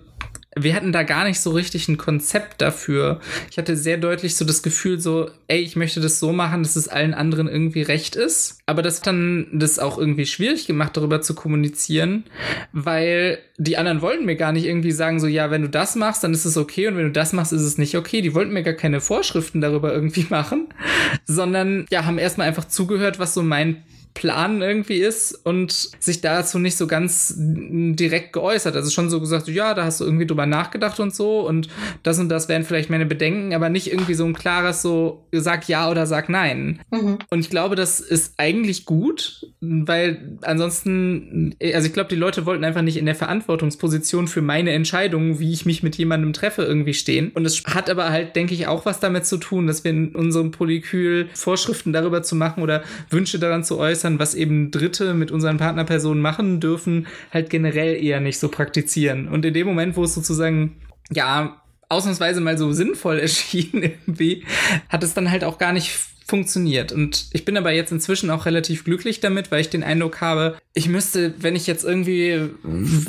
wir 0.64 0.76
hatten 0.76 0.92
da 0.92 1.04
gar 1.04 1.24
nicht 1.26 1.40
so 1.40 1.52
richtig 1.52 1.88
ein 1.88 1.98
Konzept 1.98 2.62
dafür. 2.62 3.20
Ich 3.52 3.58
hatte 3.58 3.76
sehr 3.76 3.98
deutlich 3.98 4.36
so 4.36 4.46
das 4.46 4.64
Gefühl, 4.64 5.00
so, 5.00 5.30
ey, 5.48 5.60
ich 5.60 5.76
möchte 5.76 6.00
das 6.00 6.20
so 6.20 6.32
machen, 6.32 6.64
dass 6.64 6.76
es 6.76 6.88
allen 6.88 7.14
anderen 7.14 7.48
irgendwie 7.48 7.82
recht 7.82 8.16
ist. 8.16 8.60
Aber 8.66 8.82
das 8.82 8.98
hat 9.00 9.08
dann 9.08 9.48
das 9.54 9.80
auch 9.80 9.98
irgendwie 9.98 10.26
schwierig 10.26 10.68
gemacht, 10.68 10.96
darüber 10.98 11.22
zu 11.22 11.36
kommunizieren, 11.36 12.26
weil 12.74 13.40
die 13.58 13.78
anderen 13.78 14.02
wollten 14.02 14.26
mir 14.26 14.36
gar 14.36 14.52
nicht 14.52 14.66
irgendwie 14.66 14.92
sagen, 14.92 15.20
so, 15.20 15.28
ja, 15.28 15.50
wenn 15.52 15.64
du 15.64 15.70
das 15.70 15.96
machst, 15.96 16.24
dann 16.24 16.34
ist 16.34 16.46
es 16.46 16.58
okay 16.58 16.88
und 16.88 16.98
wenn 16.98 17.06
du 17.06 17.12
das 17.12 17.34
machst, 17.34 17.54
ist 17.54 17.62
es 17.62 17.78
nicht 17.78 17.96
okay. 17.96 18.22
Die 18.22 18.34
wollten 18.34 18.54
mir 18.54 18.64
gar 18.64 18.74
keine 18.74 19.02
Vorschriften 19.02 19.62
darüber 19.62 19.94
irgendwie 19.94 20.28
machen, 20.30 20.68
sondern 21.26 21.86
ja, 21.90 22.06
haben 22.06 22.18
erstmal 22.18 22.48
einfach 22.48 22.66
zugehört, 22.66 23.20
was 23.20 23.34
so 23.34 23.44
mein 23.44 23.84
Plan 24.18 24.64
irgendwie 24.64 24.98
ist 24.98 25.46
und 25.46 25.72
sich 25.72 26.22
dazu 26.22 26.58
nicht 26.58 26.76
so 26.76 26.88
ganz 26.88 27.36
direkt 27.38 28.34
geäußert. 28.34 28.76
Also 28.76 28.90
schon 28.90 29.12
so 29.12 29.20
gesagt, 29.20 29.48
ja, 29.48 29.76
da 29.76 29.86
hast 29.86 30.02
du 30.02 30.06
irgendwie 30.06 30.26
drüber 30.26 30.48
nachgedacht 30.48 31.00
und 31.00 31.14
so 31.14 31.48
und 31.48 31.70
das 32.02 32.18
und 32.18 32.28
das 32.30 32.50
wären 32.50 32.64
vielleicht 32.64 32.90
meine 32.90 33.06
Bedenken, 33.06 33.54
aber 33.54 33.70
nicht 33.70 33.92
irgendwie 33.92 34.16
so 34.16 34.26
ein 34.26 34.34
klares 34.34 34.82
so, 34.82 35.28
sag 35.32 35.70
ja 35.70 35.92
oder 35.92 36.08
sag 36.08 36.30
nein. 36.30 36.80
Mhm. 36.90 37.20
Und 37.30 37.40
ich 37.42 37.52
glaube, 37.52 37.76
das 37.76 38.00
ist 38.00 38.34
eigentlich 38.38 38.86
gut, 38.86 39.46
weil 39.62 40.38
ansonsten, 40.42 41.56
also 41.62 41.86
ich 41.86 41.94
glaube, 41.94 42.10
die 42.10 42.16
Leute 42.16 42.48
wollten 42.48 42.64
einfach 42.64 42.82
nicht 42.82 42.98
in 42.98 43.06
der 43.06 43.14
Verantwortungsposition 43.14 44.28
für 44.28 44.42
meine 44.42 44.72
Entscheidung, 44.72 45.38
wie 45.38 45.54
ich 45.54 45.68
mich 45.68 45.84
mit 45.84 45.96
jemandem 45.96 46.34
treffe, 46.34 46.64
irgendwie 46.64 46.96
stehen. 46.96 47.30
Und 47.36 47.46
es 47.46 47.64
hat 47.66 47.88
aber 47.88 48.10
halt, 48.10 48.36
denke 48.36 48.56
ich, 48.56 48.66
auch 48.66 48.88
was 48.88 49.00
damit 49.00 49.28
zu 49.28 49.38
tun, 49.38 49.68
dass 49.68 49.84
wir 49.84 49.92
in 49.92 50.16
unserem 50.16 50.50
Polykül 50.50 51.30
Vorschriften 51.36 51.94
darüber 51.94 52.24
zu 52.24 52.36
machen 52.36 52.64
oder 52.64 52.82
Wünsche 53.12 53.38
daran 53.38 53.64
zu 53.64 53.78
äußern, 53.78 54.07
äußern, 54.08 54.20
was 54.20 54.36
eben 54.36 54.72
Dritte 54.72 55.14
mit 55.14 55.32
unseren 55.32 55.58
Partnerpersonen 55.58 56.22
machen 56.22 56.60
dürfen, 56.60 57.08
halt 57.32 57.50
generell 57.50 58.02
eher 58.02 58.20
nicht 58.20 58.40
so 58.40 58.50
praktizieren. 58.50 59.28
Und 59.28 59.46
in 59.46 59.54
dem 59.54 59.68
Moment, 59.68 59.96
wo 59.96 60.04
es 60.04 60.14
sozusagen, 60.14 60.78
ja, 61.12 61.62
ausnahmsweise 61.90 62.42
mal 62.42 62.58
so 62.58 62.72
sinnvoll 62.72 63.20
erschien 63.20 63.84
irgendwie, 63.84 64.46
hat 64.90 65.04
es 65.04 65.14
dann 65.14 65.32
halt 65.32 65.44
auch 65.44 65.58
gar 65.58 65.74
nicht 65.74 65.92
funktioniert. 66.26 66.92
Und 66.92 67.28
ich 67.32 67.46
bin 67.46 67.56
aber 67.56 67.72
jetzt 67.72 67.94
inzwischen 67.94 68.30
auch 68.30 68.46
relativ 68.46 68.84
glücklich 68.84 69.22
damit, 69.22 69.50
weil 69.50 69.62
ich 69.62 69.70
den 69.70 69.84
Eindruck 69.84 70.20
habe, 70.20 70.58
ich 70.74 70.90
müsste, 70.90 71.34
wenn 71.38 71.56
ich 71.56 71.68
jetzt 71.68 71.86
irgendwie, 71.86 72.50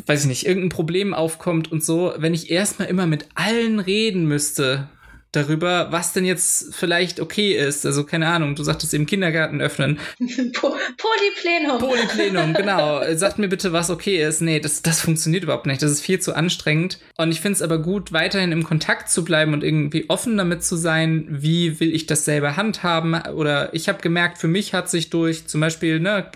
weiß 0.06 0.22
ich 0.22 0.28
nicht, 0.28 0.46
irgendein 0.46 0.68
Problem 0.68 1.14
aufkommt 1.14 1.72
und 1.72 1.82
so, 1.82 2.12
wenn 2.16 2.32
ich 2.32 2.50
erstmal 2.50 2.86
immer 2.86 3.08
mit 3.08 3.26
allen 3.34 3.80
reden 3.80 4.26
müsste, 4.26 4.88
darüber, 5.32 5.88
was 5.90 6.14
denn 6.14 6.24
jetzt 6.24 6.74
vielleicht 6.74 7.20
okay 7.20 7.52
ist. 7.52 7.84
Also 7.84 8.04
keine 8.04 8.28
Ahnung, 8.28 8.54
du 8.54 8.62
sagtest 8.62 8.94
eben 8.94 9.04
Kindergarten 9.04 9.60
öffnen. 9.60 9.98
Polyplenum. 10.18 11.78
Polyplenum, 11.78 12.54
genau. 12.54 13.02
Sagt 13.14 13.38
mir 13.38 13.48
bitte, 13.48 13.72
was 13.72 13.90
okay 13.90 14.22
ist. 14.24 14.40
Nee, 14.40 14.58
das, 14.58 14.80
das 14.80 15.00
funktioniert 15.00 15.44
überhaupt 15.44 15.66
nicht. 15.66 15.82
Das 15.82 15.90
ist 15.90 16.00
viel 16.00 16.18
zu 16.18 16.34
anstrengend. 16.34 16.98
Und 17.18 17.30
ich 17.30 17.40
finde 17.40 17.56
es 17.56 17.62
aber 17.62 17.78
gut, 17.78 18.12
weiterhin 18.12 18.52
im 18.52 18.64
Kontakt 18.64 19.10
zu 19.10 19.22
bleiben 19.22 19.52
und 19.52 19.62
irgendwie 19.62 20.08
offen 20.08 20.36
damit 20.38 20.64
zu 20.64 20.76
sein, 20.76 21.26
wie 21.28 21.78
will 21.78 21.94
ich 21.94 22.06
das 22.06 22.24
selber 22.24 22.56
handhaben. 22.56 23.14
Oder 23.34 23.74
ich 23.74 23.88
habe 23.88 24.00
gemerkt, 24.00 24.38
für 24.38 24.48
mich 24.48 24.72
hat 24.72 24.88
sich 24.88 25.10
durch 25.10 25.46
zum 25.46 25.60
Beispiel 25.60 26.00
ne, 26.00 26.30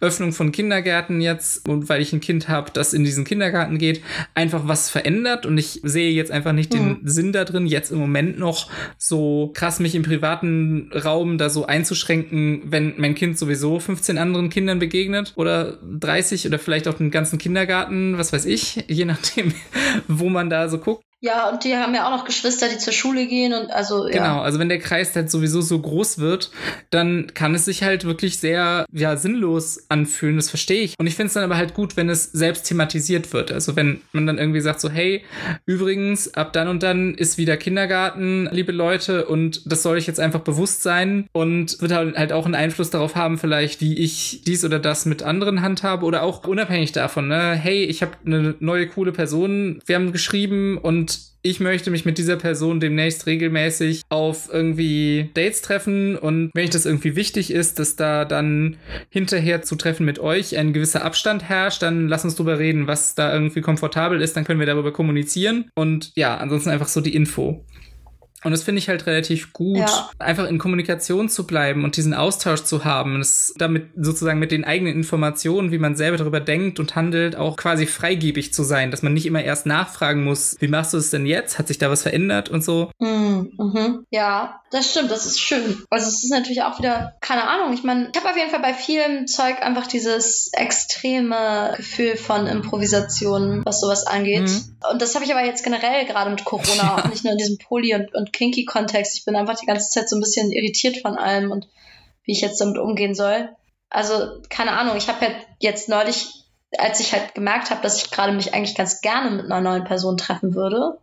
Öffnung 0.00 0.32
von 0.32 0.52
Kindergärten 0.52 1.20
jetzt 1.20 1.68
und 1.68 1.90
weil 1.90 2.00
ich 2.00 2.14
ein 2.14 2.20
Kind 2.20 2.48
habe, 2.48 2.70
das 2.72 2.94
in 2.94 3.04
diesen 3.04 3.24
Kindergarten 3.24 3.76
geht, 3.76 4.02
einfach 4.34 4.62
was 4.64 4.88
verändert. 4.88 5.44
Und 5.44 5.58
ich 5.58 5.80
sehe 5.82 6.12
jetzt 6.12 6.30
einfach 6.30 6.52
nicht 6.52 6.72
mhm. 6.72 7.00
den 7.00 7.08
Sinn 7.08 7.32
da 7.32 7.44
drin, 7.44 7.66
jetzt 7.66 7.90
im 7.90 7.98
Moment 7.98 8.37
noch 8.38 8.70
so 8.96 9.50
krass 9.54 9.80
mich 9.80 9.94
im 9.94 10.02
privaten 10.02 10.90
Raum 10.92 11.38
da 11.38 11.50
so 11.50 11.66
einzuschränken, 11.66 12.62
wenn 12.66 12.94
mein 12.98 13.14
Kind 13.14 13.38
sowieso 13.38 13.80
15 13.80 14.18
anderen 14.18 14.50
Kindern 14.50 14.78
begegnet 14.78 15.32
oder 15.36 15.78
30 15.82 16.46
oder 16.46 16.58
vielleicht 16.58 16.88
auch 16.88 16.94
den 16.94 17.10
ganzen 17.10 17.38
Kindergarten, 17.38 18.18
was 18.18 18.32
weiß 18.32 18.46
ich, 18.46 18.84
je 18.88 19.04
nachdem, 19.04 19.52
wo 20.08 20.28
man 20.28 20.50
da 20.50 20.68
so 20.68 20.78
guckt. 20.78 21.02
Ja, 21.20 21.48
und 21.50 21.64
die 21.64 21.74
haben 21.74 21.94
ja 21.96 22.06
auch 22.06 22.16
noch 22.16 22.24
Geschwister, 22.24 22.68
die 22.68 22.78
zur 22.78 22.92
Schule 22.92 23.26
gehen 23.26 23.52
und 23.52 23.72
also 23.72 24.06
ja. 24.06 24.12
Genau, 24.12 24.40
also 24.40 24.60
wenn 24.60 24.68
der 24.68 24.78
Kreis 24.78 25.16
halt 25.16 25.28
sowieso 25.28 25.60
so 25.60 25.80
groß 25.80 26.18
wird, 26.18 26.52
dann 26.90 27.32
kann 27.34 27.56
es 27.56 27.64
sich 27.64 27.82
halt 27.82 28.04
wirklich 28.04 28.38
sehr 28.38 28.86
ja 28.92 29.16
sinnlos 29.16 29.86
anfühlen, 29.88 30.36
das 30.36 30.48
verstehe 30.48 30.82
ich. 30.82 30.94
Und 30.96 31.08
ich 31.08 31.16
finde 31.16 31.26
es 31.28 31.32
dann 31.34 31.42
aber 31.42 31.56
halt 31.56 31.74
gut, 31.74 31.96
wenn 31.96 32.08
es 32.08 32.30
selbst 32.30 32.68
thematisiert 32.68 33.32
wird. 33.32 33.50
Also 33.50 33.74
wenn 33.74 34.00
man 34.12 34.28
dann 34.28 34.38
irgendwie 34.38 34.60
sagt 34.60 34.80
so, 34.80 34.90
hey, 34.90 35.24
übrigens, 35.66 36.34
ab 36.34 36.52
dann 36.52 36.68
und 36.68 36.84
dann 36.84 37.14
ist 37.14 37.36
wieder 37.36 37.56
Kindergarten, 37.56 38.48
liebe 38.52 38.70
Leute, 38.70 39.26
und 39.26 39.62
das 39.70 39.82
soll 39.82 39.98
ich 39.98 40.06
jetzt 40.06 40.20
einfach 40.20 40.40
bewusst 40.40 40.84
sein 40.84 41.26
und 41.32 41.82
wird 41.82 41.90
halt 41.92 42.32
auch 42.32 42.44
einen 42.44 42.54
Einfluss 42.54 42.90
darauf 42.90 43.16
haben, 43.16 43.38
vielleicht, 43.38 43.80
wie 43.80 43.98
ich 43.98 44.42
dies 44.46 44.64
oder 44.64 44.78
das 44.78 45.04
mit 45.04 45.24
anderen 45.24 45.62
handhabe 45.62 46.06
oder 46.06 46.22
auch 46.22 46.46
unabhängig 46.46 46.92
davon, 46.92 47.26
ne? 47.26 47.54
Hey, 47.54 47.82
ich 47.82 48.02
habe 48.02 48.12
eine 48.24 48.54
neue 48.60 48.86
coole 48.86 49.10
Person, 49.10 49.80
wir 49.84 49.96
haben 49.96 50.12
geschrieben 50.12 50.78
und 50.78 51.07
ich 51.42 51.60
möchte 51.60 51.90
mich 51.90 52.04
mit 52.04 52.18
dieser 52.18 52.36
Person 52.36 52.80
demnächst 52.80 53.26
regelmäßig 53.26 54.02
auf 54.08 54.48
irgendwie 54.52 55.30
Dates 55.34 55.62
treffen 55.62 56.16
und 56.16 56.50
wenn 56.54 56.64
ich 56.64 56.70
das 56.70 56.86
irgendwie 56.86 57.16
wichtig 57.16 57.52
ist, 57.52 57.78
dass 57.78 57.96
da 57.96 58.24
dann 58.24 58.76
hinterher 59.08 59.62
zu 59.62 59.76
treffen 59.76 60.04
mit 60.04 60.18
euch 60.18 60.58
ein 60.58 60.72
gewisser 60.72 61.04
Abstand 61.04 61.48
herrscht, 61.48 61.82
dann 61.82 62.08
lass 62.08 62.24
uns 62.24 62.34
drüber 62.34 62.58
reden, 62.58 62.86
was 62.86 63.14
da 63.14 63.32
irgendwie 63.32 63.60
komfortabel 63.60 64.20
ist, 64.20 64.36
dann 64.36 64.44
können 64.44 64.60
wir 64.60 64.66
darüber 64.66 64.92
kommunizieren 64.92 65.70
und 65.74 66.12
ja, 66.16 66.36
ansonsten 66.36 66.70
einfach 66.70 66.88
so 66.88 67.00
die 67.00 67.14
Info. 67.14 67.64
Und 68.44 68.52
das 68.52 68.62
finde 68.62 68.78
ich 68.78 68.88
halt 68.88 69.06
relativ 69.06 69.52
gut, 69.52 69.78
ja. 69.78 70.10
einfach 70.18 70.46
in 70.46 70.58
Kommunikation 70.58 71.28
zu 71.28 71.46
bleiben 71.46 71.84
und 71.84 71.96
diesen 71.96 72.14
Austausch 72.14 72.62
zu 72.62 72.84
haben. 72.84 73.18
Das 73.18 73.52
damit 73.56 73.88
sozusagen 73.96 74.38
mit 74.38 74.52
den 74.52 74.64
eigenen 74.64 74.94
Informationen, 74.94 75.72
wie 75.72 75.78
man 75.78 75.96
selber 75.96 76.18
darüber 76.18 76.40
denkt 76.40 76.78
und 76.78 76.94
handelt, 76.94 77.34
auch 77.34 77.56
quasi 77.56 77.86
freigebig 77.86 78.52
zu 78.52 78.62
sein, 78.62 78.90
dass 78.90 79.02
man 79.02 79.12
nicht 79.12 79.26
immer 79.26 79.42
erst 79.42 79.66
nachfragen 79.66 80.22
muss, 80.22 80.56
wie 80.60 80.68
machst 80.68 80.94
du 80.94 80.98
es 80.98 81.10
denn 81.10 81.26
jetzt? 81.26 81.58
Hat 81.58 81.68
sich 81.68 81.78
da 81.78 81.90
was 81.90 82.02
verändert 82.02 82.48
und 82.48 82.62
so? 82.62 82.90
Mm, 83.00 83.48
mhm. 83.56 84.06
Ja, 84.10 84.60
das 84.70 84.90
stimmt, 84.90 85.10
das 85.10 85.26
ist 85.26 85.40
schön. 85.40 85.82
Also 85.90 86.06
es 86.08 86.22
ist 86.22 86.30
natürlich 86.30 86.62
auch 86.62 86.78
wieder, 86.78 87.14
keine 87.20 87.48
Ahnung, 87.48 87.72
ich 87.72 87.82
meine, 87.82 88.10
ich 88.12 88.18
habe 88.18 88.30
auf 88.30 88.36
jeden 88.36 88.50
Fall 88.50 88.60
bei 88.60 88.74
vielem 88.74 89.26
Zeug 89.26 89.62
einfach 89.62 89.86
dieses 89.86 90.50
extreme 90.52 91.74
Gefühl 91.76 92.16
von 92.16 92.46
Improvisation, 92.46 93.62
was 93.64 93.80
sowas 93.80 94.06
angeht. 94.06 94.48
Mhm. 94.48 94.76
Und 94.92 95.02
das 95.02 95.14
habe 95.14 95.24
ich 95.24 95.32
aber 95.32 95.44
jetzt 95.44 95.64
generell 95.64 96.06
gerade 96.06 96.30
mit 96.30 96.44
Corona, 96.44 96.98
ja. 97.04 97.08
nicht 97.08 97.24
nur 97.24 97.32
in 97.32 97.38
diesem 97.38 97.58
Poly- 97.58 97.94
und, 97.94 98.14
und 98.14 98.27
Kinky-Kontext. 98.32 99.16
Ich 99.16 99.24
bin 99.24 99.36
einfach 99.36 99.58
die 99.58 99.66
ganze 99.66 99.90
Zeit 99.90 100.08
so 100.08 100.16
ein 100.16 100.20
bisschen 100.20 100.52
irritiert 100.52 100.98
von 100.98 101.16
allem 101.16 101.50
und 101.50 101.68
wie 102.24 102.32
ich 102.32 102.40
jetzt 102.40 102.60
damit 102.60 102.78
umgehen 102.78 103.14
soll. 103.14 103.48
Also, 103.90 104.42
keine 104.50 104.72
Ahnung, 104.72 104.96
ich 104.96 105.08
habe 105.08 105.20
halt 105.20 105.36
jetzt 105.60 105.88
neulich, 105.88 106.28
als 106.76 107.00
ich 107.00 107.12
halt 107.12 107.34
gemerkt 107.34 107.70
habe, 107.70 107.80
dass 107.82 107.96
ich 107.96 108.10
gerade 108.10 108.32
mich 108.32 108.54
eigentlich 108.54 108.76
ganz 108.76 109.00
gerne 109.00 109.30
mit 109.30 109.46
einer 109.46 109.60
neuen 109.60 109.84
Person 109.84 110.18
treffen 110.18 110.54
würde, 110.54 110.98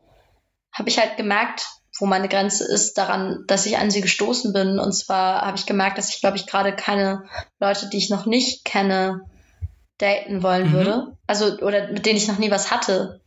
habe 0.72 0.90
ich 0.90 1.00
halt 1.00 1.18
gemerkt, 1.18 1.66
wo 2.00 2.06
meine 2.06 2.28
Grenze 2.28 2.66
ist 2.66 2.98
daran, 2.98 3.46
dass 3.48 3.66
ich 3.66 3.78
an 3.78 3.90
sie 3.90 4.02
gestoßen 4.02 4.54
bin. 4.54 4.80
Und 4.80 4.94
zwar 4.94 5.42
habe 5.42 5.58
ich 5.58 5.66
gemerkt, 5.66 5.98
dass 5.98 6.14
ich, 6.14 6.20
glaube 6.20 6.38
ich, 6.38 6.46
gerade 6.46 6.76
keine 6.76 7.24
Leute, 7.60 7.90
die 7.90 7.98
ich 7.98 8.10
noch 8.10 8.26
nicht 8.26 8.66
kenne, 8.66 9.22
daten 9.98 10.44
wollen 10.44 10.70
mhm. 10.70 10.74
würde. 10.74 11.18
Also, 11.26 11.58
oder 11.60 11.88
mit 11.88 12.06
denen 12.06 12.18
ich 12.18 12.28
noch 12.28 12.38
nie 12.38 12.52
was 12.52 12.70
hatte. 12.70 13.22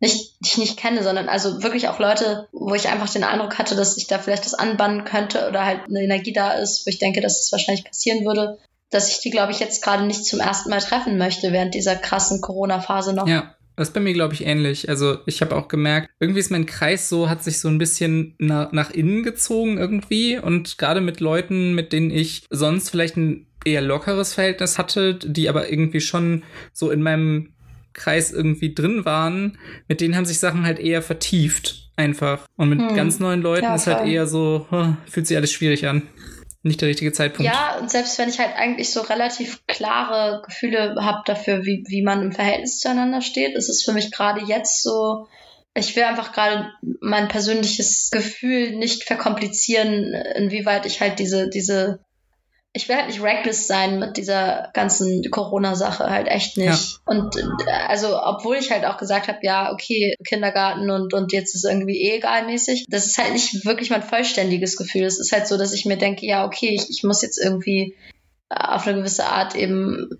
Nicht, 0.00 0.34
die 0.40 0.48
ich 0.48 0.58
nicht 0.58 0.76
kenne, 0.76 1.02
sondern 1.02 1.28
also 1.28 1.62
wirklich 1.62 1.88
auch 1.88 1.98
Leute, 1.98 2.48
wo 2.52 2.74
ich 2.74 2.88
einfach 2.88 3.10
den 3.10 3.24
Eindruck 3.24 3.58
hatte, 3.58 3.76
dass 3.76 3.96
ich 3.96 4.06
da 4.06 4.18
vielleicht 4.18 4.44
das 4.44 4.54
anbannen 4.54 5.04
könnte 5.04 5.48
oder 5.48 5.64
halt 5.64 5.82
eine 5.88 6.02
Energie 6.02 6.32
da 6.32 6.52
ist, 6.52 6.86
wo 6.86 6.90
ich 6.90 6.98
denke, 6.98 7.20
dass 7.20 7.40
es 7.40 7.52
wahrscheinlich 7.52 7.84
passieren 7.84 8.24
würde, 8.24 8.58
dass 8.90 9.10
ich 9.10 9.20
die, 9.20 9.30
glaube 9.30 9.52
ich, 9.52 9.60
jetzt 9.60 9.82
gerade 9.82 10.04
nicht 10.04 10.24
zum 10.24 10.40
ersten 10.40 10.70
Mal 10.70 10.80
treffen 10.80 11.18
möchte 11.18 11.52
während 11.52 11.74
dieser 11.74 11.96
krassen 11.96 12.40
Corona-Phase 12.40 13.12
noch. 13.14 13.26
Ja. 13.26 13.54
Das 13.76 13.88
ist 13.88 13.94
bei 13.94 14.00
mir, 14.00 14.12
glaube 14.12 14.34
ich, 14.34 14.44
ähnlich. 14.44 14.88
Also 14.88 15.18
ich 15.26 15.40
habe 15.40 15.54
auch 15.54 15.68
gemerkt, 15.68 16.10
irgendwie 16.18 16.40
ist 16.40 16.50
mein 16.50 16.66
Kreis 16.66 17.08
so, 17.08 17.28
hat 17.28 17.44
sich 17.44 17.60
so 17.60 17.68
ein 17.68 17.78
bisschen 17.78 18.34
nach, 18.38 18.72
nach 18.72 18.90
innen 18.90 19.22
gezogen 19.22 19.78
irgendwie. 19.78 20.36
Und 20.36 20.78
gerade 20.78 21.00
mit 21.00 21.20
Leuten, 21.20 21.76
mit 21.76 21.92
denen 21.92 22.10
ich 22.10 22.44
sonst 22.50 22.90
vielleicht 22.90 23.16
ein 23.16 23.46
eher 23.64 23.80
lockeres 23.80 24.34
Verhältnis 24.34 24.78
hatte, 24.78 25.14
die 25.14 25.48
aber 25.48 25.70
irgendwie 25.70 26.00
schon 26.00 26.42
so 26.72 26.90
in 26.90 27.02
meinem 27.02 27.52
Kreis 27.92 28.32
irgendwie 28.32 28.74
drin 28.74 29.04
waren, 29.04 29.58
mit 29.88 30.00
denen 30.00 30.16
haben 30.16 30.26
sich 30.26 30.38
Sachen 30.38 30.64
halt 30.64 30.78
eher 30.78 31.02
vertieft 31.02 31.90
einfach. 31.96 32.46
Und 32.56 32.68
mit 32.68 32.80
hm. 32.80 32.94
ganz 32.94 33.18
neuen 33.18 33.42
Leuten 33.42 33.64
ja, 33.64 33.74
ist 33.74 33.86
halt 33.86 34.06
eher 34.06 34.26
so, 34.26 34.66
fühlt 35.06 35.26
sich 35.26 35.36
alles 35.36 35.52
schwierig 35.52 35.86
an 35.86 36.02
nicht 36.62 36.80
der 36.80 36.88
richtige 36.88 37.12
Zeitpunkt. 37.12 37.50
Ja, 37.50 37.78
und 37.80 37.90
selbst 37.90 38.18
wenn 38.18 38.28
ich 38.28 38.38
halt 38.38 38.56
eigentlich 38.56 38.90
so 38.90 39.00
relativ 39.00 39.66
klare 39.66 40.42
Gefühle 40.44 40.96
habe 41.00 41.22
dafür, 41.24 41.64
wie, 41.64 41.84
wie 41.88 42.02
man 42.02 42.22
im 42.22 42.32
Verhältnis 42.32 42.78
zueinander 42.78 43.22
steht, 43.22 43.54
ist 43.56 43.68
es 43.68 43.82
für 43.82 43.92
mich 43.92 44.10
gerade 44.10 44.44
jetzt 44.44 44.82
so, 44.82 45.28
ich 45.74 45.94
will 45.94 46.02
einfach 46.04 46.32
gerade 46.32 46.70
mein 47.00 47.28
persönliches 47.28 48.10
Gefühl 48.10 48.76
nicht 48.76 49.04
verkomplizieren, 49.04 50.14
inwieweit 50.36 50.86
ich 50.86 51.00
halt 51.00 51.18
diese, 51.18 51.48
diese 51.48 52.00
ich 52.72 52.88
will 52.88 52.96
halt 52.96 53.08
nicht 53.08 53.22
reckless 53.22 53.66
sein 53.66 53.98
mit 53.98 54.16
dieser 54.16 54.70
ganzen 54.74 55.30
Corona-Sache, 55.30 56.10
halt 56.10 56.28
echt 56.28 56.56
nicht. 56.56 56.68
Ja. 56.68 56.98
Und 57.06 57.36
äh, 57.36 57.70
also, 57.88 58.20
obwohl 58.22 58.56
ich 58.56 58.70
halt 58.70 58.84
auch 58.84 58.98
gesagt 58.98 59.28
habe, 59.28 59.38
ja, 59.42 59.72
okay, 59.72 60.14
Kindergarten 60.24 60.90
und, 60.90 61.14
und 61.14 61.32
jetzt 61.32 61.54
ist 61.54 61.64
irgendwie 61.64 62.00
eh 62.00 62.16
egalmäßig, 62.16 62.86
das 62.88 63.06
ist 63.06 63.18
halt 63.18 63.32
nicht 63.32 63.64
wirklich 63.64 63.90
mein 63.90 64.02
vollständiges 64.02 64.76
Gefühl. 64.76 65.04
Es 65.04 65.18
ist 65.18 65.32
halt 65.32 65.48
so, 65.48 65.56
dass 65.56 65.72
ich 65.72 65.86
mir 65.86 65.96
denke, 65.96 66.26
ja, 66.26 66.44
okay, 66.44 66.68
ich, 66.68 66.90
ich 66.90 67.02
muss 67.02 67.22
jetzt 67.22 67.38
irgendwie 67.38 67.96
auf 68.50 68.86
eine 68.86 68.98
gewisse 68.98 69.26
Art 69.26 69.54
eben, 69.54 70.10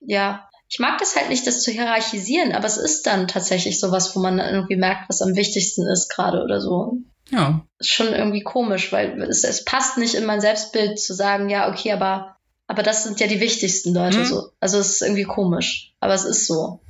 ja, 0.00 0.48
ich 0.68 0.78
mag 0.78 0.98
das 0.98 1.16
halt 1.16 1.28
nicht, 1.28 1.46
das 1.46 1.62
zu 1.62 1.70
hierarchisieren, 1.70 2.52
aber 2.52 2.66
es 2.66 2.76
ist 2.76 3.06
dann 3.06 3.28
tatsächlich 3.28 3.78
sowas, 3.78 4.14
wo 4.14 4.20
man 4.20 4.38
irgendwie 4.38 4.76
merkt, 4.76 5.08
was 5.08 5.22
am 5.22 5.36
wichtigsten 5.36 5.86
ist 5.86 6.08
gerade 6.08 6.42
oder 6.42 6.60
so. 6.60 6.98
Ja. 7.30 7.64
Ist 7.78 7.90
schon 7.90 8.12
irgendwie 8.12 8.42
komisch, 8.42 8.92
weil 8.92 9.20
es, 9.22 9.44
es 9.44 9.64
passt 9.64 9.98
nicht 9.98 10.14
in 10.14 10.26
mein 10.26 10.40
Selbstbild 10.40 11.00
zu 11.00 11.14
sagen, 11.14 11.48
ja, 11.48 11.70
okay, 11.70 11.92
aber, 11.92 12.36
aber 12.66 12.82
das 12.82 13.04
sind 13.04 13.20
ja 13.20 13.26
die 13.26 13.40
wichtigsten 13.40 13.94
Leute 13.94 14.18
mhm. 14.18 14.24
so. 14.24 14.50
Also 14.60 14.78
es 14.78 14.92
ist 14.92 15.02
irgendwie 15.02 15.24
komisch, 15.24 15.94
aber 16.00 16.14
es 16.14 16.24
ist 16.24 16.46
so. 16.46 16.80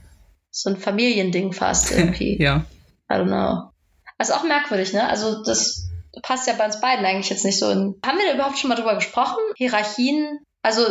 So 0.50 0.70
ein 0.70 0.76
Familiending 0.76 1.52
fast 1.52 1.90
irgendwie. 1.90 2.38
ja. 2.42 2.64
I 3.10 3.14
don't 3.14 3.26
know. 3.26 3.70
Also 4.18 4.34
auch 4.34 4.44
merkwürdig, 4.44 4.92
ne? 4.92 5.08
Also 5.08 5.42
das 5.42 5.88
passt 6.22 6.46
ja 6.46 6.54
bei 6.54 6.64
uns 6.64 6.80
beiden 6.80 7.04
eigentlich 7.04 7.30
jetzt 7.30 7.44
nicht 7.44 7.58
so 7.58 7.70
in. 7.70 7.96
Haben 8.06 8.18
wir 8.18 8.28
da 8.28 8.34
überhaupt 8.34 8.58
schon 8.58 8.68
mal 8.68 8.76
drüber 8.76 8.94
gesprochen? 8.94 9.38
Hierarchien? 9.56 10.40
Also 10.62 10.84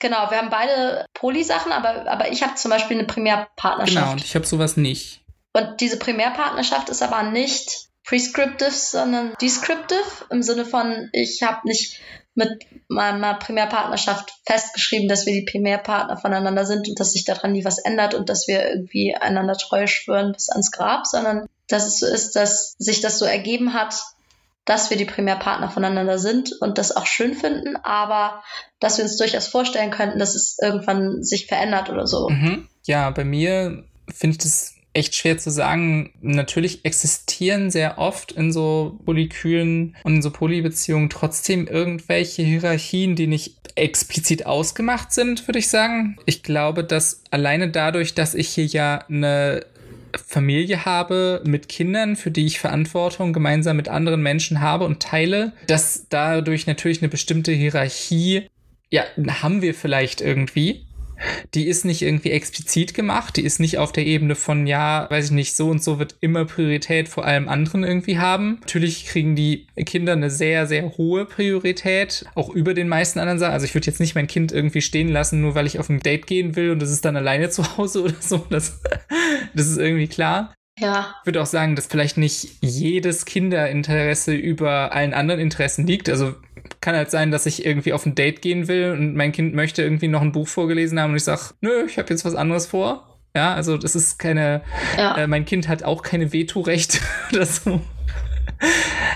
genau, 0.00 0.30
wir 0.30 0.38
haben 0.38 0.50
beide 0.50 1.06
Poly-Sachen, 1.14 1.72
aber, 1.72 2.10
aber 2.10 2.30
ich 2.32 2.42
habe 2.42 2.56
zum 2.56 2.70
Beispiel 2.70 2.98
eine 2.98 3.06
Primärpartnerschaft. 3.06 3.96
Genau, 3.96 4.12
und 4.12 4.24
ich 4.24 4.34
habe 4.34 4.46
sowas 4.46 4.76
nicht. 4.76 5.22
Und 5.52 5.80
diese 5.80 5.98
Primärpartnerschaft 5.98 6.88
ist 6.88 7.02
aber 7.02 7.22
nicht 7.30 7.88
prescriptive, 8.04 8.70
sondern 8.70 9.34
descriptive 9.40 10.26
im 10.30 10.42
Sinne 10.42 10.64
von, 10.64 11.08
ich 11.12 11.42
habe 11.42 11.66
nicht 11.66 12.00
mit 12.34 12.50
meiner 12.88 13.34
Primärpartnerschaft 13.34 14.32
festgeschrieben, 14.44 15.08
dass 15.08 15.24
wir 15.24 15.32
die 15.32 15.46
Primärpartner 15.50 16.16
voneinander 16.16 16.66
sind 16.66 16.88
und 16.88 16.98
dass 16.98 17.12
sich 17.12 17.24
daran 17.24 17.52
nie 17.52 17.64
was 17.64 17.78
ändert 17.78 18.14
und 18.14 18.28
dass 18.28 18.48
wir 18.48 18.68
irgendwie 18.68 19.14
einander 19.14 19.54
treu 19.56 19.86
schwören 19.86 20.32
bis 20.32 20.50
ans 20.50 20.72
Grab, 20.72 21.06
sondern 21.06 21.46
dass 21.68 21.86
es 21.86 21.98
so 21.98 22.06
ist, 22.06 22.36
dass 22.36 22.74
sich 22.78 23.00
das 23.00 23.18
so 23.18 23.24
ergeben 23.24 23.72
hat, 23.72 24.02
dass 24.64 24.90
wir 24.90 24.96
die 24.96 25.04
Primärpartner 25.04 25.70
voneinander 25.70 26.18
sind 26.18 26.52
und 26.60 26.78
das 26.78 26.96
auch 26.96 27.06
schön 27.06 27.34
finden, 27.34 27.76
aber 27.76 28.42
dass 28.80 28.98
wir 28.98 29.04
uns 29.04 29.16
durchaus 29.16 29.46
vorstellen 29.46 29.90
könnten, 29.90 30.18
dass 30.18 30.34
es 30.34 30.56
irgendwann 30.60 31.22
sich 31.22 31.46
verändert 31.46 31.90
oder 31.90 32.06
so. 32.06 32.28
Mhm. 32.30 32.68
Ja, 32.84 33.10
bei 33.10 33.24
mir 33.24 33.84
finde 34.12 34.32
ich 34.32 34.38
das 34.38 34.73
echt 34.94 35.14
schwer 35.14 35.38
zu 35.38 35.50
sagen. 35.50 36.12
Natürlich 36.22 36.84
existieren 36.84 37.70
sehr 37.70 37.98
oft 37.98 38.32
in 38.32 38.52
so 38.52 38.98
Polykülen 39.04 39.96
und 40.04 40.16
in 40.16 40.22
so 40.22 40.30
Polybeziehungen 40.30 41.10
trotzdem 41.10 41.66
irgendwelche 41.66 42.42
Hierarchien, 42.42 43.16
die 43.16 43.26
nicht 43.26 43.56
explizit 43.74 44.46
ausgemacht 44.46 45.12
sind, 45.12 45.46
würde 45.46 45.58
ich 45.58 45.68
sagen. 45.68 46.16
Ich 46.26 46.42
glaube, 46.42 46.84
dass 46.84 47.22
alleine 47.30 47.68
dadurch, 47.68 48.14
dass 48.14 48.34
ich 48.34 48.48
hier 48.48 48.66
ja 48.66 49.04
eine 49.08 49.66
Familie 50.16 50.84
habe 50.84 51.42
mit 51.44 51.68
Kindern, 51.68 52.14
für 52.14 52.30
die 52.30 52.46
ich 52.46 52.60
Verantwortung 52.60 53.32
gemeinsam 53.32 53.76
mit 53.76 53.88
anderen 53.88 54.22
Menschen 54.22 54.60
habe 54.60 54.84
und 54.84 55.02
teile, 55.02 55.52
dass 55.66 56.06
dadurch 56.08 56.66
natürlich 56.66 57.02
eine 57.02 57.08
bestimmte 57.08 57.50
Hierarchie, 57.50 58.46
ja, 58.90 59.02
haben 59.42 59.60
wir 59.60 59.74
vielleicht 59.74 60.20
irgendwie. 60.20 60.83
Die 61.54 61.66
ist 61.66 61.84
nicht 61.84 62.02
irgendwie 62.02 62.30
explizit 62.30 62.94
gemacht, 62.94 63.36
die 63.36 63.42
ist 63.42 63.60
nicht 63.60 63.78
auf 63.78 63.92
der 63.92 64.06
Ebene 64.06 64.34
von, 64.34 64.66
ja, 64.66 65.08
weiß 65.10 65.26
ich 65.26 65.30
nicht, 65.30 65.56
so 65.56 65.68
und 65.68 65.82
so 65.82 65.98
wird 65.98 66.16
immer 66.20 66.44
Priorität 66.44 67.08
vor 67.08 67.24
allem 67.24 67.48
anderen 67.48 67.84
irgendwie 67.84 68.18
haben. 68.18 68.58
Natürlich 68.60 69.06
kriegen 69.06 69.36
die 69.36 69.66
Kinder 69.84 70.12
eine 70.12 70.30
sehr, 70.30 70.66
sehr 70.66 70.96
hohe 70.96 71.24
Priorität, 71.24 72.24
auch 72.34 72.50
über 72.50 72.74
den 72.74 72.88
meisten 72.88 73.18
anderen 73.18 73.38
Sachen. 73.38 73.52
Also 73.52 73.66
ich 73.66 73.74
würde 73.74 73.86
jetzt 73.86 74.00
nicht 74.00 74.14
mein 74.14 74.26
Kind 74.26 74.52
irgendwie 74.52 74.82
stehen 74.82 75.08
lassen, 75.08 75.40
nur 75.40 75.54
weil 75.54 75.66
ich 75.66 75.78
auf 75.78 75.88
ein 75.88 76.00
Date 76.00 76.26
gehen 76.26 76.56
will 76.56 76.70
und 76.70 76.80
das 76.80 76.90
ist 76.90 77.04
dann 77.04 77.16
alleine 77.16 77.50
zu 77.50 77.76
Hause 77.76 78.02
oder 78.04 78.16
so. 78.20 78.46
Das, 78.50 78.80
das 79.54 79.66
ist 79.66 79.78
irgendwie 79.78 80.08
klar. 80.08 80.54
Ja. 80.78 81.14
Ich 81.20 81.26
würde 81.26 81.40
auch 81.40 81.46
sagen, 81.46 81.76
dass 81.76 81.86
vielleicht 81.86 82.16
nicht 82.16 82.48
jedes 82.60 83.24
Kinderinteresse 83.24 84.34
über 84.34 84.92
allen 84.92 85.14
anderen 85.14 85.40
Interessen 85.40 85.86
liegt. 85.86 86.08
Also 86.08 86.34
kann 86.80 86.94
halt 86.94 87.10
sein, 87.10 87.30
dass 87.30 87.46
ich 87.46 87.64
irgendwie 87.64 87.92
auf 87.92 88.06
ein 88.06 88.14
Date 88.14 88.42
gehen 88.42 88.68
will 88.68 88.92
und 88.92 89.14
mein 89.14 89.32
Kind 89.32 89.54
möchte 89.54 89.82
irgendwie 89.82 90.08
noch 90.08 90.22
ein 90.22 90.32
Buch 90.32 90.48
vorgelesen 90.48 90.98
haben 91.00 91.10
und 91.10 91.16
ich 91.16 91.24
sage, 91.24 91.54
nö, 91.60 91.84
ich 91.86 91.98
habe 91.98 92.10
jetzt 92.10 92.24
was 92.24 92.34
anderes 92.34 92.66
vor. 92.66 93.18
Ja, 93.36 93.54
also 93.54 93.76
das 93.76 93.96
ist 93.96 94.18
keine, 94.18 94.62
ja. 94.96 95.16
äh, 95.16 95.26
mein 95.26 95.44
Kind 95.44 95.68
hat 95.68 95.82
auch 95.82 96.02
keine 96.02 96.32
Vetorecht 96.32 97.00
oder 97.32 97.46
so. 97.46 97.80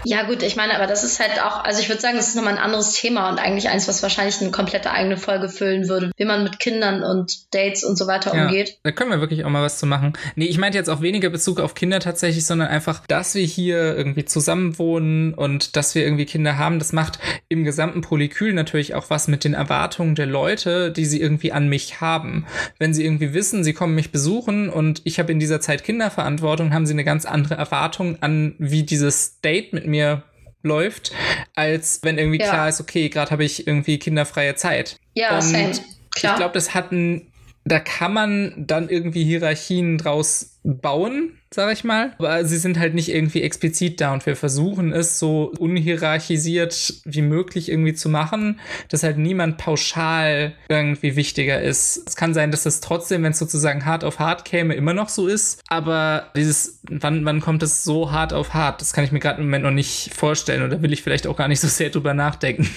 Ja, 0.05 0.23
gut, 0.25 0.43
ich 0.43 0.57
meine, 0.57 0.75
aber 0.75 0.87
das 0.87 1.05
ist 1.05 1.21
halt 1.21 1.43
auch, 1.43 1.65
also 1.65 1.81
ich 1.81 1.89
würde 1.89 2.01
sagen, 2.01 2.17
das 2.17 2.29
ist 2.29 2.37
nochmal 2.37 2.55
ein 2.55 2.59
anderes 2.59 2.93
Thema 2.93 3.29
und 3.29 3.39
eigentlich 3.39 3.69
eins, 3.69 3.89
was 3.89 4.03
wahrscheinlich 4.03 4.41
eine 4.41 4.51
komplette 4.51 4.91
eigene 4.91 5.17
Folge 5.17 5.49
füllen 5.49 5.89
würde, 5.89 6.11
wie 6.17 6.25
man 6.25 6.43
mit 6.45 6.59
Kindern 6.59 7.03
und 7.03 7.55
Dates 7.55 7.85
und 7.85 7.97
so 7.97 8.07
weiter 8.07 8.35
ja, 8.35 8.47
umgeht. 8.47 8.79
Da 8.83 8.93
können 8.93 9.11
wir 9.11 9.21
wirklich 9.21 9.45
auch 9.45 9.51
mal 9.51 9.63
was 9.63 9.79
zu 9.79 9.87
machen. 9.87 10.13
Nee, 10.37 10.47
ich 10.47 10.59
meinte 10.59 10.79
jetzt 10.79 10.89
auch 10.89 11.03
weniger 11.03 11.31
Bezug 11.31 11.61
auf 11.61 11.75
Kinder 11.75 12.01
tatsächlich, 12.01 12.47
sondern 12.47 12.69
einfach, 12.69 13.07
dass 13.07 13.35
wir 13.35 13.45
hier 13.45 13.97
irgendwie 13.97 14.25
zusammen 14.25 14.79
wohnen 14.79 15.35
und 15.35 15.77
dass 15.77 15.95
wir 15.95 16.03
irgendwie 16.03 16.27
Kinder 16.27 16.59
haben, 16.59 16.79
das 16.79 16.93
macht 16.93 17.19
im 17.49 17.65
gesamten 17.65 18.01
Polykül 18.01 18.53
natürlich 18.53 18.95
auch 18.95 19.11
was 19.11 19.29
mit 19.29 19.45
den 19.45 19.55
Erwartungen 19.55 20.15
der 20.15 20.27
Leute, 20.27 20.91
die 20.91 21.05
sie 21.05 21.21
irgendwie 21.21 21.53
an 21.53 21.69
mich 21.69 22.01
haben. 22.01 22.47
Wenn 22.79 22.95
sie 22.95 23.05
irgendwie 23.05 23.35
wissen, 23.35 23.65
sie 23.65 23.73
kommen 23.73 23.95
mich 23.95 24.13
besuchen 24.13 24.69
und 24.69 25.01
ich 25.05 25.19
habe 25.19 25.33
in 25.33 25.41
dieser 25.41 25.61
Zeit 25.61 25.85
Kinderverantwortung, 25.85 26.73
haben 26.73 26.87
sie 26.87 26.93
eine 26.93 27.05
ganz 27.05 27.25
andere 27.25 27.55
Erwartung 27.55 28.19
an, 28.23 28.55
wie 28.59 28.83
dieses 28.83 29.38
Date 29.45 29.73
mit 29.73 29.87
mir 29.87 30.23
läuft, 30.63 31.13
als 31.55 32.01
wenn 32.03 32.19
irgendwie 32.19 32.41
ja. 32.41 32.49
klar 32.49 32.69
ist, 32.69 32.81
okay, 32.81 33.09
gerade 33.09 33.31
habe 33.31 33.45
ich 33.45 33.67
irgendwie 33.67 33.99
kinderfreie 33.99 34.55
Zeit. 34.55 34.97
Ja, 35.15 35.37
und 35.37 35.43
same. 35.43 35.73
Klar. 36.15 36.35
Ich 36.35 36.39
glaube, 36.39 36.55
das 36.55 36.75
hat 36.75 36.93
ein, 36.93 37.33
da 37.65 37.81
kann 37.81 38.13
man 38.13 38.55
dann 38.57 38.89
irgendwie 38.89 39.25
Hierarchien 39.25 39.99
draus 39.99 40.58
bauen, 40.77 41.39
sag 41.53 41.73
ich 41.73 41.85
mal. 41.85 42.13
Aber 42.19 42.45
sie 42.45 42.59
sind 42.59 42.79
halt 42.79 42.95
nicht 42.95 43.09
irgendwie 43.09 43.43
explizit 43.43 44.01
da 44.01 44.13
und 44.13 44.27
wir 44.27 44.37
versuchen 44.37 44.93
es 44.93 45.19
so 45.19 45.53
unhierarchisiert 45.59 46.95
wie 47.05 47.23
möglich 47.23 47.71
irgendwie 47.71 47.95
zu 47.95 48.09
machen, 48.09 48.61
dass 48.91 49.03
halt 49.03 49.19
niemand 49.19 49.59
pauschal 49.59 50.55
irgendwie 50.69 51.17
wichtiger 51.17 51.61
ist. 51.61 52.03
Es 52.07 52.17
kann 52.17 52.35
sein, 52.35 52.51
dass 52.51 52.67
es 52.67 52.81
trotzdem, 52.81 53.23
wenn 53.23 53.33
es 53.33 53.39
sozusagen 53.39 53.85
hart 53.85 54.05
auf 54.05 54.19
hart 54.19 54.45
käme, 54.45 54.75
immer 54.75 54.93
noch 54.93 55.09
so 55.09 55.27
ist. 55.27 55.63
Aber 55.69 56.31
dieses, 56.37 56.81
wann, 56.89 57.25
wann 57.25 57.41
kommt 57.41 57.63
es 57.63 57.85
so 57.85 58.13
hart 58.13 58.33
auf 58.33 58.55
hart? 58.55 58.81
Das 58.81 58.93
kann 58.93 59.05
ich 59.05 59.13
mir 59.13 59.21
gerade 59.21 59.41
im 59.41 59.47
Moment 59.47 59.65
noch 59.65 59.71
nicht 59.71 60.15
vorstellen 60.15 60.63
oder 60.63 60.83
will 60.83 60.93
ich 60.93 61.03
vielleicht 61.03 61.27
auch 61.27 61.37
gar 61.37 61.49
nicht 61.49 61.61
so 61.61 61.69
sehr 61.69 61.91
drüber 61.91 62.15
nachdenken. 62.15 62.69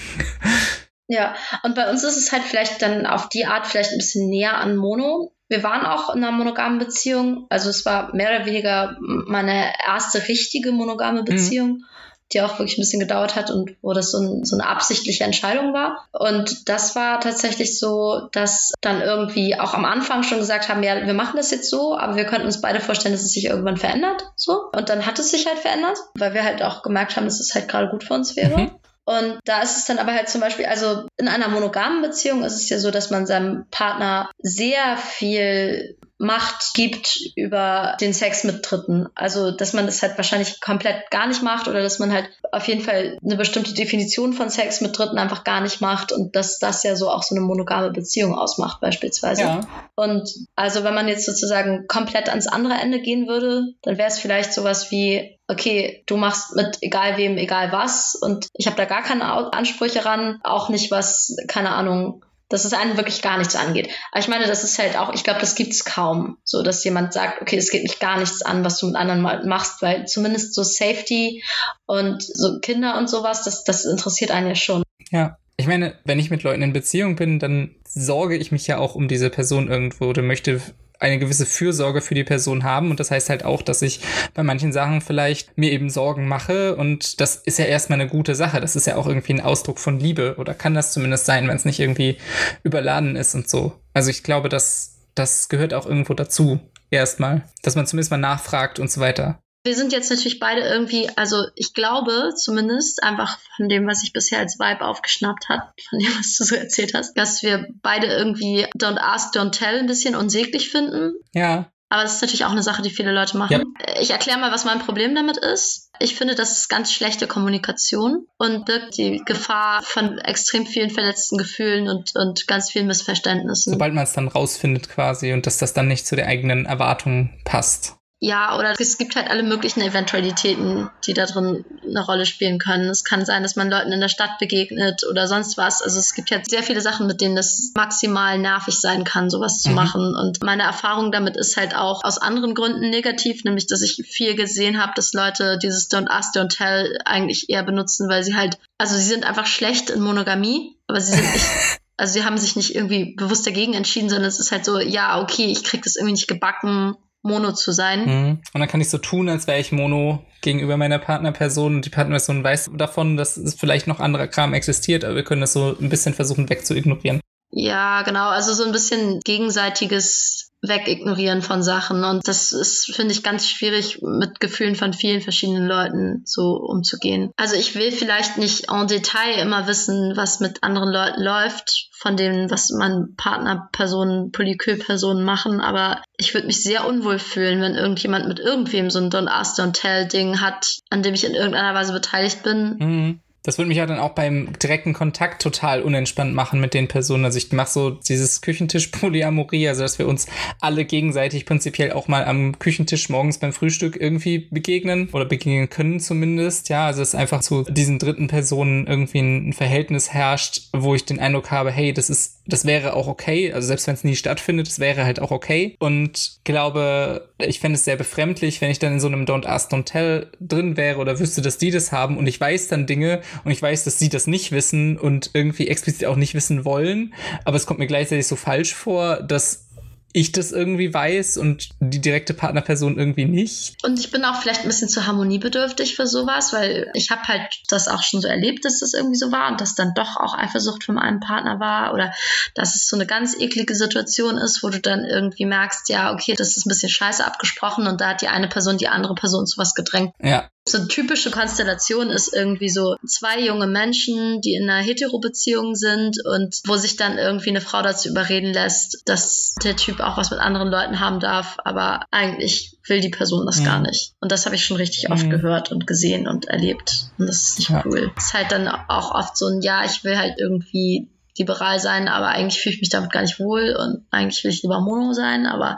Ja, 1.08 1.34
und 1.62 1.74
bei 1.74 1.90
uns 1.90 2.04
ist 2.04 2.16
es 2.16 2.32
halt 2.32 2.42
vielleicht 2.42 2.80
dann 2.80 3.04
auf 3.04 3.28
die 3.28 3.44
Art 3.44 3.66
vielleicht 3.66 3.92
ein 3.92 3.98
bisschen 3.98 4.30
näher 4.30 4.56
an 4.56 4.76
Mono. 4.76 5.34
Wir 5.48 5.62
waren 5.62 5.84
auch 5.84 6.14
in 6.14 6.24
einer 6.24 6.32
monogamen 6.32 6.78
Beziehung. 6.78 7.46
Also 7.50 7.70
es 7.70 7.84
war 7.84 8.14
mehr 8.14 8.34
oder 8.34 8.46
weniger 8.46 8.96
meine 9.00 9.72
erste 9.86 10.26
richtige 10.28 10.72
monogame 10.72 11.20
mhm. 11.20 11.24
Beziehung, 11.26 11.68
mhm. 11.68 11.84
die 12.32 12.40
auch 12.40 12.58
wirklich 12.58 12.78
ein 12.78 12.80
bisschen 12.82 13.00
gedauert 13.00 13.36
hat 13.36 13.50
und 13.50 13.76
wo 13.82 13.92
das 13.92 14.10
so, 14.10 14.18
ein, 14.18 14.44
so, 14.44 14.56
eine 14.56 14.66
absichtliche 14.66 15.24
Entscheidung 15.24 15.74
war. 15.74 16.08
Und 16.12 16.68
das 16.68 16.96
war 16.96 17.20
tatsächlich 17.20 17.78
so, 17.78 18.28
dass 18.32 18.72
dann 18.80 19.02
irgendwie 19.02 19.58
auch 19.58 19.74
am 19.74 19.84
Anfang 19.84 20.22
schon 20.22 20.38
gesagt 20.38 20.68
haben, 20.68 20.82
ja, 20.82 21.06
wir 21.06 21.14
machen 21.14 21.36
das 21.36 21.50
jetzt 21.50 21.68
so, 21.68 21.98
aber 21.98 22.16
wir 22.16 22.24
könnten 22.24 22.46
uns 22.46 22.62
beide 22.62 22.80
vorstellen, 22.80 23.14
dass 23.14 23.22
es 23.22 23.32
sich 23.32 23.44
irgendwann 23.44 23.76
verändert. 23.76 24.24
So. 24.36 24.70
Und 24.74 24.88
dann 24.88 25.04
hat 25.04 25.18
es 25.18 25.30
sich 25.30 25.46
halt 25.46 25.58
verändert, 25.58 25.98
weil 26.14 26.32
wir 26.32 26.44
halt 26.44 26.62
auch 26.62 26.82
gemerkt 26.82 27.16
haben, 27.16 27.24
dass 27.26 27.40
es 27.40 27.54
halt 27.54 27.68
gerade 27.68 27.90
gut 27.90 28.04
für 28.04 28.14
uns 28.14 28.36
wäre. 28.36 28.58
Mhm. 28.58 28.70
Und 29.04 29.40
da 29.44 29.62
ist 29.62 29.78
es 29.78 29.84
dann 29.84 29.98
aber 29.98 30.12
halt 30.12 30.28
zum 30.28 30.40
Beispiel, 30.40 30.66
also 30.66 31.06
in 31.16 31.28
einer 31.28 31.48
monogamen 31.48 32.02
Beziehung 32.02 32.44
ist 32.44 32.54
es 32.54 32.68
ja 32.68 32.78
so, 32.78 32.90
dass 32.90 33.10
man 33.10 33.26
seinem 33.26 33.66
Partner 33.70 34.30
sehr 34.38 34.96
viel 34.96 35.96
Macht 36.22 36.74
gibt 36.74 37.18
über 37.34 37.96
den 38.00 38.14
Sex 38.14 38.44
mit 38.44 38.60
Dritten. 38.62 39.08
Also, 39.16 39.50
dass 39.50 39.72
man 39.72 39.86
das 39.86 40.02
halt 40.02 40.16
wahrscheinlich 40.16 40.60
komplett 40.60 41.10
gar 41.10 41.26
nicht 41.26 41.42
macht 41.42 41.66
oder 41.66 41.82
dass 41.82 41.98
man 41.98 42.12
halt 42.12 42.30
auf 42.52 42.68
jeden 42.68 42.80
Fall 42.80 43.18
eine 43.24 43.34
bestimmte 43.34 43.74
Definition 43.74 44.32
von 44.32 44.48
Sex 44.48 44.80
mit 44.82 44.96
Dritten 44.96 45.18
einfach 45.18 45.42
gar 45.42 45.60
nicht 45.60 45.80
macht 45.80 46.12
und 46.12 46.36
dass 46.36 46.60
das 46.60 46.84
ja 46.84 46.94
so 46.94 47.10
auch 47.10 47.24
so 47.24 47.34
eine 47.34 47.44
monogame 47.44 47.90
Beziehung 47.90 48.36
ausmacht 48.36 48.80
beispielsweise. 48.80 49.42
Ja. 49.42 49.60
Und 49.96 50.32
also, 50.54 50.84
wenn 50.84 50.94
man 50.94 51.08
jetzt 51.08 51.26
sozusagen 51.26 51.88
komplett 51.88 52.28
ans 52.28 52.46
andere 52.46 52.74
Ende 52.74 53.00
gehen 53.00 53.26
würde, 53.26 53.74
dann 53.82 53.98
wäre 53.98 54.08
es 54.08 54.20
vielleicht 54.20 54.54
sowas 54.54 54.92
wie, 54.92 55.40
okay, 55.52 56.02
du 56.06 56.16
machst 56.16 56.56
mit 56.56 56.78
egal 56.80 57.16
wem, 57.16 57.36
egal 57.36 57.72
was 57.72 58.14
und 58.14 58.48
ich 58.54 58.66
habe 58.66 58.76
da 58.76 58.84
gar 58.84 59.02
keine 59.02 59.52
Ansprüche 59.52 60.04
ran, 60.04 60.40
auch 60.42 60.68
nicht 60.68 60.90
was, 60.90 61.36
keine 61.48 61.70
Ahnung, 61.70 62.24
dass 62.52 62.66
es 62.66 62.74
einen 62.74 62.96
wirklich 62.96 63.22
gar 63.22 63.38
nichts 63.38 63.56
angeht. 63.56 63.88
Aber 64.10 64.20
ich 64.20 64.28
meine, 64.28 64.46
das 64.46 64.62
ist 64.62 64.78
halt 64.78 64.96
auch, 64.98 65.14
ich 65.14 65.24
glaube, 65.24 65.40
das 65.40 65.54
gibt 65.54 65.72
es 65.72 65.84
kaum, 65.84 66.36
so 66.44 66.62
dass 66.62 66.84
jemand 66.84 67.12
sagt, 67.12 67.40
okay, 67.40 67.56
es 67.56 67.70
geht 67.70 67.82
mich 67.82 67.98
gar 67.98 68.18
nichts 68.18 68.42
an, 68.42 68.64
was 68.64 68.78
du 68.78 68.86
mit 68.86 68.96
anderen 68.96 69.22
machst, 69.22 69.80
weil 69.80 70.06
zumindest 70.06 70.54
so 70.54 70.62
Safety 70.62 71.42
und 71.86 72.22
so 72.22 72.60
Kinder 72.60 72.98
und 72.98 73.08
sowas, 73.08 73.44
das, 73.44 73.64
das 73.64 73.84
interessiert 73.86 74.30
einen 74.30 74.48
ja 74.48 74.54
schon. 74.54 74.82
Ja. 75.10 75.38
Ich 75.58 75.66
meine, 75.66 75.94
wenn 76.04 76.18
ich 76.18 76.30
mit 76.30 76.42
Leuten 76.42 76.62
in 76.62 76.72
Beziehung 76.72 77.14
bin, 77.14 77.38
dann 77.38 77.76
sorge 77.86 78.36
ich 78.36 78.52
mich 78.52 78.66
ja 78.66 78.78
auch 78.78 78.94
um 78.94 79.06
diese 79.06 79.30
Person 79.30 79.68
irgendwo 79.68 80.06
oder 80.06 80.22
möchte 80.22 80.60
eine 81.02 81.18
gewisse 81.18 81.46
Fürsorge 81.46 82.00
für 82.00 82.14
die 82.14 82.24
Person 82.24 82.64
haben. 82.64 82.90
Und 82.90 83.00
das 83.00 83.10
heißt 83.10 83.28
halt 83.28 83.44
auch, 83.44 83.62
dass 83.62 83.82
ich 83.82 84.00
bei 84.34 84.42
manchen 84.42 84.72
Sachen 84.72 85.00
vielleicht 85.00 85.56
mir 85.58 85.72
eben 85.72 85.90
Sorgen 85.90 86.28
mache. 86.28 86.76
Und 86.76 87.20
das 87.20 87.36
ist 87.36 87.58
ja 87.58 87.64
erstmal 87.64 88.00
eine 88.00 88.08
gute 88.08 88.34
Sache. 88.34 88.60
Das 88.60 88.76
ist 88.76 88.86
ja 88.86 88.96
auch 88.96 89.06
irgendwie 89.06 89.34
ein 89.34 89.40
Ausdruck 89.40 89.78
von 89.78 90.00
Liebe 90.00 90.36
oder 90.38 90.54
kann 90.54 90.74
das 90.74 90.92
zumindest 90.92 91.26
sein, 91.26 91.48
wenn 91.48 91.56
es 91.56 91.64
nicht 91.64 91.80
irgendwie 91.80 92.16
überladen 92.62 93.16
ist 93.16 93.34
und 93.34 93.48
so. 93.48 93.72
Also 93.92 94.10
ich 94.10 94.22
glaube, 94.22 94.48
dass 94.48 95.00
das 95.14 95.48
gehört 95.48 95.74
auch 95.74 95.86
irgendwo 95.86 96.14
dazu. 96.14 96.60
Erstmal. 96.90 97.42
Dass 97.62 97.74
man 97.74 97.86
zumindest 97.86 98.10
mal 98.10 98.18
nachfragt 98.18 98.78
und 98.78 98.90
so 98.90 99.00
weiter. 99.00 99.40
Wir 99.64 99.76
sind 99.76 99.92
jetzt 99.92 100.10
natürlich 100.10 100.40
beide 100.40 100.62
irgendwie, 100.62 101.08
also 101.16 101.44
ich 101.54 101.72
glaube 101.72 102.32
zumindest, 102.36 103.02
einfach 103.02 103.38
von 103.56 103.68
dem, 103.68 103.86
was 103.86 104.02
ich 104.02 104.12
bisher 104.12 104.40
als 104.40 104.58
Vibe 104.58 104.84
aufgeschnappt 104.84 105.48
hat, 105.48 105.72
von 105.88 106.00
dem, 106.00 106.08
was 106.18 106.34
du 106.36 106.44
so 106.44 106.56
erzählt 106.56 106.94
hast, 106.94 107.14
dass 107.16 107.42
wir 107.42 107.68
beide 107.80 108.08
irgendwie 108.08 108.66
Don't 108.76 108.98
Ask, 108.98 109.34
Don't 109.34 109.52
Tell 109.52 109.78
ein 109.78 109.86
bisschen 109.86 110.16
unsäglich 110.16 110.70
finden. 110.70 111.12
Ja. 111.32 111.70
Aber 111.90 112.04
es 112.04 112.14
ist 112.14 112.22
natürlich 112.22 112.46
auch 112.46 112.52
eine 112.52 112.62
Sache, 112.62 112.80
die 112.80 112.88
viele 112.88 113.12
Leute 113.12 113.36
machen. 113.36 113.74
Ja. 113.78 114.00
Ich 114.00 114.10
erkläre 114.10 114.38
mal, 114.38 114.50
was 114.50 114.64
mein 114.64 114.78
Problem 114.78 115.14
damit 115.14 115.36
ist. 115.36 115.90
Ich 116.00 116.14
finde, 116.14 116.34
das 116.34 116.52
ist 116.52 116.68
ganz 116.70 116.90
schlechte 116.90 117.26
Kommunikation 117.26 118.26
und 118.38 118.64
birgt 118.64 118.96
die 118.96 119.20
Gefahr 119.26 119.82
von 119.82 120.16
extrem 120.18 120.64
vielen 120.64 120.88
verletzten 120.88 121.36
Gefühlen 121.36 121.88
und, 121.88 122.12
und 122.16 122.48
ganz 122.48 122.70
vielen 122.70 122.86
Missverständnissen. 122.86 123.74
Sobald 123.74 123.92
man 123.92 124.04
es 124.04 124.14
dann 124.14 124.28
rausfindet 124.28 124.88
quasi 124.88 125.34
und 125.34 125.46
dass 125.46 125.58
das 125.58 125.74
dann 125.74 125.86
nicht 125.86 126.06
zu 126.06 126.16
den 126.16 126.24
eigenen 126.24 126.64
Erwartungen 126.64 127.38
passt. 127.44 127.96
Ja, 128.24 128.56
oder 128.56 128.76
es 128.78 128.98
gibt 128.98 129.16
halt 129.16 129.28
alle 129.28 129.42
möglichen 129.42 129.80
Eventualitäten, 129.80 130.88
die 131.08 131.12
da 131.12 131.26
drin 131.26 131.64
eine 131.82 132.06
Rolle 132.06 132.24
spielen 132.24 132.60
können. 132.60 132.88
Es 132.88 133.02
kann 133.02 133.24
sein, 133.24 133.42
dass 133.42 133.56
man 133.56 133.68
Leuten 133.68 133.90
in 133.90 133.98
der 133.98 134.06
Stadt 134.06 134.38
begegnet 134.38 135.02
oder 135.10 135.26
sonst 135.26 135.58
was. 135.58 135.82
Also 135.82 135.98
es 135.98 136.14
gibt 136.14 136.30
ja 136.30 136.38
sehr 136.44 136.62
viele 136.62 136.80
Sachen, 136.80 137.08
mit 137.08 137.20
denen 137.20 137.36
es 137.36 137.72
maximal 137.74 138.38
nervig 138.38 138.78
sein 138.78 139.02
kann, 139.02 139.28
sowas 139.28 139.60
zu 139.60 139.70
mhm. 139.70 139.74
machen. 139.74 140.14
Und 140.14 140.40
meine 140.40 140.62
Erfahrung 140.62 141.10
damit 141.10 141.36
ist 141.36 141.56
halt 141.56 141.74
auch 141.74 142.04
aus 142.04 142.18
anderen 142.18 142.54
Gründen 142.54 142.90
negativ, 142.90 143.42
nämlich 143.42 143.66
dass 143.66 143.82
ich 143.82 144.06
viel 144.08 144.36
gesehen 144.36 144.80
habe, 144.80 144.92
dass 144.94 145.14
Leute 145.14 145.58
dieses 145.58 145.90
Don't 145.90 146.08
Ask, 146.08 146.36
Don't 146.36 146.56
Tell 146.56 147.00
eigentlich 147.04 147.50
eher 147.50 147.64
benutzen, 147.64 148.08
weil 148.08 148.22
sie 148.22 148.36
halt, 148.36 148.56
also 148.78 148.94
sie 148.94 149.02
sind 149.02 149.26
einfach 149.26 149.46
schlecht 149.46 149.90
in 149.90 150.00
Monogamie, 150.00 150.76
aber 150.86 151.00
sie 151.00 151.12
sind 151.16 151.32
nicht. 151.32 151.46
Also 151.98 152.14
sie 152.14 152.24
haben 152.24 152.38
sich 152.38 152.56
nicht 152.56 152.74
irgendwie 152.74 153.14
bewusst 153.14 153.46
dagegen 153.46 153.74
entschieden, 153.74 154.08
sondern 154.08 154.26
es 154.26 154.40
ist 154.40 154.50
halt 154.50 154.64
so, 154.64 154.80
ja, 154.80 155.20
okay, 155.20 155.44
ich 155.44 155.62
krieg 155.62 155.82
das 155.82 155.94
irgendwie 155.94 156.14
nicht 156.14 156.26
gebacken 156.26 156.96
Mono 157.22 157.52
zu 157.52 157.72
sein. 157.72 158.04
Mhm. 158.06 158.30
Und 158.52 158.60
dann 158.60 158.68
kann 158.68 158.80
ich 158.80 158.90
so 158.90 158.98
tun, 158.98 159.28
als 159.28 159.46
wäre 159.46 159.60
ich 159.60 159.72
Mono 159.72 160.24
gegenüber 160.40 160.76
meiner 160.76 160.98
Partnerperson 160.98 161.76
und 161.76 161.84
die 161.84 161.90
Partnerperson 161.90 162.42
weiß 162.42 162.72
davon, 162.76 163.16
dass 163.16 163.36
es 163.36 163.54
vielleicht 163.54 163.86
noch 163.86 164.00
anderer 164.00 164.26
Kram 164.26 164.54
existiert, 164.54 165.04
aber 165.04 165.14
wir 165.14 165.24
können 165.24 165.40
das 165.40 165.52
so 165.52 165.76
ein 165.80 165.88
bisschen 165.88 166.14
versuchen 166.14 166.50
wegzuignorieren. 166.50 167.20
Ja, 167.50 168.02
genau. 168.02 168.28
Also 168.28 168.54
so 168.54 168.64
ein 168.64 168.72
bisschen 168.72 169.20
gegenseitiges 169.24 170.51
Wegignorieren 170.62 171.42
von 171.42 171.62
Sachen. 171.62 172.04
Und 172.04 172.26
das 172.26 172.52
ist, 172.52 172.94
finde 172.94 173.12
ich, 173.12 173.22
ganz 173.22 173.48
schwierig, 173.48 174.00
mit 174.00 174.40
Gefühlen 174.40 174.76
von 174.76 174.92
vielen 174.92 175.20
verschiedenen 175.20 175.66
Leuten 175.66 176.22
so 176.24 176.54
umzugehen. 176.56 177.32
Also 177.36 177.56
ich 177.56 177.74
will 177.74 177.90
vielleicht 177.90 178.38
nicht 178.38 178.70
en 178.70 178.86
Detail 178.86 179.40
immer 179.40 179.66
wissen, 179.66 180.16
was 180.16 180.40
mit 180.40 180.62
anderen 180.62 180.90
Leuten 180.90 181.20
läuft, 181.20 181.88
von 181.92 182.16
dem, 182.16 182.50
was 182.50 182.70
man 182.70 183.14
Partnerpersonen, 183.16 184.32
Polykülpersonen 184.32 185.24
machen, 185.24 185.60
aber 185.60 186.02
ich 186.16 186.34
würde 186.34 186.46
mich 186.46 186.62
sehr 186.62 186.86
unwohl 186.86 187.18
fühlen, 187.18 187.60
wenn 187.60 187.74
irgendjemand 187.74 188.28
mit 188.28 188.38
irgendwem 188.38 188.90
so 188.90 188.98
ein 188.98 189.10
Don't 189.10 189.28
Ask, 189.28 189.58
Don't 189.58 189.72
Tell 189.72 190.06
Ding 190.06 190.40
hat, 190.40 190.78
an 190.90 191.02
dem 191.02 191.14
ich 191.14 191.24
in 191.24 191.34
irgendeiner 191.34 191.74
Weise 191.74 191.92
beteiligt 191.92 192.42
bin. 192.42 192.76
Mhm. 192.78 193.20
Das 193.42 193.58
würde 193.58 193.68
mich 193.68 193.78
ja 193.78 193.86
dann 193.86 193.98
auch 193.98 194.10
beim 194.10 194.52
direkten 194.62 194.92
Kontakt 194.92 195.42
total 195.42 195.82
unentspannt 195.82 196.32
machen 196.32 196.60
mit 196.60 196.74
den 196.74 196.86
Personen. 196.86 197.24
Also 197.24 197.38
ich 197.38 197.50
mache 197.52 197.70
so 197.70 197.90
dieses 197.90 198.40
Küchentisch-Polyamorie, 198.40 199.68
also 199.68 199.82
dass 199.82 199.98
wir 199.98 200.06
uns 200.06 200.26
alle 200.60 200.84
gegenseitig 200.84 201.44
prinzipiell 201.44 201.92
auch 201.92 202.06
mal 202.06 202.24
am 202.24 202.58
Küchentisch 202.58 203.08
morgens 203.08 203.38
beim 203.38 203.52
Frühstück 203.52 204.00
irgendwie 204.00 204.38
begegnen 204.38 205.08
oder 205.12 205.24
begegnen 205.24 205.68
können 205.68 205.98
zumindest. 205.98 206.68
Ja, 206.68 206.86
also 206.86 207.00
dass 207.00 207.16
einfach 207.16 207.40
zu 207.40 207.64
diesen 207.64 207.98
dritten 207.98 208.28
Personen 208.28 208.86
irgendwie 208.86 209.18
ein 209.18 209.52
Verhältnis 209.52 210.10
herrscht, 210.10 210.68
wo 210.72 210.94
ich 210.94 211.04
den 211.04 211.18
Eindruck 211.18 211.50
habe, 211.50 211.72
hey, 211.72 211.92
das 211.92 212.10
ist, 212.10 212.41
das 212.46 212.64
wäre 212.64 212.94
auch 212.94 213.06
okay. 213.06 213.52
Also 213.52 213.68
selbst 213.68 213.86
wenn 213.86 213.94
es 213.94 214.04
nie 214.04 214.16
stattfindet, 214.16 214.66
das 214.66 214.78
wäre 214.78 215.04
halt 215.04 215.20
auch 215.20 215.30
okay. 215.30 215.76
Und 215.78 216.38
glaube, 216.44 217.28
ich 217.38 217.60
fände 217.60 217.76
es 217.76 217.84
sehr 217.84 217.96
befremdlich, 217.96 218.60
wenn 218.60 218.70
ich 218.70 218.78
dann 218.78 218.94
in 218.94 219.00
so 219.00 219.06
einem 219.06 219.24
Don't 219.24 219.46
Ask, 219.46 219.72
Don't 219.72 219.84
Tell 219.84 220.26
drin 220.40 220.76
wäre 220.76 220.98
oder 220.98 221.18
wüsste, 221.18 221.42
dass 221.42 221.58
die 221.58 221.70
das 221.70 221.92
haben 221.92 222.16
und 222.16 222.26
ich 222.26 222.40
weiß 222.40 222.68
dann 222.68 222.86
Dinge, 222.86 223.22
und 223.44 223.50
ich 223.50 223.62
weiß, 223.62 223.84
dass 223.84 223.98
sie 223.98 224.08
das 224.08 224.26
nicht 224.26 224.52
wissen 224.52 224.98
und 224.98 225.30
irgendwie 225.34 225.68
explizit 225.68 226.06
auch 226.06 226.16
nicht 226.16 226.34
wissen 226.34 226.64
wollen. 226.64 227.14
Aber 227.44 227.56
es 227.56 227.66
kommt 227.66 227.78
mir 227.78 227.86
gleichzeitig 227.86 228.26
so 228.26 228.36
falsch 228.36 228.74
vor, 228.74 229.22
dass 229.22 229.66
ich 230.12 230.32
das 230.32 230.52
irgendwie 230.52 230.92
weiß 230.92 231.38
und 231.38 231.70
die 231.80 232.00
direkte 232.00 232.34
Partnerperson 232.34 232.98
irgendwie 232.98 233.24
nicht. 233.24 233.82
Und 233.84 233.98
ich 233.98 234.10
bin 234.10 234.24
auch 234.24 234.40
vielleicht 234.40 234.62
ein 234.62 234.68
bisschen 234.68 234.88
zu 234.88 235.06
harmoniebedürftig 235.06 235.96
für 235.96 236.06
sowas, 236.06 236.52
weil 236.52 236.90
ich 236.94 237.10
habe 237.10 237.22
halt 237.22 237.42
das 237.68 237.88
auch 237.88 238.02
schon 238.02 238.20
so 238.20 238.28
erlebt, 238.28 238.64
dass 238.64 238.80
das 238.80 238.92
irgendwie 238.92 239.16
so 239.16 239.32
war 239.32 239.50
und 239.50 239.60
dass 239.60 239.74
dann 239.74 239.94
doch 239.94 240.16
auch 240.16 240.36
Eifersucht 240.36 240.84
von 240.84 240.98
einem 240.98 241.20
Partner 241.20 241.60
war 241.60 241.94
oder 241.94 242.12
dass 242.54 242.74
es 242.74 242.86
so 242.86 242.96
eine 242.96 243.06
ganz 243.06 243.38
eklige 243.38 243.74
Situation 243.74 244.36
ist, 244.36 244.62
wo 244.62 244.68
du 244.68 244.80
dann 244.80 245.04
irgendwie 245.04 245.46
merkst, 245.46 245.88
ja, 245.88 246.12
okay, 246.12 246.34
das 246.36 246.56
ist 246.56 246.66
ein 246.66 246.68
bisschen 246.68 246.90
scheiße 246.90 247.24
abgesprochen 247.24 247.86
und 247.86 248.00
da 248.00 248.10
hat 248.10 248.20
die 248.20 248.28
eine 248.28 248.48
Person 248.48 248.78
die 248.78 248.88
andere 248.88 249.14
Person 249.14 249.46
zu 249.46 249.58
was 249.58 249.74
gedrängt. 249.74 250.14
Ja. 250.22 250.48
So 250.64 250.78
eine 250.78 250.86
typische 250.86 251.32
Konstellation 251.32 252.10
ist 252.10 252.32
irgendwie 252.32 252.68
so 252.68 252.96
zwei 253.04 253.40
junge 253.40 253.66
Menschen, 253.66 254.40
die 254.42 254.54
in 254.54 254.70
einer 254.70 254.80
Hetero-Beziehung 254.80 255.74
sind 255.74 256.24
und 256.24 256.60
wo 256.66 256.76
sich 256.76 256.94
dann 256.94 257.18
irgendwie 257.18 257.50
eine 257.50 257.60
Frau 257.60 257.82
dazu 257.82 258.08
überreden 258.08 258.52
lässt, 258.52 259.02
dass 259.06 259.54
der 259.64 259.76
Typ 259.76 259.98
auch 259.98 260.16
was 260.16 260.30
mit 260.30 260.38
anderen 260.38 260.68
Leuten 260.68 261.00
haben 261.00 261.18
darf, 261.18 261.58
aber 261.64 262.04
eigentlich 262.12 262.78
will 262.86 263.00
die 263.00 263.08
Person 263.08 263.44
das 263.44 263.58
mhm. 263.58 263.64
gar 263.64 263.80
nicht. 263.80 264.12
Und 264.20 264.30
das 264.30 264.46
habe 264.46 264.54
ich 264.54 264.64
schon 264.64 264.76
richtig 264.76 265.08
mhm. 265.08 265.14
oft 265.14 265.30
gehört 265.30 265.72
und 265.72 265.88
gesehen 265.88 266.28
und 266.28 266.44
erlebt. 266.44 267.06
Und 267.18 267.26
das 267.26 267.48
ist 267.48 267.58
nicht 267.58 267.70
ja. 267.70 267.82
cool. 267.84 268.12
Es 268.16 268.26
ist 268.26 268.34
halt 268.34 268.52
dann 268.52 268.68
auch 268.68 269.12
oft 269.12 269.36
so 269.36 269.46
ein, 269.46 269.62
ja, 269.62 269.84
ich 269.84 270.04
will 270.04 270.16
halt 270.16 270.38
irgendwie 270.38 271.08
liberal 271.36 271.80
sein, 271.80 272.06
aber 272.06 272.28
eigentlich 272.28 272.62
fühle 272.62 272.76
ich 272.76 272.80
mich 272.80 272.90
damit 272.90 273.10
gar 273.10 273.22
nicht 273.22 273.40
wohl 273.40 273.74
und 273.76 274.06
eigentlich 274.12 274.44
will 274.44 274.52
ich 274.52 274.62
lieber 274.62 274.80
Mono 274.80 275.12
sein, 275.12 275.46
aber 275.46 275.76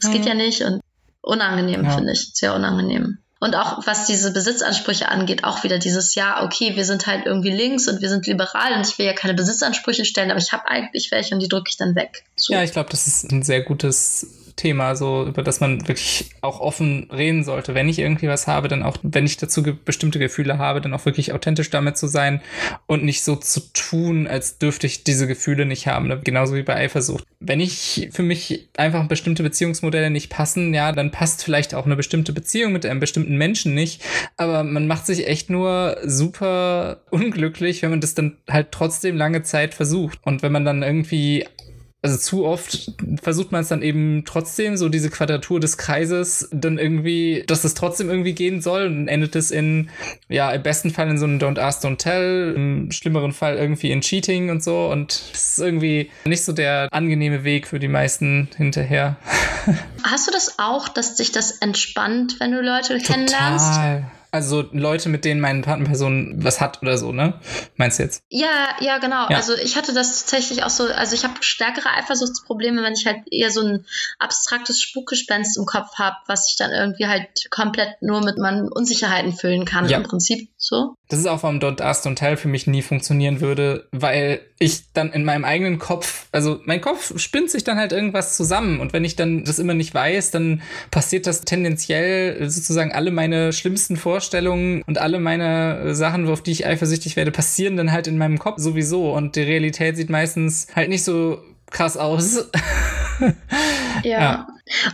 das 0.00 0.10
mhm. 0.10 0.14
geht 0.14 0.26
ja 0.26 0.34
nicht 0.34 0.62
und 0.62 0.80
unangenehm, 1.20 1.84
ja. 1.84 1.90
finde 1.90 2.12
ich. 2.12 2.30
Sehr 2.32 2.54
unangenehm. 2.54 3.18
Und 3.46 3.54
auch 3.54 3.86
was 3.86 4.06
diese 4.06 4.32
Besitzansprüche 4.32 5.08
angeht, 5.08 5.44
auch 5.44 5.62
wieder 5.62 5.78
dieses 5.78 6.16
Jahr, 6.16 6.42
okay, 6.42 6.74
wir 6.74 6.84
sind 6.84 7.06
halt 7.06 7.26
irgendwie 7.26 7.52
links 7.52 7.86
und 7.86 8.00
wir 8.00 8.08
sind 8.08 8.26
liberal 8.26 8.72
und 8.76 8.84
ich 8.88 8.98
will 8.98 9.06
ja 9.06 9.12
keine 9.12 9.34
Besitzansprüche 9.34 10.04
stellen, 10.04 10.32
aber 10.32 10.40
ich 10.40 10.50
habe 10.50 10.66
eigentlich 10.66 11.12
welche 11.12 11.32
und 11.32 11.40
die 11.40 11.46
drücke 11.46 11.70
ich 11.70 11.76
dann 11.76 11.94
weg. 11.94 12.24
So. 12.34 12.52
Ja, 12.52 12.64
ich 12.64 12.72
glaube, 12.72 12.90
das 12.90 13.06
ist 13.06 13.30
ein 13.30 13.44
sehr 13.44 13.62
gutes 13.62 14.26
Thema, 14.56 14.96
so 14.96 15.26
über 15.26 15.42
das 15.42 15.60
man 15.60 15.86
wirklich 15.86 16.30
auch 16.40 16.60
offen 16.60 17.08
reden 17.12 17.44
sollte. 17.44 17.74
Wenn 17.74 17.88
ich 17.88 17.98
irgendwie 17.98 18.28
was 18.28 18.46
habe, 18.46 18.68
dann 18.68 18.82
auch, 18.82 18.96
wenn 19.02 19.26
ich 19.26 19.36
dazu 19.36 19.62
ge 19.62 19.74
bestimmte 19.84 20.18
Gefühle 20.18 20.58
habe, 20.58 20.80
dann 20.80 20.94
auch 20.94 21.04
wirklich 21.04 21.32
authentisch 21.32 21.70
damit 21.70 21.98
zu 21.98 22.06
sein 22.06 22.40
und 22.86 23.04
nicht 23.04 23.22
so 23.22 23.36
zu 23.36 23.60
tun, 23.74 24.26
als 24.26 24.58
dürfte 24.58 24.86
ich 24.86 25.04
diese 25.04 25.26
Gefühle 25.26 25.66
nicht 25.66 25.86
haben. 25.86 26.08
Ne? 26.08 26.20
Genauso 26.24 26.54
wie 26.54 26.62
bei 26.62 26.74
Eifersucht. 26.74 27.24
Wenn 27.38 27.60
ich 27.60 28.08
für 28.12 28.22
mich 28.22 28.68
einfach 28.76 29.06
bestimmte 29.06 29.42
Beziehungsmodelle 29.42 30.10
nicht 30.10 30.30
passen, 30.30 30.72
ja, 30.72 30.92
dann 30.92 31.10
passt 31.10 31.44
vielleicht 31.44 31.74
auch 31.74 31.84
eine 31.84 31.96
bestimmte 31.96 32.32
Beziehung 32.32 32.72
mit 32.72 32.86
einem 32.86 33.00
bestimmten 33.00 33.36
Menschen 33.36 33.74
nicht. 33.74 34.02
Aber 34.38 34.64
man 34.64 34.86
macht 34.86 35.06
sich 35.06 35.28
echt 35.28 35.50
nur 35.50 35.98
super 36.04 37.02
unglücklich, 37.10 37.82
wenn 37.82 37.90
man 37.90 38.00
das 38.00 38.14
dann 38.14 38.38
halt 38.48 38.72
trotzdem 38.72 39.16
lange 39.16 39.42
Zeit 39.42 39.74
versucht. 39.74 40.18
Und 40.22 40.42
wenn 40.42 40.52
man 40.52 40.64
dann 40.64 40.82
irgendwie 40.82 41.44
also 42.02 42.18
zu 42.18 42.44
oft 42.44 42.92
versucht 43.20 43.50
man 43.52 43.62
es 43.62 43.68
dann 43.68 43.82
eben 43.82 44.24
trotzdem, 44.24 44.76
so 44.76 44.88
diese 44.88 45.10
Quadratur 45.10 45.58
des 45.58 45.76
Kreises, 45.76 46.48
dann 46.52 46.78
irgendwie, 46.78 47.42
dass 47.46 47.64
es 47.64 47.74
trotzdem 47.74 48.08
irgendwie 48.08 48.32
gehen 48.32 48.60
soll 48.60 48.86
und 48.86 49.08
endet 49.08 49.34
es 49.34 49.50
in, 49.50 49.90
ja, 50.28 50.52
im 50.52 50.62
besten 50.62 50.90
Fall 50.90 51.08
in 51.08 51.18
so 51.18 51.24
einem 51.24 51.38
Don't 51.38 51.58
Ask, 51.58 51.84
Don't 51.84 51.96
Tell, 51.96 52.52
im 52.54 52.92
schlimmeren 52.92 53.32
Fall 53.32 53.56
irgendwie 53.56 53.90
in 53.90 54.02
Cheating 54.02 54.50
und 54.50 54.62
so 54.62 54.86
und 54.86 55.12
es 55.12 55.52
ist 55.52 55.58
irgendwie 55.58 56.10
nicht 56.24 56.44
so 56.44 56.52
der 56.52 56.88
angenehme 56.92 57.44
Weg 57.44 57.66
für 57.66 57.80
die 57.80 57.88
meisten 57.88 58.48
hinterher. 58.56 59.16
Hast 60.04 60.28
du 60.28 60.32
das 60.32 60.58
auch, 60.58 60.88
dass 60.88 61.16
dich 61.16 61.32
das 61.32 61.50
entspannt, 61.50 62.36
wenn 62.38 62.52
du 62.52 62.60
Leute 62.60 62.98
Total. 62.98 63.00
kennenlernst? 63.00 63.80
Also 64.36 64.66
Leute, 64.72 65.08
mit 65.08 65.24
denen 65.24 65.40
meine 65.40 65.62
Partnerperson 65.62 66.34
was 66.44 66.60
hat 66.60 66.82
oder 66.82 66.98
so, 66.98 67.10
ne? 67.10 67.40
Meinst 67.76 67.98
du 67.98 68.02
jetzt? 68.02 68.22
Ja, 68.28 68.76
ja, 68.80 68.98
genau. 68.98 69.30
Ja. 69.30 69.36
Also 69.38 69.54
ich 69.54 69.76
hatte 69.76 69.94
das 69.94 70.20
tatsächlich 70.20 70.62
auch 70.62 70.68
so, 70.68 70.84
also 70.84 71.14
ich 71.14 71.24
habe 71.24 71.34
stärkere 71.40 71.88
Eifersuchtsprobleme, 71.96 72.82
wenn 72.82 72.92
ich 72.92 73.06
halt 73.06 73.20
eher 73.30 73.50
so 73.50 73.62
ein 73.62 73.86
abstraktes 74.18 74.82
Spukgespenst 74.82 75.56
im 75.56 75.64
Kopf 75.64 75.94
habe, 75.98 76.16
was 76.26 76.50
ich 76.50 76.56
dann 76.58 76.70
irgendwie 76.70 77.06
halt 77.06 77.50
komplett 77.50 78.02
nur 78.02 78.22
mit 78.22 78.36
meinen 78.36 78.68
Unsicherheiten 78.70 79.32
füllen 79.32 79.64
kann, 79.64 79.88
ja. 79.88 79.96
im 79.96 80.02
Prinzip 80.02 80.50
so. 80.58 80.96
Das 81.08 81.18
ist 81.18 81.26
auch, 81.26 81.42
warum 81.42 81.58
Don't 81.58 81.80
Ask 81.80 82.04
Don't 82.04 82.16
Tell 82.16 82.36
für 82.36 82.48
mich 82.48 82.66
nie 82.66 82.82
funktionieren 82.82 83.40
würde, 83.40 83.88
weil 83.92 84.40
ich 84.58 84.92
dann 84.92 85.12
in 85.12 85.24
meinem 85.24 85.44
eigenen 85.44 85.78
Kopf, 85.78 86.26
also 86.32 86.60
mein 86.64 86.80
Kopf 86.80 87.18
spinnt 87.18 87.50
sich 87.50 87.64
dann 87.64 87.78
halt 87.78 87.92
irgendwas 87.92 88.36
zusammen 88.36 88.80
und 88.80 88.92
wenn 88.92 89.04
ich 89.04 89.16
dann 89.16 89.44
das 89.44 89.58
immer 89.58 89.74
nicht 89.74 89.94
weiß, 89.94 90.30
dann 90.30 90.62
passiert 90.90 91.26
das 91.26 91.42
tendenziell 91.42 92.50
sozusagen 92.50 92.92
alle 92.92 93.10
meine 93.10 93.52
schlimmsten 93.52 93.96
Vorstellungen 93.96 94.25
und 94.34 94.98
alle 94.98 95.18
meine 95.18 95.94
Sachen, 95.94 96.28
auf 96.28 96.42
die 96.42 96.52
ich 96.52 96.66
eifersüchtig 96.66 97.16
werde, 97.16 97.30
passieren 97.30 97.76
dann 97.76 97.92
halt 97.92 98.06
in 98.06 98.18
meinem 98.18 98.38
Kopf 98.38 98.58
sowieso 98.58 99.12
und 99.12 99.36
die 99.36 99.42
Realität 99.42 99.96
sieht 99.96 100.10
meistens 100.10 100.68
halt 100.74 100.88
nicht 100.88 101.04
so 101.04 101.42
krass 101.70 101.96
aus. 101.96 102.46
ja. 104.02 104.20
ja. 104.20 104.46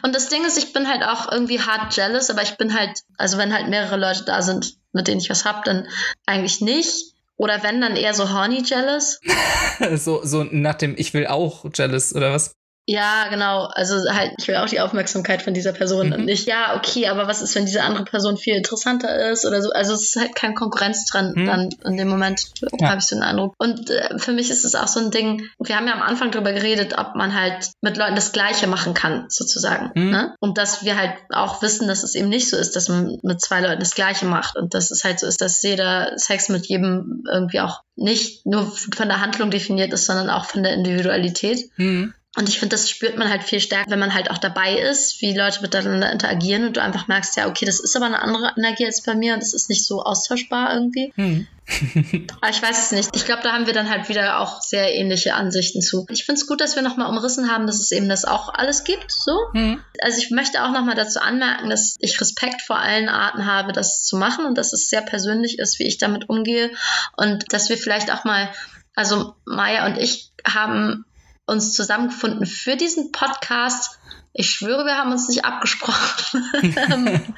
Und 0.03 0.15
das 0.15 0.29
Ding 0.29 0.45
ist, 0.45 0.59
ich 0.59 0.73
bin 0.73 0.89
halt 0.89 1.03
auch 1.03 1.31
irgendwie 1.31 1.61
hart 1.61 1.95
jealous, 1.95 2.31
aber 2.31 2.43
ich 2.43 2.57
bin 2.57 2.75
halt, 2.79 3.01
also 3.17 3.39
wenn 3.39 3.53
halt 3.53 3.69
mehrere 3.69 3.97
Leute 3.97 4.25
da 4.25 4.43
sind, 4.43 4.77
mit 4.93 5.09
denen 5.09 5.21
ich 5.21 5.31
was 5.31 5.45
hab, 5.45 5.65
dann 5.65 5.87
eigentlich 6.27 6.61
nicht. 6.61 7.13
Oder 7.37 7.63
wenn, 7.63 7.81
dann 7.81 7.97
eher 7.97 8.15
so 8.15 8.31
horny 8.33 8.63
jealous. 8.63 9.19
so, 9.97 10.21
so 10.25 10.45
nach 10.45 10.75
dem 10.75 10.95
Ich 10.97 11.15
will 11.15 11.27
auch 11.27 11.65
jealous, 11.75 12.15
oder 12.15 12.33
was? 12.33 12.55
Ja, 12.87 13.29
genau. 13.29 13.67
Also 13.73 13.97
halt, 14.13 14.33
ich 14.39 14.49
will 14.49 14.57
auch 14.57 14.67
die 14.67 14.81
Aufmerksamkeit 14.81 15.43
von 15.43 15.55
dieser 15.55 15.73
Person 15.73 16.09
mhm. 16.09 16.13
und 16.15 16.25
nicht, 16.25 16.49
ja, 16.49 16.77
okay, 16.77 17.07
aber 17.07 17.29
was 17.29 17.41
ist, 17.41 17.55
wenn 17.55 17.65
diese 17.67 17.83
andere 17.83 18.05
Person 18.05 18.37
viel 18.37 18.57
interessanter 18.57 19.31
ist 19.31 19.47
oder 19.47 19.63
so. 19.63 19.71
Also 19.71 19.95
es 19.95 20.03
ist 20.03 20.17
halt 20.17 20.35
kein 20.35 20.55
Konkurrenz 20.55 21.07
dran 21.07 21.33
mhm. 21.35 21.47
dann 21.47 21.69
in 21.85 21.97
dem 21.97 22.09
Moment, 22.09 22.47
ja. 22.81 22.89
habe 22.89 22.99
ich 22.99 23.05
so 23.05 23.15
einen 23.15 23.23
Eindruck. 23.23 23.55
Und 23.59 23.89
äh, 23.91 24.19
für 24.19 24.33
mich 24.33 24.51
ist 24.51 24.65
es 24.65 24.75
auch 24.75 24.89
so 24.89 24.99
ein 24.99 25.13
Ding, 25.13 25.49
wir 25.61 25.77
haben 25.77 25.87
ja 25.87 25.95
am 25.95 26.03
Anfang 26.03 26.33
darüber 26.33 26.53
geredet, 26.53 26.99
ob 26.99 27.15
man 27.15 27.39
halt 27.39 27.71
mit 27.83 27.97
Leuten 27.97 28.17
das 28.17 28.33
Gleiche 28.33 28.67
machen 28.67 28.95
kann, 28.95 29.27
sozusagen. 29.29 29.93
Mhm. 29.95 30.11
Ne? 30.11 30.35
Und 30.41 30.59
dass 30.59 30.85
wir 30.85 30.97
halt 30.97 31.15
auch 31.31 31.63
wissen, 31.63 31.87
dass 31.87 32.03
es 32.03 32.17
eben 32.17 32.29
nicht 32.29 32.51
so 32.51 32.57
ist, 32.57 32.75
dass 32.75 32.89
man 32.89 33.19
mit 33.23 33.41
zwei 33.41 33.61
Leuten 33.61 33.81
das 33.81 33.95
Gleiche 33.95 34.27
macht 34.27 34.57
und 34.57 34.75
dass 34.75 34.91
es 34.91 35.05
halt 35.05 35.21
so 35.21 35.27
ist, 35.29 35.41
dass 35.41 35.63
jeder 35.63 36.19
Sex 36.19 36.49
mit 36.49 36.67
jedem 36.67 37.23
irgendwie 37.31 37.61
auch 37.61 37.83
nicht 37.95 38.45
nur 38.45 38.73
von 38.95 39.09
der 39.09 39.21
Handlung 39.21 39.51
definiert 39.51 39.93
ist, 39.93 40.07
sondern 40.07 40.31
auch 40.31 40.47
von 40.47 40.65
der 40.65 40.73
Individualität. 40.73 41.71
Mhm. 41.77 42.15
Und 42.35 42.49
ich 42.49 42.59
finde, 42.59 42.75
das 42.75 42.89
spürt 42.89 43.19
man 43.19 43.29
halt 43.29 43.43
viel 43.43 43.61
stärker, 43.61 43.91
wenn 43.91 43.99
man 43.99 44.15
halt 44.15 44.31
auch 44.31 44.39
dabei 44.39 44.79
ist, 44.79 45.21
wie 45.21 45.37
Leute 45.37 45.61
miteinander 45.61 46.11
interagieren 46.11 46.67
und 46.67 46.79
du 46.79 46.83
einfach 46.83 47.07
merkst, 47.07 47.37
ja, 47.37 47.47
okay, 47.47 47.67
das 47.67 47.79
ist 47.79 47.95
aber 47.95 48.07
eine 48.07 48.23
andere 48.23 48.55
Energie 48.57 48.87
als 48.87 49.03
bei 49.03 49.15
mir 49.15 49.35
und 49.35 49.41
das 49.41 49.53
ist 49.53 49.69
nicht 49.69 49.85
so 49.85 50.03
austauschbar 50.03 50.73
irgendwie. 50.73 51.13
Hm. 51.17 51.47
aber 52.41 52.51
ich 52.51 52.63
weiß 52.63 52.87
es 52.87 52.93
nicht. 52.93 53.11
Ich 53.15 53.27
glaube, 53.27 53.43
da 53.43 53.53
haben 53.53 53.67
wir 53.67 53.75
dann 53.75 53.91
halt 53.91 54.09
wieder 54.09 54.41
auch 54.41 54.63
sehr 54.63 54.95
ähnliche 54.95 55.35
Ansichten 55.35 55.83
zu. 55.83 56.07
Ich 56.09 56.25
finde 56.25 56.41
es 56.41 56.47
gut, 56.47 56.63
dass 56.63 56.75
wir 56.75 56.83
nochmal 56.83 57.11
umrissen 57.11 57.51
haben, 57.51 57.67
dass 57.67 57.79
es 57.79 57.93
eben 57.93 58.09
das 58.09 58.25
auch 58.25 58.53
alles 58.55 58.85
gibt. 58.85 59.13
So. 59.13 59.39
Hm. 59.53 59.83
Also 60.01 60.17
ich 60.17 60.31
möchte 60.31 60.65
auch 60.65 60.73
nochmal 60.73 60.95
dazu 60.95 61.21
anmerken, 61.21 61.69
dass 61.69 61.97
ich 62.01 62.19
Respekt 62.19 62.63
vor 62.63 62.79
allen 62.79 63.11
Arten 63.11 63.45
habe, 63.45 63.73
das 63.73 64.05
zu 64.05 64.17
machen 64.17 64.47
und 64.47 64.57
dass 64.57 64.73
es 64.73 64.89
sehr 64.89 65.03
persönlich 65.03 65.59
ist, 65.59 65.79
wie 65.79 65.85
ich 65.85 65.99
damit 65.99 66.31
umgehe 66.31 66.71
und 67.15 67.53
dass 67.53 67.69
wir 67.69 67.77
vielleicht 67.77 68.11
auch 68.11 68.25
mal 68.25 68.49
also 68.95 69.35
Maya 69.45 69.87
und 69.87 69.99
ich 69.99 70.31
haben 70.47 71.05
uns 71.47 71.73
zusammengefunden 71.73 72.47
für 72.47 72.77
diesen 72.77 73.13
Podcast. 73.13 73.99
Ich 74.35 74.49
schwöre, 74.49 74.87
wir 74.87 74.97
haben 74.97 75.13
uns 75.13 75.29
nicht 75.29 75.45
abgesprochen. 75.45 76.43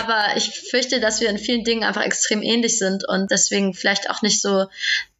Aber 0.00 0.36
ich 0.36 0.50
fürchte, 0.70 0.98
dass 0.98 1.20
wir 1.20 1.28
in 1.28 1.38
vielen 1.38 1.64
Dingen 1.64 1.84
einfach 1.84 2.02
extrem 2.02 2.42
ähnlich 2.42 2.78
sind 2.78 3.06
und 3.06 3.30
deswegen 3.30 3.74
vielleicht 3.74 4.08
auch 4.08 4.22
nicht 4.22 4.40
so 4.40 4.66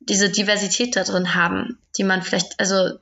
diese 0.01 0.31
Diversität 0.31 0.97
da 0.97 1.05
drin 1.05 1.35
haben, 1.35 1.79
die 1.99 2.05
man 2.05 2.23
vielleicht, 2.23 2.59
also 2.59 2.99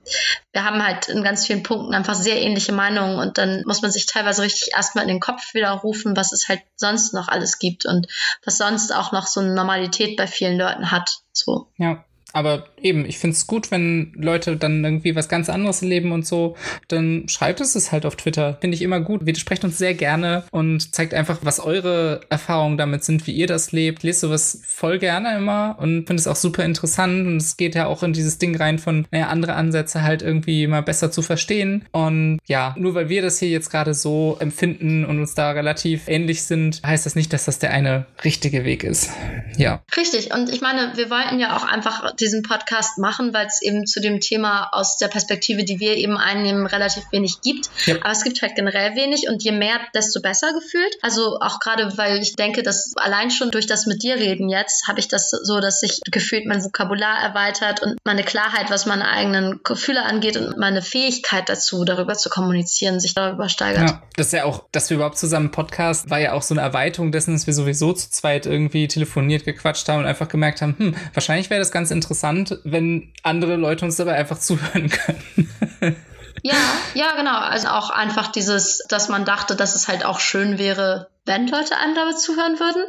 wir 0.52 0.64
haben 0.64 0.84
halt 0.84 1.08
in 1.08 1.22
ganz 1.22 1.46
vielen 1.46 1.62
Punkten 1.62 1.94
einfach 1.94 2.16
sehr 2.16 2.42
ähnliche 2.42 2.72
Meinungen 2.72 3.18
und 3.20 3.38
dann 3.38 3.62
muss 3.64 3.82
man 3.82 3.92
sich 3.92 4.06
teilweise 4.06 4.42
richtig 4.42 4.74
erstmal 4.74 5.04
in 5.04 5.08
den 5.08 5.20
Kopf 5.20 5.54
widerrufen, 5.54 6.16
was 6.16 6.32
es 6.32 6.48
halt 6.48 6.62
sonst 6.74 7.14
noch 7.14 7.28
alles 7.28 7.60
gibt 7.60 7.86
und 7.86 8.08
was 8.44 8.58
sonst 8.58 8.92
auch 8.92 9.12
noch 9.12 9.28
so 9.28 9.38
eine 9.40 9.54
Normalität 9.54 10.16
bei 10.16 10.26
vielen 10.26 10.58
Leuten 10.58 10.90
hat. 10.90 11.20
So. 11.32 11.68
Ja, 11.76 12.04
aber 12.32 12.66
eben, 12.80 13.06
ich 13.06 13.18
finde 13.18 13.34
es 13.34 13.46
gut, 13.46 13.70
wenn 13.70 14.12
Leute 14.14 14.56
dann 14.56 14.84
irgendwie 14.84 15.16
was 15.16 15.28
ganz 15.28 15.48
anderes 15.48 15.82
erleben 15.82 16.12
und 16.12 16.26
so, 16.26 16.56
dann 16.88 17.28
schreibt 17.28 17.60
es 17.60 17.74
es 17.74 17.90
halt 17.90 18.04
auf 18.04 18.16
Twitter. 18.16 18.58
Finde 18.60 18.74
ich 18.74 18.82
immer 18.82 19.00
gut. 19.00 19.24
Wir 19.24 19.34
sprechen 19.34 19.66
uns 19.66 19.78
sehr 19.78 19.94
gerne 19.94 20.44
und 20.50 20.94
zeigt 20.94 21.14
einfach, 21.14 21.38
was 21.42 21.60
eure 21.60 22.20
Erfahrungen 22.28 22.76
damit 22.76 23.04
sind, 23.04 23.26
wie 23.26 23.32
ihr 23.32 23.46
das 23.46 23.72
lebt. 23.72 24.02
Lest 24.02 24.20
sowas 24.20 24.60
voll 24.64 24.98
gerne 24.98 25.36
immer 25.36 25.76
und 25.78 26.06
finde 26.06 26.20
es 26.20 26.26
auch 26.26 26.36
super 26.36 26.64
interessant. 26.64 27.26
Und 27.26 27.38
es 27.38 27.56
geht 27.56 27.74
ja 27.74 27.86
auch 27.86 28.02
in 28.02 28.12
dieses 28.12 28.38
Ding 28.38 28.56
rein 28.56 28.78
von, 28.78 29.06
naja, 29.10 29.28
andere 29.28 29.54
Ansätze 29.54 30.02
halt 30.02 30.22
irgendwie 30.22 30.66
mal 30.66 30.82
besser 30.82 31.10
zu 31.10 31.22
verstehen. 31.22 31.86
Und 31.92 32.38
ja, 32.46 32.74
nur 32.78 32.94
weil 32.94 33.08
wir 33.08 33.22
das 33.22 33.38
hier 33.38 33.48
jetzt 33.48 33.70
gerade 33.70 33.94
so 33.94 34.36
empfinden 34.40 35.04
und 35.04 35.18
uns 35.18 35.34
da 35.34 35.50
relativ 35.52 36.08
ähnlich 36.08 36.42
sind, 36.42 36.82
heißt 36.84 37.06
das 37.06 37.14
nicht, 37.14 37.32
dass 37.32 37.46
das 37.46 37.58
der 37.58 37.70
eine 37.70 38.06
richtige 38.24 38.64
Weg 38.64 38.84
ist. 38.84 39.10
Ja. 39.56 39.82
Richtig. 39.96 40.32
Und 40.34 40.50
ich 40.50 40.60
meine, 40.60 40.92
wir 40.96 41.10
wollten 41.10 41.40
ja 41.40 41.56
auch 41.56 41.64
einfach 41.64 42.14
diesen 42.20 42.42
Podcast 42.42 42.98
machen, 42.98 43.32
weil 43.32 43.46
es 43.46 43.62
eben 43.62 43.86
zu 43.86 44.00
dem 44.00 44.20
Thema 44.20 44.68
aus 44.72 44.96
der 44.96 45.08
Perspektive, 45.08 45.64
die 45.64 45.80
wir 45.80 45.96
eben 45.96 46.16
einnehmen, 46.16 46.66
relativ 46.66 47.04
wenig 47.12 47.40
gibt. 47.40 47.70
Ja. 47.86 47.96
Aber 47.96 48.10
es 48.10 48.24
gibt 48.24 48.42
halt 48.42 48.56
generell 48.56 48.96
wenig 48.96 49.28
und 49.28 49.42
je 49.42 49.52
mehr, 49.52 49.78
desto 49.94 50.20
besser 50.20 50.52
gefühlt. 50.52 50.96
Also 51.02 51.38
auch 51.40 51.60
gerade, 51.60 51.96
weil 51.96 52.20
ich 52.20 52.36
denke, 52.36 52.62
dass 52.62 52.92
allein 52.96 53.30
schon 53.30 53.50
durch 53.50 53.66
das 53.66 53.86
mit 53.86 54.02
dir 54.02 54.16
reden 54.16 54.48
jetzt, 54.48 54.88
habe 54.88 54.98
ich 55.00 55.08
das 55.08 55.30
so, 55.30 55.60
dass 55.60 55.80
sich 55.80 56.00
gefühlt 56.10 56.46
mein 56.46 56.64
Vokabular 56.64 57.22
erweitert 57.22 57.82
und 57.82 57.98
meine 58.04 58.24
Klarheit, 58.24 58.70
was 58.70 58.86
meine 58.86 59.08
eigenen 59.08 59.60
Gefühle 59.62 60.04
angeht 60.04 60.36
und 60.36 60.58
meine 60.58 60.82
Fähigkeit 60.82 61.48
dazu, 61.48 61.84
darüber 61.84 62.14
zu 62.14 62.28
kommunizieren, 62.30 63.00
sich 63.00 63.14
darüber 63.14 63.48
steigert. 63.48 63.88
Ja, 63.88 64.02
das 64.16 64.26
ist 64.28 64.32
ja 64.32 64.44
auch, 64.44 64.64
dass 64.72 64.90
wir 64.90 64.96
überhaupt 64.96 65.18
zusammen 65.18 65.50
Podcast, 65.50 66.10
war 66.10 66.18
ja 66.18 66.32
auch 66.32 66.42
so 66.42 66.54
eine 66.54 66.62
Erweiterung 66.62 67.12
dessen, 67.12 67.34
dass 67.34 67.46
wir 67.46 67.54
sowieso 67.54 67.92
zu 67.92 68.10
zweit 68.10 68.46
irgendwie 68.46 68.88
telefoniert, 68.88 69.44
gequatscht 69.44 69.88
haben 69.88 70.00
und 70.00 70.06
einfach 70.06 70.28
gemerkt 70.28 70.62
haben, 70.62 70.74
hm, 70.78 70.96
wahrscheinlich 71.14 71.50
wäre 71.50 71.60
das 71.60 71.70
ganz 71.70 71.90
interessant 71.90 72.07
interessant, 72.08 72.58
wenn 72.64 73.12
andere 73.22 73.56
Leute 73.56 73.84
uns 73.84 73.96
dabei 73.96 74.14
einfach 74.14 74.38
zuhören 74.38 74.88
können. 74.88 75.96
ja, 76.42 76.56
ja, 76.94 77.14
genau. 77.16 77.38
Also 77.38 77.68
auch 77.68 77.90
einfach 77.90 78.28
dieses, 78.28 78.82
dass 78.88 79.08
man 79.08 79.24
dachte, 79.24 79.56
dass 79.56 79.74
es 79.74 79.88
halt 79.88 80.04
auch 80.04 80.20
schön 80.20 80.58
wäre, 80.58 81.08
wenn 81.28 81.46
Leute 81.46 81.76
einem 81.76 81.94
dabei 81.94 82.14
zuhören 82.14 82.58
würden. 82.58 82.82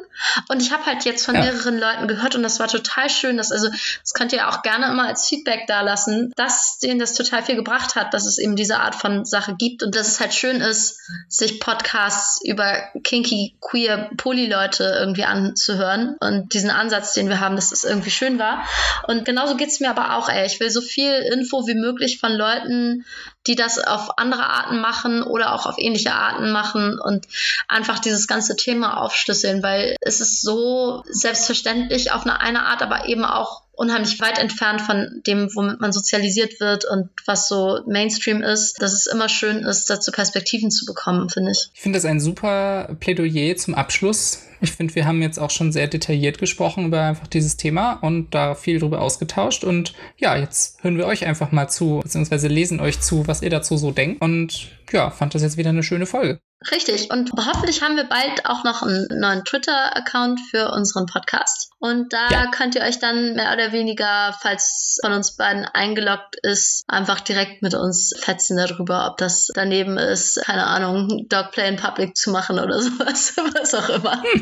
Und 0.47 0.61
ich 0.61 0.71
habe 0.71 0.85
halt 0.85 1.05
jetzt 1.05 1.25
von 1.25 1.35
ja. 1.35 1.41
mehreren 1.41 1.77
Leuten 1.77 2.07
gehört 2.07 2.35
und 2.35 2.41
das 2.41 2.59
war 2.59 2.67
total 2.67 3.09
schön. 3.09 3.37
Dass, 3.37 3.51
also, 3.51 3.69
das 3.69 4.13
könnt 4.13 4.33
ihr 4.33 4.47
auch 4.49 4.63
gerne 4.63 4.87
immer 4.87 5.07
als 5.07 5.27
Feedback 5.27 5.67
da 5.67 5.81
lassen, 5.81 6.31
dass 6.35 6.79
denen 6.79 6.99
das 6.99 7.13
total 7.13 7.43
viel 7.43 7.55
gebracht 7.55 7.95
hat, 7.95 8.13
dass 8.13 8.25
es 8.25 8.39
eben 8.39 8.55
diese 8.55 8.79
Art 8.79 8.95
von 8.95 9.25
Sache 9.25 9.55
gibt 9.57 9.83
und 9.83 9.95
dass 9.95 10.07
es 10.07 10.19
halt 10.19 10.33
schön 10.33 10.61
ist, 10.61 10.99
sich 11.27 11.59
Podcasts 11.59 12.41
über 12.43 12.81
kinky, 13.03 13.57
queer, 13.61 14.09
Poly-Leute 14.17 14.83
irgendwie 14.99 15.25
anzuhören 15.25 16.15
und 16.19 16.53
diesen 16.53 16.69
Ansatz, 16.69 17.13
den 17.13 17.29
wir 17.29 17.39
haben, 17.39 17.55
dass 17.55 17.69
das 17.69 17.83
irgendwie 17.83 18.11
schön 18.11 18.39
war. 18.39 18.65
Und 19.07 19.25
genauso 19.25 19.55
geht 19.55 19.69
es 19.69 19.79
mir 19.79 19.89
aber 19.89 20.15
auch, 20.15 20.29
ey. 20.29 20.45
Ich 20.45 20.59
will 20.59 20.71
so 20.71 20.81
viel 20.81 21.11
Info 21.11 21.67
wie 21.67 21.75
möglich 21.75 22.19
von 22.19 22.31
Leuten, 22.31 23.05
die 23.49 23.55
das 23.55 23.79
auf 23.79 24.19
andere 24.19 24.45
Arten 24.45 24.79
machen 24.79 25.23
oder 25.23 25.53
auch 25.53 25.65
auf 25.65 25.75
ähnliche 25.79 26.13
Arten 26.13 26.51
machen 26.51 26.99
und 26.99 27.27
einfach 27.67 27.97
dieses 27.97 28.27
ganze 28.27 28.55
Thema 28.55 29.01
aufschlüsseln, 29.01 29.63
weil 29.63 29.95
es 30.01 30.21
ist 30.21 30.43
so 30.43 31.03
selbstverständlich 31.09 32.11
auf 32.11 32.21
eine, 32.21 32.39
eine 32.39 32.67
Art, 32.67 32.83
aber 32.83 33.09
eben 33.09 33.25
auch 33.25 33.63
unheimlich 33.79 34.19
weit 34.19 34.37
entfernt 34.37 34.81
von 34.81 35.21
dem, 35.25 35.49
womit 35.55 35.79
man 35.79 35.93
sozialisiert 35.93 36.59
wird 36.59 36.83
und 36.83 37.09
was 37.25 37.47
so 37.47 37.79
Mainstream 37.87 38.41
ist, 38.41 38.81
dass 38.81 38.91
es 38.91 39.07
immer 39.07 39.29
schön 39.29 39.59
ist, 39.59 39.89
dazu 39.89 40.11
Perspektiven 40.11 40.69
zu 40.69 40.85
bekommen, 40.85 41.29
finde 41.29 41.51
ich. 41.51 41.69
Ich 41.73 41.79
finde 41.79 41.97
das 41.97 42.03
ein 42.03 42.19
super 42.19 42.93
Plädoyer 42.99 43.55
zum 43.55 43.75
Abschluss. 43.75 44.43
Ich 44.59 44.73
finde, 44.73 44.95
wir 44.95 45.05
haben 45.05 45.21
jetzt 45.21 45.39
auch 45.39 45.49
schon 45.49 45.71
sehr 45.71 45.87
detailliert 45.87 46.39
gesprochen 46.39 46.87
über 46.87 47.01
einfach 47.01 47.27
dieses 47.27 47.55
Thema 47.55 47.93
und 47.93 48.35
da 48.35 48.53
viel 48.53 48.79
drüber 48.79 49.01
ausgetauscht. 49.01 49.63
Und 49.63 49.93
ja, 50.17 50.35
jetzt 50.35 50.83
hören 50.83 50.97
wir 50.97 51.05
euch 51.05 51.25
einfach 51.25 51.53
mal 51.53 51.69
zu, 51.69 52.01
beziehungsweise 52.03 52.49
lesen 52.49 52.81
euch 52.81 52.99
zu, 52.99 53.27
was 53.27 53.41
ihr 53.41 53.49
dazu 53.49 53.77
so 53.77 53.91
denkt. 53.91 54.21
Und 54.21 54.67
ja, 54.91 55.09
fand 55.09 55.35
das 55.35 55.41
jetzt 55.41 55.55
wieder 55.55 55.69
eine 55.69 55.83
schöne 55.83 56.05
Folge. 56.05 56.41
Richtig. 56.71 57.09
Und 57.09 57.31
hoffentlich 57.37 57.81
haben 57.81 57.95
wir 57.95 58.03
bald 58.03 58.45
auch 58.45 58.65
noch 58.65 58.81
einen 58.81 59.07
neuen 59.11 59.45
Twitter-Account 59.45 60.41
für 60.51 60.71
unseren 60.71 61.05
Podcast. 61.05 61.71
Und 61.79 62.11
da 62.11 62.29
ja. 62.29 62.51
könnt 62.51 62.75
ihr 62.75 62.81
euch 62.81 62.99
dann 62.99 63.35
mehr 63.35 63.53
oder 63.53 63.71
weniger, 63.71 64.35
falls 64.41 64.99
von 65.01 65.13
uns 65.13 65.37
beiden 65.37 65.63
eingeloggt 65.65 66.35
ist, 66.43 66.83
einfach 66.89 67.21
direkt 67.21 67.61
mit 67.61 67.75
uns 67.75 68.13
fetzen 68.19 68.57
darüber, 68.57 69.09
ob 69.09 69.17
das 69.17 69.49
daneben 69.53 69.97
ist, 69.97 70.41
keine 70.43 70.67
Ahnung, 70.67 71.27
Dogplay 71.29 71.69
in 71.69 71.77
Public 71.77 72.17
zu 72.17 72.31
machen 72.31 72.59
oder 72.59 72.81
sowas, 72.81 73.33
was 73.37 73.73
auch 73.73 73.89
immer. 73.89 74.21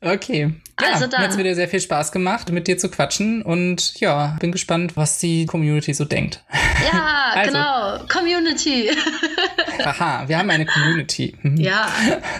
Okay. 0.00 0.54
Ja, 0.80 0.92
also 0.92 1.08
dann. 1.08 1.22
Hat 1.22 1.30
es 1.30 1.38
wieder 1.38 1.54
sehr 1.56 1.66
viel 1.66 1.80
Spaß 1.80 2.12
gemacht, 2.12 2.50
mit 2.52 2.68
dir 2.68 2.78
zu 2.78 2.88
quatschen 2.88 3.42
und 3.42 3.98
ja, 3.98 4.36
bin 4.38 4.52
gespannt, 4.52 4.96
was 4.96 5.18
die 5.18 5.46
Community 5.46 5.92
so 5.92 6.04
denkt. 6.04 6.44
Ja, 6.92 7.32
also. 7.34 7.50
genau. 7.50 7.98
Community. 8.06 8.90
Aha, 9.84 10.24
wir 10.26 10.38
haben 10.38 10.50
eine 10.50 10.66
Community. 10.66 11.36
Mhm. 11.42 11.56
Ja. 11.56 11.88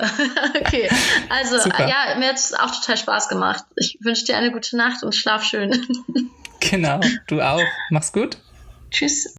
okay. 0.61 0.89
Also, 1.29 1.59
Super. 1.59 1.89
ja, 1.89 2.17
mir 2.19 2.29
hat 2.29 2.37
es 2.37 2.55
auch 2.55 2.71
total 2.71 2.97
Spaß 2.97 3.29
gemacht. 3.29 3.65
Ich 3.77 3.99
wünsche 4.01 4.25
dir 4.25 4.37
eine 4.37 4.53
gute 4.53 4.77
Nacht 4.77 5.03
und 5.03 5.15
schlaf 5.15 5.45
schön. 5.45 5.87
genau, 6.61 7.01
du 7.27 7.41
auch. 7.41 7.63
Mach's 7.91 8.13
gut. 8.13 8.39
Tschüss. 8.91 9.35